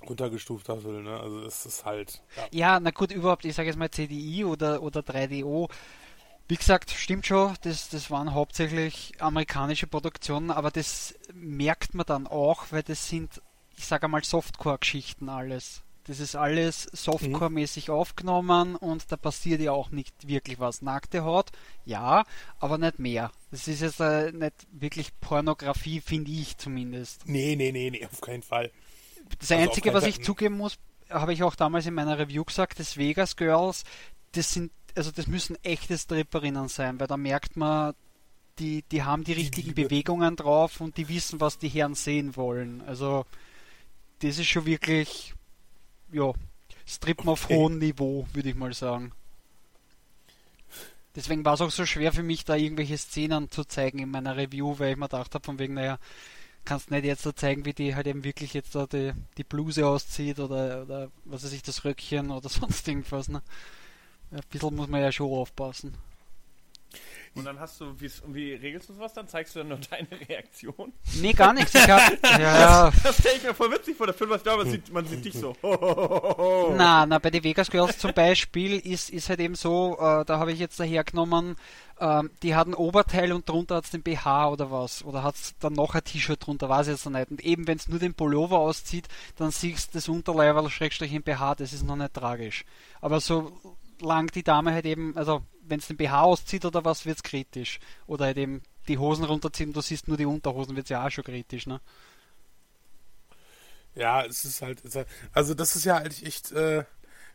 runtergestufter 0.08 0.78
Film, 0.78 1.04
ne? 1.04 1.18
Also 1.18 1.42
es 1.44 1.66
ist 1.66 1.84
halt. 1.84 2.22
Ja. 2.36 2.48
Ja, 2.50 2.80
na 2.80 2.90
gut, 2.90 3.12
überhaupt, 3.12 3.44
ich 3.44 3.54
sage 3.54 3.68
jetzt 3.68 3.78
mal 3.78 3.90
CDI 3.90 4.44
oder, 4.44 4.82
oder 4.82 5.00
3DO. 5.00 5.70
Wie 6.46 6.56
gesagt, 6.56 6.90
stimmt 6.90 7.26
schon, 7.26 7.54
das, 7.62 7.88
das 7.88 8.10
waren 8.10 8.34
hauptsächlich 8.34 9.14
amerikanische 9.18 9.86
Produktionen, 9.86 10.50
aber 10.50 10.70
das 10.70 11.14
merkt 11.32 11.94
man 11.94 12.04
dann 12.06 12.26
auch, 12.26 12.66
weil 12.70 12.82
das 12.82 13.08
sind, 13.08 13.40
ich 13.76 13.86
sage 13.86 14.04
einmal, 14.04 14.22
Softcore-Geschichten 14.24 15.28
alles. 15.30 15.82
Das 16.06 16.20
ist 16.20 16.36
alles 16.36 16.82
Softcore-mäßig 16.92 17.88
aufgenommen 17.88 18.76
und 18.76 19.10
da 19.10 19.16
passiert 19.16 19.62
ja 19.62 19.72
auch 19.72 19.88
nicht 19.90 20.28
wirklich 20.28 20.60
was. 20.60 20.82
Nackte 20.82 21.24
Haut, 21.24 21.50
ja, 21.86 22.24
aber 22.58 22.76
nicht 22.76 22.98
mehr. 22.98 23.30
Das 23.50 23.66
ist 23.68 23.80
jetzt 23.80 24.00
äh, 24.00 24.30
nicht 24.32 24.66
wirklich 24.70 25.18
Pornografie, 25.20 26.02
finde 26.02 26.30
ich 26.30 26.58
zumindest. 26.58 27.26
Nee, 27.26 27.56
nee, 27.56 27.72
nee, 27.72 27.88
nee, 27.90 28.04
auf 28.04 28.20
keinen 28.20 28.42
Fall. 28.42 28.70
Das 29.38 29.50
Also 29.50 29.62
Einzige, 29.62 29.94
was 29.94 30.02
Fall. 30.02 30.10
ich 30.10 30.22
zugeben 30.22 30.58
muss, 30.58 30.76
habe 31.08 31.32
ich 31.32 31.42
auch 31.42 31.54
damals 31.54 31.86
in 31.86 31.94
meiner 31.94 32.18
Review 32.18 32.44
gesagt, 32.44 32.78
das 32.80 32.98
Vegas 32.98 33.34
Girls, 33.36 33.84
das 34.32 34.52
sind, 34.52 34.72
also 34.94 35.10
das 35.10 35.26
müssen 35.26 35.56
echte 35.64 35.96
Stripperinnen 35.98 36.68
sein, 36.68 37.00
weil 37.00 37.06
da 37.06 37.16
merkt 37.16 37.56
man, 37.56 37.94
die, 38.58 38.82
die 38.90 39.02
haben 39.02 39.24
die 39.24 39.32
richtigen 39.32 39.68
Liebe. 39.68 39.84
Bewegungen 39.84 40.36
drauf 40.36 40.80
und 40.80 40.96
die 40.96 41.08
wissen, 41.08 41.40
was 41.40 41.58
die 41.58 41.68
Herren 41.68 41.94
sehen 41.94 42.36
wollen. 42.36 42.82
Also 42.86 43.26
das 44.20 44.38
ist 44.38 44.46
schon 44.46 44.66
wirklich, 44.66 45.34
ja, 46.12 46.32
Strippen 46.86 47.28
auf 47.28 47.44
Okay. 47.44 47.56
hohem 47.56 47.78
Niveau, 47.78 48.26
würde 48.32 48.50
ich 48.50 48.54
mal 48.54 48.72
sagen. 48.72 49.12
Deswegen 51.16 51.44
war 51.44 51.54
es 51.54 51.60
auch 51.60 51.70
so 51.70 51.86
schwer 51.86 52.12
für 52.12 52.22
mich, 52.22 52.44
da 52.44 52.56
irgendwelche 52.56 52.98
Szenen 52.98 53.50
zu 53.50 53.64
zeigen 53.64 54.00
in 54.00 54.10
meiner 54.10 54.36
Review, 54.36 54.78
weil 54.78 54.92
ich 54.92 54.96
mir 54.96 55.08
gedacht 55.08 55.34
habe, 55.34 55.44
von 55.44 55.58
wegen, 55.58 55.74
naja, 55.74 55.98
kannst 56.64 56.90
nicht 56.90 57.04
jetzt 57.04 57.22
so 57.22 57.30
zeigen, 57.32 57.64
wie 57.64 57.72
die 57.72 57.94
halt 57.94 58.06
eben 58.06 58.24
wirklich 58.24 58.54
jetzt 58.54 58.74
da 58.74 58.86
die, 58.86 59.12
die 59.36 59.44
Bluse 59.44 59.86
auszieht 59.86 60.40
oder, 60.40 60.82
oder 60.82 61.10
was 61.24 61.44
weiß 61.44 61.52
ich, 61.52 61.62
das 61.62 61.84
Röckchen 61.84 62.30
oder 62.30 62.48
sonst 62.48 62.86
irgendwas. 62.88 63.28
Ne? 63.28 63.42
Ein 64.34 64.40
bisschen 64.50 64.74
muss 64.74 64.88
man 64.88 65.00
ja 65.00 65.12
schon 65.12 65.30
aufpassen. 65.30 65.94
Und 67.36 67.44
dann 67.46 67.58
hast 67.58 67.80
du, 67.80 68.00
wie, 68.00 68.08
wie 68.28 68.54
regelst 68.54 68.88
du 68.88 68.92
sowas 68.92 69.12
dann? 69.12 69.26
Zeigst 69.26 69.54
du 69.54 69.60
dann 69.60 69.68
nur 69.68 69.78
deine 69.90 70.08
Reaktion? 70.28 70.92
Nee, 71.20 71.32
gar 71.32 71.52
nichts. 71.52 71.74
Ich 71.74 71.88
hab, 71.88 72.12
ja, 72.22 72.38
ja. 72.38 72.92
Das 73.02 73.18
stelle 73.18 73.36
ich 73.36 73.42
mir 73.42 73.54
voll 73.54 73.72
witzig 73.72 73.96
vor, 73.96 74.06
der 74.06 74.14
Film, 74.14 74.30
was 74.30 74.38
ich 74.38 74.44
glaube, 74.44 74.64
man 74.64 74.72
sieht, 74.72 74.92
man 74.92 75.04
sieht 75.06 75.24
dich 75.24 75.34
so. 75.34 75.56
Na, 76.76 77.06
na, 77.06 77.18
bei 77.18 77.30
den 77.30 77.42
Vegas 77.42 77.70
Girls 77.70 77.98
zum 77.98 78.12
Beispiel 78.12 78.78
ist, 78.78 79.10
ist 79.10 79.28
halt 79.28 79.40
eben 79.40 79.56
so, 79.56 79.96
äh, 79.98 80.24
da 80.24 80.38
habe 80.38 80.52
ich 80.52 80.60
jetzt 80.60 80.78
dahergenommen, 80.78 81.56
ähm, 81.98 82.30
die 82.42 82.54
hat 82.54 82.68
ein 82.68 82.74
Oberteil 82.74 83.32
und 83.32 83.48
drunter 83.48 83.76
hat 83.76 83.84
es 83.84 83.90
den 83.90 84.02
BH 84.02 84.50
oder 84.50 84.70
was. 84.70 85.04
Oder 85.04 85.24
hat 85.24 85.34
es 85.34 85.54
dann 85.58 85.72
noch 85.72 85.94
ein 85.96 86.04
T-Shirt 86.04 86.46
drunter, 86.46 86.68
weiß 86.68 86.86
ich 86.86 86.92
jetzt 86.92 87.04
noch 87.04 87.18
nicht. 87.18 87.32
Und 87.32 87.40
eben, 87.40 87.66
wenn 87.66 87.78
es 87.78 87.88
nur 87.88 87.98
den 87.98 88.14
Pullover 88.14 88.58
auszieht, 88.58 89.08
dann 89.36 89.50
siehst 89.50 89.88
du 89.88 89.98
das 89.98 90.08
Unterleiberl 90.08 90.70
Schrägstrich 90.70 91.12
im 91.12 91.22
BH, 91.22 91.56
das 91.56 91.72
ist 91.72 91.82
noch 91.82 91.96
nicht 91.96 92.14
tragisch. 92.14 92.64
Aber 93.00 93.20
so 93.20 93.52
lang 94.00 94.30
die 94.32 94.42
Dame 94.42 94.72
halt 94.72 94.86
eben, 94.86 95.16
also 95.16 95.42
wenn 95.62 95.80
es 95.80 95.88
den 95.88 95.96
BH 95.96 96.22
auszieht 96.22 96.64
oder 96.64 96.84
was, 96.84 97.06
wird 97.06 97.16
es 97.16 97.22
kritisch. 97.22 97.80
Oder 98.06 98.26
halt 98.26 98.36
eben 98.36 98.62
die 98.88 98.98
Hosen 98.98 99.24
runterziehen, 99.24 99.72
du 99.72 99.80
siehst 99.80 100.08
nur 100.08 100.16
die 100.16 100.26
Unterhosen, 100.26 100.76
wird 100.76 100.86
es 100.86 100.90
ja 100.90 101.06
auch 101.06 101.10
schon 101.10 101.24
kritisch, 101.24 101.66
ne? 101.66 101.80
Ja, 103.94 104.24
es 104.24 104.44
ist 104.44 104.60
halt, 104.60 104.80
es 104.80 104.86
ist 104.86 104.96
halt 104.96 105.08
also 105.32 105.54
das 105.54 105.76
ist 105.76 105.84
ja 105.84 105.96
eigentlich 105.96 106.26
echt, 106.26 106.52
äh, 106.52 106.84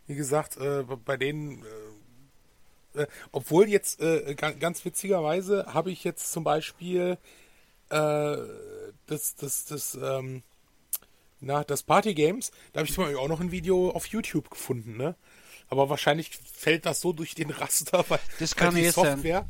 wie 0.08 0.16
gesagt, 0.16 0.58
äh, 0.58 0.84
bei 0.84 1.16
denen, 1.18 1.64
äh, 2.94 3.02
äh, 3.02 3.08
obwohl 3.32 3.68
jetzt 3.70 4.02
äh, 4.02 4.36
ganz, 4.36 4.60
ganz 4.60 4.86
witzigerweise 4.86 5.68
habe 5.74 5.92
ich 5.92 6.04
jetzt 6.04 6.32
zum 6.32 6.44
Beispiel 6.44 7.18
äh, 7.90 8.38
das, 9.08 9.36
das, 9.36 9.66
das, 9.66 9.96
ähm, 9.96 10.44
na, 11.40 11.64
das 11.64 11.84
Party 11.84 12.14
Games, 12.14 12.52
da 12.74 12.80
habe 12.80 12.88
ich 12.88 12.94
zum 12.94 13.06
Beispiel 13.06 13.20
auch 13.20 13.30
noch 13.30 13.40
ein 13.40 13.52
Video 13.52 13.92
auf 13.92 14.08
YouTube 14.08 14.50
gefunden, 14.50 14.98
ne? 14.98 15.16
Aber 15.70 15.90
wahrscheinlich 15.90 16.32
fällt 16.54 16.86
das 16.86 17.02
so 17.02 17.14
durch 17.14 17.36
den 17.36 17.52
Raster, 17.52 18.04
weil, 18.10 18.20
Das 18.40 18.56
weil 18.58 18.66
kann 18.66 18.76
die 18.76 18.82
eh 18.82 18.92
sein. 18.92 19.16
Software. 19.16 19.48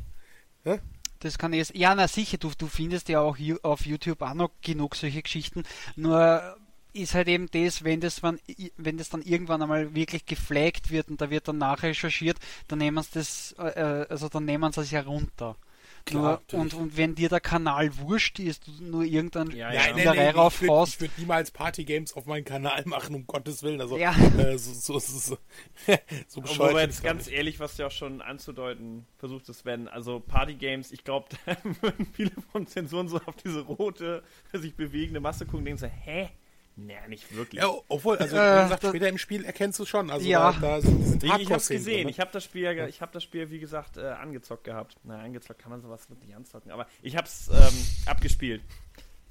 Das 1.20 1.38
kann 1.38 1.52
ich. 1.52 1.70
Ja, 1.74 1.94
na 1.94 2.08
sicher, 2.08 2.38
du, 2.38 2.50
du 2.56 2.66
findest 2.66 3.08
ja 3.08 3.20
auch 3.20 3.36
auf 3.62 3.86
YouTube 3.86 4.22
auch 4.22 4.34
noch 4.34 4.50
genug 4.62 4.96
solche 4.96 5.22
Geschichten. 5.22 5.64
Nur 5.96 6.56
ist 6.92 7.14
halt 7.14 7.28
eben 7.28 7.48
das, 7.50 7.84
wenn 7.84 8.00
das, 8.00 8.22
man, 8.22 8.40
wenn 8.76 8.98
das 8.98 9.10
dann 9.10 9.22
irgendwann 9.22 9.62
einmal 9.62 9.94
wirklich 9.94 10.26
geflaggt 10.26 10.90
wird 10.90 11.08
und 11.08 11.20
da 11.20 11.30
wird 11.30 11.46
dann 11.46 11.58
nachrecherchiert, 11.58 12.38
dann 12.68 12.78
nehmen 12.78 13.02
sie 13.02 13.10
das, 13.14 13.54
äh, 13.58 14.06
also 14.08 14.28
dann 14.28 14.44
nehmen 14.44 14.72
sie 14.72 14.80
es 14.80 14.90
ja 14.90 15.02
runter. 15.02 15.56
Klar, 16.04 16.40
nur, 16.52 16.60
und, 16.60 16.74
und 16.74 16.96
wenn 16.96 17.14
dir 17.14 17.28
der 17.28 17.40
Kanal 17.40 17.96
wurscht 17.98 18.38
ist, 18.38 18.66
du 18.66 18.72
nur 18.84 19.04
irgendein 19.04 19.50
Ja, 19.50 19.72
ja. 19.72 19.80
Spielerei 19.80 20.04
nein, 20.04 20.28
ich 20.28 20.34
würde 20.34 20.38
raufhaust, 20.38 21.00
würd 21.00 21.10
niemals 21.18 21.50
Party 21.50 21.84
Games 21.84 22.14
auf 22.14 22.26
meinen 22.26 22.44
Kanal 22.44 22.82
machen, 22.86 23.14
um 23.14 23.26
Gottes 23.26 23.62
Willen. 23.62 23.80
Also, 23.80 23.96
Ja. 23.98 24.14
äh, 24.38 24.58
so, 24.58 24.72
so, 24.72 24.98
so, 24.98 25.18
so, 25.18 25.38
so 26.28 26.40
bescheuert. 26.40 26.72
Bin 26.72 26.80
jetzt 26.80 27.02
ganz 27.02 27.26
nicht. 27.26 27.36
ehrlich, 27.36 27.60
was 27.60 27.76
du 27.76 27.86
auch 27.86 27.90
schon 27.90 28.22
anzudeuten 28.22 29.06
versucht 29.18 29.48
hast, 29.48 29.64
wenn, 29.64 29.88
also 29.88 30.20
Partygames, 30.20 30.92
ich 30.92 31.04
glaube, 31.04 31.28
da 31.46 31.56
würden 31.80 32.06
viele 32.12 32.32
von 32.52 32.66
Zensuren 32.66 33.08
so 33.08 33.20
auf 33.26 33.36
diese 33.36 33.60
rote, 33.60 34.22
sich 34.52 34.74
bewegende 34.74 35.20
Masse 35.20 35.44
gucken 35.44 35.60
und 35.60 35.64
denken 35.66 35.80
so, 35.80 35.86
hä? 35.86 36.30
Naja, 36.76 37.06
nicht 37.08 37.34
wirklich. 37.36 37.60
Ja, 37.62 37.68
obwohl, 37.88 38.16
also 38.18 38.36
Äh, 38.36 38.40
wie 38.58 38.62
gesagt, 38.62 38.84
das- 38.84 38.90
später 38.90 39.08
im 39.08 39.18
Spiel 39.18 39.44
erkennst 39.44 39.78
du 39.78 39.84
schon. 39.84 40.10
Also 40.10 40.26
Ja. 40.26 40.52
da, 40.52 40.60
da 40.60 40.80
sind, 40.80 41.02
sind 41.04 41.24
Ich, 41.24 41.32
ich 41.40 41.52
hab's 41.52 41.68
gesehen, 41.68 41.94
drin, 41.96 42.04
ne? 42.04 42.10
ich 42.10 42.20
habe 42.20 42.30
das 42.32 42.44
Spiel, 42.44 42.86
ich 42.88 43.00
habe 43.02 43.12
das 43.12 43.22
Spiel, 43.22 43.50
wie 43.50 43.58
gesagt, 43.58 43.96
äh, 43.98 44.06
angezockt 44.06 44.64
gehabt. 44.64 44.96
Na, 45.04 45.18
angezockt 45.20 45.58
kann 45.60 45.70
man 45.70 45.80
sowas 45.80 46.08
wirklich 46.08 46.34
anzocken, 46.34 46.70
aber 46.70 46.86
ich 47.02 47.16
hab's 47.16 47.48
ähm, 47.52 47.86
abgespielt. 48.06 48.62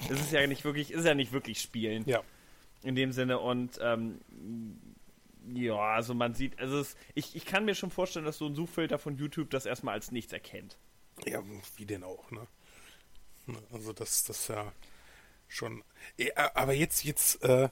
Es 0.09 0.19
ist 0.21 0.31
ja 0.31 0.45
nicht 0.47 0.63
wirklich, 0.63 0.91
ist 0.91 1.05
ja 1.05 1.15
nicht 1.15 1.31
wirklich 1.31 1.59
Spielen. 1.61 2.03
Ja. 2.05 2.21
In 2.83 2.95
dem 2.95 3.11
Sinne 3.11 3.39
und 3.39 3.79
ähm, 3.81 4.19
ja, 5.53 5.75
also 5.75 6.13
man 6.13 6.33
sieht, 6.35 6.59
also 6.59 6.79
es, 6.79 6.95
ich, 7.15 7.35
ich 7.35 7.45
kann 7.45 7.65
mir 7.65 7.73
schon 7.75 7.89
vorstellen, 7.91 8.25
dass 8.25 8.37
so 8.37 8.45
ein 8.45 8.55
Suchfilter 8.55 8.99
von 8.99 9.17
YouTube 9.17 9.49
das 9.49 9.65
erstmal 9.65 9.95
als 9.95 10.11
nichts 10.11 10.31
erkennt. 10.31 10.77
Ja, 11.25 11.41
wie 11.77 11.85
denn 11.85 12.03
auch, 12.03 12.29
ne? 12.31 12.45
Ne, 13.47 13.57
Also 13.73 13.91
das, 13.93 14.23
das 14.25 14.41
ist 14.41 14.47
ja 14.49 14.71
schon. 15.49 15.83
Aber 16.53 16.73
jetzt, 16.73 17.03
jetzt, 17.03 17.43
äh, 17.43 17.69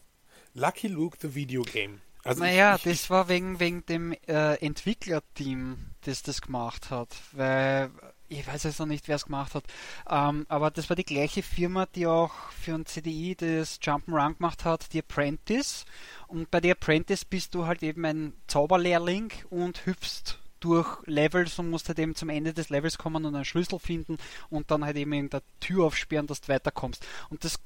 Lucky 0.54 0.88
Luke 0.88 1.18
the 1.22 1.34
Video 1.34 1.62
Game. 1.62 2.02
Also 2.24 2.44
Naja, 2.44 2.76
ich, 2.76 2.86
ich, 2.86 3.00
das 3.00 3.10
war 3.10 3.30
wegen, 3.30 3.60
wegen 3.60 3.86
dem 3.86 4.12
äh, 4.28 4.56
Entwicklerteam, 4.56 5.92
das 6.02 6.24
das 6.24 6.42
gemacht 6.42 6.90
hat. 6.90 7.16
Weil 7.32 7.90
ich 8.28 8.46
weiß 8.46 8.64
jetzt 8.64 8.80
noch 8.80 8.86
nicht, 8.86 9.08
wer 9.08 9.16
es 9.16 9.26
gemacht 9.26 9.56
hat, 9.56 9.64
ähm, 10.10 10.46
aber 10.50 10.70
das 10.70 10.90
war 10.90 10.98
die 10.98 11.06
gleiche 11.06 11.44
Firma, 11.44 11.86
die 11.86 12.08
auch 12.08 12.34
für 12.52 12.74
ein 12.74 12.86
CDI 12.86 13.36
das 13.36 13.80
Jump'n'Run 13.80 14.38
gemacht 14.38 14.66
hat, 14.66 14.92
die 14.92 15.00
Apprentice. 15.00 15.86
Und 16.28 16.52
bei 16.52 16.60
der 16.60 16.74
Apprentice 16.74 17.24
bist 17.24 17.56
du 17.56 17.66
halt 17.66 17.84
eben 17.84 18.04
ein 18.04 18.34
Zauberlehrling 18.48 19.32
und 19.50 19.86
hüpfst 19.86 20.40
durch 20.60 20.88
Levels 21.06 21.60
und 21.60 21.70
musst 21.70 21.88
halt 21.88 22.00
eben 22.00 22.16
zum 22.16 22.30
Ende 22.30 22.54
des 22.54 22.70
Levels 22.70 22.98
kommen 22.98 23.26
und 23.26 23.36
einen 23.36 23.46
Schlüssel 23.46 23.80
finden 23.80 24.18
und 24.50 24.72
dann 24.72 24.86
halt 24.86 24.98
eben 24.98 25.14
irgendeine 25.14 25.44
Tür 25.60 25.86
aufsperren, 25.86 26.28
dass 26.28 26.42
du 26.42 26.50
weiterkommst. 26.50 27.06
Und 27.30 27.44
das 27.44 27.60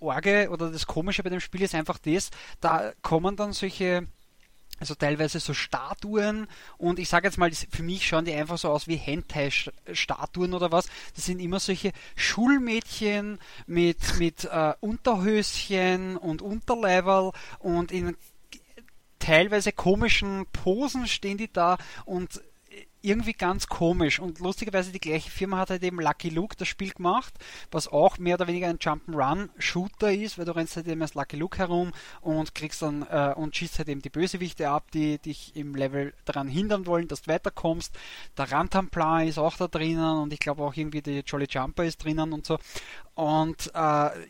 Orge 0.00 0.48
oder 0.50 0.70
das 0.70 0.86
Komische 0.86 1.22
bei 1.22 1.30
dem 1.30 1.40
Spiel 1.40 1.62
ist 1.62 1.74
einfach 1.74 1.98
das, 1.98 2.30
da 2.60 2.92
kommen 3.02 3.36
dann 3.36 3.52
solche 3.52 4.06
also 4.80 4.96
teilweise 4.96 5.38
so 5.38 5.54
Statuen 5.54 6.48
und 6.76 6.98
ich 6.98 7.08
sage 7.08 7.28
jetzt 7.28 7.38
mal, 7.38 7.52
für 7.52 7.84
mich 7.84 8.04
schauen 8.04 8.24
die 8.24 8.32
einfach 8.32 8.58
so 8.58 8.68
aus 8.68 8.88
wie 8.88 8.96
Hentai-Statuen 8.96 10.54
oder 10.54 10.72
was. 10.72 10.88
Das 11.14 11.26
sind 11.26 11.38
immer 11.38 11.60
solche 11.60 11.92
Schulmädchen 12.16 13.38
mit, 13.68 14.18
mit 14.18 14.44
äh, 14.46 14.74
Unterhöschen 14.80 16.16
und 16.16 16.42
Unterlevel 16.42 17.30
und 17.60 17.92
in 17.92 18.16
teilweise 19.22 19.70
komischen 19.72 20.46
Posen 20.52 21.06
stehen 21.06 21.38
die 21.38 21.52
da 21.52 21.78
und 22.04 22.40
irgendwie 23.02 23.32
ganz 23.32 23.66
komisch. 23.66 24.20
Und 24.20 24.38
lustigerweise 24.40 24.92
die 24.92 25.00
gleiche 25.00 25.30
Firma 25.30 25.58
hat 25.58 25.70
halt 25.70 25.82
eben 25.82 26.00
Lucky 26.00 26.28
Luke 26.28 26.56
das 26.56 26.68
Spiel 26.68 26.90
gemacht, 26.90 27.34
was 27.70 27.88
auch 27.88 28.18
mehr 28.18 28.36
oder 28.36 28.46
weniger 28.46 28.68
ein 28.68 28.78
Jump'n'Run-Shooter 28.78 30.12
ist, 30.12 30.38
weil 30.38 30.44
du 30.44 30.54
rennst 30.54 30.76
halt 30.76 30.86
eben 30.88 31.02
als 31.02 31.14
Lucky 31.14 31.36
Luke 31.36 31.58
herum 31.58 31.92
und 32.20 32.54
kriegst 32.54 32.82
dann 32.82 33.02
äh, 33.10 33.34
und 33.36 33.56
schießt 33.56 33.78
halt 33.78 33.88
eben 33.88 34.02
die 34.02 34.10
Bösewichte 34.10 34.68
ab, 34.68 34.90
die 34.92 35.18
dich 35.18 35.54
im 35.56 35.74
Level 35.74 36.14
daran 36.24 36.48
hindern 36.48 36.86
wollen, 36.86 37.08
dass 37.08 37.22
du 37.22 37.32
weiterkommst. 37.32 37.92
Der 38.36 38.50
Rantamplar 38.50 39.24
ist 39.24 39.38
auch 39.38 39.56
da 39.56 39.68
drinnen 39.68 40.18
und 40.18 40.32
ich 40.32 40.38
glaube 40.38 40.62
auch 40.62 40.74
irgendwie 40.74 41.02
die 41.02 41.20
Jolly 41.26 41.46
Jumper 41.50 41.84
ist 41.84 42.04
drinnen 42.04 42.32
und 42.32 42.46
so. 42.46 42.58
Und 43.14 43.66
äh, 43.74 43.78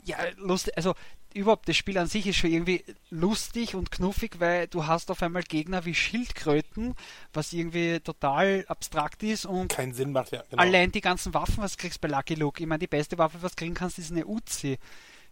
ja, 0.04 0.16
lustig, 0.38 0.76
also 0.76 0.94
überhaupt 1.34 1.68
das 1.68 1.76
Spiel 1.76 1.98
an 1.98 2.06
sich 2.06 2.26
ist 2.26 2.36
schon 2.36 2.50
irgendwie 2.50 2.84
lustig 3.10 3.74
und 3.74 3.90
knuffig, 3.90 4.40
weil 4.40 4.68
du 4.68 4.86
hast 4.86 5.10
auf 5.10 5.22
einmal 5.22 5.42
Gegner 5.42 5.84
wie 5.84 5.94
Schildkröten, 5.94 6.94
was 7.32 7.52
irgendwie 7.52 8.00
total 8.00 8.64
abstrakt 8.68 9.22
ist 9.22 9.46
und 9.46 9.68
keinen 9.68 9.94
Sinn 9.94 10.12
macht, 10.12 10.32
ja. 10.32 10.42
Genau. 10.50 10.62
Allein 10.62 10.92
die 10.92 11.00
ganzen 11.00 11.34
Waffen, 11.34 11.58
was 11.58 11.76
du 11.76 11.82
kriegst 11.82 12.00
bei 12.00 12.08
Lucky 12.08 12.34
Luke. 12.34 12.62
Ich 12.62 12.68
meine, 12.68 12.80
die 12.80 12.86
beste 12.86 13.18
Waffe, 13.18 13.38
was 13.40 13.52
du 13.52 13.56
kriegen 13.56 13.74
kannst, 13.74 13.98
ist 13.98 14.10
eine 14.10 14.26
Uzi 14.26 14.78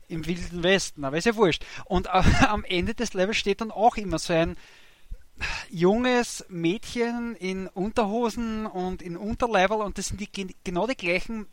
im 0.08 0.26
Wilden 0.26 0.62
Westen, 0.62 1.04
aber 1.04 1.16
ist 1.16 1.26
ja 1.26 1.36
wurscht. 1.36 1.64
Und 1.84 2.06
äh, 2.06 2.10
am 2.46 2.64
Ende 2.64 2.94
des 2.94 3.14
Levels 3.14 3.36
steht 3.36 3.60
dann 3.60 3.70
auch 3.70 3.96
immer 3.96 4.18
so 4.18 4.32
ein 4.32 4.56
junges 5.70 6.44
Mädchen 6.48 7.34
in 7.36 7.66
Unterhosen 7.68 8.66
und 8.66 9.02
in 9.02 9.16
Unterlevel 9.16 9.78
und 9.78 9.96
das 9.96 10.08
sind 10.08 10.20
die, 10.20 10.54
genau 10.64 10.86
die 10.86 10.96
gleichen 10.96 11.46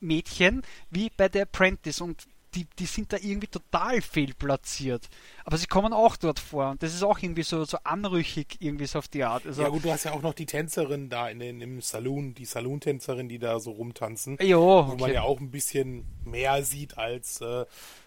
Mädchen 0.00 0.62
wie 0.90 1.10
bei 1.14 1.28
der 1.28 1.42
Apprentice 1.42 2.00
und 2.00 2.26
die, 2.54 2.66
die 2.78 2.86
sind 2.86 3.12
da 3.12 3.16
irgendwie 3.16 3.46
total 3.46 4.00
fehlplatziert. 4.02 5.08
Aber 5.44 5.56
sie 5.56 5.66
kommen 5.66 5.92
auch 5.92 6.16
dort 6.16 6.38
vor 6.38 6.70
und 6.70 6.82
das 6.82 6.94
ist 6.94 7.02
auch 7.02 7.18
irgendwie 7.18 7.42
so, 7.42 7.64
so 7.64 7.78
anrüchig, 7.84 8.56
irgendwie 8.60 8.86
so 8.86 8.98
auf 8.98 9.08
die 9.08 9.24
Art. 9.24 9.46
Also, 9.46 9.62
ja 9.62 9.68
gut, 9.68 9.84
du 9.84 9.90
hast 9.90 10.04
ja 10.04 10.12
auch 10.12 10.22
noch 10.22 10.34
die 10.34 10.46
Tänzerin 10.46 11.08
da 11.08 11.28
in 11.28 11.38
den, 11.38 11.60
im 11.60 11.80
Saloon, 11.80 12.34
die 12.34 12.44
Saloon-Tänzerin, 12.44 13.28
die 13.28 13.38
da 13.38 13.60
so 13.60 13.72
rumtanzen. 13.72 14.38
Jo, 14.40 14.80
okay. 14.80 14.90
Wo 14.92 14.96
man 14.96 15.12
ja 15.12 15.22
auch 15.22 15.40
ein 15.40 15.50
bisschen 15.50 16.04
mehr 16.24 16.64
sieht 16.64 16.98
als, 16.98 17.40
äh, 17.40 17.64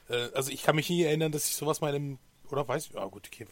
äh, 0.10 0.30
also 0.34 0.52
ich 0.52 0.64
kann 0.64 0.76
mich 0.76 0.90
nie 0.90 1.04
erinnern, 1.04 1.32
dass 1.32 1.48
ich 1.48 1.56
sowas 1.56 1.82
mal 1.82 1.94
in 1.96 2.20
oder 2.50 2.68
weiß 2.68 2.88
ich, 2.88 2.94
ja 2.94 3.06
gut, 3.06 3.28
okay, 3.28 3.48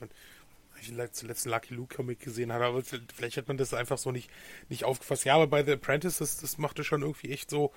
ich 0.81 1.11
zuletzt 1.11 1.45
Lucky 1.45 1.73
Luke 1.73 1.95
Comic 1.95 2.19
gesehen 2.19 2.51
habe, 2.51 2.65
aber 2.65 2.81
vielleicht 2.83 3.37
hat 3.37 3.47
man 3.47 3.57
das 3.57 3.73
einfach 3.73 3.97
so 3.97 4.11
nicht, 4.11 4.29
nicht 4.69 4.83
aufgefasst. 4.83 5.25
Ja, 5.25 5.35
aber 5.35 5.47
bei 5.47 5.63
The 5.63 5.73
Apprentice, 5.73 6.17
das, 6.17 6.37
das 6.37 6.57
machte 6.57 6.83
schon 6.83 7.01
irgendwie 7.01 7.31
echt 7.31 7.49
so, 7.49 7.71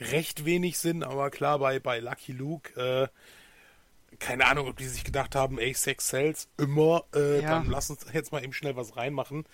recht 0.00 0.44
wenig 0.44 0.78
Sinn, 0.78 1.02
aber 1.02 1.30
klar, 1.30 1.58
bei, 1.58 1.78
bei 1.78 2.00
Lucky 2.00 2.32
Luke, 2.32 2.72
äh, 2.80 3.08
keine 4.18 4.46
Ahnung, 4.46 4.68
ob 4.68 4.76
die 4.76 4.86
sich 4.86 5.04
gedacht 5.04 5.34
haben, 5.34 5.58
ey, 5.58 5.74
Sex 5.74 6.08
sells 6.08 6.48
immer, 6.58 7.04
äh, 7.14 7.42
ja. 7.42 7.50
dann 7.50 7.66
lass 7.70 7.90
uns 7.90 8.06
jetzt 8.12 8.32
mal 8.32 8.42
eben 8.42 8.52
schnell 8.52 8.76
was 8.76 8.96
reinmachen. 8.96 9.46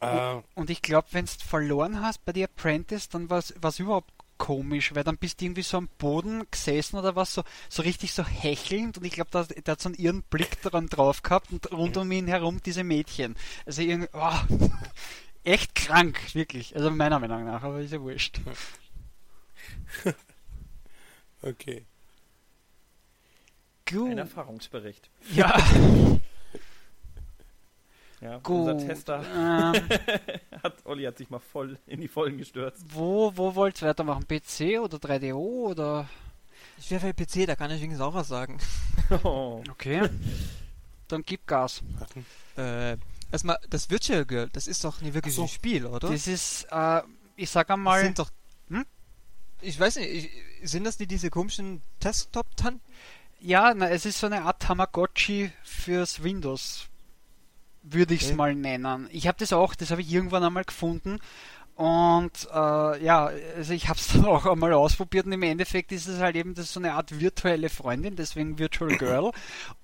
Äh, 0.00 0.36
und 0.54 0.70
ich 0.70 0.82
glaube, 0.82 1.08
wenn 1.12 1.24
du 1.24 1.32
verloren 1.46 2.00
hast 2.02 2.24
bei 2.24 2.32
The 2.32 2.44
Apprentice, 2.44 3.08
dann 3.08 3.30
war 3.30 3.38
es 3.38 3.78
überhaupt 3.78 4.12
komisch, 4.38 4.94
weil 4.94 5.04
dann 5.04 5.18
bist 5.18 5.40
du 5.40 5.46
irgendwie 5.46 5.62
so 5.62 5.76
am 5.76 5.88
Boden 5.98 6.44
gesessen 6.50 6.96
oder 6.96 7.16
was, 7.16 7.34
so, 7.34 7.42
so 7.68 7.82
richtig 7.82 8.14
so 8.14 8.24
hechelnd 8.24 8.96
und 8.96 9.04
ich 9.04 9.12
glaube, 9.12 9.30
der, 9.32 9.44
der 9.44 9.72
hat 9.72 9.80
so 9.80 9.88
einen 9.88 9.98
ihren 9.98 10.22
Blick 10.22 10.62
daran 10.62 10.86
drauf 10.86 11.22
gehabt 11.22 11.50
und 11.50 11.70
rund 11.72 11.96
um 11.96 12.10
ihn 12.12 12.28
herum 12.28 12.60
diese 12.64 12.84
Mädchen. 12.84 13.36
Also 13.66 13.82
irgendwie, 13.82 14.08
oh, 14.12 14.68
echt 15.44 15.74
krank, 15.74 16.34
wirklich. 16.34 16.74
Also 16.76 16.90
meiner 16.90 17.18
Meinung 17.18 17.44
nach, 17.44 17.62
aber 17.62 17.80
ist 17.80 17.92
ja 17.92 18.00
wurscht. 18.00 18.40
okay. 21.42 21.86
Gut. 23.90 24.10
Ein 24.10 24.18
Erfahrungsbericht. 24.18 25.10
Ja. 25.32 25.56
ja, 28.20 28.38
Gut. 28.38 28.68
unser 28.68 28.86
Tester 28.86 29.22
ähm, 29.34 29.88
hat, 30.62 30.84
Olli 30.84 31.04
hat 31.04 31.16
sich 31.16 31.30
mal 31.30 31.38
voll 31.38 31.78
in 31.86 32.00
die 32.00 32.08
Vollen 32.08 32.36
gestürzt. 32.36 32.84
Wo, 32.88 33.32
wo 33.34 33.54
wollt 33.54 33.80
ihr 33.82 33.88
weitermachen? 33.88 34.26
PC 34.26 34.80
oder 34.80 34.98
3DO 34.98 35.34
oder? 35.34 36.08
Ich 36.78 36.90
wäre 36.90 37.00
für 37.00 37.14
PC, 37.14 37.46
da 37.46 37.56
kann 37.56 37.70
ich 37.70 37.80
wenigstens 37.80 38.02
auch 38.02 38.14
was 38.14 38.28
sagen. 38.28 38.58
Oh. 39.24 39.62
Okay. 39.70 40.08
Dann 41.08 41.22
gib 41.24 41.46
Gas. 41.46 41.82
Äh, 42.56 42.98
erstmal, 43.32 43.58
das 43.70 43.88
Virtual 43.88 44.26
Girl, 44.26 44.48
das 44.52 44.66
ist 44.66 44.84
doch 44.84 45.00
nie 45.00 45.14
wirklich 45.14 45.34
so. 45.34 45.42
ein 45.42 45.48
Spiel, 45.48 45.86
oder? 45.86 46.10
Das 46.10 46.26
ist, 46.26 46.66
äh, 46.70 47.02
ich 47.36 47.48
sag 47.48 47.70
einmal. 47.70 48.00
Das 48.00 48.04
sind 48.04 48.18
doch. 48.18 48.30
Hm? 48.68 48.84
Ich 49.60 49.78
weiß 49.78 49.96
nicht, 49.96 50.30
sind 50.62 50.84
das 50.84 50.96
die 50.96 51.06
diese 51.06 51.30
komischen 51.30 51.82
Desktop-Tanten? 52.02 52.80
Ja, 53.40 53.72
na, 53.74 53.88
es 53.88 54.04
ist 54.04 54.18
so 54.18 54.26
eine 54.26 54.42
Art 54.42 54.62
Tamagotchi 54.62 55.52
fürs 55.62 56.22
Windows, 56.22 56.88
würde 57.82 58.14
ich 58.14 58.22
es 58.22 58.28
okay. 58.28 58.36
mal 58.36 58.54
nennen. 58.54 59.08
Ich 59.12 59.28
habe 59.28 59.38
das 59.38 59.52
auch, 59.52 59.74
das 59.74 59.90
habe 59.90 60.00
ich 60.00 60.12
irgendwann 60.12 60.42
einmal 60.42 60.64
gefunden 60.64 61.20
und 61.78 62.32
äh, 62.52 63.04
ja, 63.04 63.30
also 63.56 63.72
ich 63.72 63.88
habe 63.88 64.00
es 64.00 64.08
dann 64.12 64.24
auch 64.24 64.46
einmal 64.46 64.72
ausprobiert 64.72 65.26
und 65.26 65.32
im 65.32 65.44
Endeffekt 65.44 65.92
ist 65.92 66.08
es 66.08 66.18
halt 66.18 66.34
eben 66.34 66.52
das 66.54 66.72
so 66.72 66.80
eine 66.80 66.94
Art 66.94 67.20
virtuelle 67.20 67.68
Freundin, 67.68 68.16
deswegen 68.16 68.58
Virtual 68.58 68.96
Girl. 68.96 69.30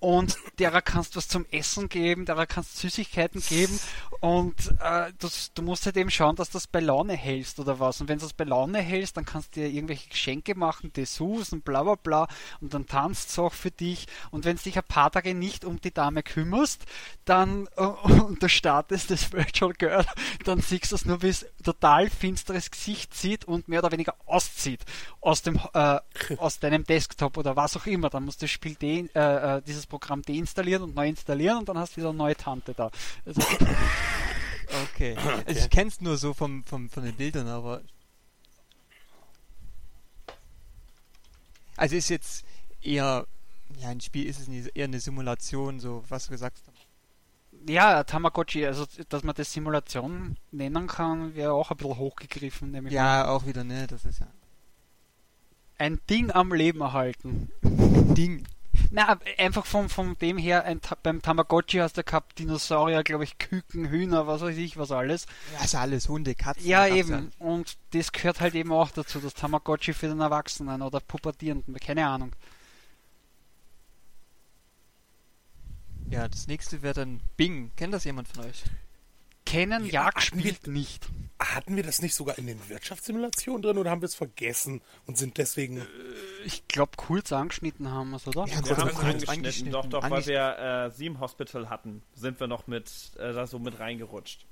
Und 0.01 0.37
derer 0.59 0.83
kannst 0.83 1.15
du 1.15 1.19
was 1.19 1.29
zum 1.29 1.47
Essen 1.53 1.89
geben, 1.89 2.25
derer 2.25 2.47
kannst 2.47 2.75
du 2.75 2.89
Süßigkeiten 2.89 3.41
geben 3.43 3.79
und 4.19 4.75
äh, 4.81 5.13
das, 5.21 5.53
du 5.55 5.63
musst 5.63 5.87
halt 5.87 5.97
eben 5.97 6.11
schauen, 6.11 6.35
dass 6.35 6.51
du 6.51 6.55
das 6.55 6.67
bei 6.67 6.81
Laune 6.81 7.13
hältst 7.13 7.61
oder 7.61 7.79
was. 7.79 8.01
Und 8.01 8.09
wenn 8.09 8.19
du 8.19 8.25
das 8.25 8.33
bei 8.33 8.43
Laune 8.43 8.81
hältst, 8.81 9.17
dann 9.17 9.25
kannst 9.25 9.55
du 9.55 9.61
dir 9.61 9.69
irgendwelche 9.69 10.09
Geschenke 10.09 10.57
machen, 10.57 10.93
Dessous 10.93 11.53
und 11.53 11.65
bla 11.65 11.85
bla 11.85 11.95
bla 11.95 12.27
und 12.61 12.75
dann 12.75 12.89
tanzt 12.89 13.31
es 13.31 13.39
auch 13.39 13.53
für 13.53 13.71
dich. 13.71 14.09
Und 14.33 14.45
wenn 14.45 14.57
du 14.57 14.65
dich 14.65 14.77
ein 14.77 14.83
paar 14.89 15.13
Tage 15.13 15.33
nicht 15.33 15.65
um 15.65 15.81
die 15.81 15.95
Dame 15.95 16.25
kümmerst, 16.25 16.87
dann 17.25 17.69
äh, 17.77 17.83
und 18.25 18.43
du 18.43 18.49
startest 18.49 19.13
das 19.13 19.33
Virtual 19.33 19.73
Girl, 19.75 20.05
dann 20.45 20.61
siehst 20.61 20.91
du 20.91 20.97
es 20.97 21.05
nur, 21.05 21.23
es 21.23 21.47
total 21.63 21.84
total 21.85 22.09
finsteres 22.09 22.71
Gesicht 22.71 23.13
sieht 23.13 23.45
und 23.45 23.69
mehr 23.69 23.81
oder 23.81 23.93
weniger 23.93 24.15
auszieht 24.25 24.81
aus 25.21 25.43
dem 25.43 25.61
äh, 25.75 25.99
aus 26.39 26.59
deinem 26.59 26.85
Desktop 26.85 27.37
oder 27.37 27.57
was 27.57 27.77
auch 27.77 27.85
immer. 27.85 28.09
Dann 28.09 28.25
musst 28.25 28.41
du 28.41 28.47
das 28.47 28.51
Spiel 28.51 28.75
de 28.75 29.09
äh, 29.15 29.59
äh, 29.59 29.63
dieses 29.63 29.87
Programm 29.87 30.23
deinstallieren 30.23 30.83
und 30.83 30.95
neu 30.95 31.09
installieren 31.09 31.59
und 31.59 31.69
dann 31.69 31.77
hast 31.77 31.93
du 31.93 31.97
wieder 31.99 32.09
eine 32.09 32.19
neue 32.19 32.37
Tante 32.37 32.73
da. 32.73 32.91
Also, 33.27 33.43
okay. 33.53 33.67
okay. 35.15 35.17
Also 35.47 35.61
ich 35.61 35.69
kenne 35.69 35.89
es 35.89 36.01
nur 36.01 36.17
so 36.17 36.33
vom, 36.33 36.65
vom, 36.65 36.89
von 36.89 37.05
den 37.05 37.17
Bildern, 37.17 37.49
aber 37.49 37.83
also 41.77 41.97
ist 41.97 42.09
jetzt 42.09 42.47
eher 42.81 43.27
ja 43.79 43.89
ein 43.89 44.01
Spiel 44.01 44.27
ist 44.27 44.41
es 44.41 44.49
nicht, 44.49 44.75
eher 44.75 44.85
eine 44.85 45.01
Simulation, 45.01 45.81
so 45.81 46.03
was 46.09 46.27
du 46.27 46.31
gesagt 46.31 46.57
hast 46.67 46.74
ja, 47.67 48.05
Tamagotchi, 48.05 48.67
also 48.67 48.87
dass 49.09 49.23
man 49.23 49.35
das 49.35 49.53
Simulation 49.53 50.37
nennen 50.51 50.87
kann, 50.87 51.35
wäre 51.35 51.53
auch 51.53 51.71
ein 51.71 51.77
bisschen 51.77 51.97
hochgegriffen. 51.97 52.71
Nämlich 52.71 52.95
ja, 52.95 53.29
auch 53.29 53.47
wieder, 53.47 53.65
ne, 53.65 53.87
das 53.87 54.05
ist 54.05 54.21
ja. 54.21 54.27
Ein 55.79 56.01
Ding 56.09 56.31
am 56.31 56.53
Leben 56.53 56.81
erhalten. 56.81 57.51
Ding. 57.63 58.45
Na, 58.91 59.19
einfach 59.39 59.67
von, 59.67 59.89
von 59.89 60.17
dem 60.19 60.39
her, 60.39 60.65
ein, 60.65 60.81
beim 61.03 61.21
Tamagotchi 61.21 61.79
hast 61.79 61.97
du 61.97 62.05
gehabt 62.05 62.39
Dinosaurier, 62.39 63.03
glaube 63.03 63.25
ich, 63.25 63.39
Küken, 63.39 63.89
Hühner, 63.89 64.27
was 64.27 64.41
weiß 64.41 64.57
ich, 64.57 64.77
was 64.77 64.93
alles. 64.93 65.27
Ja, 65.53 65.61
also 65.61 65.79
alles, 65.79 66.09
Hunde, 66.09 66.35
Katzen. 66.35 66.67
Ja, 66.67 66.87
eben. 66.87 67.31
Und 67.39 67.77
das 67.93 68.13
gehört 68.13 68.41
halt 68.41 68.55
eben 68.55 68.73
auch 68.73 68.91
dazu, 68.91 69.19
das 69.19 69.35
Tamagotchi 69.35 69.95
für 69.95 70.09
den 70.09 70.21
Erwachsenen 70.21 70.83
oder 70.83 71.01
Pubertierenden, 71.01 71.75
keine 71.77 72.07
Ahnung. 72.07 72.33
Ja, 76.11 76.29
das 76.29 76.47
nächste 76.47 76.83
wäre 76.83 76.95
dann 76.95 77.21
Bing. 77.37 77.73
Kennt 77.77 77.95
das 77.95 78.05
jemand 78.05 78.29
von 78.29 78.45
euch? 78.45 78.65
Kennen, 79.47 79.85
ja, 79.85 80.05
ja 80.05 80.11
gespielt 80.11 80.67
wir, 80.67 80.73
nicht. 80.73 81.09
Hatten 81.39 81.77
wir 81.77 81.83
das 81.83 82.01
nicht 82.01 82.15
sogar 82.15 82.39
in 82.39 82.47
den 82.47 82.69
Wirtschaftssimulationen 82.69 83.63
drin 83.63 83.79
oder 83.79 83.91
haben 83.91 84.01
wir 84.01 84.07
es 84.07 84.15
vergessen 84.15 84.81
und 85.07 85.19
sind 85.19 85.37
deswegen. 85.37 85.79
Äh, 85.79 85.85
ich 86.45 86.67
glaube, 86.69 86.93
kurz 86.97 87.33
angeschnitten 87.33 87.91
haben 87.91 88.11
wir 88.11 88.17
es, 88.17 88.27
oder? 88.27 88.47
Ja, 88.47 88.61
kurz, 88.63 88.79
kurz 88.79 88.95
angeschnitten. 88.97 89.29
angeschnitten. 89.29 89.73
Doch, 89.73 89.87
doch, 89.87 90.11
weil 90.11 90.25
wir 90.27 90.59
äh, 90.59 90.91
Seam 90.91 91.21
Hospital 91.21 91.69
hatten, 91.69 92.03
sind 92.15 92.41
wir 92.41 92.47
noch 92.47 92.67
mit 92.67 92.91
äh, 93.17 93.33
da 93.33 93.47
so 93.47 93.59
mit 93.59 93.79
reingerutscht. 93.79 94.47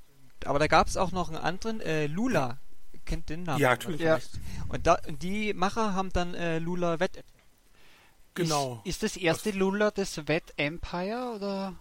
Aber 0.44 0.58
da 0.58 0.66
gab 0.66 0.88
es 0.88 0.96
auch 0.96 1.12
noch 1.12 1.28
einen 1.28 1.38
anderen, 1.38 1.80
äh, 1.80 2.06
Lula. 2.06 2.58
kennt 3.06 3.28
den 3.28 3.44
Namen. 3.44 3.60
Ja, 3.60 3.70
natürlich. 3.70 4.00
Ja. 4.00 4.18
Und, 4.68 4.86
da, 4.86 4.98
und 5.06 5.22
die 5.22 5.54
Macher 5.54 5.94
haben 5.94 6.12
dann 6.12 6.34
äh, 6.34 6.58
Lula 6.58 7.00
Wett. 7.00 7.24
Genau. 8.34 8.80
Ist, 8.84 9.02
ist 9.02 9.14
das 9.14 9.16
erste 9.22 9.50
Lula 9.50 9.90
das 9.90 10.26
Wet 10.26 10.54
Empire 10.56 11.34
oder? 11.36 11.74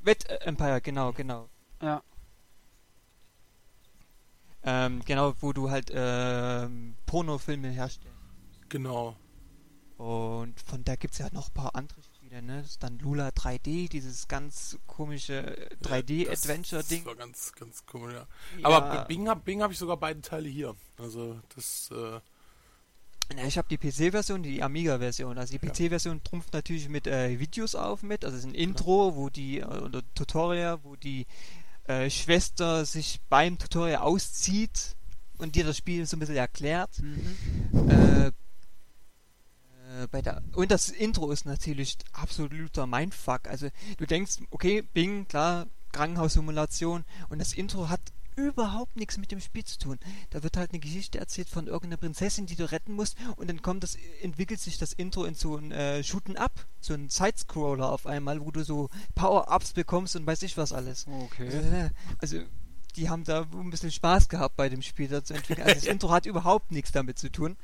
Wett 0.00 0.28
äh, 0.28 0.36
Empire, 0.44 0.80
genau, 0.80 1.12
genau. 1.12 1.48
Ja. 1.80 2.02
Ähm, 4.64 5.02
genau, 5.04 5.34
wo 5.40 5.52
du 5.52 5.70
halt 5.70 5.90
ähm, 5.92 6.96
Pornofilme 7.06 7.68
herstellst. 7.68 8.16
Genau. 8.68 9.16
Und 9.98 10.60
von 10.60 10.82
da 10.84 10.96
gibt 10.96 11.12
es 11.12 11.18
ja 11.18 11.28
noch 11.32 11.48
ein 11.48 11.54
paar 11.54 11.74
andere 11.76 12.00
Spiele, 12.02 12.42
ne? 12.42 12.62
Das 12.62 12.72
ist 12.72 12.82
dann 12.82 12.98
Lula 12.98 13.28
3D, 13.28 13.88
dieses 13.88 14.26
ganz 14.26 14.78
komische 14.86 15.68
Ja, 15.82 15.88
3D-Adventure-Ding. 15.88 17.04
Das 17.04 17.06
war 17.06 17.14
ganz, 17.16 17.52
ganz 17.52 17.84
cool, 17.92 18.12
ja. 18.12 18.26
Ja. 18.58 18.66
Aber 18.68 19.04
Bing 19.04 19.28
habe 19.28 19.40
Bing 19.42 19.62
hab 19.62 19.70
ich 19.70 19.78
sogar 19.78 19.96
beide 19.96 20.20
Teile 20.20 20.48
hier. 20.48 20.74
Also 20.98 21.40
das, 21.54 21.90
äh, 21.92 22.20
Na, 23.34 23.46
ich 23.46 23.56
habe 23.58 23.68
die 23.68 23.78
PC-Version, 23.78 24.42
die 24.42 24.62
Amiga-Version. 24.62 25.38
Also 25.38 25.56
die. 25.56 25.66
PC-Version 25.66 26.22
trumpft 26.22 26.52
natürlich 26.52 26.88
mit 26.88 27.06
äh, 27.06 27.38
Videos 27.38 27.74
auf 27.74 28.02
mit. 28.02 28.24
Also 28.24 28.36
es 28.36 28.44
ist 28.44 28.50
ein 28.50 28.54
Intro, 28.54 29.16
wo 29.16 29.30
die, 29.30 29.60
äh, 29.60 29.64
oder 29.64 30.02
Tutorial, 30.14 30.80
wo 30.82 30.96
die 30.96 31.26
äh, 31.84 32.10
Schwester 32.10 32.84
sich 32.84 33.20
beim 33.28 33.58
Tutorial 33.58 34.02
auszieht 34.02 34.96
und 35.38 35.56
dir 35.56 35.64
das 35.64 35.76
Spiel 35.76 36.06
so 36.06 36.16
ein 36.16 36.20
bisschen 36.20 36.36
erklärt. 36.36 36.90
Mhm. 37.00 37.90
Äh, 37.90 38.26
äh, 38.26 38.32
bei 40.10 40.22
der, 40.22 40.42
und 40.54 40.70
das 40.70 40.88
Intro 40.88 41.30
ist 41.30 41.44
natürlich 41.44 41.96
absoluter 42.12 42.86
Mindfuck. 42.86 43.48
Also 43.48 43.68
du 43.98 44.06
denkst, 44.06 44.38
okay, 44.50 44.82
Bing, 44.82 45.26
klar, 45.28 45.66
Krankenhaussimulation 45.92 47.04
und 47.28 47.38
das 47.38 47.52
Intro 47.52 47.88
hat 47.88 48.00
überhaupt 48.36 48.96
nichts 48.96 49.18
mit 49.18 49.30
dem 49.30 49.40
Spiel 49.40 49.64
zu 49.64 49.78
tun. 49.78 49.98
Da 50.30 50.42
wird 50.42 50.56
halt 50.56 50.70
eine 50.70 50.80
Geschichte 50.80 51.18
erzählt 51.18 51.48
von 51.48 51.66
irgendeiner 51.66 51.98
Prinzessin, 51.98 52.46
die 52.46 52.56
du 52.56 52.70
retten 52.70 52.92
musst 52.92 53.16
und 53.36 53.48
dann 53.48 53.62
kommt 53.62 53.82
das, 53.82 53.96
entwickelt 54.22 54.60
sich 54.60 54.78
das 54.78 54.92
Intro 54.92 55.24
in 55.24 55.34
so 55.34 55.56
ein 55.56 55.72
äh, 55.72 56.02
Shooten 56.02 56.36
Up, 56.36 56.66
so 56.80 56.94
ein 56.94 57.08
Sidescroller 57.08 57.90
auf 57.90 58.06
einmal, 58.06 58.40
wo 58.44 58.50
du 58.50 58.64
so 58.64 58.88
Power-Ups 59.14 59.72
bekommst 59.72 60.16
und 60.16 60.26
weiß 60.26 60.42
ich 60.42 60.56
was 60.56 60.72
alles. 60.72 61.06
Okay. 61.06 61.48
Äh, 61.48 61.90
Also 62.18 62.40
die 62.96 63.08
haben 63.08 63.24
da 63.24 63.46
ein 63.52 63.70
bisschen 63.70 63.90
Spaß 63.90 64.28
gehabt 64.28 64.56
bei 64.56 64.68
dem 64.68 64.82
Spiel 64.82 65.08
da 65.08 65.24
zu 65.24 65.34
entwickeln. 65.34 65.66
Also 65.66 65.76
das 65.80 65.84
Intro 65.92 66.10
hat 66.10 66.26
überhaupt 66.26 66.70
nichts 66.72 66.92
damit 66.92 67.18
zu 67.18 67.30
tun. 67.30 67.56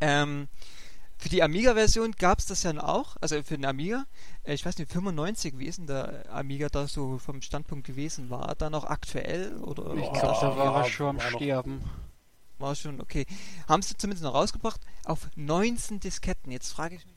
Ähm, 0.00 0.48
für 1.20 1.28
die 1.28 1.42
Amiga-Version 1.42 2.12
gab 2.12 2.38
es 2.38 2.46
das 2.46 2.62
ja 2.62 2.72
auch, 2.82 3.16
also 3.20 3.36
für 3.42 3.56
den 3.56 3.66
Amiga, 3.66 4.06
äh, 4.44 4.54
ich 4.54 4.64
weiß 4.64 4.78
nicht, 4.78 4.90
95, 4.90 5.58
wie 5.58 5.66
ist 5.66 5.78
denn 5.78 5.86
der 5.86 6.24
Amiga 6.32 6.68
da 6.68 6.86
so 6.88 7.18
vom 7.18 7.42
Standpunkt 7.42 7.86
gewesen? 7.86 8.30
War 8.30 8.48
er 8.48 8.54
da 8.54 8.70
noch 8.70 8.84
aktuell 8.84 9.54
oder 9.58 9.94
Ich 9.94 10.12
glaube, 10.12 10.38
da 10.40 10.56
war 10.56 10.84
er 10.84 10.90
schon 10.90 11.06
am 11.08 11.16
war 11.18 11.30
Sterben. 11.30 11.84
war 12.58 12.74
schon 12.74 13.00
okay? 13.00 13.26
Haben 13.68 13.82
sie 13.82 13.96
zumindest 13.96 14.24
noch 14.24 14.34
rausgebracht 14.34 14.80
auf 15.04 15.28
19 15.36 16.00
Disketten. 16.00 16.50
Jetzt 16.52 16.72
frage 16.72 16.94
ich 16.96 17.04
mich, 17.06 17.14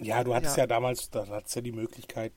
ja, 0.00 0.24
du 0.24 0.34
hattest 0.34 0.56
Ja. 0.56 0.64
ja, 0.64 0.66
damals, 0.66 1.08
da 1.10 1.26
hattest 1.28 1.54
ja 1.54 1.62
die 1.62 1.70
Möglichkeit, 1.72 2.32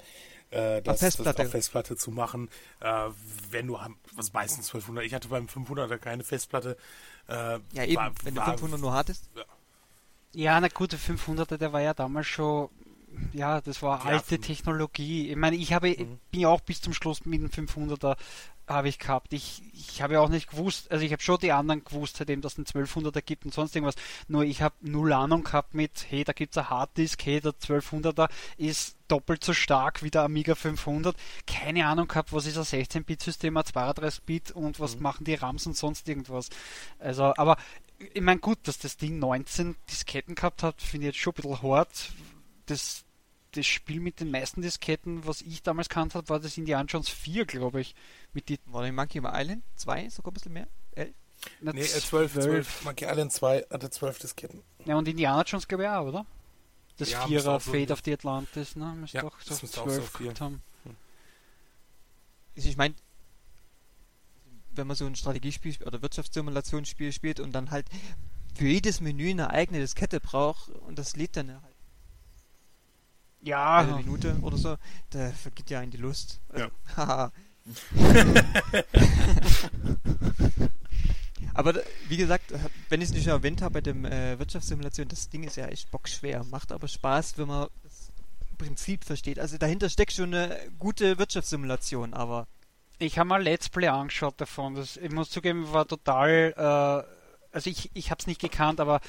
äh, 0.52 0.82
das, 0.84 1.00
Festplatte. 1.00 1.38
das 1.38 1.48
auf 1.48 1.52
Festplatte 1.52 1.96
zu 1.98 2.12
machen. 2.12 2.50
Äh, 2.80 3.10
wenn 3.50 3.68
du, 3.68 3.78
was 4.14 4.32
meistens 4.32 4.68
1200, 4.68 5.04
ich 5.06 5.14
hatte 5.14 5.28
beim 5.28 5.48
500er 5.48 5.98
keine 5.98 6.24
Festplatte. 6.24 6.78
Äh, 7.28 7.60
ja 7.74 7.84
eben, 7.84 7.96
war- 7.96 8.12
wenn 8.24 8.36
du 8.36 8.42
war- 8.42 8.48
500 8.52 8.80
nur 8.80 8.94
hattest. 8.94 9.30
Ja, 9.36 9.44
na 10.36 10.68
gut, 10.68 10.92
der 10.92 11.00
500er, 11.00 11.58
der 11.58 11.74
war 11.74 11.82
ja 11.82 11.94
damals 11.94 12.28
schon, 12.28 12.70
ja, 13.34 13.62
das 13.62 13.82
war 13.82 14.06
Ja, 14.06 14.12
alte 14.12 14.40
Technologie. 14.40 15.30
Ich 15.32 15.36
meine, 15.36 15.56
ich 15.56 15.74
habe, 15.74 15.90
Mhm. 15.90 16.20
bin 16.32 16.42
ja 16.42 16.50
auch 16.50 16.62
bis 16.62 16.82
zum 16.82 16.94
Schluss 16.94 17.26
mit 17.26 17.42
dem 17.42 17.50
500er 17.50 18.16
habe 18.68 18.90
ich 18.90 19.00
gehabt. 19.00 19.32
Ich, 19.32 19.62
ich 19.74 20.02
habe 20.02 20.16
ja 20.16 20.20
auch 20.20 20.28
nicht 20.28 20.50
gewusst, 20.50 20.92
also 20.92 21.06
ich 21.06 21.14
habe 21.14 21.22
schon 21.24 21.40
die 21.40 21.54
anderen 21.54 21.86
gewusst, 21.86 22.18
seitdem 22.18 22.42
dass 22.42 22.54
es 22.54 22.58
einen 22.58 22.66
1200er 22.66 23.22
gibt 23.22 23.46
und 23.46 23.54
sonst 23.54 23.74
irgendwas. 23.74 23.96
Nur 24.28 24.44
ich 24.44 24.62
habe 24.62 24.76
null 24.82 25.14
Ahnung 25.14 25.46
gehabt 25.46 25.74
mit, 25.74 26.06
hey, 26.10 26.26
da 26.26 26.34
gibt's 26.34 26.58
ein 26.58 26.70
Harddisk, 26.70 27.26
hey, 27.26 27.40
der 27.40 27.54
1200er 27.54 28.30
ist 28.58 28.98
doppelt 29.08 29.42
so 29.42 29.54
stark 29.54 30.04
wie 30.04 30.12
der 30.12 30.24
Amiga 30.24 30.54
500. 30.54 31.16
Keine 31.48 31.88
Ahnung 31.88 32.10
gehabt, 32.10 32.34
was 32.34 32.46
ist 32.46 32.58
ein 32.58 32.66
16-Bit-System, 32.66 33.56
ein 33.56 33.64
32-Bit 33.64 34.52
und 34.52 34.82
was 34.82 34.98
Mhm. 34.98 35.02
machen 35.02 35.24
die 35.24 35.36
RAMs 35.36 35.66
und 35.66 35.78
sonst 35.78 36.10
irgendwas. 36.10 36.50
Also, 37.00 37.34
aber 37.38 37.56
ich 38.14 38.22
meine, 38.22 38.40
gut, 38.40 38.60
dass 38.64 38.78
das 38.78 38.98
Ding 38.98 39.20
19 39.20 39.76
Disketten 39.90 40.36
gehabt 40.36 40.64
hat, 40.64 40.82
finde 40.82 41.08
ich 41.08 41.16
jetzt 41.16 41.22
schon 41.24 41.34
ein 41.34 41.42
bisschen 41.42 41.62
hart. 41.62 42.12
Das, 42.68 43.04
das 43.54 43.66
Spiel 43.66 44.00
mit 44.00 44.20
den 44.20 44.30
meisten 44.32 44.62
Disketten, 44.62 45.26
was 45.26 45.42
ich 45.42 45.64
damals 45.64 45.90
kannt 45.90 46.14
habe, 46.16 46.30
war 46.30 46.40
das 46.40 46.58
Indiana 46.58 46.86
Jones 46.88 47.10
4, 47.10 47.46
glaube 47.46 47.82
ich. 47.82 47.96
Mit 48.34 48.50
die 48.50 48.60
War 48.68 48.84
der 48.84 48.92
Monkey 48.94 49.20
Island? 49.24 49.64
Zwei, 49.76 50.10
sogar 50.10 50.32
ein 50.32 50.34
bisschen 50.36 50.54
mehr? 50.54 50.68
Elf? 50.96 51.14
na, 51.62 51.72
Nee, 51.74 51.82
äh, 51.82 51.86
12, 51.86 52.34
12. 52.34 52.84
Monkey 52.84 53.06
Island 53.06 53.32
2 53.32 53.66
hatte 53.72 53.90
12 53.90 54.20
Disketten. 54.20 54.62
Ja, 54.86 54.96
und 54.98 55.08
Indiana 55.08 55.44
Jones, 55.44 55.68
glaube 55.68 55.84
ich, 55.84 55.90
auch, 55.90 56.06
oder? 56.08 56.26
Das 56.98 57.12
Ja, 57.12 57.26
Vierer 57.28 57.54
auch 57.58 57.62
so 57.62 57.72
Fate 57.72 57.90
ein- 57.90 57.94
of 57.94 58.02
the 58.04 58.14
Atlantis, 58.14 58.76
ne? 58.76 58.94
Müsste 59.00 59.18
Ja, 59.18 59.24
doch 59.24 59.40
so 59.40 59.50
das 59.50 59.62
müsste 59.62 59.82
auch 59.82 59.86
so 59.90 59.92
12 59.96 60.10
viel. 60.12 60.24
gehabt 60.26 60.42
haben. 60.42 60.62
Also 62.56 62.70
ich 62.70 62.78
meine, 62.78 62.96
wenn 64.78 64.88
man 64.88 64.96
so 64.96 65.06
ein 65.06 65.16
Strategiespiel 65.16 65.72
sp- 65.76 65.86
oder 65.86 66.02
Wirtschaftssimulationsspiel 66.02 67.12
spielt 67.12 67.40
und 67.40 67.52
dann 67.54 67.72
halt 67.72 67.88
für 68.56 68.68
jedes 68.68 69.02
Menü 69.02 69.30
eine 69.30 69.50
eigene 69.50 69.80
Diskette 69.80 70.20
braucht 70.20 70.70
und 70.70 70.98
das 70.98 71.16
lädt 71.16 71.38
dann 71.38 71.62
halt 71.62 71.76
Ja, 73.42 73.78
eine 73.80 73.96
Minute 73.96 74.38
oder 74.42 74.58
so, 74.58 74.78
da 75.12 75.32
vergeht 75.32 75.70
ja 75.70 75.82
in 75.82 75.92
die 75.92 75.98
Lust. 75.98 76.40
Ja. 76.58 76.70
Haha. 76.96 77.32
Aber 81.54 81.74
wie 82.08 82.18
gesagt, 82.18 82.54
wenn 82.90 83.02
ich 83.02 83.10
es 83.10 83.14
nicht 83.16 83.24
schon 83.24 83.34
erwähnt 83.34 83.62
habe 83.64 83.74
bei 83.74 83.82
dem 83.82 84.06
äh, 84.06 84.38
Wirtschaftssimulation, 84.38 85.08
das 85.08 85.30
Ding 85.30 85.44
ist 85.44 85.58
ja 85.58 85.66
echt 85.66 85.90
bockschwer, 85.90 86.44
macht 86.46 86.72
aber 86.72 86.88
Spaß, 86.88 87.38
wenn 87.40 87.48
man 87.48 87.68
das 87.84 88.12
Prinzip 88.60 89.04
versteht. 89.04 89.40
Also 89.40 89.58
dahinter 89.58 89.90
steckt 89.90 90.14
schon 90.14 90.34
eine 90.36 90.56
gute 90.78 91.18
Wirtschaftssimulation, 91.18 92.14
aber 92.14 92.48
Ich 93.00 93.20
habe 93.20 93.30
mal 93.30 93.42
Let's 93.44 93.70
Play 93.70 93.88
angeschaut 93.88 94.36
davon. 94.42 94.76
Das, 94.76 94.98
ich 94.98 95.12
muss 95.12 95.30
zugeben, 95.30 95.72
war 95.72 95.88
total. 95.88 96.54
Äh, 96.58 97.56
also 97.56 97.70
ich, 97.70 97.90
ich 97.94 98.12
habe 98.12 98.20
es 98.20 98.28
nicht 98.28 98.42
gekannt, 98.42 98.80
aber 98.80 99.00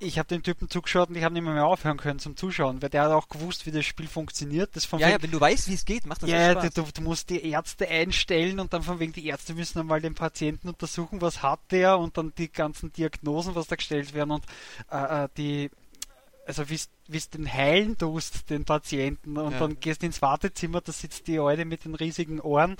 ich 0.00 0.18
habe 0.18 0.28
den 0.28 0.42
Typen 0.42 0.68
zugeschaut 0.68 1.08
und 1.08 1.14
ich 1.16 1.22
habe 1.22 1.32
nicht 1.32 1.44
mehr, 1.44 1.54
mehr 1.54 1.64
aufhören 1.66 1.96
können 1.96 2.18
zum 2.18 2.36
Zuschauen, 2.36 2.82
weil 2.82 2.90
der 2.90 3.04
hat 3.04 3.12
auch 3.12 3.28
gewusst, 3.28 3.64
wie 3.64 3.70
das 3.70 3.86
Spiel 3.86 4.08
funktioniert. 4.08 4.74
Das 4.74 4.84
von 4.84 4.98
ja, 4.98 5.06
wegen- 5.06 5.16
ja, 5.16 5.22
wenn 5.22 5.30
du 5.30 5.40
weißt, 5.40 5.68
wie 5.68 5.74
es 5.74 5.84
geht, 5.84 6.04
macht 6.04 6.22
das 6.22 6.30
ja, 6.30 6.50
Spaß. 6.52 6.74
du, 6.74 6.82
du 6.92 7.00
musst 7.02 7.30
die 7.30 7.48
Ärzte 7.48 7.88
einstellen 7.88 8.60
und 8.60 8.72
dann 8.72 8.82
von 8.82 8.98
wegen 8.98 9.12
die 9.12 9.26
Ärzte 9.26 9.54
müssen 9.54 9.78
einmal 9.78 10.00
den 10.00 10.14
Patienten 10.14 10.68
untersuchen, 10.68 11.20
was 11.20 11.42
hat 11.42 11.60
der 11.70 11.98
und 11.98 12.18
dann 12.18 12.32
die 12.36 12.50
ganzen 12.50 12.92
Diagnosen, 12.92 13.54
was 13.54 13.68
da 13.68 13.76
gestellt 13.76 14.12
werden 14.14 14.32
und 14.32 14.44
äh, 14.90 15.24
äh, 15.24 15.28
die 15.36 15.70
also 16.46 16.68
wie 16.68 16.78
es 17.16 17.30
den 17.30 17.50
heilen 17.52 17.96
tust, 17.98 18.50
den 18.50 18.64
Patienten 18.64 19.36
und 19.38 19.52
Ja. 19.52 19.58
dann 19.60 19.80
gehst 19.80 20.02
ins 20.02 20.20
Wartezimmer, 20.22 20.80
da 20.80 20.92
sitzt 20.92 21.26
die 21.26 21.38
Alte 21.38 21.64
mit 21.64 21.84
den 21.84 21.94
riesigen 21.94 22.40
Ohren 22.40 22.76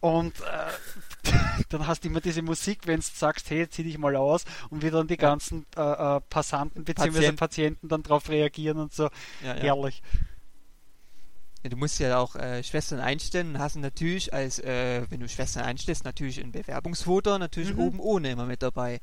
und 0.00 0.34
äh, 0.40 1.24
dann 1.68 1.86
hast 1.86 2.04
du 2.04 2.08
immer 2.08 2.20
diese 2.20 2.42
Musik, 2.42 2.86
wenn 2.86 3.00
du 3.00 3.06
sagst, 3.06 3.50
hey, 3.50 3.68
zieh 3.68 3.82
dich 3.84 3.98
mal 3.98 4.16
aus 4.16 4.44
und 4.70 4.82
wie 4.82 4.90
dann 4.90 5.06
die 5.08 5.16
ganzen 5.16 5.66
äh, 5.76 5.80
äh, 6.16 6.20
Passanten 6.28 6.84
bzw. 6.84 7.10
Patient. 7.10 7.38
Patienten 7.38 7.88
dann 7.88 8.02
darauf 8.02 8.28
reagieren 8.28 8.78
und 8.78 8.92
so. 8.92 9.04
ja, 9.42 9.54
ja. 9.56 9.62
Herrlich. 9.62 10.02
Ja, 11.62 11.70
du 11.70 11.76
musst 11.76 11.98
ja 11.98 12.18
auch 12.18 12.36
äh, 12.36 12.62
Schwestern 12.62 13.00
einstellen 13.00 13.50
und 13.50 13.58
hast 13.58 13.76
natürlich 13.76 14.32
als, 14.32 14.58
äh, 14.60 15.02
wenn 15.10 15.20
du 15.20 15.28
Schwestern 15.28 15.64
einstellst, 15.64 16.04
natürlich 16.04 16.40
ein 16.40 16.52
Bewerbungsfoto, 16.52 17.38
natürlich 17.38 17.72
Mhm. 17.74 17.80
oben 17.80 18.00
ohne 18.00 18.30
immer 18.30 18.46
mit 18.46 18.62
dabei. 18.62 19.00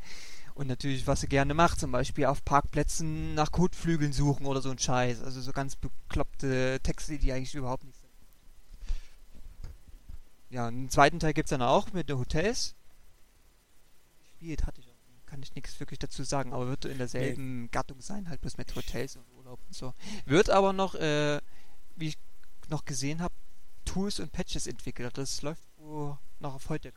Und 0.56 0.68
natürlich, 0.68 1.08
was 1.08 1.22
sie 1.22 1.28
gerne 1.28 1.54
macht, 1.54 1.80
zum 1.80 1.92
Beispiel 1.92 2.26
auf 2.26 2.46
Parkplätzen 2.46 3.34
nach 3.34 3.52
Kotflügeln 3.52 4.14
suchen 4.14 4.46
oder 4.46 4.62
so 4.62 4.70
ein 4.70 4.78
Scheiß. 4.78 5.24
Also 5.24 5.42
so 5.42 5.52
ganz 5.52 5.76
bekloppte 5.76 6.80
Texte, 6.84 7.18
die 7.18 7.34
eigentlich 7.34 7.56
überhaupt 7.56 7.84
nicht 7.84 8.00
sind. 8.00 8.12
Ja, 10.52 10.68
und 10.68 10.76
einen 10.76 10.90
zweiten 10.90 11.20
Teil 11.20 11.34
gibt 11.34 11.48
es 11.48 11.50
dann 11.50 11.64
auch 11.64 11.92
mit 11.94 12.10
den 12.10 12.20
Hotels. 12.20 12.76
Gespielt 14.22 14.68
hatte 14.68 14.82
ich 14.82 14.88
auch. 14.88 14.94
Kann 15.26 15.42
ich 15.42 15.56
nichts 15.56 15.80
wirklich 15.80 15.98
dazu 15.98 16.24
sagen, 16.24 16.54
aber 16.54 16.68
wird 16.68 16.86
in 16.86 17.00
derselben 17.00 17.72
Gattung 17.72 18.00
sein, 18.02 18.30
halt 18.30 18.42
bloß 18.42 18.58
mit 18.58 18.76
Hotels 18.76 19.16
und 19.16 19.26
Urlaub 19.36 19.60
und 19.66 19.74
so. 19.74 19.96
Wird 20.28 20.52
aber 20.52 20.74
noch, 20.74 20.94
äh, 20.94 21.42
wie 21.96 22.10
ich 22.10 22.18
noch 22.70 22.86
gesehen 22.86 23.20
habe, 23.20 23.34
Tools 23.84 24.20
und 24.20 24.32
Patches 24.32 24.68
entwickelt. 24.68 25.18
Das 25.18 25.42
läuft 25.42 25.64
wohl 25.78 26.20
noch 26.40 26.54
auf 26.54 26.70
heute. 26.70 26.94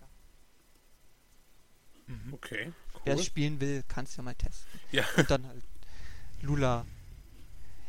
Okay, 2.31 2.73
Wer 3.07 3.15
cool. 3.15 3.21
es 3.21 3.27
spielen 3.27 3.61
will, 3.61 3.85
kann 3.87 4.05
es 4.05 4.17
ja 4.17 4.23
mal 4.25 4.35
testen. 4.35 4.67
Ja. 4.91 5.05
Und 5.17 5.31
dann 5.31 5.47
halt 5.47 5.63
Lula. 6.43 6.85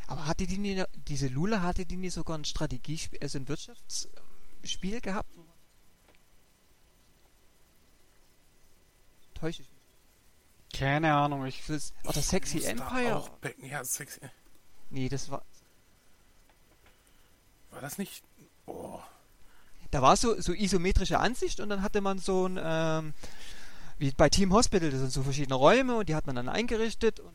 Aber 0.05 0.27
hatte 0.27 0.45
die 0.45 0.59
nie, 0.59 0.83
diese 1.07 1.27
Lula 1.27 1.63
hatte 1.63 1.85
die 1.87 1.97
nie 1.97 2.11
sogar 2.11 2.37
ein 2.37 2.45
Strategiespiel, 2.45 3.19
also 3.19 3.39
ein 3.39 3.47
Wirtschaftsspiel 3.47 5.01
gehabt? 5.01 5.29
Täusche 9.33 9.63
ich 9.63 9.69
mich. 9.71 10.79
Keine 10.79 11.13
Ahnung, 11.13 11.45
ich 11.47 11.63
Das, 11.65 11.93
oder 12.03 12.21
Sexy 12.21 12.63
Empire? 12.63 13.15
Auch 13.15 13.29
Becken, 13.29 13.65
ja, 13.65 13.83
sexy. 13.83 14.19
Nee, 14.91 15.09
das 15.09 15.31
war. 15.31 15.43
War 17.71 17.81
das 17.81 17.97
nicht? 17.97 18.23
Oh. 18.67 18.99
Da 19.91 20.01
war 20.01 20.15
so, 20.15 20.39
so 20.39 20.53
isometrische 20.53 21.19
Ansicht 21.19 21.59
und 21.59 21.69
dann 21.69 21.81
hatte 21.81 22.01
man 22.01 22.19
so 22.19 22.47
ein, 22.47 22.59
ähm, 22.61 23.13
wie 23.97 24.11
bei 24.11 24.29
Team 24.29 24.53
Hospital, 24.53 24.91
das 24.91 24.99
sind 24.99 25.11
so 25.11 25.23
verschiedene 25.23 25.55
Räume 25.55 25.97
und 25.97 26.09
die 26.09 26.15
hat 26.15 26.27
man 26.27 26.35
dann 26.35 26.49
eingerichtet 26.49 27.19
und 27.19 27.33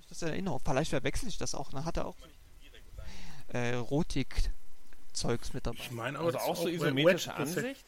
ich 0.00 0.06
das 0.06 0.22
in 0.22 0.28
Erinnerung. 0.28 0.60
Vielleicht 0.64 0.90
verwechsel 0.90 1.28
ich 1.28 1.38
das 1.38 1.54
auch. 1.54 1.70
Dann 1.70 1.84
hat 1.84 1.96
er 1.96 2.06
auch 2.06 2.16
äh, 3.52 3.72
Erotik-Zeugs 3.72 5.52
mit 5.52 5.66
dabei. 5.66 5.78
Ich 5.78 5.90
meine 5.90 6.18
aber, 6.18 6.26
Also 6.26 6.38
das 6.38 6.46
auch 6.46 6.56
so 6.56 6.68
isometrische 6.68 7.34
Ansicht? 7.34 7.84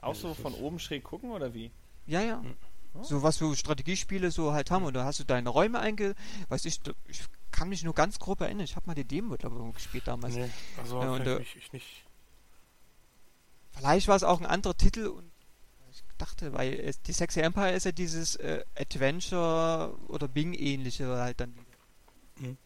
Auch 0.00 0.14
so 0.14 0.34
von 0.34 0.54
oben 0.54 0.78
schräg 0.78 1.04
gucken 1.04 1.30
oder 1.30 1.52
wie? 1.54 1.70
Ja, 2.06 2.22
ja. 2.22 2.42
So 3.02 3.22
was 3.22 3.36
so 3.36 3.54
Strategiespiele 3.54 4.30
so 4.30 4.52
halt 4.52 4.70
haben 4.70 4.84
und 4.84 4.94
da 4.94 5.04
hast 5.04 5.20
du 5.20 5.24
deine 5.24 5.48
Räume 5.50 5.78
einge... 5.78 6.14
Weiß 6.48 6.64
ich, 6.64 6.80
ich 7.06 7.22
kann 7.52 7.68
mich 7.68 7.84
nur 7.84 7.94
ganz 7.94 8.18
grob 8.18 8.40
erinnern. 8.40 8.64
Ich 8.64 8.74
habe 8.74 8.86
mal 8.86 8.94
die 8.94 9.04
Demo, 9.04 9.36
glaube 9.36 9.64
ich, 9.68 9.74
gespielt 9.74 10.08
damals. 10.08 10.34
Nee, 10.34 10.50
also 10.76 11.00
Ja, 11.00 11.12
und, 11.12 11.26
äh, 11.26 11.38
ich, 11.40 11.56
ich 11.56 11.72
nicht. 11.72 12.04
Vielleicht 13.72 14.08
war 14.08 14.16
es 14.16 14.24
auch 14.24 14.40
ein 14.40 14.46
anderer 14.46 14.76
Titel 14.76 15.06
und 15.06 15.30
dachte, 16.20 16.52
weil 16.52 16.74
es, 16.80 17.00
die 17.02 17.12
Sexy 17.12 17.40
Empire 17.40 17.72
ist 17.72 17.84
ja 17.84 17.92
dieses 17.92 18.36
äh, 18.36 18.64
Adventure 18.76 19.96
oder 20.08 20.28
Bing-ähnliche 20.28 21.06
halt 21.06 21.40
dann. 21.40 21.54
Mhm. 22.36 22.56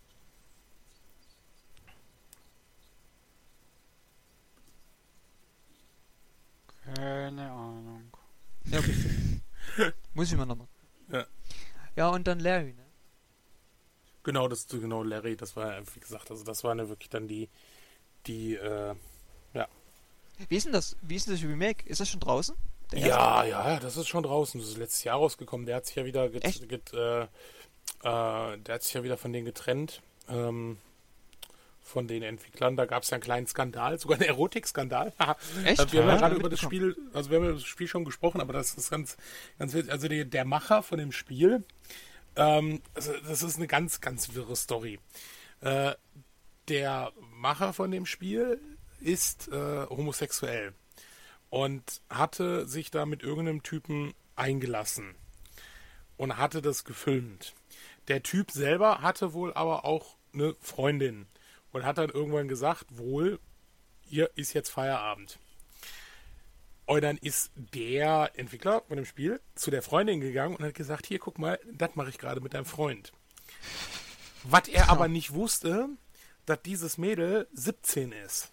Keine 6.95 7.51
Ahnung. 7.51 8.13
Ja, 8.67 8.79
okay. 8.79 9.41
Muss 10.15 10.31
ich 10.31 10.37
mal 10.37 10.47
nochmal. 10.47 10.69
Ja. 11.11 11.27
Ja, 11.97 12.09
und 12.09 12.27
dann 12.27 12.41
Larry, 12.41 12.73
ne? 12.73 12.85
Genau, 14.23 14.49
das 14.49 14.67
genau 14.67 15.03
Larry, 15.03 15.37
das 15.37 15.55
war 15.55 15.81
wie 15.95 16.01
gesagt, 16.01 16.31
also 16.31 16.45
das 16.45 16.65
waren 16.65 16.79
ja 16.79 16.89
wirklich 16.89 17.11
dann 17.11 17.29
die 17.29 17.49
die 18.27 18.55
äh, 18.55 18.95
Wie 20.49 20.57
ist 20.57 20.65
denn 20.67 20.73
das? 20.73 20.97
Wie 21.03 21.17
ist 21.17 21.27
denn 21.27 21.35
das 21.35 21.45
Remake? 21.45 21.87
Ist 21.89 22.01
das 22.01 22.09
schon 22.09 22.21
draußen? 22.21 22.57
Ja, 22.93 23.45
ja, 23.45 23.81
das 23.81 23.97
ist 23.97 24.09
schon 24.09 24.23
draußen. 24.23 24.61
Das 24.61 24.69
ist 24.69 24.77
letztes 24.77 25.05
Jahr 25.05 25.17
rausgekommen. 25.17 25.67
Der 25.67 25.77
hat 25.77 25.87
sich 25.87 25.97
ja 25.97 26.05
wieder 26.05 26.29
get, 26.29 26.69
get, 26.69 26.93
äh, 26.93 27.23
äh, 27.23 27.27
der 28.03 28.75
hat 28.75 28.83
sich 28.83 28.95
ja 28.95 29.03
wieder 29.03 29.17
von 29.17 29.33
denen 29.33 29.47
getrennt. 29.47 30.03
Ähm, 30.29 30.79
von 31.85 32.09
den 32.09 32.23
Entwicklern. 32.23 32.77
Da 32.77 32.87
gab 32.87 33.03
es 33.03 33.11
ja 33.11 33.17
einen 33.17 33.23
kleinen 33.23 33.47
Skandal, 33.47 33.99
sogar 33.99 34.17
einen 34.19 34.27
Erotikskandal. 34.27 35.13
Echt? 35.65 35.79
Also 35.81 35.93
wir 35.93 36.01
haben 36.01 36.09
ja 36.09 36.15
Ja, 36.15 36.19
gerade 36.19 36.35
hab 36.35 36.41
über 36.41 36.49
das. 36.49 36.61
Spiel, 36.61 36.97
also 37.13 37.31
wir 37.31 37.37
haben 37.37 37.45
über 37.45 37.55
das 37.55 37.65
Spiel 37.65 37.87
schon 37.87 38.05
gesprochen, 38.05 38.41
aber 38.41 38.55
das 38.55 38.75
ist 38.75 38.91
ganz, 38.91 39.17
ganz 39.59 39.75
witzig. 39.75 39.93
Also 39.93 40.09
der, 40.09 40.25
der 40.25 40.45
Macher 40.47 40.83
von 40.83 40.99
dem 40.99 41.13
Spiel, 41.13 41.63
ähm, 42.37 42.81
also 42.95 43.13
das 43.29 43.43
ist 43.43 43.57
eine 43.57 43.67
ganz, 43.67 44.01
ganz 44.01 44.35
wirre 44.35 44.57
Story. 44.57 44.99
Äh, 45.61 45.93
der 46.69 47.13
Macher 47.37 47.75
von 47.75 47.91
dem 47.91 48.07
Spiel 48.07 48.59
ist 49.01 49.49
äh, 49.49 49.87
homosexuell 49.87 50.73
und 51.55 52.01
hatte 52.11 52.67
sich 52.67 52.91
da 52.91 53.07
mit 53.07 53.23
irgendeinem 53.23 53.63
Typen 53.63 54.13
eingelassen 54.35 55.15
und 56.17 56.37
hatte 56.37 56.61
das 56.61 56.83
gefilmt. 56.83 57.55
Der 58.09 58.25
Typ 58.25 58.51
selber 58.51 59.03
hatte 59.03 59.35
wohl 59.35 59.55
aber 59.55 59.85
auch 59.85 60.17
eine 60.33 60.57
Freundin 60.61 61.27
und 61.71 61.85
hat 61.85 61.99
dann 61.99 62.11
irgendwann 62.11 62.49
gesagt, 62.49 62.99
wohl, 62.99 63.39
hier 64.03 64.33
ist 64.35 64.53
jetzt 64.53 64.71
Feierabend. 64.71 65.39
Und 66.87 67.05
dann 67.05 67.19
ist 67.19 67.53
der 67.55 68.33
Entwickler 68.35 68.83
von 68.89 68.97
dem 68.97 69.07
Spiel 69.07 69.41
zu 69.55 69.71
der 69.71 69.83
Freundin 69.83 70.21
gegangen 70.21 70.57
und 70.57 70.65
hat 70.65 70.75
gesagt, 70.75 71.07
hier, 71.07 71.21
guck 71.21 71.39
mal, 71.39 71.61
das 71.73 71.95
mache 71.95 72.09
ich 72.09 72.19
gerade 72.19 72.41
mit 72.41 72.55
deinem 72.55 72.67
Freund. 72.67 73.13
Was 74.43 74.67
er 74.67 74.91
aber 74.91 75.07
nicht 75.07 75.35
wusste, 75.35 75.89
dass 76.47 76.63
dieses 76.63 76.99
Mädel 76.99 77.47
17 77.53 78.11
ist. 78.11 78.51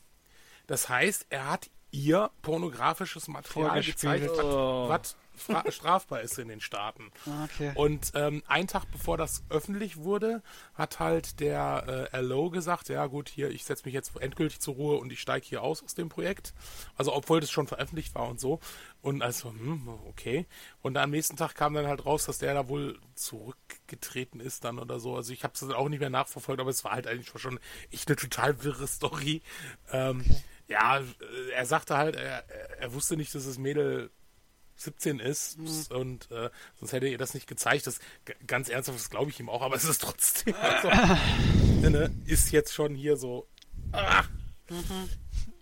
Das 0.67 0.87
heißt, 0.87 1.25
er 1.31 1.49
hat 1.49 1.71
ihr 1.91 2.29
pornografisches 2.41 3.27
Material 3.27 3.81
gezeigt, 3.83 4.29
Oh. 4.41 4.87
was 4.89 5.15
strafbar 5.73 6.21
ist 6.21 6.37
in 6.37 6.49
den 6.49 6.61
Staaten. 6.61 7.11
Okay. 7.45 7.71
Und 7.75 8.11
ähm, 8.15 8.43
einen 8.47 8.67
Tag 8.67 8.85
bevor 8.91 9.17
das 9.17 9.43
öffentlich 9.49 9.97
wurde, 9.97 10.43
hat 10.75 10.99
halt 10.99 11.39
der 11.39 12.09
äh, 12.13 12.21
LO 12.21 12.49
gesagt, 12.49 12.89
ja 12.89 13.07
gut, 13.07 13.27
hier, 13.29 13.49
ich 13.49 13.63
setze 13.63 13.85
mich 13.85 13.93
jetzt 13.93 14.15
endgültig 14.19 14.59
zur 14.59 14.75
Ruhe 14.75 14.97
und 14.97 15.11
ich 15.11 15.19
steige 15.19 15.45
hier 15.45 15.63
aus 15.63 15.83
aus 15.83 15.95
dem 15.95 16.09
Projekt. 16.09 16.53
Also 16.95 17.13
obwohl 17.13 17.39
das 17.39 17.49
schon 17.49 17.65
veröffentlicht 17.67 18.13
war 18.13 18.27
und 18.29 18.39
so. 18.39 18.59
Und 19.01 19.23
also, 19.23 19.49
hm, 19.49 19.87
okay. 20.09 20.45
Und 20.81 20.97
am 20.97 21.09
nächsten 21.09 21.37
Tag 21.37 21.55
kam 21.55 21.73
dann 21.73 21.87
halt 21.87 22.05
raus, 22.05 22.25
dass 22.25 22.37
der 22.37 22.53
da 22.53 22.67
wohl 22.69 22.99
zurückgetreten 23.15 24.39
ist 24.39 24.63
dann 24.63 24.79
oder 24.79 24.99
so. 24.99 25.15
Also 25.15 25.33
ich 25.33 25.43
habe 25.43 25.53
es 25.55 25.63
auch 25.63 25.89
nicht 25.89 25.99
mehr 26.01 26.09
nachverfolgt, 26.09 26.61
aber 26.61 26.69
es 26.69 26.83
war 26.83 26.91
halt 26.91 27.07
eigentlich 27.07 27.31
schon 27.41 27.59
echt 27.89 28.07
eine 28.09 28.15
total 28.15 28.63
wirre 28.63 28.85
Story. 28.87 29.41
Ähm, 29.91 30.23
Ja, 30.71 30.99
äh, 30.99 31.03
er 31.53 31.65
sagte 31.65 31.97
halt, 31.97 32.15
er, 32.15 32.49
er- 32.79 32.93
wusste 32.93 33.17
nicht, 33.17 33.33
dass 33.35 33.45
das 33.45 33.57
Mädel 33.57 34.09
17 34.77 35.19
ist 35.19 35.59
und 35.91 36.31
äh, 36.31 36.49
sonst 36.79 36.93
hätte 36.93 37.05
er 37.05 37.11
ihr 37.11 37.17
das 37.19 37.35
nicht 37.35 37.45
gezeigt. 37.47 37.85
Das 37.85 37.99
ganz 38.47 38.67
ernsthaft, 38.69 38.97
das 38.97 39.09
glaube 39.11 39.29
ich 39.29 39.39
ihm 39.39 39.49
auch, 39.49 39.61
aber 39.61 39.75
es 39.75 39.83
ist 39.83 40.01
trotzdem 40.01 40.55
also, 40.61 40.89
ne, 41.87 42.11
ist 42.25 42.51
jetzt 42.51 42.73
schon 42.73 42.95
hier 42.95 43.15
so 43.17 43.47
ah, 43.91 44.23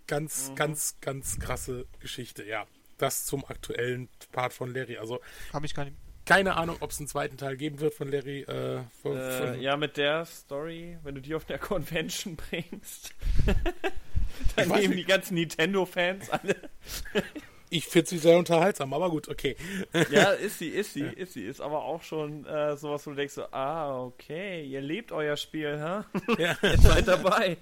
ganz, 0.06 0.52
ganz, 0.54 0.96
ganz 1.00 1.38
krasse 1.38 1.86
Geschichte. 1.98 2.44
Ja, 2.44 2.66
das 2.98 3.24
zum 3.26 3.44
aktuellen 3.44 4.08
Part 4.32 4.52
von 4.54 4.72
Larry. 4.72 4.96
Also 4.98 5.20
Hab 5.52 5.64
ich 5.64 5.76
nicht. 5.76 5.92
keine 6.24 6.56
Ahnung, 6.56 6.76
ob 6.80 6.90
es 6.90 6.98
einen 6.98 7.08
zweiten 7.08 7.36
Teil 7.36 7.56
geben 7.56 7.80
wird 7.80 7.92
von 7.94 8.10
Larry. 8.10 8.42
Äh, 8.42 8.84
von, 9.02 9.16
Äh, 9.16 9.38
von, 9.38 9.60
ja, 9.60 9.76
mit 9.76 9.96
der 9.98 10.24
Story, 10.24 10.98
wenn 11.02 11.14
du 11.14 11.20
die 11.20 11.34
auf 11.34 11.44
der 11.44 11.58
Convention 11.70 12.36
bringst, 12.36 13.14
dann 14.56 14.68
nehmen 14.68 14.94
nicht. 14.94 14.98
die 15.00 15.04
ganzen 15.04 15.34
Nintendo-Fans 15.34 16.30
alle. 16.30 16.56
Ich 17.72 17.86
finde 17.86 18.08
sie 18.08 18.18
sehr 18.18 18.36
unterhaltsam, 18.36 18.92
aber 18.92 19.10
gut, 19.10 19.28
okay. 19.28 19.54
Ja, 20.10 20.32
ist 20.32 20.58
sie, 20.58 20.70
ist 20.70 20.92
sie, 20.92 21.02
ist 21.04 21.34
sie. 21.34 21.44
Ist 21.44 21.60
aber 21.60 21.84
auch 21.84 22.02
schon 22.02 22.44
äh, 22.44 22.76
sowas, 22.76 23.06
wo 23.06 23.10
du 23.10 23.16
denkst 23.16 23.34
so, 23.34 23.44
ah, 23.52 24.02
okay, 24.02 24.64
ihr 24.64 24.80
lebt 24.80 25.12
euer 25.12 25.36
Spiel, 25.36 25.78
hä? 25.78 26.02
Ja. 26.42 26.56
Ihr 26.62 26.78
seid 26.78 27.06
dabei. 27.06 27.58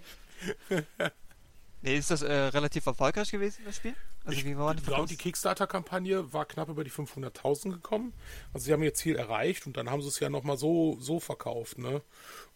Nee, 1.82 1.96
ist 1.96 2.10
das 2.10 2.22
äh, 2.22 2.32
relativ 2.32 2.86
erfolgreich 2.86 3.30
gewesen, 3.30 3.62
das 3.64 3.76
Spiel? 3.76 3.94
Also 4.24 4.38
Ich 4.38 4.44
wie 4.44 4.58
war 4.58 4.74
die 4.74 4.82
glaube, 4.82 5.08
die 5.08 5.16
Kickstarter-Kampagne 5.16 6.32
war 6.32 6.44
knapp 6.44 6.68
über 6.68 6.82
die 6.82 6.90
500.000 6.90 7.70
gekommen. 7.70 8.12
Also 8.52 8.66
sie 8.66 8.72
haben 8.72 8.82
ihr 8.82 8.94
Ziel 8.94 9.14
erreicht 9.16 9.66
und 9.66 9.76
dann 9.76 9.88
haben 9.90 10.02
sie 10.02 10.08
es 10.08 10.18
ja 10.20 10.28
nochmal 10.28 10.56
so, 10.56 10.96
so 11.00 11.20
verkauft. 11.20 11.78
Ne? 11.78 12.02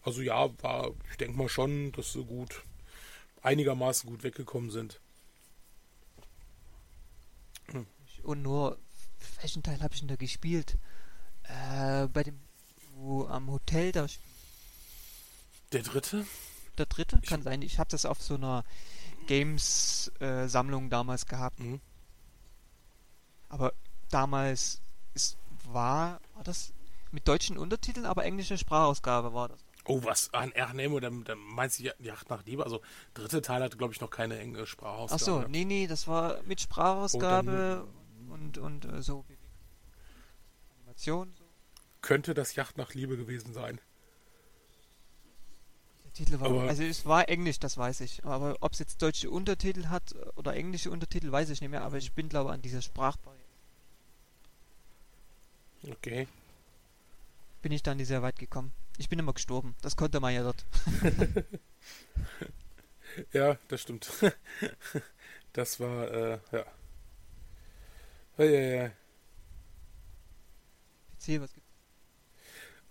Also 0.03 0.21
ja, 0.21 0.49
war, 0.61 0.91
ich 1.09 1.17
denke 1.17 1.37
mal 1.37 1.49
schon, 1.49 1.93
dass 1.93 2.13
sie 2.13 2.23
gut, 2.23 2.63
einigermaßen 3.43 4.09
gut 4.09 4.23
weggekommen 4.23 4.71
sind. 4.71 4.99
Und 8.23 8.41
nur, 8.41 8.79
welchen 9.41 9.63
Teil 9.63 9.81
habe 9.81 9.93
ich 9.93 9.99
denn 9.99 10.07
da 10.07 10.15
gespielt? 10.15 10.77
Äh, 11.43 12.07
bei 12.07 12.23
dem, 12.23 12.39
wo 12.95 13.25
am 13.27 13.51
Hotel, 13.51 13.91
da, 13.91 14.07
Der 15.73 15.83
dritte? 15.83 16.25
der 16.77 16.85
dritte? 16.85 17.19
Kann 17.21 17.43
sein. 17.43 17.61
Ich 17.61 17.79
habe 17.79 17.89
das 17.89 18.05
auf 18.05 18.21
so 18.21 18.35
einer 18.35 18.63
Games-Sammlung 19.27 20.89
damals 20.89 21.25
gehabt. 21.25 21.59
Mhm. 21.59 21.81
Aber 23.49 23.73
damals 24.09 24.81
ist, 25.13 25.37
war, 25.65 26.19
war 26.33 26.43
das 26.43 26.71
mit 27.11 27.27
deutschen 27.27 27.57
Untertiteln, 27.57 28.05
aber 28.05 28.23
englische 28.25 28.57
Sprachausgabe 28.57 29.33
war 29.33 29.49
das. 29.49 29.62
Oh, 29.85 30.03
was? 30.03 30.33
An 30.33 30.53
ach, 30.57 30.73
nee, 30.73 30.87
oder 30.87 31.11
dann 31.11 31.37
meinst 31.37 31.79
du 31.79 31.83
die 31.83 31.91
Yacht 32.05 32.29
nach 32.29 32.45
Liebe? 32.45 32.63
Also, 32.63 32.81
dritte 33.13 33.41
Teil 33.41 33.61
hatte, 33.61 33.75
glaube 33.77 33.93
ich, 33.93 33.99
noch 33.99 34.09
keine 34.09 34.39
englische 34.39 34.67
Sprachausgabe. 34.67 35.21
Ach 35.21 35.25
so, 35.25 35.47
nee, 35.49 35.65
nee, 35.65 35.87
das 35.87 36.07
war 36.07 36.41
mit 36.43 36.61
Sprachausgabe 36.61 37.85
und, 38.29 38.57
und 38.57 38.85
äh, 38.85 39.01
so 39.01 39.25
Animation. 40.79 41.33
So. 41.37 41.43
Könnte 42.01 42.33
das 42.33 42.55
Yacht 42.55 42.77
nach 42.77 42.93
Liebe 42.93 43.17
gewesen 43.17 43.53
sein. 43.53 43.79
Der 46.05 46.13
Titel 46.13 46.39
war, 46.39 46.47
Aber- 46.49 46.61
also 46.63 46.83
es 46.83 47.05
war 47.05 47.27
Englisch, 47.27 47.59
das 47.59 47.77
weiß 47.77 48.01
ich. 48.01 48.23
Aber 48.23 48.55
ob 48.61 48.73
es 48.73 48.79
jetzt 48.79 49.01
deutsche 49.01 49.29
Untertitel 49.29 49.87
hat 49.87 50.15
oder 50.35 50.53
englische 50.55 50.91
Untertitel, 50.91 51.31
weiß 51.31 51.49
ich 51.49 51.59
nicht 51.61 51.71
mehr. 51.71 51.83
Aber 51.83 51.97
ich 51.97 52.13
bin 52.13 52.29
glaube 52.29 52.51
an 52.51 52.61
dieser 52.61 52.81
Sprachbarriere 52.81 53.41
Okay. 55.91 56.27
bin 57.61 57.73
ich 57.73 57.83
dann 57.83 57.97
nicht 57.97 58.07
sehr 58.07 58.21
weit 58.21 58.39
gekommen. 58.39 58.71
Ich 58.97 59.09
bin 59.09 59.19
immer 59.19 59.33
gestorben. 59.33 59.75
Das 59.81 59.95
konnte 59.95 60.19
man 60.19 60.33
ja 60.33 60.43
dort. 60.43 60.65
Ja, 63.31 63.57
das 63.67 63.81
stimmt. 63.81 64.09
das 65.53 65.79
war, 65.79 66.11
äh, 66.11 66.39
ja. 66.51 66.65
Ja, 68.37 68.45
ja, 68.45 68.59
ja. 68.59 68.91
PC, 71.19 71.41
was 71.41 71.53
gibt's? 71.53 71.69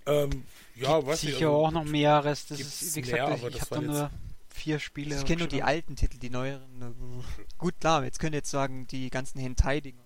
Ähm, 0.06 0.44
ja, 0.74 1.04
weiß 1.04 1.20
Sicher 1.20 1.32
ich. 1.32 1.44
Also, 1.44 1.56
auch 1.56 1.70
noch 1.70 1.84
mehreres. 1.84 2.46
Das 2.46 2.60
ist, 2.60 2.96
wie 2.96 3.02
mehr, 3.02 3.10
gesagt, 3.10 3.32
aber 3.32 3.48
ich 3.48 3.56
das 3.56 3.70
habe 3.70 3.86
da 3.86 3.92
nur 3.92 4.10
vier 4.48 4.78
Spiele. 4.78 5.16
Ich 5.16 5.24
kenne 5.24 5.40
nur 5.40 5.48
die 5.48 5.62
alten 5.62 5.96
Titel, 5.96 6.18
die 6.18 6.30
neueren. 6.30 7.24
Gut, 7.58 7.78
klar, 7.80 8.04
jetzt 8.04 8.18
könnt 8.18 8.34
ihr 8.34 8.38
jetzt 8.38 8.50
sagen, 8.50 8.86
die 8.88 9.10
ganzen 9.10 9.40
Hentai-Dinger. 9.40 10.02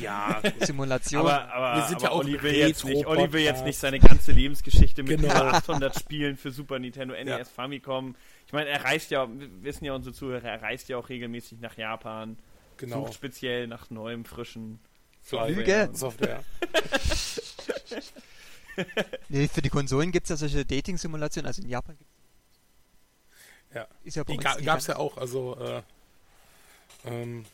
Ja, 0.00 0.42
Simulation. 0.60 1.20
Aber, 1.20 1.52
aber, 1.52 1.76
Wir 1.80 1.88
sind 1.88 1.96
aber 1.96 2.04
ja 2.04 2.10
auch 2.10 2.18
Olli, 2.18 2.42
will 2.42 2.54
jetzt 2.54 2.84
nicht. 2.84 3.06
Olli 3.06 3.32
will 3.32 3.42
jetzt 3.42 3.64
nicht 3.64 3.78
seine 3.78 3.98
ganze 4.00 4.32
Lebensgeschichte 4.32 5.02
mit 5.02 5.20
Genau. 5.20 5.34
über 5.34 5.54
800 5.54 5.98
Spielen 5.98 6.36
für 6.36 6.50
Super 6.50 6.78
Nintendo, 6.78 7.14
NES, 7.14 7.26
Ja. 7.26 7.44
Famicom. 7.44 8.16
Ich 8.46 8.52
meine, 8.52 8.68
er 8.70 8.84
reist 8.84 9.10
ja, 9.10 9.28
wir 9.28 9.62
wissen 9.62 9.84
ja 9.84 9.94
unsere 9.94 10.14
Zuhörer, 10.14 10.44
er 10.48 10.62
reist 10.62 10.88
ja 10.88 10.96
auch 10.96 11.08
regelmäßig 11.08 11.60
nach 11.60 11.76
Japan, 11.76 12.38
genau. 12.76 13.04
sucht 13.04 13.14
speziell 13.14 13.66
nach 13.66 13.90
neuem, 13.90 14.24
frischen. 14.24 14.80
Lüge. 15.30 15.90
Software. 15.92 16.42
Nee, 19.28 19.48
für 19.48 19.60
die 19.60 19.70
Konsolen 19.70 20.12
gibt 20.12 20.24
es 20.26 20.30
ja 20.30 20.36
solche 20.36 20.64
Dating-Simulationen, 20.64 21.46
also 21.46 21.62
in 21.62 21.68
Japan 21.68 21.96
gibt 21.98 22.10
Ja. 23.74 23.86
Ist 24.04 24.16
ja 24.16 24.22
bei 24.24 24.32
Die 24.32 24.38
uns 24.38 24.44
ga, 24.44 24.54
gab's 24.60 24.86
ja 24.86 24.96
auch, 24.96 25.16
also 25.18 25.56
äh, 25.58 25.82
ähm, 27.04 27.44
ja. 27.44 27.48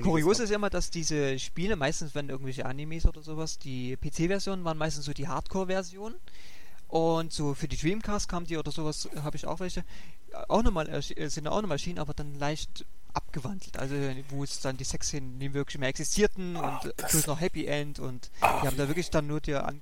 Kurios 0.00 0.40
ist 0.40 0.50
immer, 0.50 0.70
dass 0.70 0.90
diese 0.90 1.38
Spiele, 1.38 1.76
meistens 1.76 2.14
wenn 2.14 2.28
irgendwelche 2.28 2.66
Animes 2.66 3.06
oder 3.06 3.22
sowas, 3.22 3.58
die 3.58 3.96
PC-Versionen 3.96 4.64
waren 4.64 4.78
meistens 4.78 5.04
so 5.04 5.12
die 5.12 5.28
Hardcore-Version. 5.28 6.14
Und 6.88 7.32
so 7.32 7.54
für 7.54 7.68
die 7.68 7.76
Dreamcast 7.76 8.28
kam 8.28 8.44
die 8.44 8.58
oder 8.58 8.70
sowas, 8.70 9.08
habe 9.22 9.36
ich 9.36 9.46
auch 9.46 9.60
welche, 9.60 9.82
auch 10.48 10.62
nochmal, 10.62 10.88
äh, 10.88 11.00
sind 11.00 11.48
auch 11.48 11.62
nochmal 11.62 11.76
erschienen, 11.76 11.98
aber 11.98 12.12
dann 12.12 12.34
leicht 12.34 12.84
abgewandelt. 13.14 13.78
Also 13.78 13.94
wo 14.28 14.44
es 14.44 14.60
dann 14.60 14.76
die 14.76 14.84
Sexszenen 14.84 15.38
nie 15.38 15.52
wirklich 15.52 15.78
mehr 15.78 15.88
existierten 15.88 16.56
Ah, 16.56 16.80
und 16.84 16.96
plus 16.96 17.26
noch 17.26 17.40
Happy 17.40 17.66
End 17.66 17.98
und 17.98 18.30
Ah, 18.40 18.60
die 18.60 18.66
haben 18.66 18.76
da 18.76 18.88
wirklich 18.88 19.10
dann 19.10 19.26
nur 19.26 19.40
dir 19.40 19.66
ange... 19.66 19.80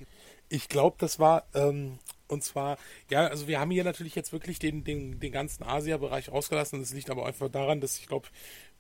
Ich 0.49 0.69
glaube, 0.69 0.97
das 0.99 1.21
war, 1.21 1.45
ähm, 1.55 1.99
und 2.27 2.43
zwar, 2.43 2.77
ja, 3.09 3.27
also 3.27 3.47
wir 3.47 3.61
haben 3.61 3.71
hier 3.71 3.85
natürlich 3.85 4.15
jetzt 4.15 4.33
wirklich 4.33 4.59
den, 4.59 4.83
den, 4.83 5.21
den 5.21 5.33
ganzen 5.33 5.63
Asia-Bereich 5.63 6.31
ausgelassen. 6.31 6.81
Das 6.81 6.93
liegt 6.93 7.11
aber 7.11 7.27
einfach 7.27 7.49
daran, 7.49 7.81
dass 7.81 7.99
ich 7.99 8.07
glaube, 8.07 8.29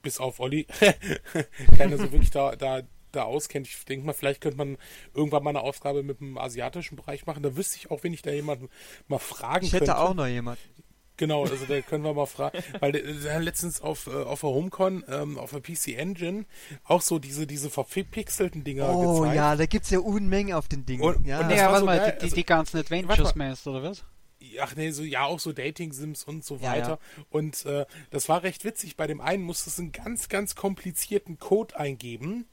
bis 0.02 0.18
auf 0.18 0.40
Olli 0.40 0.66
keiner 1.76 1.96
so 1.96 2.10
wirklich 2.12 2.30
da, 2.30 2.56
da, 2.56 2.82
da 3.12 3.22
auskennt. 3.24 3.66
Ich 3.66 3.84
denke 3.84 4.06
mal, 4.06 4.12
vielleicht 4.12 4.40
könnte 4.40 4.56
man 4.58 4.76
irgendwann 5.14 5.42
mal 5.42 5.50
eine 5.50 5.60
Aufgabe 5.60 6.02
mit 6.02 6.20
dem 6.20 6.38
asiatischen 6.38 6.96
Bereich 6.96 7.26
machen. 7.26 7.42
Da 7.42 7.56
wüsste 7.56 7.76
ich 7.76 7.90
auch, 7.90 8.02
wenn 8.02 8.12
ich 8.12 8.22
da 8.22 8.30
jemanden 8.30 8.68
mal 9.08 9.18
fragen 9.18 9.64
Ich 9.66 9.72
hätte 9.72 9.86
könnte. 9.86 9.98
auch 9.98 10.14
noch 10.14 10.26
jemanden. 10.26 10.60
Genau, 11.16 11.42
also 11.42 11.66
da 11.68 11.78
können 11.82 12.02
wir 12.02 12.14
mal 12.14 12.24
fragen, 12.24 12.60
weil 12.78 12.92
der, 12.92 13.02
der 13.02 13.40
letztens 13.40 13.82
auf, 13.82 14.06
äh, 14.06 14.10
auf 14.10 14.40
der 14.40 14.48
HomeCon, 14.48 15.04
ähm, 15.06 15.36
auf 15.38 15.50
der 15.50 15.60
PC 15.60 15.88
Engine, 15.98 16.46
auch 16.84 17.02
so 17.02 17.18
diese, 17.18 17.46
diese 17.46 17.68
verpixelten 17.68 18.64
Dinger 18.64 18.88
Oh 18.88 19.18
gezeigt. 19.20 19.36
ja, 19.36 19.54
da 19.54 19.66
gibt's 19.66 19.90
ja 19.90 19.98
Unmengen 19.98 20.54
auf 20.54 20.66
den 20.68 20.86
Dingen. 20.86 21.02
Und- 21.02 21.26
ja. 21.26 21.40
und 21.40 21.50
das 21.50 21.58
Ja, 21.58 21.64
war 21.66 21.72
warte 21.72 21.80
so 21.80 21.86
mal, 21.86 21.98
geil, 21.98 22.16
die, 22.20 22.24
also- 22.24 22.36
die 22.36 22.46
ganzen 22.46 22.78
Adventures 22.78 23.34
mal. 23.34 23.48
meinst 23.48 23.66
oder 23.66 23.82
was? 23.82 24.02
Ach 24.60 24.74
nee, 24.76 24.90
so 24.90 25.02
ja 25.02 25.24
auch 25.24 25.38
so 25.40 25.52
Dating-Sims 25.52 26.24
und 26.24 26.44
so 26.44 26.56
Ja, 26.56 26.72
weiter. 26.72 26.98
Und 27.30 27.64
äh, 27.66 27.86
das 28.10 28.28
war 28.28 28.42
recht 28.42 28.64
witzig. 28.64 28.96
Bei 28.96 29.06
dem 29.06 29.20
einen 29.20 29.42
musstest 29.42 29.78
du 29.78 29.82
einen 29.82 29.92
ganz, 29.92 30.28
ganz 30.28 30.54
komplizierten 30.54 31.38
Code 31.38 31.78
eingeben, 31.78 32.46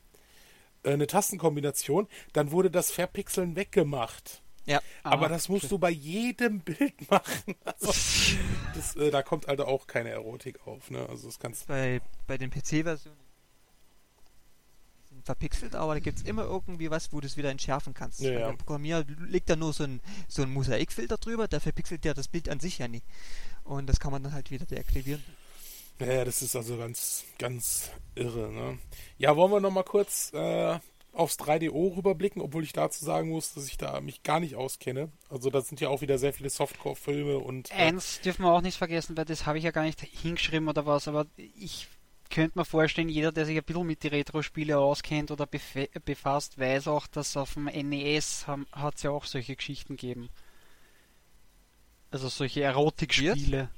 äh, 0.84 0.92
eine 0.92 1.08
Tastenkombination, 1.08 2.08
dann 2.34 2.52
wurde 2.52 2.70
das 2.72 2.92
Verpixeln 2.92 3.56
weggemacht. 3.56 4.42
ja. 4.66 4.82
Aber 5.04 5.28
Ah, 5.28 5.30
das 5.30 5.48
musst 5.48 5.72
du 5.72 5.80
bei 5.80 5.90
jedem 5.90 6.60
Bild 6.60 6.94
machen. 7.10 7.56
Also, 7.64 7.94
das, 8.76 8.96
äh, 8.98 9.10
da 9.10 9.24
kommt 9.24 9.48
also 9.48 9.66
auch 9.66 9.88
keine 9.88 10.10
Erotik 10.10 10.68
auf. 10.68 10.92
Ne? 10.92 11.08
Also 11.08 11.28
das 11.28 11.40
kannst 11.40 11.68
bei, 11.68 12.02
bei 12.28 12.38
den 12.38 12.50
PC-Versionen 12.52 13.18
verpixelt, 15.28 15.76
aber 15.76 15.94
da 15.94 16.00
gibt 16.00 16.18
es 16.18 16.26
immer 16.26 16.44
irgendwie 16.44 16.90
was, 16.90 17.14
wo 17.14 17.22
du 17.22 17.28
es 17.28 17.38
wieder 17.38 17.52
entschärfen 17.52 17.94
kannst. 17.94 18.20
Ja, 18.22 18.32
ja. 18.32 18.48
Der 18.48 18.58
Programmierer 18.58 19.06
legt 19.28 19.50
da 19.50 19.56
nur 19.56 19.74
so 19.74 19.84
ein, 19.84 20.02
so 20.28 20.42
ein 20.42 20.52
Mosaikfilter 20.52 21.18
drüber, 21.18 21.48
der 21.48 21.62
verpixelt 21.62 22.04
ja 22.04 22.14
das 22.14 22.28
Bild 22.28 22.50
an 22.50 22.60
sich 22.60 22.80
ja 22.80 22.88
nie. 22.88 23.04
Und 23.64 23.88
das 23.88 24.00
kann 24.00 24.12
man 24.12 24.24
dann 24.24 24.34
halt 24.34 24.50
wieder 24.50 24.66
deaktivieren. 24.66 25.24
Ja, 26.00 26.26
das 26.26 26.42
ist 26.42 26.56
also 26.56 26.78
ganz, 26.78 27.26
ganz 27.38 27.92
irre. 28.16 28.52
Ne? 28.52 28.80
Ja, 29.18 29.36
wollen 29.36 29.52
wir 29.52 29.60
noch 29.60 29.72
mal 29.72 29.84
kurz 29.84 30.32
äh, 30.34 30.80
aufs 31.12 31.40
3DO 31.40 31.98
rüberblicken, 31.98 32.42
obwohl 32.42 32.64
ich 32.64 32.74
dazu 32.74 33.04
sagen 33.04 33.30
muss, 33.30 33.54
dass 33.54 33.68
ich 33.68 33.78
da 33.78 34.00
mich 34.02 34.24
gar 34.24 34.40
nicht 34.40 34.56
auskenne. 34.56 35.12
Also 35.30 35.50
da 35.50 35.62
sind 35.62 35.82
ja 35.82 35.90
auch 35.90 36.02
wieder 36.02 36.18
sehr 36.18 36.34
viele 36.34 36.50
Softcore-Filme 36.50 37.40
und 37.40 37.72
äh, 37.72 37.76
Eins 37.76 38.22
dürfen 38.22 38.44
wir 38.44 38.52
auch 38.52 38.62
nicht 38.62 38.78
vergessen, 38.78 39.18
weil 39.18 39.26
das 39.26 39.46
habe 39.46 39.58
ich 39.58 39.64
ja 39.64 39.72
gar 39.72 39.84
nicht 39.84 40.00
hingeschrieben 40.02 40.70
oder 40.70 40.86
was, 40.86 41.08
aber 41.08 41.26
ich 41.36 41.88
könnte 42.30 42.58
mir 42.60 42.66
vorstellen, 42.66 43.10
jeder, 43.10 43.32
der 43.32 43.46
sich 43.46 43.58
ein 43.58 43.64
bisschen 43.64 43.86
mit 43.88 44.04
die 44.04 44.08
Retro-Spiele 44.08 44.78
auskennt 44.78 45.32
oder 45.32 45.46
befasst, 45.48 46.58
weiß 46.60 46.88
auch, 46.88 47.08
dass 47.08 47.36
auf 47.38 47.54
dem 47.56 47.66
NES 47.66 48.46
hat 48.72 48.96
es 48.96 49.04
ja 49.04 49.12
auch 49.12 49.26
solche 49.26 49.56
Geschichten 49.56 49.96
gegeben. 49.98 50.30
Also 52.12 52.30
solche 52.30 52.62
Erotikspiele. 52.64 53.70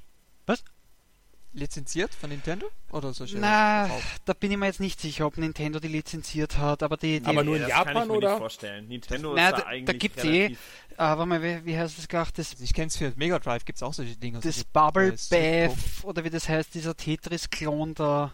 Lizenziert 1.52 2.14
von 2.14 2.30
Nintendo? 2.30 2.70
Oder 2.92 3.12
solche? 3.12 3.36
Na, 3.38 3.86
Verkauf? 3.86 4.20
da 4.24 4.32
bin 4.34 4.52
ich 4.52 4.56
mir 4.56 4.66
jetzt 4.66 4.78
nicht 4.78 5.00
sicher, 5.00 5.26
ob 5.26 5.36
Nintendo 5.36 5.80
die 5.80 5.88
lizenziert 5.88 6.58
hat, 6.58 6.84
aber 6.84 6.96
die, 6.96 7.18
die 7.18 7.26
Aber 7.26 7.42
nur 7.42 7.56
in 7.56 7.62
das 7.62 7.70
Japan, 7.70 7.92
kann 7.94 8.02
ich 8.04 8.08
mir 8.08 8.16
oder? 8.18 8.28
Nicht 8.30 8.38
vorstellen. 8.38 8.86
Nintendo 8.86 9.34
Na, 9.34 9.46
ist 9.48 9.52
da, 9.52 9.56
da- 9.56 9.62
da 9.64 9.68
eigentlich 9.68 9.98
gibt's 9.98 10.22
eh- 10.24 10.56
aber 10.96 11.26
mal, 11.26 11.42
wie, 11.42 11.64
wie 11.64 11.76
heißt 11.76 11.98
das 11.98 12.06
gerade, 12.06 12.30
das, 12.36 12.52
Also 12.52 12.62
ich 12.62 12.72
kenne 12.72 12.86
es 12.86 12.96
für 12.96 13.12
Mega 13.16 13.40
Drive, 13.40 13.64
gibt 13.64 13.78
es 13.78 13.82
auch 13.82 13.92
solche 13.92 14.14
Dinge. 14.16 14.38
das 14.38 14.54
solche, 14.54 14.68
Bubble. 14.72 15.16
Bath, 15.28 15.76
oder 16.04 16.22
wie 16.22 16.30
das 16.30 16.48
heißt, 16.48 16.72
dieser 16.72 16.96
Tetris-Klon 16.96 17.94
da, 17.94 18.32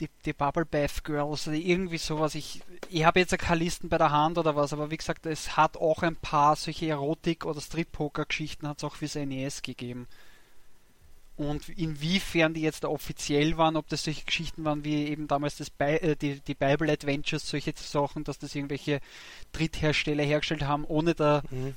die, 0.00 0.08
die 0.24 0.32
Bubble 0.32 0.64
Bath 0.64 1.04
Girls, 1.04 1.46
oder 1.48 1.56
irgendwie 1.56 1.98
sowas. 1.98 2.34
Ich, 2.34 2.62
ich 2.88 3.04
habe 3.04 3.20
jetzt 3.20 3.36
keine 3.38 3.60
Listen 3.64 3.88
bei 3.88 3.98
der 3.98 4.10
Hand 4.10 4.38
oder 4.38 4.56
was, 4.56 4.72
aber 4.72 4.90
wie 4.90 4.96
gesagt, 4.96 5.26
es 5.26 5.56
hat 5.56 5.76
auch 5.76 6.02
ein 6.02 6.16
paar 6.16 6.56
solche 6.56 6.86
Erotik- 6.86 7.44
oder 7.44 7.60
Strip-Poker-Geschichten 7.60 8.66
hat 8.68 8.78
es 8.78 8.84
auch 8.84 8.96
fürs 8.96 9.14
NES 9.14 9.62
gegeben. 9.62 10.06
Und 11.36 11.68
inwiefern 11.68 12.52
die 12.52 12.62
jetzt 12.62 12.84
offiziell 12.84 13.56
waren, 13.58 13.76
ob 13.76 13.88
das 13.88 14.02
solche 14.02 14.24
Geschichten 14.24 14.64
waren 14.64 14.82
wie 14.84 15.06
eben 15.06 15.28
damals 15.28 15.56
das 15.56 15.70
Bi 15.70 15.84
äh, 15.84 16.16
die, 16.16 16.40
die 16.40 16.54
Bible 16.54 16.90
Adventures, 16.90 17.48
solche 17.48 17.72
Sachen, 17.76 18.24
dass 18.24 18.40
das 18.40 18.56
irgendwelche 18.56 19.00
Dritthersteller 19.52 20.24
hergestellt 20.24 20.64
haben, 20.64 20.84
ohne 20.84 21.14
der 21.14 21.42
Mhm. 21.50 21.76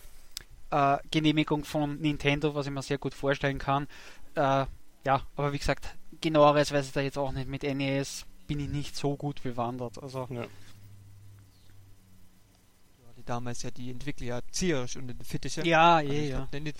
äh, 0.71 0.97
Genehmigung 1.11 1.63
von 1.63 1.99
Nintendo, 2.01 2.55
was 2.55 2.65
ich 2.65 2.71
mir 2.71 2.81
sehr 2.81 2.97
gut 2.97 3.13
vorstellen 3.13 3.59
kann. 3.59 3.87
Äh, 4.33 4.65
ja, 5.05 5.21
aber 5.35 5.53
wie 5.53 5.59
gesagt, 5.59 5.95
genaueres 6.21 6.71
weiß 6.71 6.87
ich 6.87 6.93
da 6.93 7.01
jetzt 7.01 7.17
auch 7.17 7.31
nicht. 7.31 7.49
Mit 7.49 7.63
NES 7.63 8.25
bin 8.47 8.59
ich 8.59 8.69
nicht 8.69 8.95
so 8.95 9.15
gut 9.15 9.43
bewandert. 9.43 10.01
Also 10.01 10.27
ja. 10.29 10.45
Die 13.17 13.23
damals 13.25 13.61
ja 13.63 13.71
die 13.71 13.91
Entwickler 13.91 14.25
ja 14.25 14.39
Ziersch 14.51 14.95
und 14.97 15.15
Fittiche. 15.25 15.65
ja, 15.65 15.97
Also 15.97 16.11
eh, 16.11 16.29
ja. 16.29 16.47
glaub, 16.51 16.75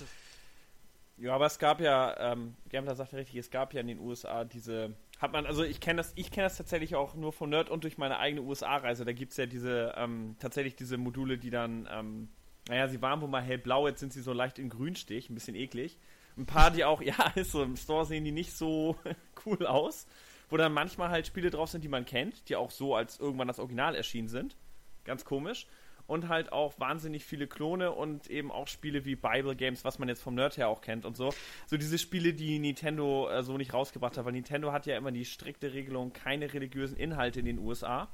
Ja, 1.17 1.35
aber 1.35 1.45
es 1.45 1.59
gab 1.59 1.81
ja, 1.81 2.33
ähm, 2.33 2.55
Gambler 2.69 2.95
sagt 2.95 3.11
ja 3.11 3.19
richtig, 3.19 3.35
es 3.35 3.51
gab 3.51 3.73
ja 3.73 3.81
in 3.81 3.87
den 3.87 3.99
USA 3.99 4.43
diese, 4.43 4.95
hat 5.19 5.33
man, 5.33 5.45
also 5.45 5.63
ich 5.63 5.79
kenne 5.79 5.97
das, 5.97 6.13
ich 6.15 6.31
kenne 6.31 6.45
das 6.45 6.57
tatsächlich 6.57 6.95
auch 6.95 7.13
nur 7.13 7.31
von 7.31 7.51
Nerd 7.51 7.69
und 7.69 7.83
durch 7.83 7.99
meine 7.99 8.17
eigene 8.17 8.41
USA-Reise. 8.41 9.05
Da 9.05 9.13
gibt 9.13 9.31
es 9.31 9.37
ja 9.37 9.45
diese, 9.45 9.93
ähm, 9.97 10.35
tatsächlich 10.39 10.75
diese 10.75 10.97
Module, 10.97 11.37
die 11.37 11.51
dann, 11.51 11.87
ähm, 11.91 12.29
naja, 12.67 12.87
sie 12.87 13.01
waren 13.03 13.21
wohl 13.21 13.29
mal 13.29 13.43
hellblau, 13.43 13.87
jetzt 13.87 13.99
sind 13.99 14.11
sie 14.11 14.21
so 14.21 14.33
leicht 14.33 14.57
in 14.57 14.69
Grünstich, 14.69 15.29
ein 15.29 15.35
bisschen 15.35 15.55
eklig. 15.55 15.99
Ein 16.37 16.45
paar, 16.45 16.71
die 16.71 16.83
auch, 16.85 17.01
ja, 17.01 17.31
ist 17.35 17.51
so, 17.51 17.63
im 17.63 17.75
Store 17.75 18.05
sehen 18.05 18.23
die 18.23 18.31
nicht 18.31 18.53
so 18.53 18.95
cool 19.45 19.65
aus, 19.65 20.07
wo 20.49 20.57
dann 20.57 20.73
manchmal 20.73 21.09
halt 21.09 21.27
Spiele 21.27 21.49
drauf 21.49 21.69
sind, 21.69 21.83
die 21.83 21.89
man 21.89 22.05
kennt, 22.05 22.49
die 22.49 22.55
auch 22.55 22.71
so 22.71 22.95
als 22.95 23.19
irgendwann 23.19 23.47
das 23.47 23.59
Original 23.59 23.95
erschienen 23.95 24.27
sind. 24.27 24.55
Ganz 25.03 25.25
komisch. 25.25 25.67
Und 26.07 26.27
halt 26.27 26.51
auch 26.51 26.77
wahnsinnig 26.77 27.23
viele 27.23 27.47
Klone 27.47 27.91
und 27.91 28.29
eben 28.29 28.51
auch 28.51 28.67
Spiele 28.67 29.05
wie 29.05 29.15
Bible 29.15 29.55
Games, 29.55 29.85
was 29.85 29.97
man 29.97 30.09
jetzt 30.09 30.21
vom 30.21 30.35
Nerd 30.35 30.57
her 30.57 30.67
auch 30.67 30.81
kennt 30.81 31.05
und 31.05 31.15
so. 31.15 31.33
So 31.67 31.77
diese 31.77 31.97
Spiele, 31.97 32.33
die 32.33 32.59
Nintendo 32.59 33.29
äh, 33.29 33.43
so 33.43 33.57
nicht 33.57 33.73
rausgebracht 33.73 34.17
hat, 34.17 34.25
weil 34.25 34.33
Nintendo 34.33 34.73
hat 34.73 34.85
ja 34.85 34.97
immer 34.97 35.11
die 35.11 35.23
strikte 35.23 35.71
Regelung, 35.71 36.11
keine 36.11 36.53
religiösen 36.53 36.97
Inhalte 36.97 37.39
in 37.39 37.45
den 37.45 37.59
USA 37.59 38.09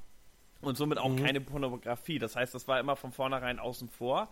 und 0.61 0.78
somit 0.78 0.97
auch 0.97 1.15
keine 1.15 1.41
Pornografie. 1.41 2.19
Das 2.19 2.35
heißt, 2.35 2.53
das 2.53 2.68
war 2.68 2.80
immer 2.80 2.95
von 2.95 3.11
vornherein 3.11 3.60
außen 3.60 3.89
vor. 3.89 4.30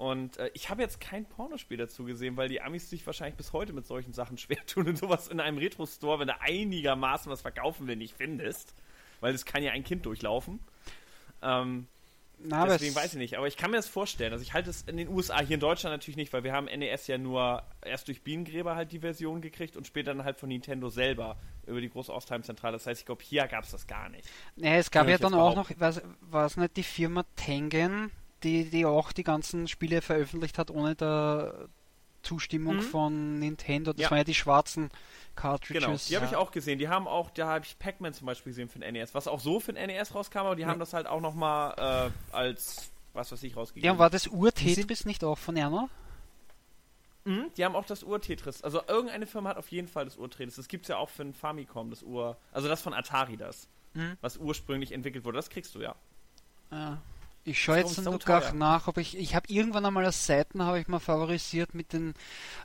Und 0.00 0.38
äh, 0.38 0.50
ich 0.54 0.70
habe 0.70 0.80
jetzt 0.80 0.98
kein 0.98 1.26
Pornospiel 1.26 1.76
dazu 1.76 2.04
gesehen, 2.06 2.38
weil 2.38 2.48
die 2.48 2.62
Amis 2.62 2.88
sich 2.88 3.04
wahrscheinlich 3.06 3.36
bis 3.36 3.52
heute 3.52 3.74
mit 3.74 3.86
solchen 3.86 4.14
Sachen 4.14 4.38
schwer 4.38 4.64
tun 4.64 4.88
und 4.88 4.96
sowas 4.96 5.28
in 5.28 5.40
einem 5.40 5.58
Retro-Store, 5.58 6.18
wenn 6.20 6.28
du 6.28 6.40
einigermaßen 6.40 7.30
was 7.30 7.42
verkaufen 7.42 7.86
will, 7.86 7.96
nicht 7.96 8.16
findest. 8.16 8.72
Weil 9.20 9.32
das 9.34 9.44
kann 9.44 9.62
ja 9.62 9.72
ein 9.72 9.84
Kind 9.84 10.06
durchlaufen. 10.06 10.58
Ähm, 11.42 11.86
Na, 12.38 12.64
Deswegen 12.64 12.92
es- 12.92 12.96
weiß 12.96 13.12
ich 13.12 13.18
nicht, 13.18 13.36
aber 13.36 13.46
ich 13.46 13.58
kann 13.58 13.70
mir 13.72 13.76
das 13.76 13.88
vorstellen. 13.88 14.32
Also 14.32 14.42
ich 14.42 14.54
halte 14.54 14.70
es 14.70 14.80
in 14.86 14.96
den 14.96 15.08
USA, 15.08 15.40
hier 15.42 15.56
in 15.56 15.60
Deutschland 15.60 15.92
natürlich 15.92 16.16
nicht, 16.16 16.32
weil 16.32 16.44
wir 16.44 16.54
haben 16.54 16.64
NES 16.64 17.06
ja 17.06 17.18
nur 17.18 17.62
erst 17.84 18.08
durch 18.08 18.22
Bienengräber 18.22 18.76
halt 18.76 18.92
die 18.92 19.00
Version 19.00 19.42
gekriegt 19.42 19.76
und 19.76 19.86
später 19.86 20.14
dann 20.14 20.24
halt 20.24 20.38
von 20.38 20.48
Nintendo 20.48 20.88
selber 20.88 21.36
über 21.66 21.82
die 21.82 21.90
große 21.90 22.10
Ostheim-Zentrale. 22.10 22.72
Das 22.72 22.86
heißt, 22.86 23.00
ich 23.00 23.06
glaube, 23.06 23.22
hier 23.22 23.46
gab 23.48 23.64
es 23.64 23.72
das 23.72 23.86
gar 23.86 24.08
nicht. 24.08 24.26
Nee, 24.56 24.78
es 24.78 24.90
gab 24.90 25.06
ja 25.08 25.18
dann 25.18 25.34
auch 25.34 25.54
noch, 25.54 25.70
was, 25.76 26.00
war 26.22 26.46
es 26.46 26.56
nicht 26.56 26.78
die 26.78 26.82
Firma 26.84 27.26
Tengen, 27.36 28.10
die, 28.42 28.68
die 28.70 28.84
auch 28.86 29.12
die 29.12 29.24
ganzen 29.24 29.68
Spiele 29.68 30.02
veröffentlicht 30.02 30.58
hat, 30.58 30.70
ohne 30.70 30.94
der 30.94 31.68
Zustimmung 32.22 32.76
Mhm. 32.76 32.82
von 32.82 33.38
Nintendo. 33.38 33.92
Das 33.92 34.02
Ja. 34.02 34.10
waren 34.10 34.18
ja 34.18 34.24
die 34.24 34.34
schwarzen 34.34 34.90
Cartridges. 35.36 35.84
Genau, 35.84 35.96
die 36.08 36.16
habe 36.16 36.26
ich 36.26 36.32
ja. 36.32 36.38
auch 36.38 36.50
gesehen. 36.50 36.78
Die 36.78 36.88
haben 36.88 37.08
auch, 37.08 37.30
da 37.30 37.46
habe 37.48 37.64
ich 37.64 37.78
Pac-Man 37.78 38.12
zum 38.12 38.26
Beispiel 38.26 38.50
gesehen 38.52 38.68
für 38.68 38.78
den 38.78 38.92
NES, 38.92 39.14
was 39.14 39.26
auch 39.26 39.40
so 39.40 39.58
für 39.60 39.72
den 39.72 39.86
NES 39.86 40.14
rauskam, 40.14 40.38
aber 40.40 40.56
die 40.56 40.66
haben 40.66 40.78
das 40.78 40.92
halt 40.92 41.06
auch 41.06 41.20
nochmal 41.20 42.10
äh, 42.32 42.34
als, 42.36 42.90
was 43.14 43.32
weiß 43.32 43.42
ich, 43.42 43.56
rausgegeben. 43.56 43.86
Ja, 43.86 43.92
und 43.92 43.98
war 43.98 44.10
das 44.10 44.26
Ur-Tetris 44.26 45.06
nicht 45.06 45.24
auch 45.24 45.38
von 45.38 45.56
Erna? 45.56 45.88
Mhm, 47.24 47.50
die 47.56 47.64
haben 47.64 47.76
auch 47.76 47.84
das 47.86 48.02
Ur-Tetris. 48.02 48.62
Also 48.62 48.82
irgendeine 48.86 49.26
Firma 49.26 49.50
hat 49.50 49.56
auf 49.56 49.68
jeden 49.68 49.88
Fall 49.88 50.04
das 50.06 50.16
Ur-Tetris. 50.18 50.56
Das 50.56 50.68
gibt 50.68 50.84
es 50.84 50.88
ja 50.88 50.96
auch 50.96 51.08
für 51.10 51.22
ein 51.22 51.34
Famicom, 51.34 51.90
das 51.90 52.02
Ur... 52.02 52.36
Also 52.52 52.68
das 52.68 52.82
von 52.82 52.92
Atari, 52.94 53.36
das. 53.36 53.68
Mhm. 53.94 54.16
Was 54.20 54.36
ursprünglich 54.36 54.92
entwickelt 54.92 55.24
wurde. 55.24 55.36
Das 55.36 55.50
kriegst 55.50 55.74
du 55.74 55.80
ja. 55.80 55.94
Ja. 56.70 57.00
Ich 57.44 57.62
schaue 57.62 57.78
jetzt 57.78 57.94
so 57.94 58.18
nach, 58.54 58.86
ob 58.86 58.98
ich 58.98 59.16
ich 59.16 59.34
habe 59.34 59.46
irgendwann 59.48 59.86
einmal 59.86 60.04
als 60.04 60.26
Seiten 60.26 60.62
habe 60.62 60.78
ich 60.78 60.88
mal 60.88 61.00
favorisiert 61.00 61.74
mit 61.74 61.92
den 61.92 62.14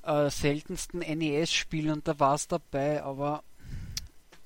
äh, 0.04 0.30
seltensten 0.30 1.00
NES-Spielen 1.00 1.92
und 1.92 2.08
da 2.08 2.20
war 2.20 2.36
es 2.36 2.48
dabei, 2.48 3.02
aber 3.02 3.44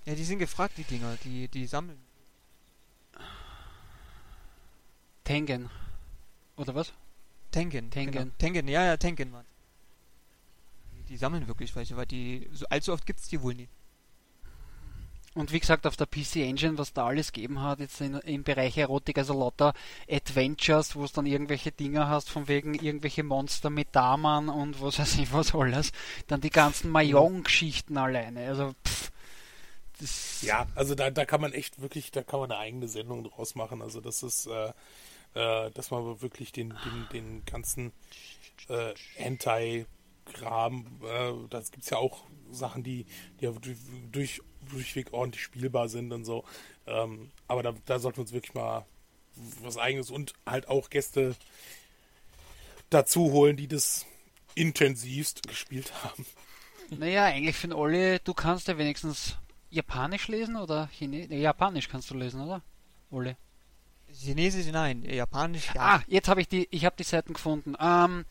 ja, 0.05 0.13
die 0.13 0.23
sind 0.23 0.39
gefragt 0.39 0.77
die 0.77 0.83
Dinger, 0.83 1.17
die 1.23 1.47
die 1.47 1.65
sammeln. 1.65 1.99
Tengen 5.23 5.69
oder 6.55 6.75
was? 6.75 6.93
Tengen, 7.51 7.71
genau. 7.71 7.89
Tengen, 7.89 8.11
genau. 8.11 8.31
Tengen, 8.37 8.67
ja 8.67 8.85
ja 8.85 8.97
Tengen, 8.97 9.31
Mann. 9.31 9.45
Die, 11.07 11.17
sammeln 11.17 11.47
wirklich 11.47 11.75
weil 11.75 12.05
die 12.05 12.47
so 12.53 12.67
allzu 12.67 12.93
oft 12.93 13.05
gibt 13.05 13.19
es 13.19 13.27
die 13.27 13.41
wohl 13.41 13.55
nicht. 13.55 13.71
Und 15.35 15.51
wie 15.51 15.59
gesagt, 15.59 15.85
auf 15.85 15.95
der 15.95 16.07
PC 16.07 16.37
Engine, 16.37 16.77
was 16.77 16.93
da 16.93 17.05
alles 17.05 17.31
gegeben 17.31 17.61
hat, 17.61 17.79
jetzt 17.79 18.01
in, 18.01 18.15
im 18.15 18.43
Bereich 18.43 18.77
Erotik, 18.77 19.17
also 19.17 19.37
lauter 19.37 19.73
Adventures, 20.09 20.95
wo 20.95 21.03
es 21.03 21.11
dann 21.11 21.25
irgendwelche 21.25 21.71
Dinger 21.71 22.09
hast, 22.09 22.29
von 22.29 22.47
wegen 22.47 22.73
irgendwelche 22.73 23.23
Monster 23.23 23.69
mit 23.69 23.95
Damen 23.95 24.49
und 24.49 24.81
was 24.81 24.99
weiß 24.99 25.17
ich 25.19 25.31
was 25.31 25.53
alles. 25.53 25.91
Dann 26.27 26.41
die 26.41 26.49
ganzen 26.49 26.89
Mahjong-Geschichten 26.91 27.97
alleine. 27.97 28.47
Also, 28.47 28.73
pff, 28.85 29.11
Ja, 30.41 30.67
also 30.75 30.95
da, 30.95 31.11
da 31.11 31.25
kann 31.25 31.41
man 31.41 31.53
echt 31.53 31.81
wirklich, 31.81 32.11
da 32.11 32.23
kann 32.23 32.39
man 32.39 32.51
eine 32.51 32.59
eigene 32.59 32.87
Sendung 32.87 33.23
draus 33.23 33.55
machen. 33.55 33.81
Also 33.81 34.01
das 34.01 34.23
ist, 34.23 34.47
äh, 34.47 34.71
äh, 35.33 35.71
dass 35.71 35.91
man 35.91 36.21
wirklich 36.21 36.51
den, 36.51 36.69
den, 36.69 37.07
den 37.11 37.45
ganzen 37.45 37.91
äh, 38.69 38.93
Hentai-Kram, 39.15 41.01
äh, 41.03 41.33
das 41.49 41.71
gibt's 41.71 41.89
ja 41.89 41.97
auch 41.97 42.23
Sachen, 42.51 42.83
die, 42.83 43.05
die 43.41 43.51
durch, 44.11 44.41
durchweg 44.69 45.13
ordentlich 45.13 45.43
spielbar 45.43 45.89
sind 45.89 46.11
und 46.11 46.25
so. 46.25 46.43
Ähm, 46.87 47.31
aber 47.47 47.63
da, 47.63 47.73
da 47.85 47.99
sollten 47.99 48.17
wir 48.17 48.21
uns 48.21 48.33
wirklich 48.33 48.53
mal 48.53 48.85
was 49.61 49.77
eigenes 49.77 50.11
und 50.11 50.33
halt 50.45 50.67
auch 50.67 50.89
Gäste 50.89 51.35
dazu 52.89 53.31
holen, 53.31 53.55
die 53.57 53.67
das 53.67 54.05
intensivst 54.55 55.47
gespielt 55.47 55.91
haben. 56.03 56.25
Naja, 56.89 57.25
eigentlich 57.25 57.55
für 57.55 57.67
den 57.67 57.73
Olli, 57.73 58.19
du 58.23 58.33
kannst 58.33 58.67
ja 58.67 58.77
wenigstens 58.77 59.37
Japanisch 59.69 60.27
lesen 60.27 60.55
oder 60.55 60.89
Chinesisch? 60.91 61.29
Nee, 61.29 61.41
Japanisch 61.41 61.87
kannst 61.87 62.09
du 62.09 62.15
lesen, 62.15 62.41
oder? 62.41 62.61
Olli. 63.11 63.35
Chinesisch 64.11 64.71
nein, 64.71 65.03
Japanisch 65.03 65.67
ja. 65.75 65.97
Ah, 65.97 66.03
jetzt 66.07 66.27
habe 66.27 66.41
ich 66.41 66.47
die, 66.47 66.67
ich 66.71 66.85
habe 66.85 66.95
die 66.97 67.03
Seiten 67.03 67.33
gefunden. 67.33 67.75
Ähm, 67.79 68.25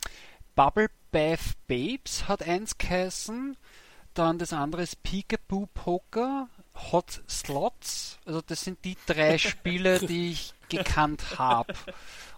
Bubble 0.57 0.91
Bath 1.13 1.57
Babes 1.69 2.27
hat 2.27 2.43
eins 2.43 2.79
geheißen. 2.79 3.57
Dann 4.19 4.37
das 4.37 4.53
andere 4.53 4.83
ist 4.83 5.01
Peekaboo 5.05 5.67
Poker, 5.75 6.49
Hot 6.91 7.23
Slots. 7.29 8.19
Also 8.25 8.41
das 8.41 8.63
sind 8.63 8.85
die 8.85 8.97
drei 9.07 9.39
Spiele, 9.39 10.01
die 10.01 10.33
ich 10.33 10.55
gekannt 10.69 11.39
habe. 11.39 11.73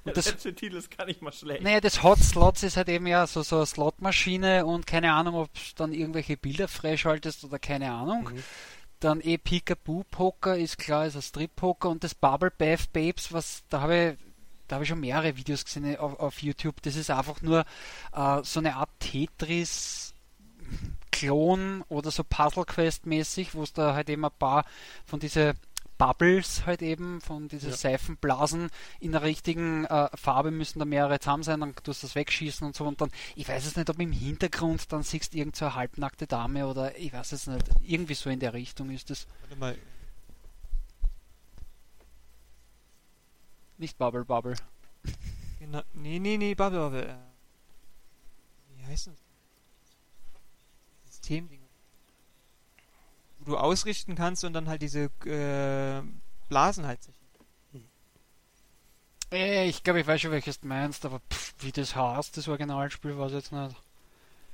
Und 0.04 0.14
das, 0.14 0.26
letzte 0.26 0.54
Titel 0.54 0.76
ist 0.76 0.94
gar 0.94 1.06
nicht 1.06 1.22
mal 1.22 1.32
schlecht. 1.32 1.62
naja, 1.62 1.80
das 1.80 2.02
Hot 2.02 2.18
Slots 2.18 2.62
ist 2.64 2.76
halt 2.76 2.90
eben 2.90 3.06
ja 3.06 3.26
so, 3.26 3.40
so 3.42 3.56
eine 3.56 3.66
Slotmaschine 3.66 4.66
und 4.66 4.86
keine 4.86 5.14
Ahnung, 5.14 5.36
ob 5.36 5.54
du 5.54 5.60
dann 5.76 5.94
irgendwelche 5.94 6.36
Bilder 6.36 6.68
freischaltest 6.68 7.44
oder 7.44 7.58
keine 7.58 7.90
Ahnung. 7.90 8.30
Dann 8.98 9.22
eh 9.22 9.38
Peekaboo 9.38 10.04
Poker 10.10 10.58
ist 10.58 10.76
klar, 10.76 11.06
ist 11.06 11.16
ein 11.16 11.22
Strip 11.22 11.56
Poker 11.56 11.88
und 11.88 12.04
das 12.04 12.14
Bubble 12.14 12.50
Bath 12.50 12.92
Babes, 12.92 13.32
was 13.32 13.62
da 13.70 13.80
habe 13.80 14.16
ich 14.18 14.30
da 14.68 14.76
habe 14.76 14.84
ich 14.84 14.90
schon 14.90 15.00
mehrere 15.00 15.36
Videos 15.36 15.64
gesehen 15.64 15.96
auf, 15.96 16.20
auf 16.20 16.42
YouTube. 16.42 16.80
Das 16.82 16.94
ist 16.94 17.10
einfach 17.10 17.42
nur 17.42 17.64
äh, 18.12 18.40
so 18.44 18.60
eine 18.60 18.76
Art 18.76 18.90
Tetris 19.00 20.14
Klon 21.12 21.82
oder 21.88 22.10
so 22.10 22.24
Puzzle 22.24 22.64
Quest 22.64 23.06
mäßig, 23.06 23.54
wo 23.54 23.62
es 23.62 23.72
da 23.72 23.94
halt 23.94 24.08
eben 24.08 24.24
ein 24.24 24.30
paar 24.38 24.64
von 25.06 25.20
diese 25.20 25.54
Bubbles 25.98 26.64
halt 26.64 26.80
eben 26.80 27.20
von 27.20 27.48
diesen 27.48 27.70
Ja. 27.70 27.76
Seifenblasen 27.76 28.70
in 29.00 29.12
der 29.12 29.22
richtigen 29.22 29.84
äh, 29.84 30.08
Farbe 30.16 30.50
müssen 30.50 30.78
da 30.78 30.86
mehrere 30.86 31.18
zusammen 31.20 31.42
sein, 31.42 31.60
dann 31.60 31.74
tust 31.74 32.02
du 32.02 32.06
das 32.06 32.14
wegschießen 32.14 32.66
und 32.66 32.74
so 32.74 32.86
und 32.86 33.02
dann, 33.02 33.10
ich 33.36 33.46
weiß 33.46 33.66
es 33.66 33.76
nicht, 33.76 33.90
ob 33.90 34.00
im 34.00 34.10
Hintergrund 34.12 34.90
dann 34.92 35.02
siehst 35.02 35.34
du 35.34 35.38
irgend 35.38 35.56
so 35.56 35.66
eine 35.66 35.74
halbnackte 35.74 36.26
Dame 36.26 36.66
oder 36.66 36.96
ich 36.96 37.12
weiß 37.12 37.32
es 37.32 37.46
nicht, 37.48 37.68
irgendwie 37.82 38.14
so 38.14 38.30
in 38.30 38.40
der 38.40 38.54
Richtung 38.54 38.88
ist 38.90 39.10
es. 39.10 39.26
Warte 39.42 39.56
mal, 39.56 39.76
Nicht 43.76 43.96
Bubble 43.98 44.24
Bubble. 44.24 44.54
genau, 45.58 45.82
nee, 45.94 46.18
nee, 46.18 46.36
nee, 46.36 46.54
Bubble, 46.54 46.80
Bubble. 46.80 47.08
Äh, 47.08 47.16
wie 48.76 48.86
heißt 48.86 49.06
das? 49.08 49.14
Systemding. 51.30 51.60
Wo 53.40 53.52
du 53.52 53.56
ausrichten 53.56 54.14
kannst 54.16 54.44
und 54.44 54.52
dann 54.52 54.68
halt 54.68 54.82
diese 54.82 55.04
äh, 55.24 56.02
Blasen 56.48 56.86
halt 56.86 57.02
sich. 57.02 57.14
Äh, 59.32 59.68
ich 59.68 59.82
glaube, 59.84 60.00
ich 60.00 60.06
weiß 60.06 60.20
schon, 60.20 60.32
welches 60.32 60.60
du 60.60 60.66
meinst, 60.68 61.04
aber 61.06 61.20
pff, 61.30 61.54
wie 61.60 61.70
das 61.72 61.94
heißt, 61.94 62.36
das 62.36 62.48
Originalspiel, 62.48 63.16
weiß 63.16 63.28
ich 63.30 63.36
jetzt 63.36 63.52
nicht. 63.52 63.76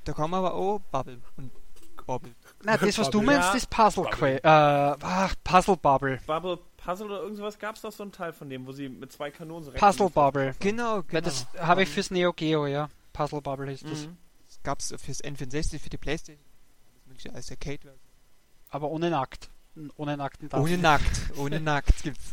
Da 0.05 0.13
kommen 0.13 0.35
aber 0.35 0.55
auch 0.55 0.81
Bubble 0.93 1.21
und 1.37 1.51
Bobble. 2.07 2.33
Na, 2.63 2.77
das, 2.77 2.99
was 2.99 3.11
du 3.11 3.19
Bubble. 3.21 3.35
meinst, 3.35 3.49
Ja. 3.49 3.55
ist 3.57 3.71
Puzzle 3.71 4.05
Bubble. 4.05 4.37
Äh, 4.37 4.41
ach, 4.45 5.35
Puzzle 5.43 5.77
Bubble. 5.79 6.21
Bubble 6.27 6.59
Puzzle 6.77 7.07
oder 7.07 7.23
irgendwas 7.23 7.59
gab 7.59 7.75
es 7.75 7.81
doch 7.83 7.91
so 7.91 8.03
einen 8.05 8.13
Teil 8.13 8.33
von 8.33 8.49
dem, 8.49 8.67
wo 8.67 8.73
sie 8.73 8.89
mit 8.89 9.11
zwei 9.11 9.31
Kanonen 9.33 9.65
so 9.65 9.73
Puzzle 9.73 10.11
Bubble. 10.11 10.55
Genau, 10.61 11.03
genau. 11.03 11.21
Das 11.23 11.47
habe 11.59 11.83
ich 11.83 11.89
fürs 11.89 12.11
Neo 12.13 12.33
Geo, 12.33 12.67
ja. 12.67 12.89
Puzzle 13.13 13.41
Bubble 13.41 13.69
hieß 13.71 13.81
das. 13.81 14.07
Mhm. 14.07 14.17
Das 14.47 14.63
gab's 14.63 14.95
fürs 15.03 15.25
N64, 15.25 15.81
für 15.81 15.89
die 15.91 15.97
Playstation. 15.97 16.45
Mögliche 17.17 17.35
als 17.35 17.51
Arcade. 17.51 17.95
Aber 18.69 18.91
ohne 18.91 19.11
nackt. 19.11 19.49
Ohne 19.97 20.17
nackten 20.17 20.49
Tasten. 20.49 20.65
Ohne 20.65 20.79
nackt, 20.79 21.21
ohne 21.37 21.61
nackt 21.73 22.03
gibt's. 22.03 22.31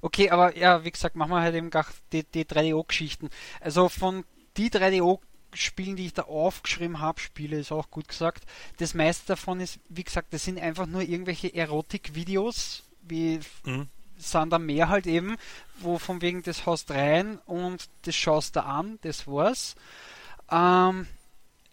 Okay, 0.00 0.30
aber 0.30 0.56
ja, 0.56 0.84
wie 0.84 0.90
gesagt, 0.90 1.16
machen 1.16 1.30
wir 1.30 1.40
halt 1.40 1.54
eben 1.54 1.70
gleich 1.70 1.86
die, 2.12 2.24
die 2.24 2.44
3DO-Geschichten. 2.44 3.30
Also 3.60 3.88
von 3.88 4.24
die 4.56 4.70
3DO-Spielen, 4.70 5.96
die 5.96 6.06
ich 6.06 6.14
da 6.14 6.22
aufgeschrieben 6.22 7.00
habe, 7.00 7.20
Spiele 7.20 7.58
ist 7.58 7.72
auch 7.72 7.90
gut 7.90 8.08
gesagt. 8.08 8.44
Das 8.78 8.94
meiste 8.94 9.26
davon 9.28 9.60
ist, 9.60 9.78
wie 9.88 10.04
gesagt, 10.04 10.32
das 10.32 10.44
sind 10.44 10.58
einfach 10.58 10.86
nur 10.86 11.02
irgendwelche 11.02 11.52
Erotik-Videos, 11.54 12.82
wie 13.02 13.40
Mhm. 13.64 13.88
sind 14.18 14.50
da 14.50 14.58
mehr 14.58 14.88
halt 14.88 15.06
eben, 15.06 15.36
wo 15.78 15.98
von 15.98 16.20
wegen 16.20 16.42
das 16.42 16.66
haust 16.66 16.90
rein 16.90 17.38
und 17.46 17.88
das 18.02 18.14
schaust 18.16 18.56
da 18.56 18.62
an, 18.62 18.98
das 19.02 19.26
war's. 19.26 19.76
Ähm, 20.50 21.06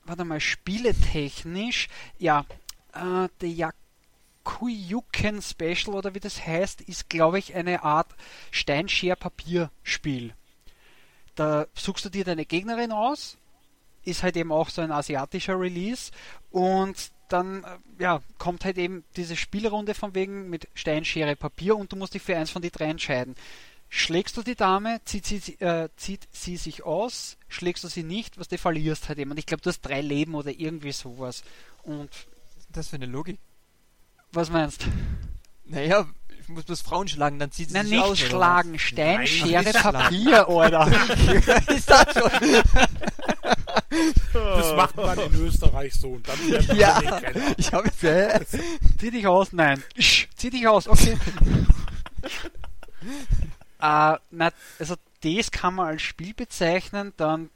warte 0.05 0.25
mal, 0.25 0.39
spieletechnisch, 0.39 1.89
ja, 2.17 2.45
äh, 2.93 3.27
der 3.41 3.73
Yakuyuken 4.45 5.41
Special 5.41 5.95
oder 5.95 6.13
wie 6.15 6.19
das 6.19 6.45
heißt, 6.45 6.81
ist 6.81 7.09
glaube 7.09 7.39
ich 7.39 7.55
eine 7.55 7.83
Art 7.83 8.13
Steinscher-Papierspiel. 8.51 10.33
Da 11.35 11.65
suchst 11.73 12.05
du 12.05 12.09
dir 12.09 12.23
deine 12.23 12.45
Gegnerin 12.45 12.91
aus, 12.91 13.37
ist 14.05 14.23
halt 14.23 14.35
eben 14.37 14.51
auch 14.51 14.69
so 14.69 14.81
ein 14.81 14.91
asiatischer 14.91 15.59
Release 15.59 16.11
und 16.51 17.11
dann 17.29 17.63
äh, 17.63 18.03
ja, 18.03 18.21
kommt 18.37 18.65
halt 18.65 18.77
eben 18.77 19.03
diese 19.15 19.35
Spielrunde 19.35 19.93
von 19.93 20.13
wegen 20.13 20.49
mit 20.49 20.67
Stein, 20.75 21.05
Schere, 21.05 21.35
Papier 21.35 21.75
und 21.75 21.91
du 21.91 21.95
musst 21.95 22.13
dich 22.13 22.21
für 22.21 22.37
eins 22.37 22.51
von 22.51 22.61
die 22.61 22.71
drei 22.71 22.85
entscheiden. 22.85 23.35
Schlägst 23.95 24.35
du 24.37 24.41
die 24.41 24.55
Dame, 24.55 25.01
zieht 25.05 25.23
sie, 25.27 25.35
äh, 25.59 25.87
zieht 25.97 26.27
sie 26.31 26.57
sich 26.57 26.83
aus, 26.83 27.37
schlägst 27.47 27.83
du 27.83 27.87
sie 27.89 28.01
nicht, 28.01 28.39
was 28.39 28.47
du 28.47 28.57
verlierst 28.57 29.07
halt. 29.07 29.19
Und 29.19 29.37
ich 29.37 29.45
glaube, 29.45 29.61
du 29.61 29.69
hast 29.69 29.81
drei 29.81 30.01
Leben 30.01 30.33
oder 30.33 30.49
irgendwie 30.49 30.91
sowas. 30.91 31.43
Und 31.83 32.09
Was 32.09 32.57
ist 32.57 32.67
das 32.71 32.87
für 32.87 32.95
eine 32.95 33.05
Logik? 33.05 33.37
was 34.31 34.49
meinst 34.49 34.81
du? 34.83 34.87
Naja, 35.65 36.07
ich 36.41 36.49
muss 36.49 36.63
bloß 36.63 36.81
Frauen 36.81 37.07
schlagen, 37.07 37.37
dann 37.37 37.51
zieht 37.51 37.67
sie 37.69 37.75
Nein, 37.75 37.85
sich 37.85 37.91
nicht 37.97 38.03
aus. 38.03 38.19
oder 38.19 38.29
schlagen, 38.29 38.79
Stein, 38.79 39.17
Nein, 39.17 39.27
Schere, 39.27 39.63
nicht. 39.63 39.73
Papier, 39.83 40.45
was? 40.47 41.67
ist 41.75 41.89
das 41.91 42.13
schon? 42.13 42.31
Das 44.33 44.75
macht 44.75 44.95
man 44.97 45.19
in 45.19 45.35
Österreich 45.35 45.93
so 45.93 46.13
und 46.13 46.27
dann 46.27 46.39
Ja. 46.75 46.99
Ich 47.57 47.71
habe 47.71 47.89
jetzt. 47.89 48.03
Äh, 48.03 48.43
Zieh 48.99 49.11
dich 49.11 49.27
aus, 49.27 49.53
nein. 49.53 49.83
Sch, 49.99 50.27
zieh 50.35 50.49
dich 50.49 50.67
aus, 50.67 50.87
okay. 50.87 51.15
äh, 53.83 54.17
na, 54.31 54.51
also 54.79 54.95
das 55.21 55.51
kann 55.51 55.75
man 55.75 55.87
als 55.87 56.01
Spiel 56.01 56.33
bezeichnen, 56.33 57.13
dann 57.17 57.49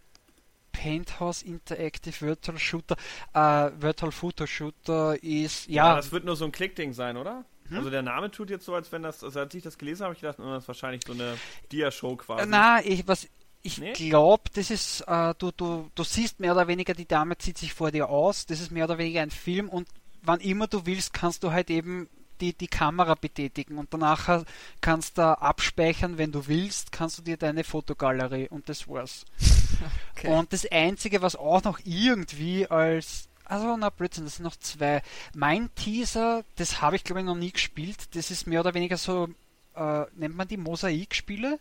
Penthouse 0.71 1.41
Interactive 1.41 2.21
Virtual 2.21 2.57
Shooter, 2.59 2.95
äh, 3.33 3.71
Virtual 3.81 4.11
Photo 4.11 4.45
Shooter 4.45 5.21
ist, 5.23 5.67
Ja, 5.67 5.89
ja, 5.89 5.95
das 5.95 6.11
wird 6.11 6.23
nur 6.25 6.35
so 6.35 6.45
ein 6.45 6.51
Klickding 6.51 6.93
sein, 6.93 7.17
oder? 7.17 7.45
Also 7.69 7.89
der 7.89 8.01
Name 8.01 8.31
tut 8.31 8.49
jetzt 8.49 8.63
so, 8.63 8.73
als 8.75 8.93
wenn 8.93 9.03
das, 9.03 9.23
also 9.25 9.41
als 9.41 9.53
ich 9.53 9.61
das 9.61 9.77
gelesen 9.77 10.03
habe, 10.05 10.13
ich 10.13 10.21
gedacht, 10.21 10.39
oh, 10.39 10.43
das 10.51 10.63
ist 10.63 10.67
wahrscheinlich 10.69 11.01
so 11.05 11.11
eine 11.11 11.37
Dia-Show 11.71 12.15
quasi. 12.15 12.45
Na, 12.47 12.79
ich, 12.85 13.05
was, 13.09 13.27
ich 13.61 13.77
Nee? 13.79 13.91
glaube, 13.91 14.43
das 14.53 14.69
ist, 14.71 15.01
äh, 15.01 15.33
du, 15.37 15.51
du, 15.51 15.89
du 15.93 16.03
siehst 16.05 16.39
mehr 16.39 16.53
oder 16.53 16.69
weniger, 16.69 16.93
die 16.93 17.07
Dame 17.07 17.37
zieht 17.37 17.57
sich 17.57 17.73
vor 17.73 17.91
dir 17.91 18.07
aus, 18.07 18.45
das 18.45 18.61
ist 18.61 18.71
mehr 18.71 18.85
oder 18.85 18.97
weniger 18.97 19.21
ein 19.21 19.31
Film 19.31 19.67
und 19.67 19.87
wann 20.21 20.39
immer 20.39 20.67
du 20.67 20.85
willst, 20.85 21.13
kannst 21.13 21.43
du 21.43 21.51
halt 21.51 21.69
eben 21.69 22.07
die, 22.41 22.53
die 22.53 22.68
Kamera 22.68 23.15
betätigen 23.15 23.77
und 23.77 23.93
danach 23.93 24.43
kannst 24.81 25.18
du 25.18 25.22
abspeichern, 25.22 26.18
wenn 26.18 26.31
du 26.31 26.47
willst, 26.47 26.91
kannst 26.91 27.18
du 27.18 27.22
dir 27.22 27.38
deine 27.38 27.64
Fotogalerie 27.64 28.47
und 28.49 28.69
das 28.69 28.88
war's. 28.88 29.26
okay. 30.15 30.27
Und 30.27 30.53
das 30.53 30.65
Einzige, 30.72 31.22
was 31.22 31.35
auch 31.35 31.64
noch 31.64 31.80
irgendwie 31.84 32.68
als. 32.68 33.27
Also, 33.45 33.77
na 33.77 33.89
Blödsinn, 33.89 34.26
das 34.26 34.35
sind 34.35 34.43
noch 34.43 34.57
zwei. 34.57 35.01
Mein 35.34 35.73
Teaser, 35.76 36.43
das 36.57 36.81
habe 36.81 36.97
ich 36.97 37.05
glaube 37.05 37.22
ich 37.22 37.26
noch 37.26 37.35
nie 37.35 37.51
gespielt. 37.51 38.15
Das 38.15 38.30
ist 38.30 38.45
mehr 38.45 38.59
oder 38.59 38.73
weniger 38.73 38.97
so, 38.97 39.30
äh, 39.76 40.05
nennt 40.15 40.35
man 40.35 40.49
die 40.49 40.57
Mosaikspiele? 40.57 41.59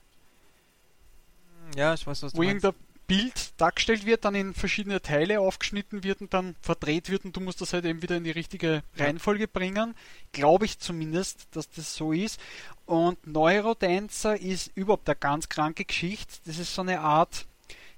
ja, 1.74 1.94
ich 1.94 2.06
weiß, 2.06 2.22
was 2.22 2.32
du 2.32 2.38
Wo 2.38 2.42
meinst. 2.42 2.66
Bild 3.06 3.60
dargestellt 3.60 4.04
wird, 4.04 4.24
dann 4.24 4.34
in 4.34 4.54
verschiedene 4.54 5.00
Teile 5.00 5.40
aufgeschnitten 5.40 6.02
wird 6.02 6.20
und 6.20 6.34
dann 6.34 6.56
verdreht 6.60 7.08
wird 7.08 7.24
und 7.24 7.36
du 7.36 7.40
musst 7.40 7.60
das 7.60 7.72
halt 7.72 7.84
eben 7.84 8.02
wieder 8.02 8.16
in 8.16 8.24
die 8.24 8.30
richtige 8.30 8.82
Reihenfolge 8.96 9.48
bringen. 9.48 9.94
Glaube 10.32 10.64
ich 10.64 10.78
zumindest, 10.78 11.46
dass 11.52 11.70
das 11.70 11.94
so 11.94 12.12
ist. 12.12 12.40
Und 12.84 13.26
Neurodancer 13.26 14.40
ist 14.40 14.72
überhaupt 14.74 15.08
eine 15.08 15.16
ganz 15.16 15.48
kranke 15.48 15.84
Geschichte. 15.84 16.34
Das 16.46 16.58
ist 16.58 16.74
so 16.74 16.82
eine 16.82 17.00
Art 17.00 17.46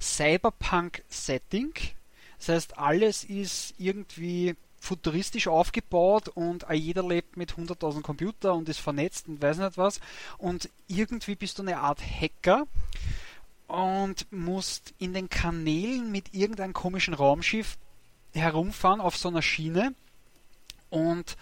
Cyberpunk-Setting. 0.00 1.72
Das 2.38 2.48
heißt, 2.48 2.78
alles 2.78 3.24
ist 3.24 3.74
irgendwie 3.78 4.56
futuristisch 4.80 5.48
aufgebaut 5.48 6.28
und 6.28 6.64
jeder 6.72 7.02
lebt 7.02 7.36
mit 7.36 7.54
100.000 7.54 8.02
Computer 8.02 8.54
und 8.54 8.68
ist 8.68 8.78
vernetzt 8.78 9.26
und 9.26 9.42
weiß 9.42 9.58
nicht 9.58 9.76
was. 9.76 10.00
Und 10.38 10.68
irgendwie 10.86 11.34
bist 11.34 11.58
du 11.58 11.62
eine 11.62 11.78
Art 11.78 12.00
Hacker 12.00 12.66
und 13.68 14.26
musst 14.32 14.94
in 14.98 15.14
den 15.14 15.28
Kanälen 15.28 16.10
mit 16.10 16.34
irgendeinem 16.34 16.72
komischen 16.72 17.14
Raumschiff 17.14 17.78
herumfahren 18.34 19.00
auf 19.00 19.16
so 19.16 19.28
einer 19.28 19.42
Schiene 19.42 19.94
und 20.90 21.36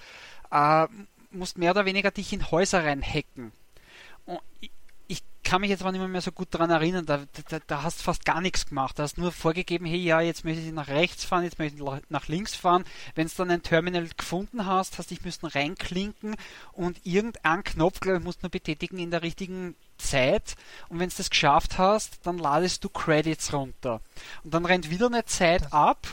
äh, 0.51 0.87
musst 1.31 1.57
mehr 1.57 1.71
oder 1.71 1.87
weniger 1.87 2.11
dich 2.11 2.33
in 2.33 2.51
Häuser 2.51 2.85
reinhacken. 2.85 3.53
Kann 5.47 5.61
mich 5.61 5.71
jetzt 5.71 5.83
aber 5.83 5.93
nicht 5.93 6.05
mehr, 6.05 6.21
so 6.21 6.33
gut 6.33 6.49
daran 6.51 6.71
erinnern, 6.71 7.07
da, 7.07 7.21
da, 7.49 7.59
da 7.65 7.85
hast 7.85 8.03
fast 8.03 8.25
gar 8.25 8.41
nichts 8.41 8.67
gemacht. 8.67 8.99
Da 8.99 9.05
hast 9.05 9.17
nur 9.17 9.31
vorgegeben, 9.31 9.87
hey, 9.87 9.97
ja, 9.97 10.21
jetzt 10.21 10.45
möchte 10.45 10.61
ich 10.61 10.73
nach 10.73 10.89
rechts 10.89 11.25
fahren, 11.25 11.45
jetzt 11.45 11.61
möchte 11.61 11.79
ich 11.79 12.03
nach 12.09 12.27
links 12.27 12.57
fahren. 12.57 12.85
Wenn 13.15 13.29
du 13.29 13.33
dann 13.37 13.53
ein 13.53 13.63
Terminal 13.63 14.09
gefunden 14.17 14.67
hast, 14.67 14.99
hast 14.99 15.13
dich 15.13 15.25
müssen 15.25 15.47
reinklinken 15.47 16.35
und 16.73 16.99
irgendeinen 17.07 17.63
Knopf, 17.63 18.01
glaube 18.01 18.19
ich, 18.19 18.25
musst 18.25 18.43
du 18.43 18.47
nur 18.47 18.51
betätigen 18.51 18.99
in 18.99 19.13
der 19.13 19.23
richtigen 19.23 19.77
Zeit. 19.99 20.57
Und 20.89 20.99
wenn 20.99 21.11
du 21.11 21.15
das 21.17 21.31
geschafft 21.31 21.79
hast, 21.79 22.27
dann 22.27 22.39
ladest 22.39 22.83
du 22.83 22.89
Credits 22.89 23.53
runter. 23.53 24.01
Und 24.43 24.53
dann 24.53 24.67
rennt 24.67 24.91
wieder 24.91 25.07
eine 25.07 25.27
Zeit 25.27 25.73
ab 25.73 26.09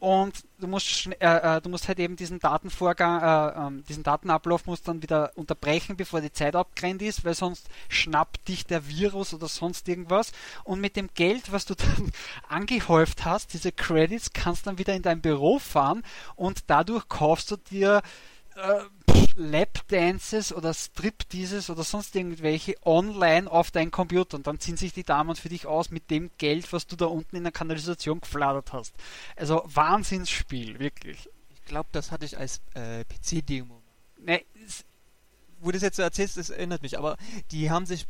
und 0.00 0.44
du 0.60 0.68
musst, 0.68 1.08
äh, 1.18 1.56
äh, 1.56 1.60
du 1.60 1.68
musst 1.68 1.88
halt 1.88 1.98
eben 1.98 2.14
diesen 2.14 2.38
Datenvorgang, 2.38 3.20
äh, 3.20 3.66
äh, 3.66 3.82
diesen 3.88 4.04
Datenablauf 4.04 4.66
musst 4.66 4.86
dann 4.86 5.02
wieder 5.02 5.32
unterbrechen, 5.34 5.96
bevor 5.96 6.20
die 6.20 6.32
Zeit 6.32 6.54
abgerennt 6.54 7.02
ist, 7.02 7.24
weil 7.24 7.34
sonst 7.34 7.68
schnappt 7.88 8.46
dich 8.46 8.64
der 8.64 8.88
Virus 8.88 9.34
oder 9.34 9.48
sonst 9.48 9.88
irgendwas. 9.88 10.30
Und 10.62 10.80
mit 10.80 10.94
dem 10.94 11.08
Geld, 11.14 11.50
was 11.50 11.64
du 11.64 11.74
dann 11.74 12.12
angehäuft 12.48 13.24
hast, 13.24 13.52
diese 13.54 13.72
Credits, 13.72 14.32
kannst 14.32 14.68
dann 14.68 14.78
wieder 14.78 14.94
in 14.94 15.02
dein 15.02 15.20
Büro 15.20 15.58
fahren 15.58 16.04
und 16.36 16.64
dadurch 16.68 17.08
kaufst 17.08 17.50
du 17.50 17.56
dir 17.56 18.02
äh, 18.58 18.80
Lapdances 19.36 20.52
oder 20.52 20.74
Stripteases 20.74 21.70
oder 21.70 21.84
sonst 21.84 22.14
irgendwelche 22.16 22.74
online 22.84 23.50
auf 23.50 23.70
deinen 23.70 23.90
Computer 23.90 24.36
und 24.36 24.46
dann 24.46 24.58
ziehen 24.58 24.76
sich 24.76 24.92
die 24.92 25.04
Damen 25.04 25.36
für 25.36 25.48
dich 25.48 25.66
aus 25.66 25.90
mit 25.90 26.10
dem 26.10 26.30
Geld, 26.38 26.72
was 26.72 26.86
du 26.86 26.96
da 26.96 27.06
unten 27.06 27.36
in 27.36 27.44
der 27.44 27.52
Kanalisation 27.52 28.20
gefladert 28.20 28.72
hast. 28.72 28.94
Also 29.36 29.62
Wahnsinnsspiel, 29.66 30.78
wirklich. 30.78 31.28
Ich 31.54 31.64
glaube, 31.64 31.88
das 31.92 32.10
hatte 32.10 32.24
ich 32.24 32.36
als 32.36 32.60
äh, 32.74 33.04
PC-Demo. 33.04 33.80
Ne, 34.20 34.42
wo 35.60 35.66
du 35.66 35.72
das 35.72 35.82
jetzt 35.82 35.96
so 35.96 36.02
erzählst, 36.02 36.36
das 36.36 36.50
erinnert 36.50 36.82
mich, 36.82 36.98
aber 36.98 37.16
die 37.50 37.70
haben 37.70 37.86
sich 37.86 38.06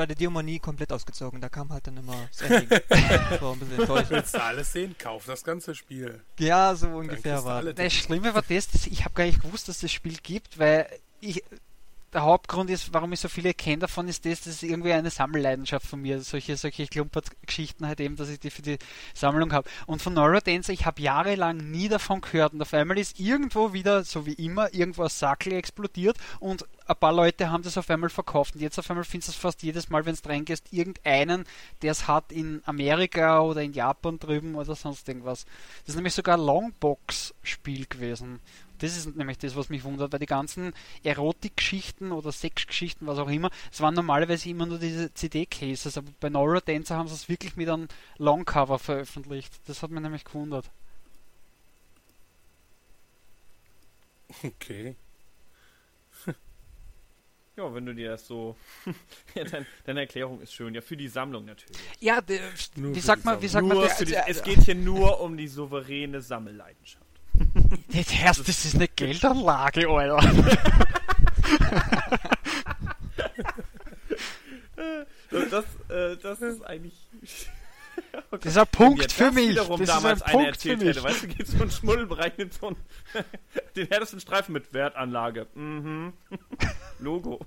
bei 0.00 0.06
der 0.06 0.16
Demo 0.16 0.40
nie 0.40 0.58
komplett 0.58 0.94
ausgezogen. 0.94 1.42
Da 1.42 1.50
kam 1.50 1.68
halt 1.68 1.86
dann 1.86 1.98
immer 1.98 2.16
das 2.30 2.40
Ending. 2.40 2.68
so 3.38 3.52
ein 3.52 3.58
bisschen 3.58 3.80
enttäuscht. 3.80 4.10
Willst 4.10 4.34
du 4.34 4.42
alles 4.42 4.72
sehen? 4.72 4.96
Kauf 4.98 5.26
das 5.26 5.44
ganze 5.44 5.74
Spiel. 5.74 6.22
Ja, 6.38 6.74
so 6.74 6.86
ungefähr 6.88 7.44
war. 7.44 7.62
Das 7.62 7.92
Schlimme 7.92 8.34
war 8.34 8.40
das, 8.40 8.68
dass 8.68 8.86
ich 8.86 9.04
habe 9.04 9.14
gar 9.14 9.24
nicht 9.24 9.42
gewusst, 9.42 9.68
dass 9.68 9.76
es 9.76 9.82
das 9.82 9.92
Spiel 9.92 10.16
gibt, 10.22 10.58
weil 10.58 10.86
ich 11.20 11.44
der 12.12 12.22
Hauptgrund 12.22 12.70
ist, 12.70 12.92
warum 12.92 13.12
ich 13.12 13.20
so 13.20 13.28
viele 13.28 13.54
kenne 13.54 13.80
davon, 13.80 14.08
ist 14.08 14.24
das, 14.24 14.40
das 14.40 14.54
ist 14.54 14.62
irgendwie 14.62 14.92
eine 14.92 15.10
Sammelleidenschaft 15.10 15.86
von 15.86 16.00
mir. 16.00 16.20
Solche, 16.20 16.56
solche 16.56 16.86
Klumpert-Geschichten 16.86 17.86
halt 17.86 18.00
eben, 18.00 18.16
dass 18.16 18.28
ich 18.28 18.40
die 18.40 18.50
für 18.50 18.62
die 18.62 18.78
Sammlung 19.14 19.52
habe. 19.52 19.68
Und 19.86 20.02
von 20.02 20.14
Neurodancer, 20.14 20.72
ich 20.72 20.86
habe 20.86 21.00
jahrelang 21.00 21.58
nie 21.58 21.88
davon 21.88 22.20
gehört. 22.20 22.52
Und 22.52 22.62
auf 22.62 22.74
einmal 22.74 22.98
ist 22.98 23.20
irgendwo 23.20 23.72
wieder, 23.72 24.02
so 24.02 24.26
wie 24.26 24.32
immer, 24.32 24.72
irgendwo 24.74 25.04
ein 25.04 25.08
Sackel 25.08 25.52
explodiert 25.52 26.16
und 26.40 26.64
ein 26.90 26.96
paar 26.96 27.12
Leute 27.12 27.50
haben 27.50 27.62
das 27.62 27.78
auf 27.78 27.88
einmal 27.88 28.10
verkauft. 28.10 28.54
Und 28.54 28.60
jetzt 28.60 28.78
auf 28.78 28.90
einmal 28.90 29.04
findest 29.04 29.28
du 29.28 29.32
es 29.32 29.36
fast 29.36 29.62
jedes 29.62 29.90
Mal, 29.90 30.04
wenn 30.06 30.16
du 30.16 30.28
reingehst, 30.28 30.72
irgendeinen, 30.72 31.44
der 31.82 31.92
es 31.92 32.08
hat 32.08 32.32
in 32.32 32.62
Amerika 32.66 33.40
oder 33.40 33.62
in 33.62 33.72
Japan 33.72 34.18
drüben 34.18 34.56
oder 34.56 34.74
sonst 34.74 35.08
irgendwas. 35.08 35.44
Das 35.80 35.90
ist 35.90 35.94
nämlich 35.94 36.14
sogar 36.14 36.36
ein 36.36 36.44
Longbox-Spiel 36.44 37.86
gewesen. 37.86 38.40
Das 38.78 38.96
ist 38.96 39.14
nämlich 39.14 39.38
das, 39.38 39.54
was 39.56 39.68
mich 39.68 39.84
wundert, 39.84 40.12
weil 40.12 40.18
die 40.18 40.26
ganzen 40.26 40.72
Erotikgeschichten 41.04 42.12
oder 42.12 42.32
Sexgeschichten, 42.32 43.06
was 43.06 43.18
auch 43.18 43.28
immer, 43.28 43.50
es 43.70 43.80
waren 43.80 43.94
normalerweise 43.94 44.48
immer 44.48 44.64
nur 44.64 44.78
diese 44.78 45.12
CD-Cases, 45.12 45.98
aber 45.98 46.08
bei 46.18 46.30
Neurodancer 46.30 46.96
haben 46.96 47.06
sie 47.06 47.14
es 47.14 47.28
wirklich 47.28 47.56
mit 47.56 47.68
einem 47.68 47.88
Longcover 48.16 48.78
veröffentlicht. 48.78 49.52
Das 49.66 49.82
hat 49.82 49.90
mich 49.90 50.02
nämlich 50.02 50.24
gewundert. 50.24 50.70
Okay. 54.42 54.96
Ja, 57.60 57.74
wenn 57.74 57.84
du 57.84 57.94
dir 57.94 58.12
das 58.12 58.26
so. 58.26 58.56
ja, 59.34 59.44
dein, 59.44 59.66
deine 59.84 60.00
Erklärung 60.00 60.40
ist 60.40 60.54
schön. 60.54 60.74
Ja, 60.74 60.80
für 60.80 60.96
die 60.96 61.08
Sammlung 61.08 61.44
natürlich. 61.44 61.76
Ja, 62.00 62.22
wie 62.74 63.00
sagt 63.00 63.26
man, 63.26 63.42
wie 63.42 63.48
sagt 63.48 63.66
man, 63.66 63.86
die, 64.00 64.14
es 64.28 64.42
geht 64.42 64.60
hier 64.60 64.74
nur 64.74 65.20
um 65.20 65.36
die 65.36 65.46
souveräne 65.46 66.22
Sammelleidenschaft. 66.22 67.04
Das, 67.92 68.06
das 68.42 68.64
ist 68.64 68.76
eine 68.76 68.88
Geldanlage, 68.88 69.86
Alter. 69.88 70.20
das, 75.50 75.64
äh, 75.88 76.16
das 76.16 76.40
ist 76.40 76.62
eigentlich. 76.62 76.94
Okay. 78.12 78.40
Das 78.42 78.52
ist 78.52 78.58
ein 78.58 78.66
Punkt 78.66 79.12
für 79.12 79.32
mich. 79.32 79.56
Das 79.56 79.68
ist 79.68 79.88
damals 79.88 80.22
ein 80.22 80.32
Punkt 80.32 80.48
erzählt 80.48 80.82
hätte. 80.82 81.02
Weißt 81.02 81.22
du, 81.22 81.28
geht 81.28 81.46
so 81.46 81.62
ein 81.62 81.70
Schmuddelbereich 81.70 82.38
mit 82.38 82.54
so 82.54 82.68
einem, 82.68 82.76
den 83.76 83.88
härtesten 83.88 84.20
Streifen 84.20 84.52
mit 84.52 84.72
Wertanlage. 84.72 85.46
Mhm. 85.54 86.12
Logo. 86.98 87.40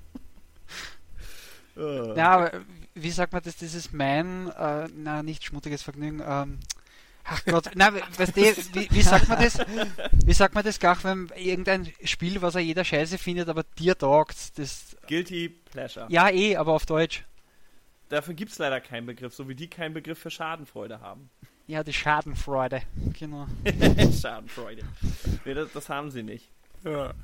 Ja, 1.76 2.30
aber 2.30 2.62
wie 2.94 3.10
sagt 3.10 3.34
man 3.34 3.42
das? 3.42 3.58
Das 3.58 3.74
ist 3.74 3.94
mein, 3.94 4.50
äh, 4.52 4.88
na, 4.96 5.24
nicht 5.24 5.44
schmutziges 5.44 5.82
Vergnügen. 5.82 6.22
Ähm, 6.26 6.60
Ach 7.26 7.44
Gott, 7.46 7.72
na, 7.76 7.94
weißt 7.94 8.36
du, 8.36 8.42
wie, 8.42 8.88
wie, 8.92 9.02
sagt 9.02 9.30
man 9.30 9.42
das? 9.42 9.58
Wie 10.26 10.34
sagt 10.34 10.56
man 10.56 10.64
das 10.64 10.80
gar, 10.80 11.02
wenn 11.06 11.32
irgendein 11.38 11.92
Spiel, 12.04 12.42
was 12.42 12.56
er 12.56 12.62
jeder 12.62 12.84
scheiße 12.84 13.18
findet, 13.18 13.48
aber 13.48 13.64
dir 13.64 13.98
taugt, 13.98 14.60
das. 14.60 14.98
Guilty 15.08 15.50
Pleasure. 15.50 16.06
Ja, 16.10 16.30
eh, 16.30 16.58
aber 16.58 16.74
auf 16.74 16.86
Deutsch. 16.86 17.24
Dafür 18.14 18.36
gibt 18.36 18.52
es 18.52 18.60
leider 18.60 18.80
keinen 18.80 19.08
Begriff, 19.08 19.34
so 19.34 19.50
wie 19.50 19.56
die 19.56 19.68
keinen 19.68 19.96
Begriff 19.96 20.20
für 20.20 20.30
Schadenfreude 20.30 21.00
haben. 21.00 21.32
Ja, 21.66 21.84
die 21.84 21.94
Schadenfreude, 21.94 22.84
genau. 23.18 23.48
Schadenfreude. 24.22 24.84
Nee, 25.46 25.56
das, 25.56 25.72
das 25.74 25.90
haben 25.90 26.12
sie 26.12 26.22
nicht. 26.22 26.48
Ja. 26.84 27.16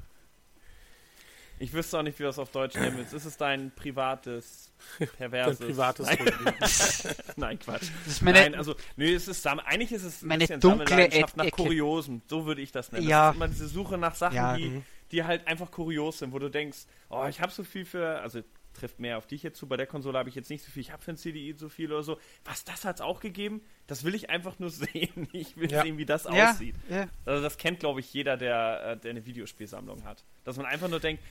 Ich 1.59 1.73
wüsste 1.73 1.99
auch 1.99 2.01
nicht, 2.01 2.17
wie 2.17 2.23
du 2.23 2.29
das 2.29 2.39
auf 2.39 2.49
Deutsch 2.49 2.73
nennen 2.73 2.97
willst. 2.97 3.13
Ist 3.13 3.25
es 3.25 3.37
dein 3.37 3.69
privates, 3.69 4.71
perverses... 5.15 5.59
Dein 5.59 5.67
privates 5.67 6.07
Nein. 6.07 7.15
Nein, 7.35 7.59
Quatsch. 7.59 7.89
Das 8.05 8.13
ist 8.13 8.21
meine, 8.23 8.39
Nein, 8.39 8.55
also, 8.55 8.73
nö, 8.95 9.13
es 9.13 9.27
ist, 9.27 9.45
eigentlich 9.45 9.91
ist 9.91 10.03
es 10.03 10.23
meine 10.23 10.47
dunkle 10.57 11.11
Ecke. 11.11 11.31
nach 11.35 11.51
Kuriosen. 11.51 12.23
So 12.27 12.47
würde 12.47 12.63
ich 12.63 12.71
das 12.71 12.91
nennen. 12.91 13.07
Ja. 13.07 13.27
Das 13.27 13.35
ist 13.35 13.35
immer 13.35 13.47
diese 13.49 13.67
Suche 13.67 13.99
nach 13.99 14.15
Sachen, 14.15 14.35
ja. 14.35 14.55
die, 14.57 14.69
mhm. 14.69 14.83
die 15.11 15.23
halt 15.23 15.45
einfach 15.45 15.69
kurios 15.69 16.17
sind, 16.17 16.33
wo 16.33 16.39
du 16.39 16.49
denkst, 16.49 16.79
oh, 17.09 17.27
ich 17.29 17.41
habe 17.41 17.51
so 17.51 17.63
viel 17.63 17.85
für, 17.85 18.19
also 18.21 18.41
trifft 18.73 18.99
mehr 18.99 19.17
auf 19.17 19.27
dich 19.27 19.43
jetzt 19.43 19.57
zu. 19.57 19.67
Bei 19.67 19.77
der 19.77 19.87
Konsole 19.87 20.17
habe 20.17 20.29
ich 20.29 20.35
jetzt 20.35 20.49
nicht 20.49 20.63
so 20.63 20.71
viel. 20.71 20.81
Ich 20.81 20.91
habe 20.91 21.03
für 21.03 21.11
ein 21.11 21.17
CDI 21.17 21.53
so 21.57 21.69
viel 21.69 21.91
oder 21.91 22.03
so. 22.03 22.17
Was, 22.45 22.63
das 22.63 22.85
hat 22.85 22.95
es 22.95 23.01
auch 23.01 23.19
gegeben? 23.19 23.61
Das 23.87 24.03
will 24.03 24.15
ich 24.15 24.29
einfach 24.29 24.59
nur 24.59 24.69
sehen. 24.69 25.27
Ich 25.31 25.57
will 25.57 25.71
ja. 25.71 25.83
sehen, 25.83 25.97
wie 25.97 26.05
das 26.05 26.25
ja. 26.25 26.51
aussieht. 26.51 26.75
Ja. 26.89 27.07
Also 27.25 27.41
das 27.43 27.57
kennt, 27.57 27.79
glaube 27.79 27.99
ich, 27.99 28.13
jeder, 28.13 28.37
der, 28.37 28.91
äh, 28.91 28.97
der 28.97 29.11
eine 29.11 29.25
Videospielsammlung 29.25 30.05
hat. 30.05 30.23
Dass 30.43 30.57
man 30.57 30.65
einfach 30.65 30.87
nur 30.87 30.99
denkt, 30.99 31.23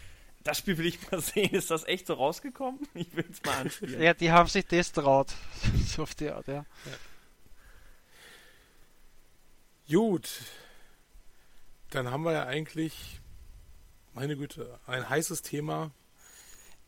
das 0.44 0.58
Spiel 0.58 0.78
will 0.78 0.86
ich 0.86 1.10
mal 1.10 1.20
sehen. 1.22 1.50
Ist 1.50 1.70
das 1.70 1.84
echt 1.84 2.06
so 2.06 2.14
rausgekommen? 2.14 2.80
Ich 2.94 3.14
will 3.14 3.24
es 3.30 3.42
mal 3.44 3.58
anspielen. 3.58 4.02
ja, 4.02 4.14
die 4.14 4.30
haben 4.30 4.48
sich 4.48 4.66
das 4.66 4.92
traut. 4.92 5.32
so 5.86 6.02
auf 6.02 6.14
die 6.14 6.30
Art, 6.30 6.48
ja. 6.48 6.64
ja. 6.64 6.98
Gut. 9.90 10.28
Dann 11.90 12.10
haben 12.10 12.22
wir 12.24 12.32
ja 12.32 12.44
eigentlich, 12.44 13.20
meine 14.12 14.36
Güte, 14.36 14.78
ein 14.86 15.08
heißes 15.08 15.40
Thema. 15.42 15.90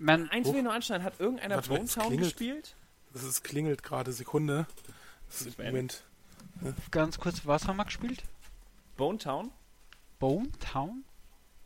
Man, 0.00 0.30
Eins 0.30 0.48
will 0.48 0.56
ich 0.56 0.62
noch 0.62 0.72
anschneiden. 0.72 1.04
Hat 1.04 1.20
irgendeiner 1.20 1.56
Warte, 1.56 1.68
Bone 1.68 1.84
Town 1.84 2.16
gespielt? 2.16 2.74
Das 3.12 3.22
ist 3.22 3.44
klingelt 3.44 3.82
gerade. 3.82 4.12
Sekunde. 4.12 4.66
Das 5.28 5.42
ist 5.42 5.58
Moment. 5.58 6.02
Ja. 6.62 6.72
Ganz 6.90 7.18
kurz, 7.18 7.46
was 7.46 7.66
haben 7.66 7.76
wir 7.76 7.84
gespielt? 7.84 8.22
Bone 8.96 9.18
Town. 9.18 9.50
Bone 10.18 10.48
Town? 10.58 11.04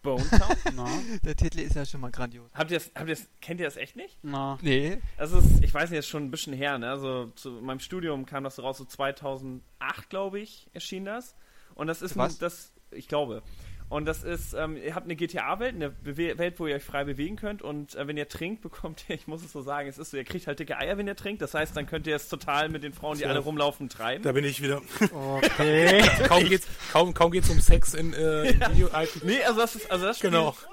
Bone 0.03 0.29
Town? 0.29 0.57
no. 0.75 0.89
Der 1.25 1.37
Titel 1.37 1.61
ist 1.61 1.77
ja 1.77 1.87
schon 1.87 2.01
mal 2.01 2.11
grandios. 2.11 2.51
Habt 2.55 2.73
ihr 2.73 2.79
das, 2.79 2.91
habt 2.97 3.09
ihr 3.09 3.15
das, 3.15 3.29
kennt 3.41 3.61
ihr 3.61 3.67
das 3.67 3.77
echt 3.77 3.95
nicht? 3.95 4.23
No. 4.25 4.59
Nee. 4.63 4.99
Also 5.17 5.39
ist, 5.39 5.63
ich 5.63 5.73
weiß 5.73 5.91
nicht, 5.91 6.01
ist 6.01 6.09
schon 6.09 6.25
ein 6.25 6.31
bisschen 6.33 6.55
her, 6.55 6.77
ne? 6.79 6.91
Also 6.91 7.27
zu 7.37 7.53
meinem 7.53 7.81
Studium 7.81 8.27
kam 8.27 8.43
das 8.43 8.61
raus, 8.61 8.79
so 8.79 8.85
2008, 8.85 9.63
glaube 10.11 10.41
ich, 10.41 10.69
erschien 10.73 11.05
das. 11.05 11.37
Und 11.77 11.87
das 11.87 12.03
ist 12.03 12.17
Was? 12.17 12.39
das, 12.39 12.73
ich 12.91 13.07
glaube. 13.07 13.45
Und 13.91 14.07
das 14.07 14.25
ist, 14.25 14.55
ähm, 14.55 14.77
ihr 14.77 14.95
habt 14.95 15.05
eine 15.05 15.15
GTA-Welt, 15.15 15.75
eine 15.75 15.91
Bewe 15.91 16.37
Welt, 16.39 16.59
wo 16.59 16.67
ihr 16.67 16.77
euch 16.77 16.83
frei 16.83 17.05
bewegen 17.05 17.37
könnt. 17.37 17.63
Und 17.63 17.95
äh, 17.95 18.09
wenn 18.09 18.17
ihr 18.17 18.29
trinkt, 18.29 18.63
bekommt 18.69 19.05
ihr, 19.09 19.15
ich 19.15 19.27
muss 19.27 19.45
es 19.45 19.53
so 19.53 19.63
sagen, 19.63 19.89
es 19.89 19.99
ist 19.99 20.11
so, 20.11 20.17
ihr 20.17 20.25
kriegt 20.25 20.47
halt 20.47 20.59
dicke 20.59 20.77
Eier, 20.79 20.97
wenn 20.99 21.07
ihr 21.07 21.15
trinkt. 21.17 21.43
Das 21.43 21.55
heißt, 21.55 21.77
dann 21.77 21.87
könnt 21.87 22.07
ihr 22.07 22.17
es 22.17 22.29
total 22.29 22.69
mit 22.71 22.83
den 22.83 22.93
Frauen, 22.93 23.19
die 23.19 23.25
Ja. 23.25 23.31
alle 23.31 23.39
rumlaufen, 23.41 23.89
treiben. 23.89 24.25
Da 24.25 24.33
bin 24.33 24.45
ich 24.45 24.63
wieder. 24.63 24.81
Okay. 25.13 26.03
kaum 26.29 26.45
geht's, 26.45 26.67
kaum, 26.93 27.15
kaum 27.15 27.31
geht's 27.31 27.51
um 27.51 27.61
Sex 27.61 27.95
in, 27.95 28.13
äh, 28.15 28.51
in 28.51 28.61
Video. 28.61 28.89
Nee, 29.23 29.43
also 29.45 29.61
das 29.61 29.77
ist, 29.77 29.91
also 29.91 30.07
das 30.07 30.19
Spiel, 30.19 30.31
Genau. 30.31 30.49
Ausziehen, 30.49 30.67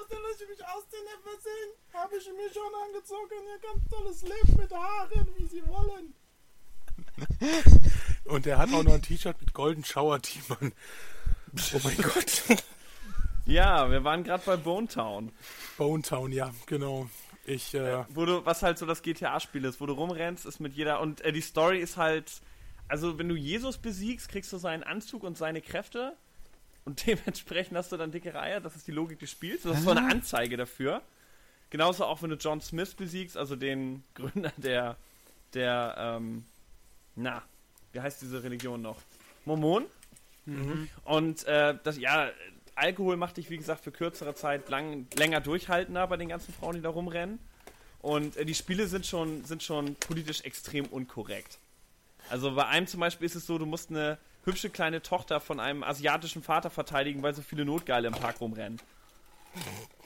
versehen. 1.24 1.70
Habe 1.94 2.16
ich 2.18 2.26
mir 2.26 2.50
schon 2.54 2.72
angezogen. 2.88 3.30
Ihr 3.46 3.60
ganz 3.62 3.90
tolles 3.90 4.22
Leben 4.24 4.58
mit 4.62 4.72
Haaren, 4.72 5.28
wie 5.38 5.46
sie 5.48 5.62
wollen. 5.68 6.14
Und 8.26 8.46
der 8.46 8.58
hat 8.58 8.72
auch 8.74 8.84
noch 8.84 8.94
ein 8.94 9.02
T-Shirt 9.02 9.36
mit 9.42 9.54
Golden 9.54 9.84
Shower 9.84 10.22
Team 10.22 10.42
an. 10.60 10.72
Oh 11.74 11.80
mein 11.84 11.98
Gott. 11.98 12.44
Ja, 13.46 13.90
wir 13.90 14.04
waren 14.04 14.24
gerade 14.24 14.44
bei 14.46 14.56
Bone 14.56 14.88
Town. 14.88 15.32
Bone 15.78 16.04
Town, 16.04 16.32
ja, 16.32 16.54
genau. 16.68 17.10
Ich, 17.46 17.74
äh, 17.74 18.04
Wo 18.10 18.26
du, 18.26 18.46
was 18.46 18.62
halt 18.62 18.78
so 18.78 18.86
das 18.86 19.02
GTA-Spiel 19.02 19.66
ist, 19.66 19.82
wo 19.82 19.86
du 19.88 19.94
rumrennst, 19.94 20.46
ist 20.46 20.60
mit 20.60 20.74
jeder. 20.74 21.00
Und 21.02 21.22
äh, 21.22 21.32
die 21.32 21.42
Story 21.42 21.80
ist 21.80 21.98
halt. 21.98 22.42
Also, 22.88 23.18
wenn 23.18 23.30
du 23.30 23.36
Jesus 23.36 23.78
besiegst, 23.78 24.30
kriegst 24.30 24.52
du 24.52 24.58
seinen 24.58 24.84
Anzug 24.84 25.24
und 25.24 25.38
seine 25.38 25.62
Kräfte. 25.62 26.14
Und 26.86 27.06
dementsprechend 27.08 27.78
hast 27.78 27.92
du 27.92 27.98
dann 27.98 28.12
dicke 28.12 28.40
Eier. 28.40 28.60
Das 28.60 28.76
ist 28.76 28.88
die 28.88 28.92
Logik 28.92 29.20
des 29.20 29.32
Spiels. 29.32 29.64
Das 29.64 29.78
ist 29.78 29.84
so 29.86 29.92
eine 29.92 30.10
Anzeige 30.10 30.58
dafür. 30.58 31.02
Genauso 31.70 32.06
auch, 32.06 32.22
wenn 32.22 32.30
du 32.30 32.36
John 32.36 32.62
Smith 32.62 32.94
besiegst, 32.94 33.38
also 33.38 33.56
den 33.56 34.04
Gründer 34.14 34.54
der. 34.58 34.98
der, 35.54 35.96
ähm, 35.98 36.46
na, 37.16 37.42
wie 37.92 38.02
heißt 38.02 38.22
diese 38.22 38.44
Religion 38.44 38.82
noch? 38.82 39.02
Mormon? 39.46 39.86
Und 41.06 41.44
äh, 41.46 41.78
das, 41.84 41.98
ja, 41.98 42.30
Alkohol 42.82 43.16
macht 43.16 43.38
dich, 43.38 43.50
wie 43.50 43.58
gesagt, 43.58 43.84
für 43.84 43.92
kürzere 43.92 44.34
Zeit 44.34 44.68
lang, 44.70 45.06
länger 45.16 45.40
durchhaltender 45.40 46.08
bei 46.08 46.18
den 46.18 46.30
ganzen 46.30 46.54
Frauen, 46.54 46.76
die 46.76 46.82
da 46.82 46.90
rumrennen. 46.90 47.40
Und 48.02 48.36
äh, 48.38 48.46
die 48.46 48.56
Spiele 48.56 48.88
sind 48.88 49.06
schon, 49.06 49.46
sind 49.46 49.62
schon 49.62 49.96
politisch 49.96 50.42
extrem 50.42 50.86
unkorrekt. 50.86 51.60
Also 52.30 52.56
bei 52.56 52.66
einem 52.66 52.88
zum 52.88 53.00
Beispiel 53.00 53.26
ist 53.26 53.36
es 53.36 53.46
so, 53.46 53.58
du 53.58 53.66
musst 53.66 53.90
eine 53.90 54.18
hübsche 54.46 54.70
kleine 54.70 55.02
Tochter 55.02 55.40
von 55.40 55.60
einem 55.60 55.84
asiatischen 55.84 56.42
Vater 56.42 56.70
verteidigen, 56.70 57.22
weil 57.22 57.36
so 57.36 57.42
viele 57.42 57.66
Notgeile 57.66 58.08
im 58.08 58.14
Park 58.14 58.42
rumrennen. 58.42 58.80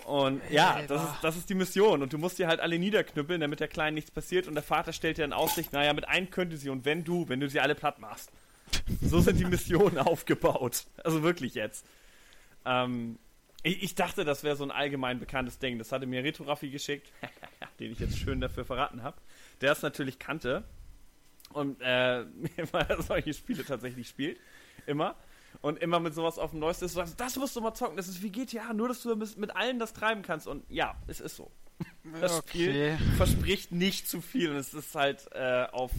Und 0.05 0.41
ja, 0.49 0.81
das 0.87 1.03
ist, 1.03 1.13
das 1.21 1.37
ist 1.37 1.49
die 1.49 1.55
Mission. 1.55 2.01
Und 2.01 2.13
du 2.13 2.17
musst 2.17 2.37
die 2.37 2.45
halt 2.45 2.59
alle 2.59 2.77
niederknüppeln, 2.77 3.41
damit 3.41 3.59
der 3.59 3.67
Kleinen 3.67 3.95
nichts 3.95 4.11
passiert. 4.11 4.47
Und 4.47 4.55
der 4.55 4.63
Vater 4.63 4.91
stellt 4.91 5.17
dir 5.17 5.25
in 5.25 5.33
Aussicht, 5.33 5.71
naja, 5.71 5.93
mit 5.93 6.07
einem 6.07 6.29
könnte 6.29 6.57
sie 6.57 6.69
und 6.69 6.85
wenn 6.85 7.03
du, 7.03 7.29
wenn 7.29 7.39
du 7.39 7.49
sie 7.49 7.59
alle 7.59 7.75
platt 7.75 7.99
machst. 7.99 8.31
So 9.01 9.21
sind 9.21 9.39
die 9.39 9.45
Missionen 9.45 9.97
aufgebaut. 9.99 10.85
Also 11.03 11.23
wirklich 11.23 11.55
jetzt. 11.55 11.85
Ähm, 12.65 13.17
ich, 13.63 13.81
ich 13.81 13.95
dachte, 13.95 14.25
das 14.25 14.43
wäre 14.43 14.55
so 14.55 14.63
ein 14.63 14.71
allgemein 14.71 15.19
bekanntes 15.19 15.57
Ding. 15.59 15.79
Das 15.79 15.91
hatte 15.91 16.05
mir 16.05 16.23
Retro 16.23 16.43
Raffi 16.43 16.69
geschickt, 16.69 17.11
den 17.79 17.91
ich 17.91 17.99
jetzt 17.99 18.17
schön 18.17 18.39
dafür 18.39 18.65
verraten 18.65 19.03
habe. 19.03 19.17
Der 19.61 19.71
es 19.71 19.81
natürlich 19.81 20.19
kannte 20.19 20.63
und 21.53 21.81
äh, 21.81 22.21
immer 22.57 23.01
solche 23.01 23.33
Spiele 23.33 23.65
tatsächlich 23.65 24.07
spielt. 24.07 24.39
Immer. 24.85 25.15
Und 25.61 25.79
immer 25.79 25.99
mit 25.99 26.13
sowas 26.13 26.37
auf 26.37 26.51
dem 26.51 26.59
Neuesten 26.59 26.85
ist, 26.85 26.93
sagst, 26.93 27.19
das 27.19 27.37
musst 27.37 27.55
du 27.55 27.61
mal 27.61 27.73
zocken, 27.73 27.97
das 27.97 28.07
ist 28.07 28.21
wie 28.21 28.29
GTA, 28.29 28.73
nur 28.73 28.89
dass 28.89 29.01
du 29.01 29.15
mit, 29.15 29.55
allen 29.55 29.79
das 29.79 29.93
treiben 29.93 30.21
kannst. 30.21 30.47
Und 30.47 30.63
ja, 30.69 30.95
es 31.07 31.19
ist 31.19 31.35
so. 31.35 31.51
Das 32.21 32.37
Spiel 32.37 32.97
verspricht 33.17 33.71
nicht 33.71 34.07
zu 34.07 34.21
viel 34.21 34.51
und 34.51 34.57
es 34.57 34.75
ist 34.75 34.93
halt 34.93 35.27
äh, 35.31 35.65
auf, 35.71 35.91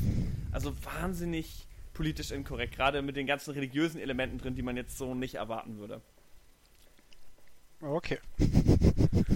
also 0.53 0.73
wahnsinnig 0.85 1.67
politisch 1.95 2.31
inkorrekt, 2.31 2.77
gerade 2.77 3.03
mit 3.03 3.17
den 3.17 3.27
ganzen 3.27 3.53
religiösen 3.53 4.01
Elementen 4.01 4.39
drin, 4.39 4.55
die 4.55 4.63
man 4.63 4.77
jetzt 4.77 4.97
so 4.97 5.17
nicht 5.17 5.35
erwarten 5.35 5.79
würde. 5.79 6.01
Okay. 7.81 8.19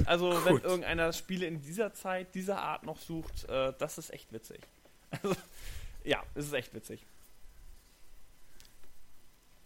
Also, 0.06 0.30
wenn 0.44 0.54
Gut. 0.54 0.64
irgendeiner 0.64 1.12
Spiele 1.12 1.46
in 1.46 1.60
dieser 1.60 1.92
Zeit, 1.92 2.34
dieser 2.34 2.60
Art 2.60 2.84
noch 2.84 2.98
sucht, 2.98 3.44
äh, 3.48 3.72
das 3.78 3.98
ist 3.98 4.10
echt 4.10 4.32
witzig. 4.32 4.60
Also, 5.22 5.34
ja, 6.04 6.22
es 6.36 6.46
ist 6.46 6.52
echt 6.52 6.72
witzig. 6.72 7.04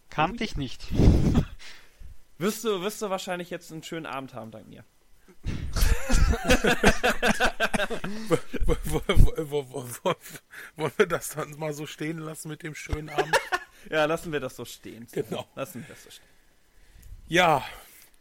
Kannte 0.08 0.42
ich 0.42 0.56
nicht. 0.56 0.86
Wirst 2.38 2.64
du, 2.64 2.82
wirst 2.82 3.00
du 3.00 3.10
wahrscheinlich 3.10 3.50
jetzt 3.50 3.70
einen 3.70 3.82
schönen 3.84 4.06
Abend 4.06 4.34
haben, 4.34 4.50
dank 4.50 4.66
mir. 4.66 4.84
wo, 8.28 8.38
wo, 8.66 9.02
wo, 9.06 9.50
wo, 9.50 9.70
wo, 9.70 9.86
wo, 10.02 10.14
wollen 10.76 10.92
wir 10.96 11.06
das 11.06 11.28
dann 11.30 11.56
mal 11.58 11.72
so 11.72 11.86
stehen 11.86 12.18
lassen 12.18 12.48
mit 12.48 12.64
dem 12.64 12.74
schönen 12.74 13.08
Abend? 13.08 13.38
Ja, 13.88 14.06
lassen 14.06 14.32
wir 14.32 14.40
das 14.40 14.56
so 14.56 14.64
stehen. 14.64 15.06
Genau. 15.12 15.46
Lassen 15.54 15.82
wir 15.82 15.88
das 15.88 16.02
so 16.02 16.10
stehen. 16.10 16.26
Ja, 17.28 17.64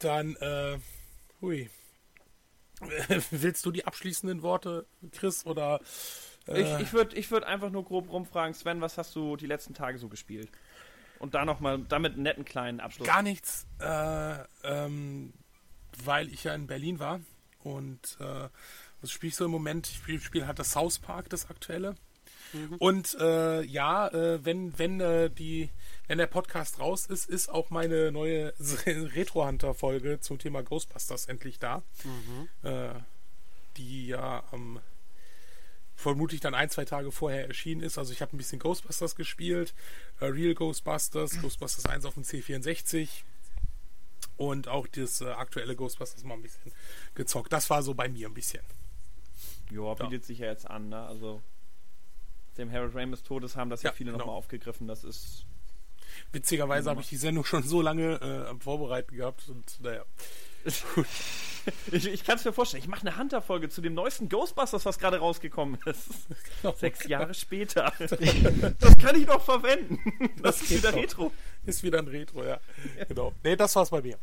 dann, 0.03 0.35
äh, 0.38 0.77
hui. 1.41 1.69
Willst 3.31 3.65
du 3.65 3.71
die 3.71 3.85
abschließenden 3.85 4.41
Worte, 4.41 4.85
Chris, 5.11 5.45
oder? 5.45 5.80
Äh, 6.47 6.61
Ich, 6.61 6.80
ich 6.88 6.93
würde 6.93 7.15
ich 7.15 7.31
würd 7.31 7.43
einfach 7.45 7.69
nur 7.69 7.85
grob 7.85 8.11
rumfragen, 8.11 8.53
Sven, 8.53 8.81
was 8.81 8.97
hast 8.97 9.15
du 9.15 9.35
die 9.38 9.47
letzten 9.47 9.73
Tage 9.73 9.97
so 9.97 10.09
gespielt? 10.09 10.49
Und 11.19 11.35
da 11.35 11.45
nochmal, 11.45 11.80
damit 11.88 12.13
einen 12.13 12.23
netten 12.23 12.43
kleinen 12.43 12.81
Abschluss. 12.81 13.07
gar 13.07 13.21
nichts, 13.21 13.65
äh, 13.80 14.35
ähm, 14.63 15.34
weil 16.03 16.27
ich 16.34 16.43
ja 16.43 16.53
in 16.53 16.67
Berlin 16.67 16.99
war 16.99 17.21
und 17.59 18.17
äh, 18.19 18.49
was 18.99 19.11
spiele 19.11 19.30
ich 19.30 19.35
so 19.35 19.45
im 19.45 19.51
Moment? 19.51 19.88
Ich 19.88 19.97
spiele 19.97 20.19
spiel 20.19 20.47
halt 20.47 20.59
das 20.59 20.71
South 20.71 20.99
Park, 20.99 21.30
das 21.30 21.49
aktuelle. 21.49 21.95
Und 22.80 23.17
äh, 23.19 23.61
ja, 23.63 24.07
äh, 24.09 24.43
wenn 24.45 24.77
wenn 24.77 24.99
äh, 24.99 25.30
die 25.30 25.69
wenn 26.07 26.17
der 26.17 26.27
Podcast 26.27 26.80
raus 26.80 27.05
ist, 27.05 27.30
ist 27.30 27.49
auch 27.49 27.69
meine 27.69 28.11
neue 28.11 28.53
Retro 28.85 29.45
Hunter 29.45 29.73
Folge 29.73 30.19
zum 30.19 30.39
Thema 30.39 30.63
Ghostbusters 30.63 31.25
endlich 31.27 31.59
da, 31.59 31.84
äh, 32.63 32.89
die 33.77 34.07
ja 34.07 34.43
am 34.51 34.80
vermutlich 35.95 36.41
dann 36.41 36.53
ein, 36.53 36.69
zwei 36.69 36.85
Tage 36.85 37.11
vorher 37.11 37.47
erschienen 37.47 37.81
ist. 37.81 37.97
Also 37.97 38.11
ich 38.11 38.21
habe 38.21 38.35
ein 38.35 38.38
bisschen 38.38 38.59
Ghostbusters 38.59 39.15
gespielt, 39.15 39.73
äh, 40.19 40.25
Real 40.25 40.53
Ghostbusters, 40.53 41.39
Ghostbusters 41.41 41.85
1 41.85 42.05
auf 42.05 42.15
dem 42.15 42.23
C64 42.23 43.07
und 44.38 44.67
auch 44.67 44.88
das 44.88 45.21
äh, 45.21 45.30
aktuelle 45.30 45.75
Ghostbusters 45.75 46.23
mal 46.23 46.35
ein 46.35 46.41
bisschen 46.41 46.71
gezockt. 47.15 47.53
Das 47.53 47.69
war 47.69 47.84
so 47.84 47.93
bei 47.93 48.09
mir 48.09 48.27
ein 48.27 48.34
bisschen. 48.34 48.63
Joa, 49.71 49.95
bietet 49.95 50.25
sich 50.25 50.39
ja 50.39 50.47
jetzt 50.47 50.69
an, 50.69 50.89
ne? 50.89 51.01
Also, 51.05 51.41
dem 52.57 52.71
Harold 52.71 52.95
Ramis 52.95 53.23
Todes 53.23 53.55
haben 53.55 53.69
das 53.69 53.84
ja, 53.84 53.89
Ja, 53.89 53.93
viele 53.95 54.11
genau. 54.11 54.19
nochmal 54.25 54.38
aufgegriffen. 54.38 54.88
Das 54.88 55.03
ist. 55.03 55.45
Witzigerweise 56.31 56.89
habe 56.89 57.01
ich 57.01 57.09
die 57.09 57.17
Sendung 57.17 57.43
schon 57.45 57.63
so 57.63 57.81
lange 57.81 58.19
äh, 58.21 58.49
am 58.49 58.59
Vorbereiten 58.61 59.15
gehabt 59.15 59.49
und 59.49 59.80
naja. 59.81 60.03
Ich, 61.91 62.07
ich 62.07 62.25
kann 62.25 62.35
es 62.35 62.43
mir 62.43 62.51
vorstellen, 62.51 62.84
ich 62.84 62.89
mache 62.89 63.07
eine 63.07 63.17
Hunter-Folge 63.17 63.69
zu 63.69 63.81
dem 63.81 63.93
neuesten 63.93 64.27
Ghostbusters, 64.27 64.85
was 64.85 64.99
gerade 64.99 65.19
rausgekommen 65.19 65.80
ist. 65.85 66.09
Sechs 66.77 67.07
Jahre 67.07 67.34
später. 67.34 67.93
Das 68.80 68.97
kann 68.97 69.15
ich 69.15 69.25
doch 69.25 69.41
verwenden. 69.41 69.97
Das, 70.41 70.59
Das 70.59 70.61
ist 70.63 70.71
wieder 70.71 70.91
doch. 70.91 70.97
Retro. 70.97 71.31
Ist 71.65 71.84
wieder 71.84 71.99
ein 71.99 72.07
Retro, 72.07 72.43
ja. 72.43 72.59
Genau. 73.07 73.34
Nee, 73.43 73.55
das 73.55 73.75
war's 73.77 73.89
bei 73.91 74.01
mir. 74.01 74.17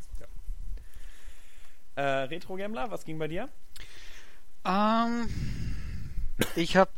Ja. 1.97 2.03
Äh, 2.03 2.25
Retro-Gambler, 2.25 2.91
was 2.91 3.05
ging 3.05 3.19
bei 3.19 3.29
dir? 3.29 3.49
Ähm, 4.67 5.29
ich 6.57 6.77
habe 6.77 6.91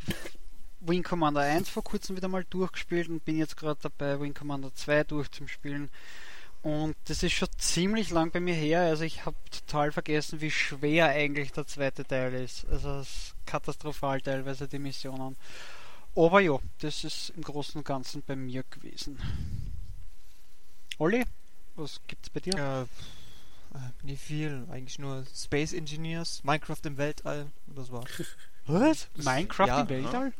Wing 0.85 1.03
Commander 1.03 1.41
1 1.41 1.69
vor 1.69 1.83
kurzem 1.83 2.15
wieder 2.15 2.27
mal 2.27 2.45
durchgespielt 2.49 3.09
und 3.09 3.23
bin 3.23 3.37
jetzt 3.37 3.57
gerade 3.57 3.79
dabei, 3.81 4.19
Wing 4.19 4.33
Commander 4.33 4.73
2 4.73 5.05
durchzuspielen. 5.05 5.89
Und 6.61 6.95
das 7.05 7.23
ist 7.23 7.33
schon 7.33 7.49
ziemlich 7.57 8.09
lang 8.09 8.31
bei 8.31 8.39
mir 8.39 8.53
her. 8.53 8.81
Also 8.81 9.03
ich 9.03 9.25
habe 9.25 9.35
total 9.51 9.91
vergessen, 9.91 10.39
wie 10.39 10.51
schwer 10.51 11.09
eigentlich 11.09 11.51
der 11.51 11.67
zweite 11.67 12.05
Teil 12.05 12.33
ist. 12.33 12.65
Also 12.69 12.99
es 12.99 13.07
ist 13.07 13.35
katastrophal 13.45 14.21
teilweise 14.21 14.67
die 14.67 14.79
Missionen. 14.79 15.35
Aber 16.15 16.39
ja, 16.39 16.57
das 16.79 17.03
ist 17.03 17.33
im 17.35 17.43
Großen 17.43 17.79
und 17.79 17.85
Ganzen 17.85 18.23
bei 18.25 18.35
mir 18.35 18.63
gewesen. 18.69 19.17
Olli, 20.99 21.25
was 21.75 21.99
gibt's 22.07 22.29
bei 22.29 22.39
dir? 22.39 22.53
Ja, 22.55 22.83
äh, 22.83 22.87
nicht 24.03 24.21
viel. 24.21 24.65
Eigentlich 24.71 24.99
nur 24.99 25.25
Space 25.35 25.73
Engineers, 25.73 26.43
Minecraft 26.43 26.85
im 26.85 26.97
Weltall. 26.97 27.47
Das 27.67 27.91
war. 27.91 28.05
Was? 28.67 29.09
Minecraft 29.15 29.67
ja. 29.67 29.81
im 29.81 29.89
Weltall? 29.89 30.33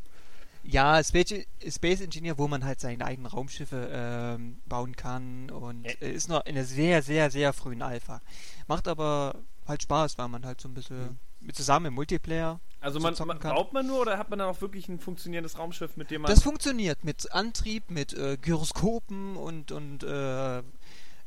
Ja, 0.63 1.03
Space, 1.03 1.33
Space 1.69 2.01
Engineer, 2.01 2.37
wo 2.37 2.47
man 2.47 2.63
halt 2.63 2.79
seine 2.79 3.05
eigenen 3.05 3.27
Raumschiffe 3.27 3.89
ähm, 3.91 4.61
bauen 4.65 4.95
kann 4.95 5.49
und 5.49 5.85
Ä- 5.85 6.01
äh, 6.01 6.11
ist 6.13 6.29
noch 6.29 6.45
in 6.45 6.55
einer 6.55 6.65
sehr, 6.65 7.01
sehr, 7.01 7.29
sehr 7.29 7.51
frühen 7.53 7.81
Alpha. 7.81 8.21
Macht 8.67 8.87
aber 8.87 9.35
halt 9.67 9.83
Spaß, 9.83 10.17
weil 10.17 10.29
man 10.29 10.45
halt 10.45 10.61
so 10.61 10.69
ein 10.69 10.73
bisschen 10.73 11.19
mit 11.41 11.55
zusammen 11.57 11.87
im 11.87 11.93
Multiplayer. 11.95 12.61
Also 12.79 12.99
so 12.99 13.03
man, 13.03 13.15
man 13.27 13.39
baut 13.39 13.73
man 13.73 13.85
nur 13.85 13.99
oder 14.01 14.17
hat 14.17 14.29
man 14.29 14.39
dann 14.39 14.47
auch 14.49 14.61
wirklich 14.61 14.87
ein 14.87 14.99
funktionierendes 14.99 15.57
Raumschiff, 15.57 15.97
mit 15.97 16.09
dem 16.11 16.21
man. 16.21 16.31
Das 16.31 16.41
funktioniert 16.43 17.03
mit 17.03 17.31
Antrieb, 17.33 17.89
mit 17.91 18.13
äh, 18.13 18.37
Gyroskopen 18.41 19.35
und 19.35 19.71
und 19.73 20.03
äh, 20.03 20.59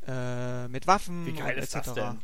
äh, 0.07 0.69
mit 0.69 0.87
Waffen 0.87 1.27
Wie 1.27 1.33
geil 1.33 1.59
ist 1.59 1.75
etc. 1.75 1.85
das 1.87 1.95
denn? 1.95 2.21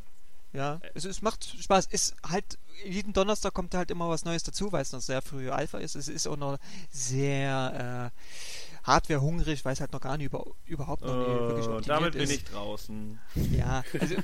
Ja, 0.53 0.81
es, 0.95 1.05
es 1.05 1.23
macht 1.23 1.45
Spaß. 1.45 1.87
Ist 1.87 2.15
halt 2.29 2.59
jeden 2.85 3.13
Donnerstag 3.13 3.55
kommt 3.55 3.75
halt 3.75 3.91
immer 3.91 4.09
was 4.09 4.25
Neues 4.25 4.43
dazu, 4.43 4.71
weil 4.73 4.83
es 4.83 4.93
noch 4.93 5.01
sehr 5.01 5.23
früh 5.23 5.51
Alpha 5.51 5.79
ist. 5.79 5.95
Es 5.95 6.09
ist 6.09 6.27
auch 6.27 6.37
noch 6.37 6.59
sehr 6.91 8.13
äh, 8.13 8.87
Hardware 8.87 9.21
hungrig, 9.21 9.65
weil 9.65 9.73
es 9.73 9.81
halt 9.81 9.93
noch 9.93 10.01
gar 10.01 10.17
nicht 10.17 10.27
über, 10.27 10.45
überhaupt 10.67 11.03
noch 11.03 11.17
nicht 11.17 11.29
wirklich 11.29 11.67
Äh, 11.67 11.69
optimiert 11.69 11.89
damit 11.89 12.13
bin 12.13 12.23
ist. 12.23 12.31
ich 12.33 12.45
draußen. 12.45 13.19
Ja, 13.57 13.83
also 13.99 14.17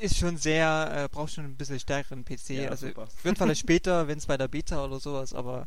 ist 0.00 0.16
schon 0.16 0.36
sehr, 0.36 0.90
äh, 1.04 1.08
braucht 1.14 1.32
schon 1.34 1.44
ein 1.44 1.56
bisschen 1.56 1.78
stärkeren 1.80 2.24
PC. 2.24 2.50
Ja, 2.50 2.70
also 2.70 2.86
super. 2.88 3.06
wird 3.22 3.36
vielleicht 3.38 3.60
später, 3.60 4.08
wenn 4.08 4.18
es 4.18 4.26
bei 4.26 4.36
der 4.36 4.48
Beta 4.48 4.84
oder 4.84 5.00
sowas, 5.00 5.34
aber 5.34 5.66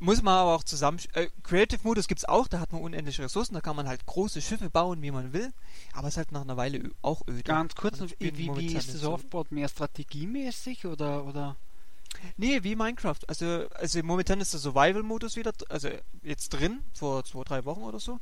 muss 0.00 0.22
man 0.22 0.34
aber 0.34 0.54
auch 0.54 0.64
zusammen. 0.64 0.98
Äh, 1.14 1.28
Creative 1.42 1.80
Modus 1.82 2.08
gibt's 2.08 2.24
auch, 2.24 2.48
da 2.48 2.60
hat 2.60 2.72
man 2.72 2.82
unendliche 2.82 3.22
Ressourcen, 3.22 3.54
da 3.54 3.60
kann 3.60 3.76
man 3.76 3.88
halt 3.88 4.06
große 4.06 4.40
Schiffe 4.40 4.70
bauen, 4.70 5.02
wie 5.02 5.10
man 5.10 5.32
will, 5.32 5.52
aber 5.92 6.08
es 6.08 6.14
ist 6.14 6.18
halt 6.18 6.32
nach 6.32 6.42
einer 6.42 6.56
Weile 6.56 6.90
auch 7.02 7.22
öde. 7.28 7.42
Ganz 7.42 7.74
kurz, 7.74 7.94
Also 7.94 8.04
noch, 8.06 8.12
ich 8.18 8.32
wie, 8.34 8.38
wie 8.38 8.46
momentan 8.46 8.76
ist 8.76 8.94
das 8.94 9.04
aufgebaut? 9.04 9.50
Mehr 9.52 9.68
strategiemäßig 9.68 10.86
oder, 10.86 11.24
oder? 11.24 11.56
Nee, 12.36 12.62
wie 12.62 12.74
Minecraft. 12.74 13.18
Also, 13.26 13.66
also 13.74 14.02
momentan 14.02 14.40
ist 14.40 14.52
der 14.52 14.60
Survival-Modus 14.60 15.36
wieder, 15.36 15.52
also 15.68 15.88
jetzt 16.22 16.48
drin, 16.50 16.82
vor 16.94 17.24
zwei, 17.24 17.44
drei 17.44 17.64
Wochen 17.64 17.82
oder 17.82 18.00
so. 18.00 18.18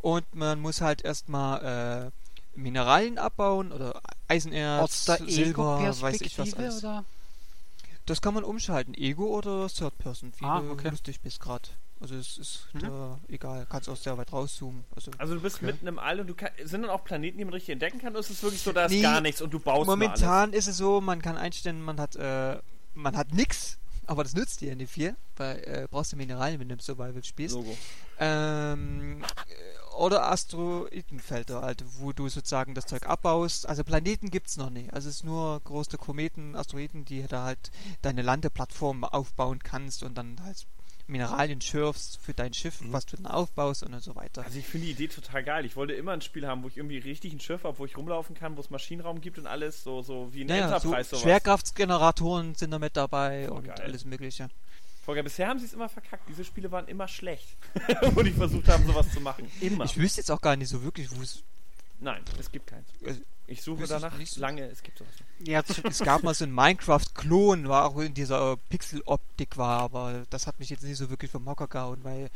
Und 0.00 0.34
man 0.34 0.60
muss 0.60 0.80
halt 0.80 1.02
erstmal 1.02 2.12
äh, 2.54 2.58
Mineralien 2.58 3.18
abbauen 3.18 3.72
oder 3.72 4.00
Eisenerz, 4.28 5.06
Silber, 5.26 5.80
weiß 6.00 6.20
ich 6.20 6.38
was 6.38 6.54
alles. 6.54 6.78
oder? 6.84 7.04
Das 8.06 8.20
kann 8.20 8.34
man 8.34 8.44
umschalten, 8.44 8.94
Ego 8.94 9.26
oder 9.26 9.68
Third 9.68 9.96
Person, 9.98 10.32
wie 10.38 10.44
Ah, 10.44 10.60
du 10.60 10.70
okay. 10.72 10.90
lustig 10.90 11.20
bist 11.20 11.40
gerade. 11.40 11.68
Also 12.00 12.16
es 12.16 12.36
ist 12.36 12.68
Mhm. 12.74 12.80
da 12.80 13.18
egal, 13.28 13.66
kannst 13.70 13.88
auch 13.88 13.96
sehr 13.96 14.18
weit 14.18 14.30
rauszoomen. 14.32 14.84
Also, 14.94 15.10
Also 15.16 15.34
du 15.36 15.40
bist 15.40 15.56
Okay. 15.56 15.66
mitten 15.66 15.86
im 15.86 15.98
All 15.98 16.20
und 16.20 16.26
du 16.26 16.34
kann, 16.34 16.50
sind 16.62 16.82
dann 16.82 16.90
auch 16.90 17.02
Planeten, 17.04 17.38
die 17.38 17.44
man 17.44 17.54
richtig 17.54 17.72
entdecken 17.72 17.98
kann, 18.00 18.10
oder 18.10 18.20
ist 18.20 18.30
es 18.30 18.42
wirklich 18.42 18.60
so, 18.60 18.72
da 18.72 18.86
ist 18.86 18.92
Nee, 18.92 19.00
gar 19.02 19.20
nichts 19.22 19.40
und 19.40 19.54
du 19.54 19.58
baust 19.58 19.86
momentan 19.88 20.52
ist 20.52 20.66
es 20.66 20.76
so, 20.76 21.00
man 21.00 21.22
kann 21.22 21.36
einstellen, 21.38 21.80
man 21.80 21.98
hat 21.98 22.16
äh, 22.16 22.58
man 22.92 23.16
hat 23.16 23.32
nix, 23.32 23.78
aber 24.06 24.22
das 24.22 24.34
nützt 24.34 24.60
dir 24.60 24.76
nicht 24.76 24.92
viel, 24.92 25.16
weil 25.36 25.58
äh, 25.64 25.88
brauchst 25.90 26.12
du 26.12 26.16
Mineralien, 26.16 26.60
wenn 26.60 26.68
du 26.68 26.74
im 26.74 26.80
Survival 26.80 27.22
spielst. 27.24 27.54
Logo. 27.54 27.76
Ähm, 28.18 29.22
äh, 29.22 29.96
oder 29.96 30.30
Asteroidenfelder, 30.30 31.62
halt, 31.62 31.84
wo 31.98 32.12
du 32.12 32.28
sozusagen 32.28 32.74
das 32.74 32.86
Zeug 32.86 33.06
abbaust. 33.06 33.68
Also 33.68 33.84
Planeten 33.84 34.30
gibt's 34.30 34.56
noch 34.56 34.70
nicht. 34.70 34.92
Also 34.92 35.08
es 35.08 35.16
ist 35.16 35.24
nur 35.24 35.60
große 35.60 35.98
Kometen, 35.98 36.56
Asteroiden, 36.56 37.04
die 37.04 37.24
da 37.26 37.44
halt 37.44 37.70
deine 38.02 38.22
Landeplattform 38.22 39.04
aufbauen 39.04 39.60
kannst 39.60 40.02
und 40.02 40.16
dann 40.16 40.40
halt 40.44 40.66
Mineralien 41.06 41.60
schürfst 41.60 42.18
für 42.22 42.32
dein 42.32 42.54
Schiff, 42.54 42.78
was 42.80 43.04
du 43.06 43.16
dann 43.16 43.26
aufbaust 43.26 43.82
und 43.82 43.98
so 44.00 44.16
weiter. 44.16 44.42
Also 44.42 44.58
ich 44.58 44.66
finde 44.66 44.86
die 44.86 44.92
Idee 44.92 45.08
total 45.08 45.44
geil. 45.44 45.66
Ich 45.66 45.76
wollte 45.76 45.92
immer 45.92 46.12
ein 46.12 46.22
Spiel 46.22 46.46
haben, 46.46 46.62
wo 46.62 46.68
ich 46.68 46.76
irgendwie 46.78 46.98
richtig 46.98 47.32
ein 47.32 47.40
Schiff 47.40 47.64
habe, 47.64 47.78
wo 47.78 47.84
ich 47.84 47.96
rumlaufen 47.96 48.34
kann, 48.34 48.56
wo 48.56 48.60
es 48.60 48.70
Maschinenraum 48.70 49.20
gibt 49.20 49.38
und 49.38 49.46
alles, 49.46 49.82
so, 49.84 50.00
so 50.02 50.32
wie 50.32 50.42
ein 50.42 50.46
Naja, 50.46 50.68
so 50.68 50.74
Enterprise 50.76 51.10
sowas. 51.10 51.22
Schwerkraftsgeneratoren 51.22 52.54
sind 52.54 52.70
da 52.70 52.78
mit 52.78 52.96
dabei 52.96 53.46
Voll 53.48 53.58
und 53.58 53.64
geil. 53.66 53.80
alles 53.82 54.04
mögliche. 54.04 54.48
Voll 55.04 55.16
geil. 55.16 55.24
Bisher 55.24 55.48
haben 55.48 55.58
sie 55.58 55.66
es 55.66 55.74
immer 55.74 55.88
verkackt. 55.90 56.26
Diese 56.28 56.44
Spiele 56.44 56.70
waren 56.72 56.88
immer 56.88 57.06
schlecht, 57.08 57.48
wo 58.14 58.22
die 58.22 58.30
versucht 58.30 58.68
haben, 58.68 58.86
sowas 58.86 59.10
zu 59.12 59.20
machen. 59.20 59.50
Immer. 59.60 59.84
Ich 59.84 59.98
wüsste 59.98 60.20
jetzt 60.22 60.30
auch 60.30 60.40
gar 60.40 60.56
nicht 60.56 60.68
so 60.68 60.82
wirklich, 60.82 61.14
wo 61.14 61.20
es. 61.22 61.42
Nein, 62.00 62.22
es 62.40 62.50
gibt 62.50 62.66
keins. 62.66 62.88
Also, 63.04 63.20
Ich 63.46 63.62
suche 63.62 63.80
wüsste 63.80 64.00
danach 64.00 64.16
nicht 64.16 64.32
so. 64.32 64.40
lange, 64.40 64.62
es 64.68 64.82
gibt 64.82 64.98
sowas. 64.98 65.12
nicht. 65.38 65.48
Ja, 65.48 65.62
Es 65.84 65.98
gab 65.98 66.22
mal 66.22 66.34
so 66.34 66.44
einen 66.44 66.54
Minecraft-Klon, 66.54 67.68
war 67.68 67.86
auch 67.90 67.98
in 67.98 68.14
dieser 68.14 68.56
Pixel-Optik 68.70 69.56
war, 69.58 69.80
aber 69.80 70.24
das 70.30 70.46
hat 70.46 70.58
mich 70.58 70.70
jetzt 70.70 70.82
nicht 70.82 70.96
so 70.96 71.10
wirklich 71.10 71.30
vom 71.30 71.46
Hocker 71.48 71.68
gehauen, 71.68 72.02
weil 72.04 72.30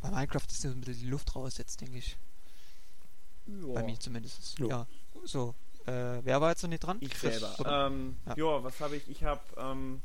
bei 0.00 0.10
Minecraft 0.10 0.46
ist 0.48 0.64
ja 0.64 0.70
so 0.70 0.76
ein 0.76 0.80
bisschen 0.80 1.02
die 1.04 1.10
Luft 1.10 1.34
raus 1.36 1.58
jetzt, 1.58 1.80
denke 1.80 1.98
ich. 1.98 2.16
Bei 3.46 3.82
mir 3.82 3.98
zumindest. 3.98 4.58
Ja. 4.58 4.66
Ja. 4.66 4.86
So. 5.24 5.54
Äh, 5.86 6.24
wer 6.24 6.40
war 6.40 6.50
jetzt 6.50 6.62
noch 6.62 6.70
nicht 6.70 6.80
dran? 6.84 6.96
Ich 7.00 7.10
Chris, 7.10 7.40
selber. 7.40 7.88
Ähm, 7.88 8.16
Ja. 8.26 8.36
ja. 8.36 8.64
was 8.64 8.80
habe 8.80 8.96
ich? 8.96 9.08
Ich 9.10 9.24
habe, 9.24 9.40
ähm, 9.58 10.00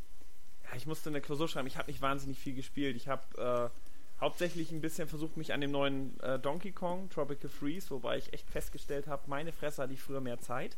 ja, 0.70 0.76
ich 0.76 0.88
musste 0.88 1.10
eine 1.10 1.22
Klausur 1.22 1.48
schreiben. 1.48 1.68
Ich 1.68 1.78
habe 1.78 1.90
nicht 1.90 2.02
wahnsinnig 2.02 2.40
viel 2.40 2.56
gespielt. 2.56 2.96
Ich 2.96 3.08
habe 3.08 3.72
äh, 3.74 3.87
hauptsächlich 4.20 4.72
ein 4.72 4.82
bisschen 4.82 5.08
versucht, 5.08 5.38
mich 5.38 5.54
an 5.54 5.62
dem 5.62 5.72
neuen 5.72 6.20
äh, 6.22 6.40
Donkey 6.40 6.72
Kong 6.72 7.10
Tropical 7.10 7.50
Freeze, 7.50 7.90
wobei 7.92 8.18
ich 8.18 8.34
echt 8.34 8.50
festgestellt 8.50 9.08
habe, 9.08 9.24
meine 9.28 9.52
Fresse 9.52 9.84
hatte 9.84 9.94
ich 9.94 10.02
früher 10.02 10.22
mehr 10.22 10.40
Zeit 10.40 10.78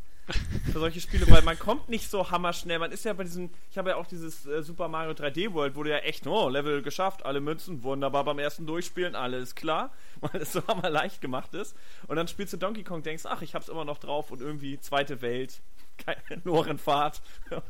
für 0.71 0.79
solche 0.79 1.01
Spiele, 1.01 1.29
weil 1.29 1.41
man 1.41 1.57
kommt 1.57 1.89
nicht 1.89 2.09
so 2.09 2.29
hammerschnell. 2.29 2.79
Man 2.79 2.91
ist 2.91 3.05
ja 3.05 3.13
bei 3.13 3.23
diesem, 3.23 3.49
ich 3.71 3.77
habe 3.77 3.91
ja 3.91 3.95
auch 3.95 4.05
dieses 4.05 4.45
äh, 4.45 4.61
Super 4.61 4.87
Mario 4.87 5.11
3D 5.11 5.53
World, 5.53 5.75
wo 5.75 5.83
du 5.83 5.89
ja 5.89 5.97
echt, 5.97 6.27
oh, 6.27 6.49
Level 6.49 6.81
geschafft, 6.81 7.25
alle 7.25 7.41
Münzen, 7.41 7.83
wunderbar 7.83 8.23
beim 8.23 8.39
ersten 8.39 8.65
Durchspielen, 8.67 9.15
alles 9.15 9.55
klar, 9.55 9.91
weil 10.21 10.41
es 10.41 10.51
so 10.51 10.65
hammer 10.67 10.89
leicht 10.89 11.21
gemacht 11.21 11.53
ist. 11.53 11.75
Und 12.07 12.15
dann 12.15 12.27
spielst 12.27 12.53
du 12.53 12.57
Donkey 12.57 12.83
Kong, 12.83 13.03
denkst, 13.03 13.25
ach, 13.25 13.41
ich 13.41 13.55
hab's 13.55 13.69
immer 13.69 13.85
noch 13.85 13.97
drauf 13.97 14.31
und 14.31 14.41
irgendwie 14.41 14.79
zweite 14.79 15.21
Welt, 15.21 15.61
keine 15.97 16.41
Lorenfahrt, 16.43 17.21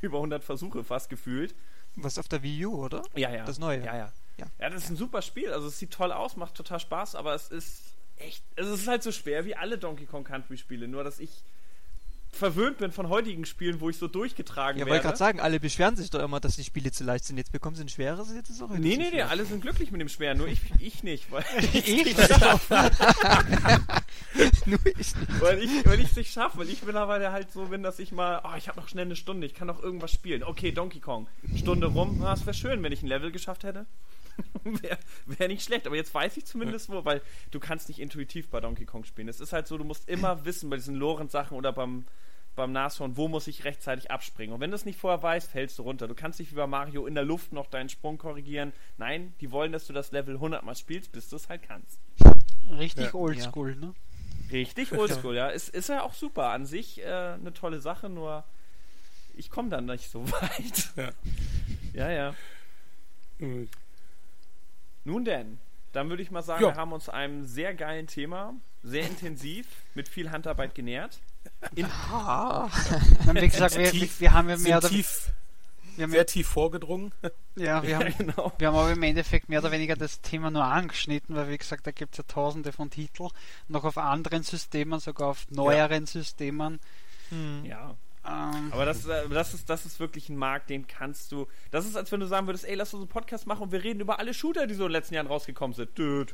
über 0.00 0.18
100 0.18 0.42
Versuche 0.44 0.84
fast 0.84 1.10
gefühlt. 1.10 1.54
Was 1.96 2.18
auf 2.18 2.28
der 2.28 2.42
Wii 2.42 2.66
U, 2.66 2.84
oder? 2.84 3.02
Ja, 3.14 3.30
ja. 3.30 3.44
Das 3.44 3.58
Neue. 3.58 3.84
Ja, 3.84 3.96
ja. 3.96 4.12
Ja. 4.38 4.46
Ja, 4.60 4.70
das 4.70 4.84
ist 4.84 4.90
ein 4.90 4.96
super 4.96 5.22
Spiel. 5.22 5.52
Also 5.52 5.68
es 5.68 5.78
sieht 5.78 5.92
toll 5.92 6.12
aus, 6.12 6.36
macht 6.36 6.54
total 6.54 6.80
Spaß, 6.80 7.14
aber 7.14 7.34
es 7.34 7.48
ist 7.48 7.80
echt. 8.18 8.42
Also 8.56 8.74
es 8.74 8.80
ist 8.82 8.88
halt 8.88 9.02
so 9.02 9.12
schwer 9.12 9.44
wie 9.44 9.54
alle 9.56 9.78
Donkey 9.78 10.06
Kong 10.06 10.24
Country 10.24 10.58
Spiele, 10.58 10.88
nur 10.88 11.04
dass 11.04 11.18
ich 11.20 11.30
verwöhnt 12.32 12.76
bin 12.76 12.92
von 12.92 13.08
heutigen 13.08 13.46
Spielen, 13.46 13.80
wo 13.80 13.88
ich 13.88 13.96
so 13.96 14.08
durchgetragen 14.08 14.78
Ja, 14.78 14.84
wollte 14.84 14.94
werde. 14.96 15.04
gerade 15.04 15.16
sagen, 15.16 15.40
alle 15.40 15.58
beschweren 15.58 15.96
sich 15.96 16.10
doch 16.10 16.22
immer, 16.22 16.38
dass 16.38 16.56
die 16.56 16.64
Spiele 16.64 16.92
zu 16.92 17.02
leicht 17.02 17.24
sind. 17.24 17.38
Jetzt 17.38 17.50
bekommen 17.50 17.76
sie 17.76 17.82
ein 17.84 17.88
schweres, 17.88 18.30
jetzt 18.34 18.50
ist 18.50 18.56
es 18.56 18.62
auch 18.62 18.68
Nee, 18.68 18.98
nee, 18.98 19.08
nee, 19.10 19.22
alle 19.22 19.46
sind 19.46 19.62
glücklich 19.62 19.90
mit 19.90 20.02
dem 20.02 20.10
Schweren, 20.10 20.36
nur 20.36 20.46
ich, 20.48 20.60
ich 20.78 21.02
nicht, 21.02 21.32
weil 21.32 21.44
ich? 21.72 21.86
Nur 24.66 24.78
ich 24.84 25.16
nicht. 25.16 25.40
weil 25.40 25.62
ich 25.62 25.86
weil 25.86 26.00
ich 26.00 26.10
es 26.10 26.16
nicht 26.16 26.30
schaffe, 26.32 26.58
weil 26.58 26.68
ich 26.68 26.82
mittlerweile 26.82 27.32
halt 27.32 27.50
so 27.52 27.64
bin, 27.66 27.82
dass 27.82 27.98
ich 27.98 28.12
mal, 28.12 28.42
oh, 28.44 28.54
ich 28.58 28.68
habe 28.68 28.78
noch 28.78 28.88
schnell 28.88 29.06
eine 29.06 29.16
Stunde, 29.16 29.46
ich 29.46 29.54
kann 29.54 29.66
noch 29.66 29.82
irgendwas 29.82 30.12
spielen. 30.12 30.42
Okay, 30.42 30.72
Donkey 30.72 31.00
Kong, 31.00 31.26
Stunde 31.56 31.86
rum, 31.86 32.22
ah, 32.22 32.34
es 32.34 32.44
wäre 32.44 32.52
schön, 32.54 32.82
wenn 32.82 32.92
ich 32.92 33.02
ein 33.02 33.06
Level 33.06 33.32
geschafft 33.32 33.64
hätte. 33.64 33.86
wäre 34.64 34.98
wär 35.26 35.48
nicht 35.48 35.62
schlecht, 35.64 35.86
aber 35.86 35.96
jetzt 35.96 36.14
weiß 36.14 36.36
ich 36.36 36.44
zumindest 36.44 36.88
wo, 36.90 37.04
weil 37.04 37.22
du 37.50 37.60
kannst 37.60 37.88
nicht 37.88 37.98
intuitiv 38.00 38.48
bei 38.48 38.60
Donkey 38.60 38.84
Kong 38.84 39.04
spielen. 39.04 39.28
Es 39.28 39.40
ist 39.40 39.52
halt 39.52 39.66
so, 39.66 39.78
du 39.78 39.84
musst 39.84 40.08
immer 40.08 40.44
wissen 40.44 40.70
bei 40.70 40.76
diesen 40.76 40.94
Lorenz-Sachen 40.96 41.56
oder 41.56 41.72
beim, 41.72 42.04
beim 42.54 42.72
Nashorn, 42.72 43.16
wo 43.16 43.28
muss 43.28 43.46
ich 43.46 43.64
rechtzeitig 43.64 44.10
abspringen. 44.10 44.54
Und 44.54 44.60
wenn 44.60 44.70
du 44.70 44.76
es 44.76 44.84
nicht 44.84 44.98
vorher 44.98 45.22
weißt, 45.22 45.50
fällst 45.50 45.78
du 45.78 45.82
runter. 45.82 46.08
Du 46.08 46.14
kannst 46.14 46.38
nicht 46.40 46.52
wie 46.52 46.56
bei 46.56 46.66
Mario 46.66 47.06
in 47.06 47.14
der 47.14 47.24
Luft 47.24 47.52
noch 47.52 47.66
deinen 47.66 47.88
Sprung 47.88 48.18
korrigieren. 48.18 48.72
Nein, 48.98 49.34
die 49.40 49.50
wollen, 49.50 49.72
dass 49.72 49.86
du 49.86 49.92
das 49.92 50.10
Level 50.12 50.34
100 50.34 50.64
Mal 50.64 50.74
spielst, 50.74 51.12
bis 51.12 51.28
du 51.28 51.36
es 51.36 51.48
halt 51.48 51.62
kannst. 51.62 51.98
richtig 52.78 53.06
Ja. 53.06 53.14
oldschool, 53.14 53.76
ne? 53.76 53.94
Richtig 54.52 54.92
oldschool, 54.92 55.34
ja. 55.36 55.48
Ist, 55.48 55.68
ist 55.70 55.88
ja 55.88 56.02
auch 56.02 56.14
super. 56.14 56.50
An 56.50 56.66
sich 56.66 57.02
äh, 57.02 57.06
eine 57.06 57.52
tolle 57.52 57.80
Sache, 57.80 58.08
nur 58.08 58.44
ich 59.34 59.50
komme 59.50 59.68
dann 59.68 59.86
nicht 59.86 60.08
so 60.10 60.24
weit. 60.32 60.90
Ja. 60.96 61.10
Ja, 61.92 62.10
ja. 62.10 62.34
Nun 65.06 65.24
denn, 65.24 65.58
dann 65.92 66.08
würde 66.10 66.22
ich 66.22 66.30
mal 66.32 66.42
sagen, 66.42 66.62
Ja. 66.64 66.70
wir 66.70 66.76
haben 66.76 66.92
uns 66.92 67.08
einem 67.08 67.46
sehr 67.46 67.74
geilen 67.74 68.08
Thema, 68.08 68.54
sehr 68.82 69.06
intensiv, 69.06 69.66
mit 69.94 70.08
viel 70.08 70.30
Handarbeit 70.32 70.74
genährt. 70.74 71.20
In, 71.76 71.86
Ah, 71.86 72.68
Und 73.26 73.40
wie 73.40 73.48
gesagt, 73.48 73.78
wir, 73.78 73.90
Tief- 73.90 74.20
wir 74.20 74.32
haben 74.32 74.48
ja 74.48 74.56
mehr 74.58 74.78
oder 74.78 74.88
tief, 74.88 75.30
wir 75.94 76.02
haben, 76.02 76.10
sehr 76.10 76.26
tief 76.26 76.48
vorgedrungen. 76.48 77.12
ja, 77.54 77.82
wir 77.84 77.90
ja, 77.90 77.98
haben, 78.00 78.14
genau. 78.18 78.52
wir 78.58 78.66
haben 78.66 78.76
aber 78.76 78.90
im 78.90 79.02
Endeffekt 79.04 79.48
mehr 79.48 79.60
oder 79.60 79.70
weniger 79.70 79.94
das 79.94 80.20
Thema 80.22 80.50
nur 80.50 80.64
angeschnitten, 80.64 81.36
weil 81.36 81.48
wie 81.50 81.56
gesagt, 81.58 81.86
da 81.86 81.92
gibt 81.92 82.14
es 82.14 82.18
ja 82.18 82.24
tausende 82.26 82.72
von 82.72 82.90
Titeln, 82.90 83.30
noch 83.68 83.84
auf 83.84 83.96
anderen 83.98 84.42
Systemen, 84.42 84.98
sogar 84.98 85.28
auf 85.28 85.46
neueren 85.50 86.06
Systemen. 86.06 86.80
hm. 87.30 87.64
Ja. 87.64 87.94
Ähm, 88.28 88.72
Aber 88.72 88.84
das, 88.84 89.06
äh, 89.06 89.28
das, 89.28 89.54
ist, 89.54 89.70
das 89.70 89.86
ist 89.86 90.00
wirklich 90.00 90.28
ein 90.28 90.36
Markt, 90.36 90.70
den 90.70 90.86
kannst 90.86 91.30
du. 91.32 91.46
Das 91.70 91.86
ist, 91.86 91.96
als 91.96 92.10
wenn 92.10 92.20
du 92.20 92.26
sagen 92.26 92.46
würdest, 92.46 92.64
ey, 92.64 92.74
lass 92.74 92.92
uns 92.92 93.02
einen 93.02 93.08
Podcast 93.08 93.46
machen 93.46 93.62
und 93.62 93.72
wir 93.72 93.84
reden 93.84 94.00
über 94.00 94.18
alle 94.18 94.34
Shooter, 94.34 94.66
die 94.66 94.74
so 94.74 94.82
in 94.84 94.88
den 94.88 94.92
letzten 94.92 95.14
Jahren 95.14 95.26
rausgekommen 95.28 95.74
sind. 95.74 95.96
Dude. 95.96 96.32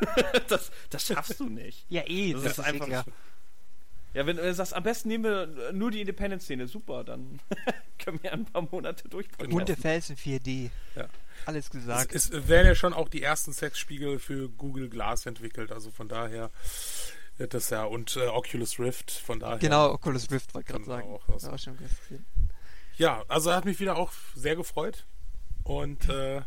das, 0.48 0.70
das 0.90 1.06
schaffst 1.06 1.38
du 1.38 1.48
nicht. 1.48 1.84
ja, 1.88 2.02
eh, 2.06 2.32
Das 2.32 2.42
das, 2.42 2.52
ist 2.52 2.58
ist, 2.58 2.64
einfach 2.64 2.86
klar. 2.86 3.04
Ja, 4.12 4.26
wenn 4.26 4.38
du 4.38 4.54
sagst, 4.54 4.74
am 4.74 4.82
besten 4.82 5.08
nehmen 5.08 5.22
wir 5.22 5.72
nur 5.72 5.92
die 5.92 6.00
Independent-Szene, 6.00 6.66
super, 6.66 7.04
dann 7.04 7.38
können 8.00 8.18
wir 8.22 8.32
ein 8.32 8.44
paar 8.44 8.62
Monate 8.62 9.08
durchbringen. 9.08 9.52
Bunte 9.52 9.76
Felsen 9.76 10.16
4D. 10.16 10.70
Ja. 10.96 11.06
Alles 11.46 11.66
Es, 11.66 11.70
gesagt. 11.70 12.12
es 12.14 12.48
werden 12.48 12.66
ja 12.66 12.74
schon 12.74 12.92
auch 12.92 13.08
die 13.08 13.22
ersten 13.22 13.52
Sexspiegel 13.52 14.18
für 14.18 14.48
Google 14.48 14.88
Glass 14.88 15.26
entwickelt, 15.26 15.70
also 15.70 15.92
von 15.92 16.08
daher 16.08 16.50
das 17.48 17.70
ja 17.70 17.84
und 17.84 18.16
äh, 18.16 18.26
Oculus 18.26 18.78
Rift, 18.78 19.10
von 19.10 19.40
daher. 19.40 19.58
Genau, 19.58 19.90
Oculus 19.92 20.30
Rift 20.30 20.54
wollte 20.54 20.66
ich 20.66 20.72
gerade 20.72 20.84
Kann 20.84 21.02
sagen. 21.02 21.14
auch 21.14 21.42
Ja, 21.42 21.58
schon 21.58 21.76
gesehen. 21.78 22.26
Ja, 22.96 23.24
also 23.28 23.52
hat 23.52 23.64
mich 23.64 23.80
wieder 23.80 23.96
auch 23.96 24.12
sehr 24.34 24.56
gefreut 24.56 25.06
und 25.64 26.08
äh, 26.08 26.42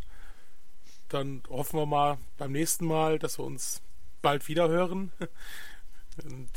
dann 1.09 1.43
hoffen 1.49 1.79
wir 1.79 1.85
mal 1.85 2.17
beim 2.37 2.51
nächsten 2.51 2.85
Mal, 2.85 3.19
dass 3.19 3.37
wir 3.39 3.43
uns 3.45 3.81
bald 4.21 4.47
wieder 4.47 4.67
hören. 4.69 5.11
Und 6.23 6.49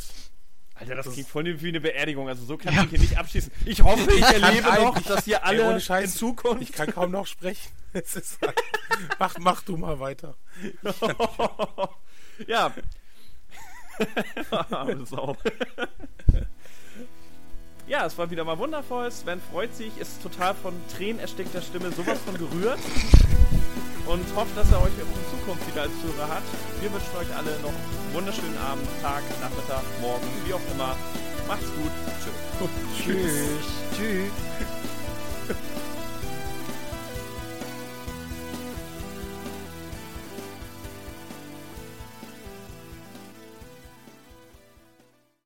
Alter, 0.75 0.95
das 0.97 1.07
Das- 1.07 1.15
klingt 1.15 1.29
voll 1.31 1.63
wie 1.63 1.69
eine 1.69 1.81
Beerdigung, 1.81 2.29
also 2.29 2.45
so 2.45 2.59
kannst 2.59 2.79
du 2.85 2.89
hier 2.91 2.99
nicht 2.99 3.17
abschließen. 3.19 3.51
Ich 3.65 3.83
hoffe, 3.83 4.11
ich 4.13 4.21
erlebe 4.23 4.67
noch, 4.83 5.01
dass 5.01 5.25
hier 5.25 5.37
Ey, 5.39 5.43
alle 5.45 5.65
ohne 5.71 5.81
Scheiß, 5.81 6.13
in 6.13 6.19
Zukunft... 6.19 6.63
ich 6.63 6.73
kann 6.73 6.93
kaum 6.93 7.11
noch 7.11 7.27
sprechen. 7.27 7.71
Es 7.95 8.15
ist, 8.15 8.39
mach, 9.19 9.39
mach 9.39 9.63
du 9.63 9.79
mal 9.79 9.99
weiter. 9.99 10.35
ja. 12.47 12.75
Sau. 15.07 15.37
ja, 17.87 18.07
es 18.07 18.17
war 18.19 18.31
wieder 18.31 18.45
mal 18.45 18.59
wundervoll. 18.59 19.11
Sven 19.11 19.41
freut 19.53 19.75
sich, 19.75 19.97
ist 19.99 20.23
total 20.23 20.55
von 20.55 20.75
tränenerstickter 20.97 21.63
Stimme 21.63 21.91
sowas 21.93 22.19
von 22.25 22.37
gerührt 22.37 22.81
und 24.07 24.25
hofft, 24.37 24.57
dass 24.57 24.71
er 24.73 24.79
euch 24.83 24.93
auch 24.93 25.19
in 25.19 25.39
Zukunft 25.39 25.67
wieder 25.67 25.83
als 25.83 25.93
Zuhörer 26.01 26.29
hat. 26.29 26.43
Wir 26.81 26.93
wünschen 26.93 27.17
euch 27.17 27.37
alle 27.37 27.51
noch 27.61 27.71
einen 27.71 28.15
wunderschönen 28.15 28.57
Abend, 28.59 28.87
Tag, 29.03 29.23
Nachmittag, 29.41 29.83
Morgen, 30.01 30.27
wie 30.45 30.55
auch 30.55 30.61
immer. 30.75 30.97
Macht's 31.49 31.67
gut. 31.77 31.93
Tschüss. 32.97 33.57
Tschüss. 33.97 34.31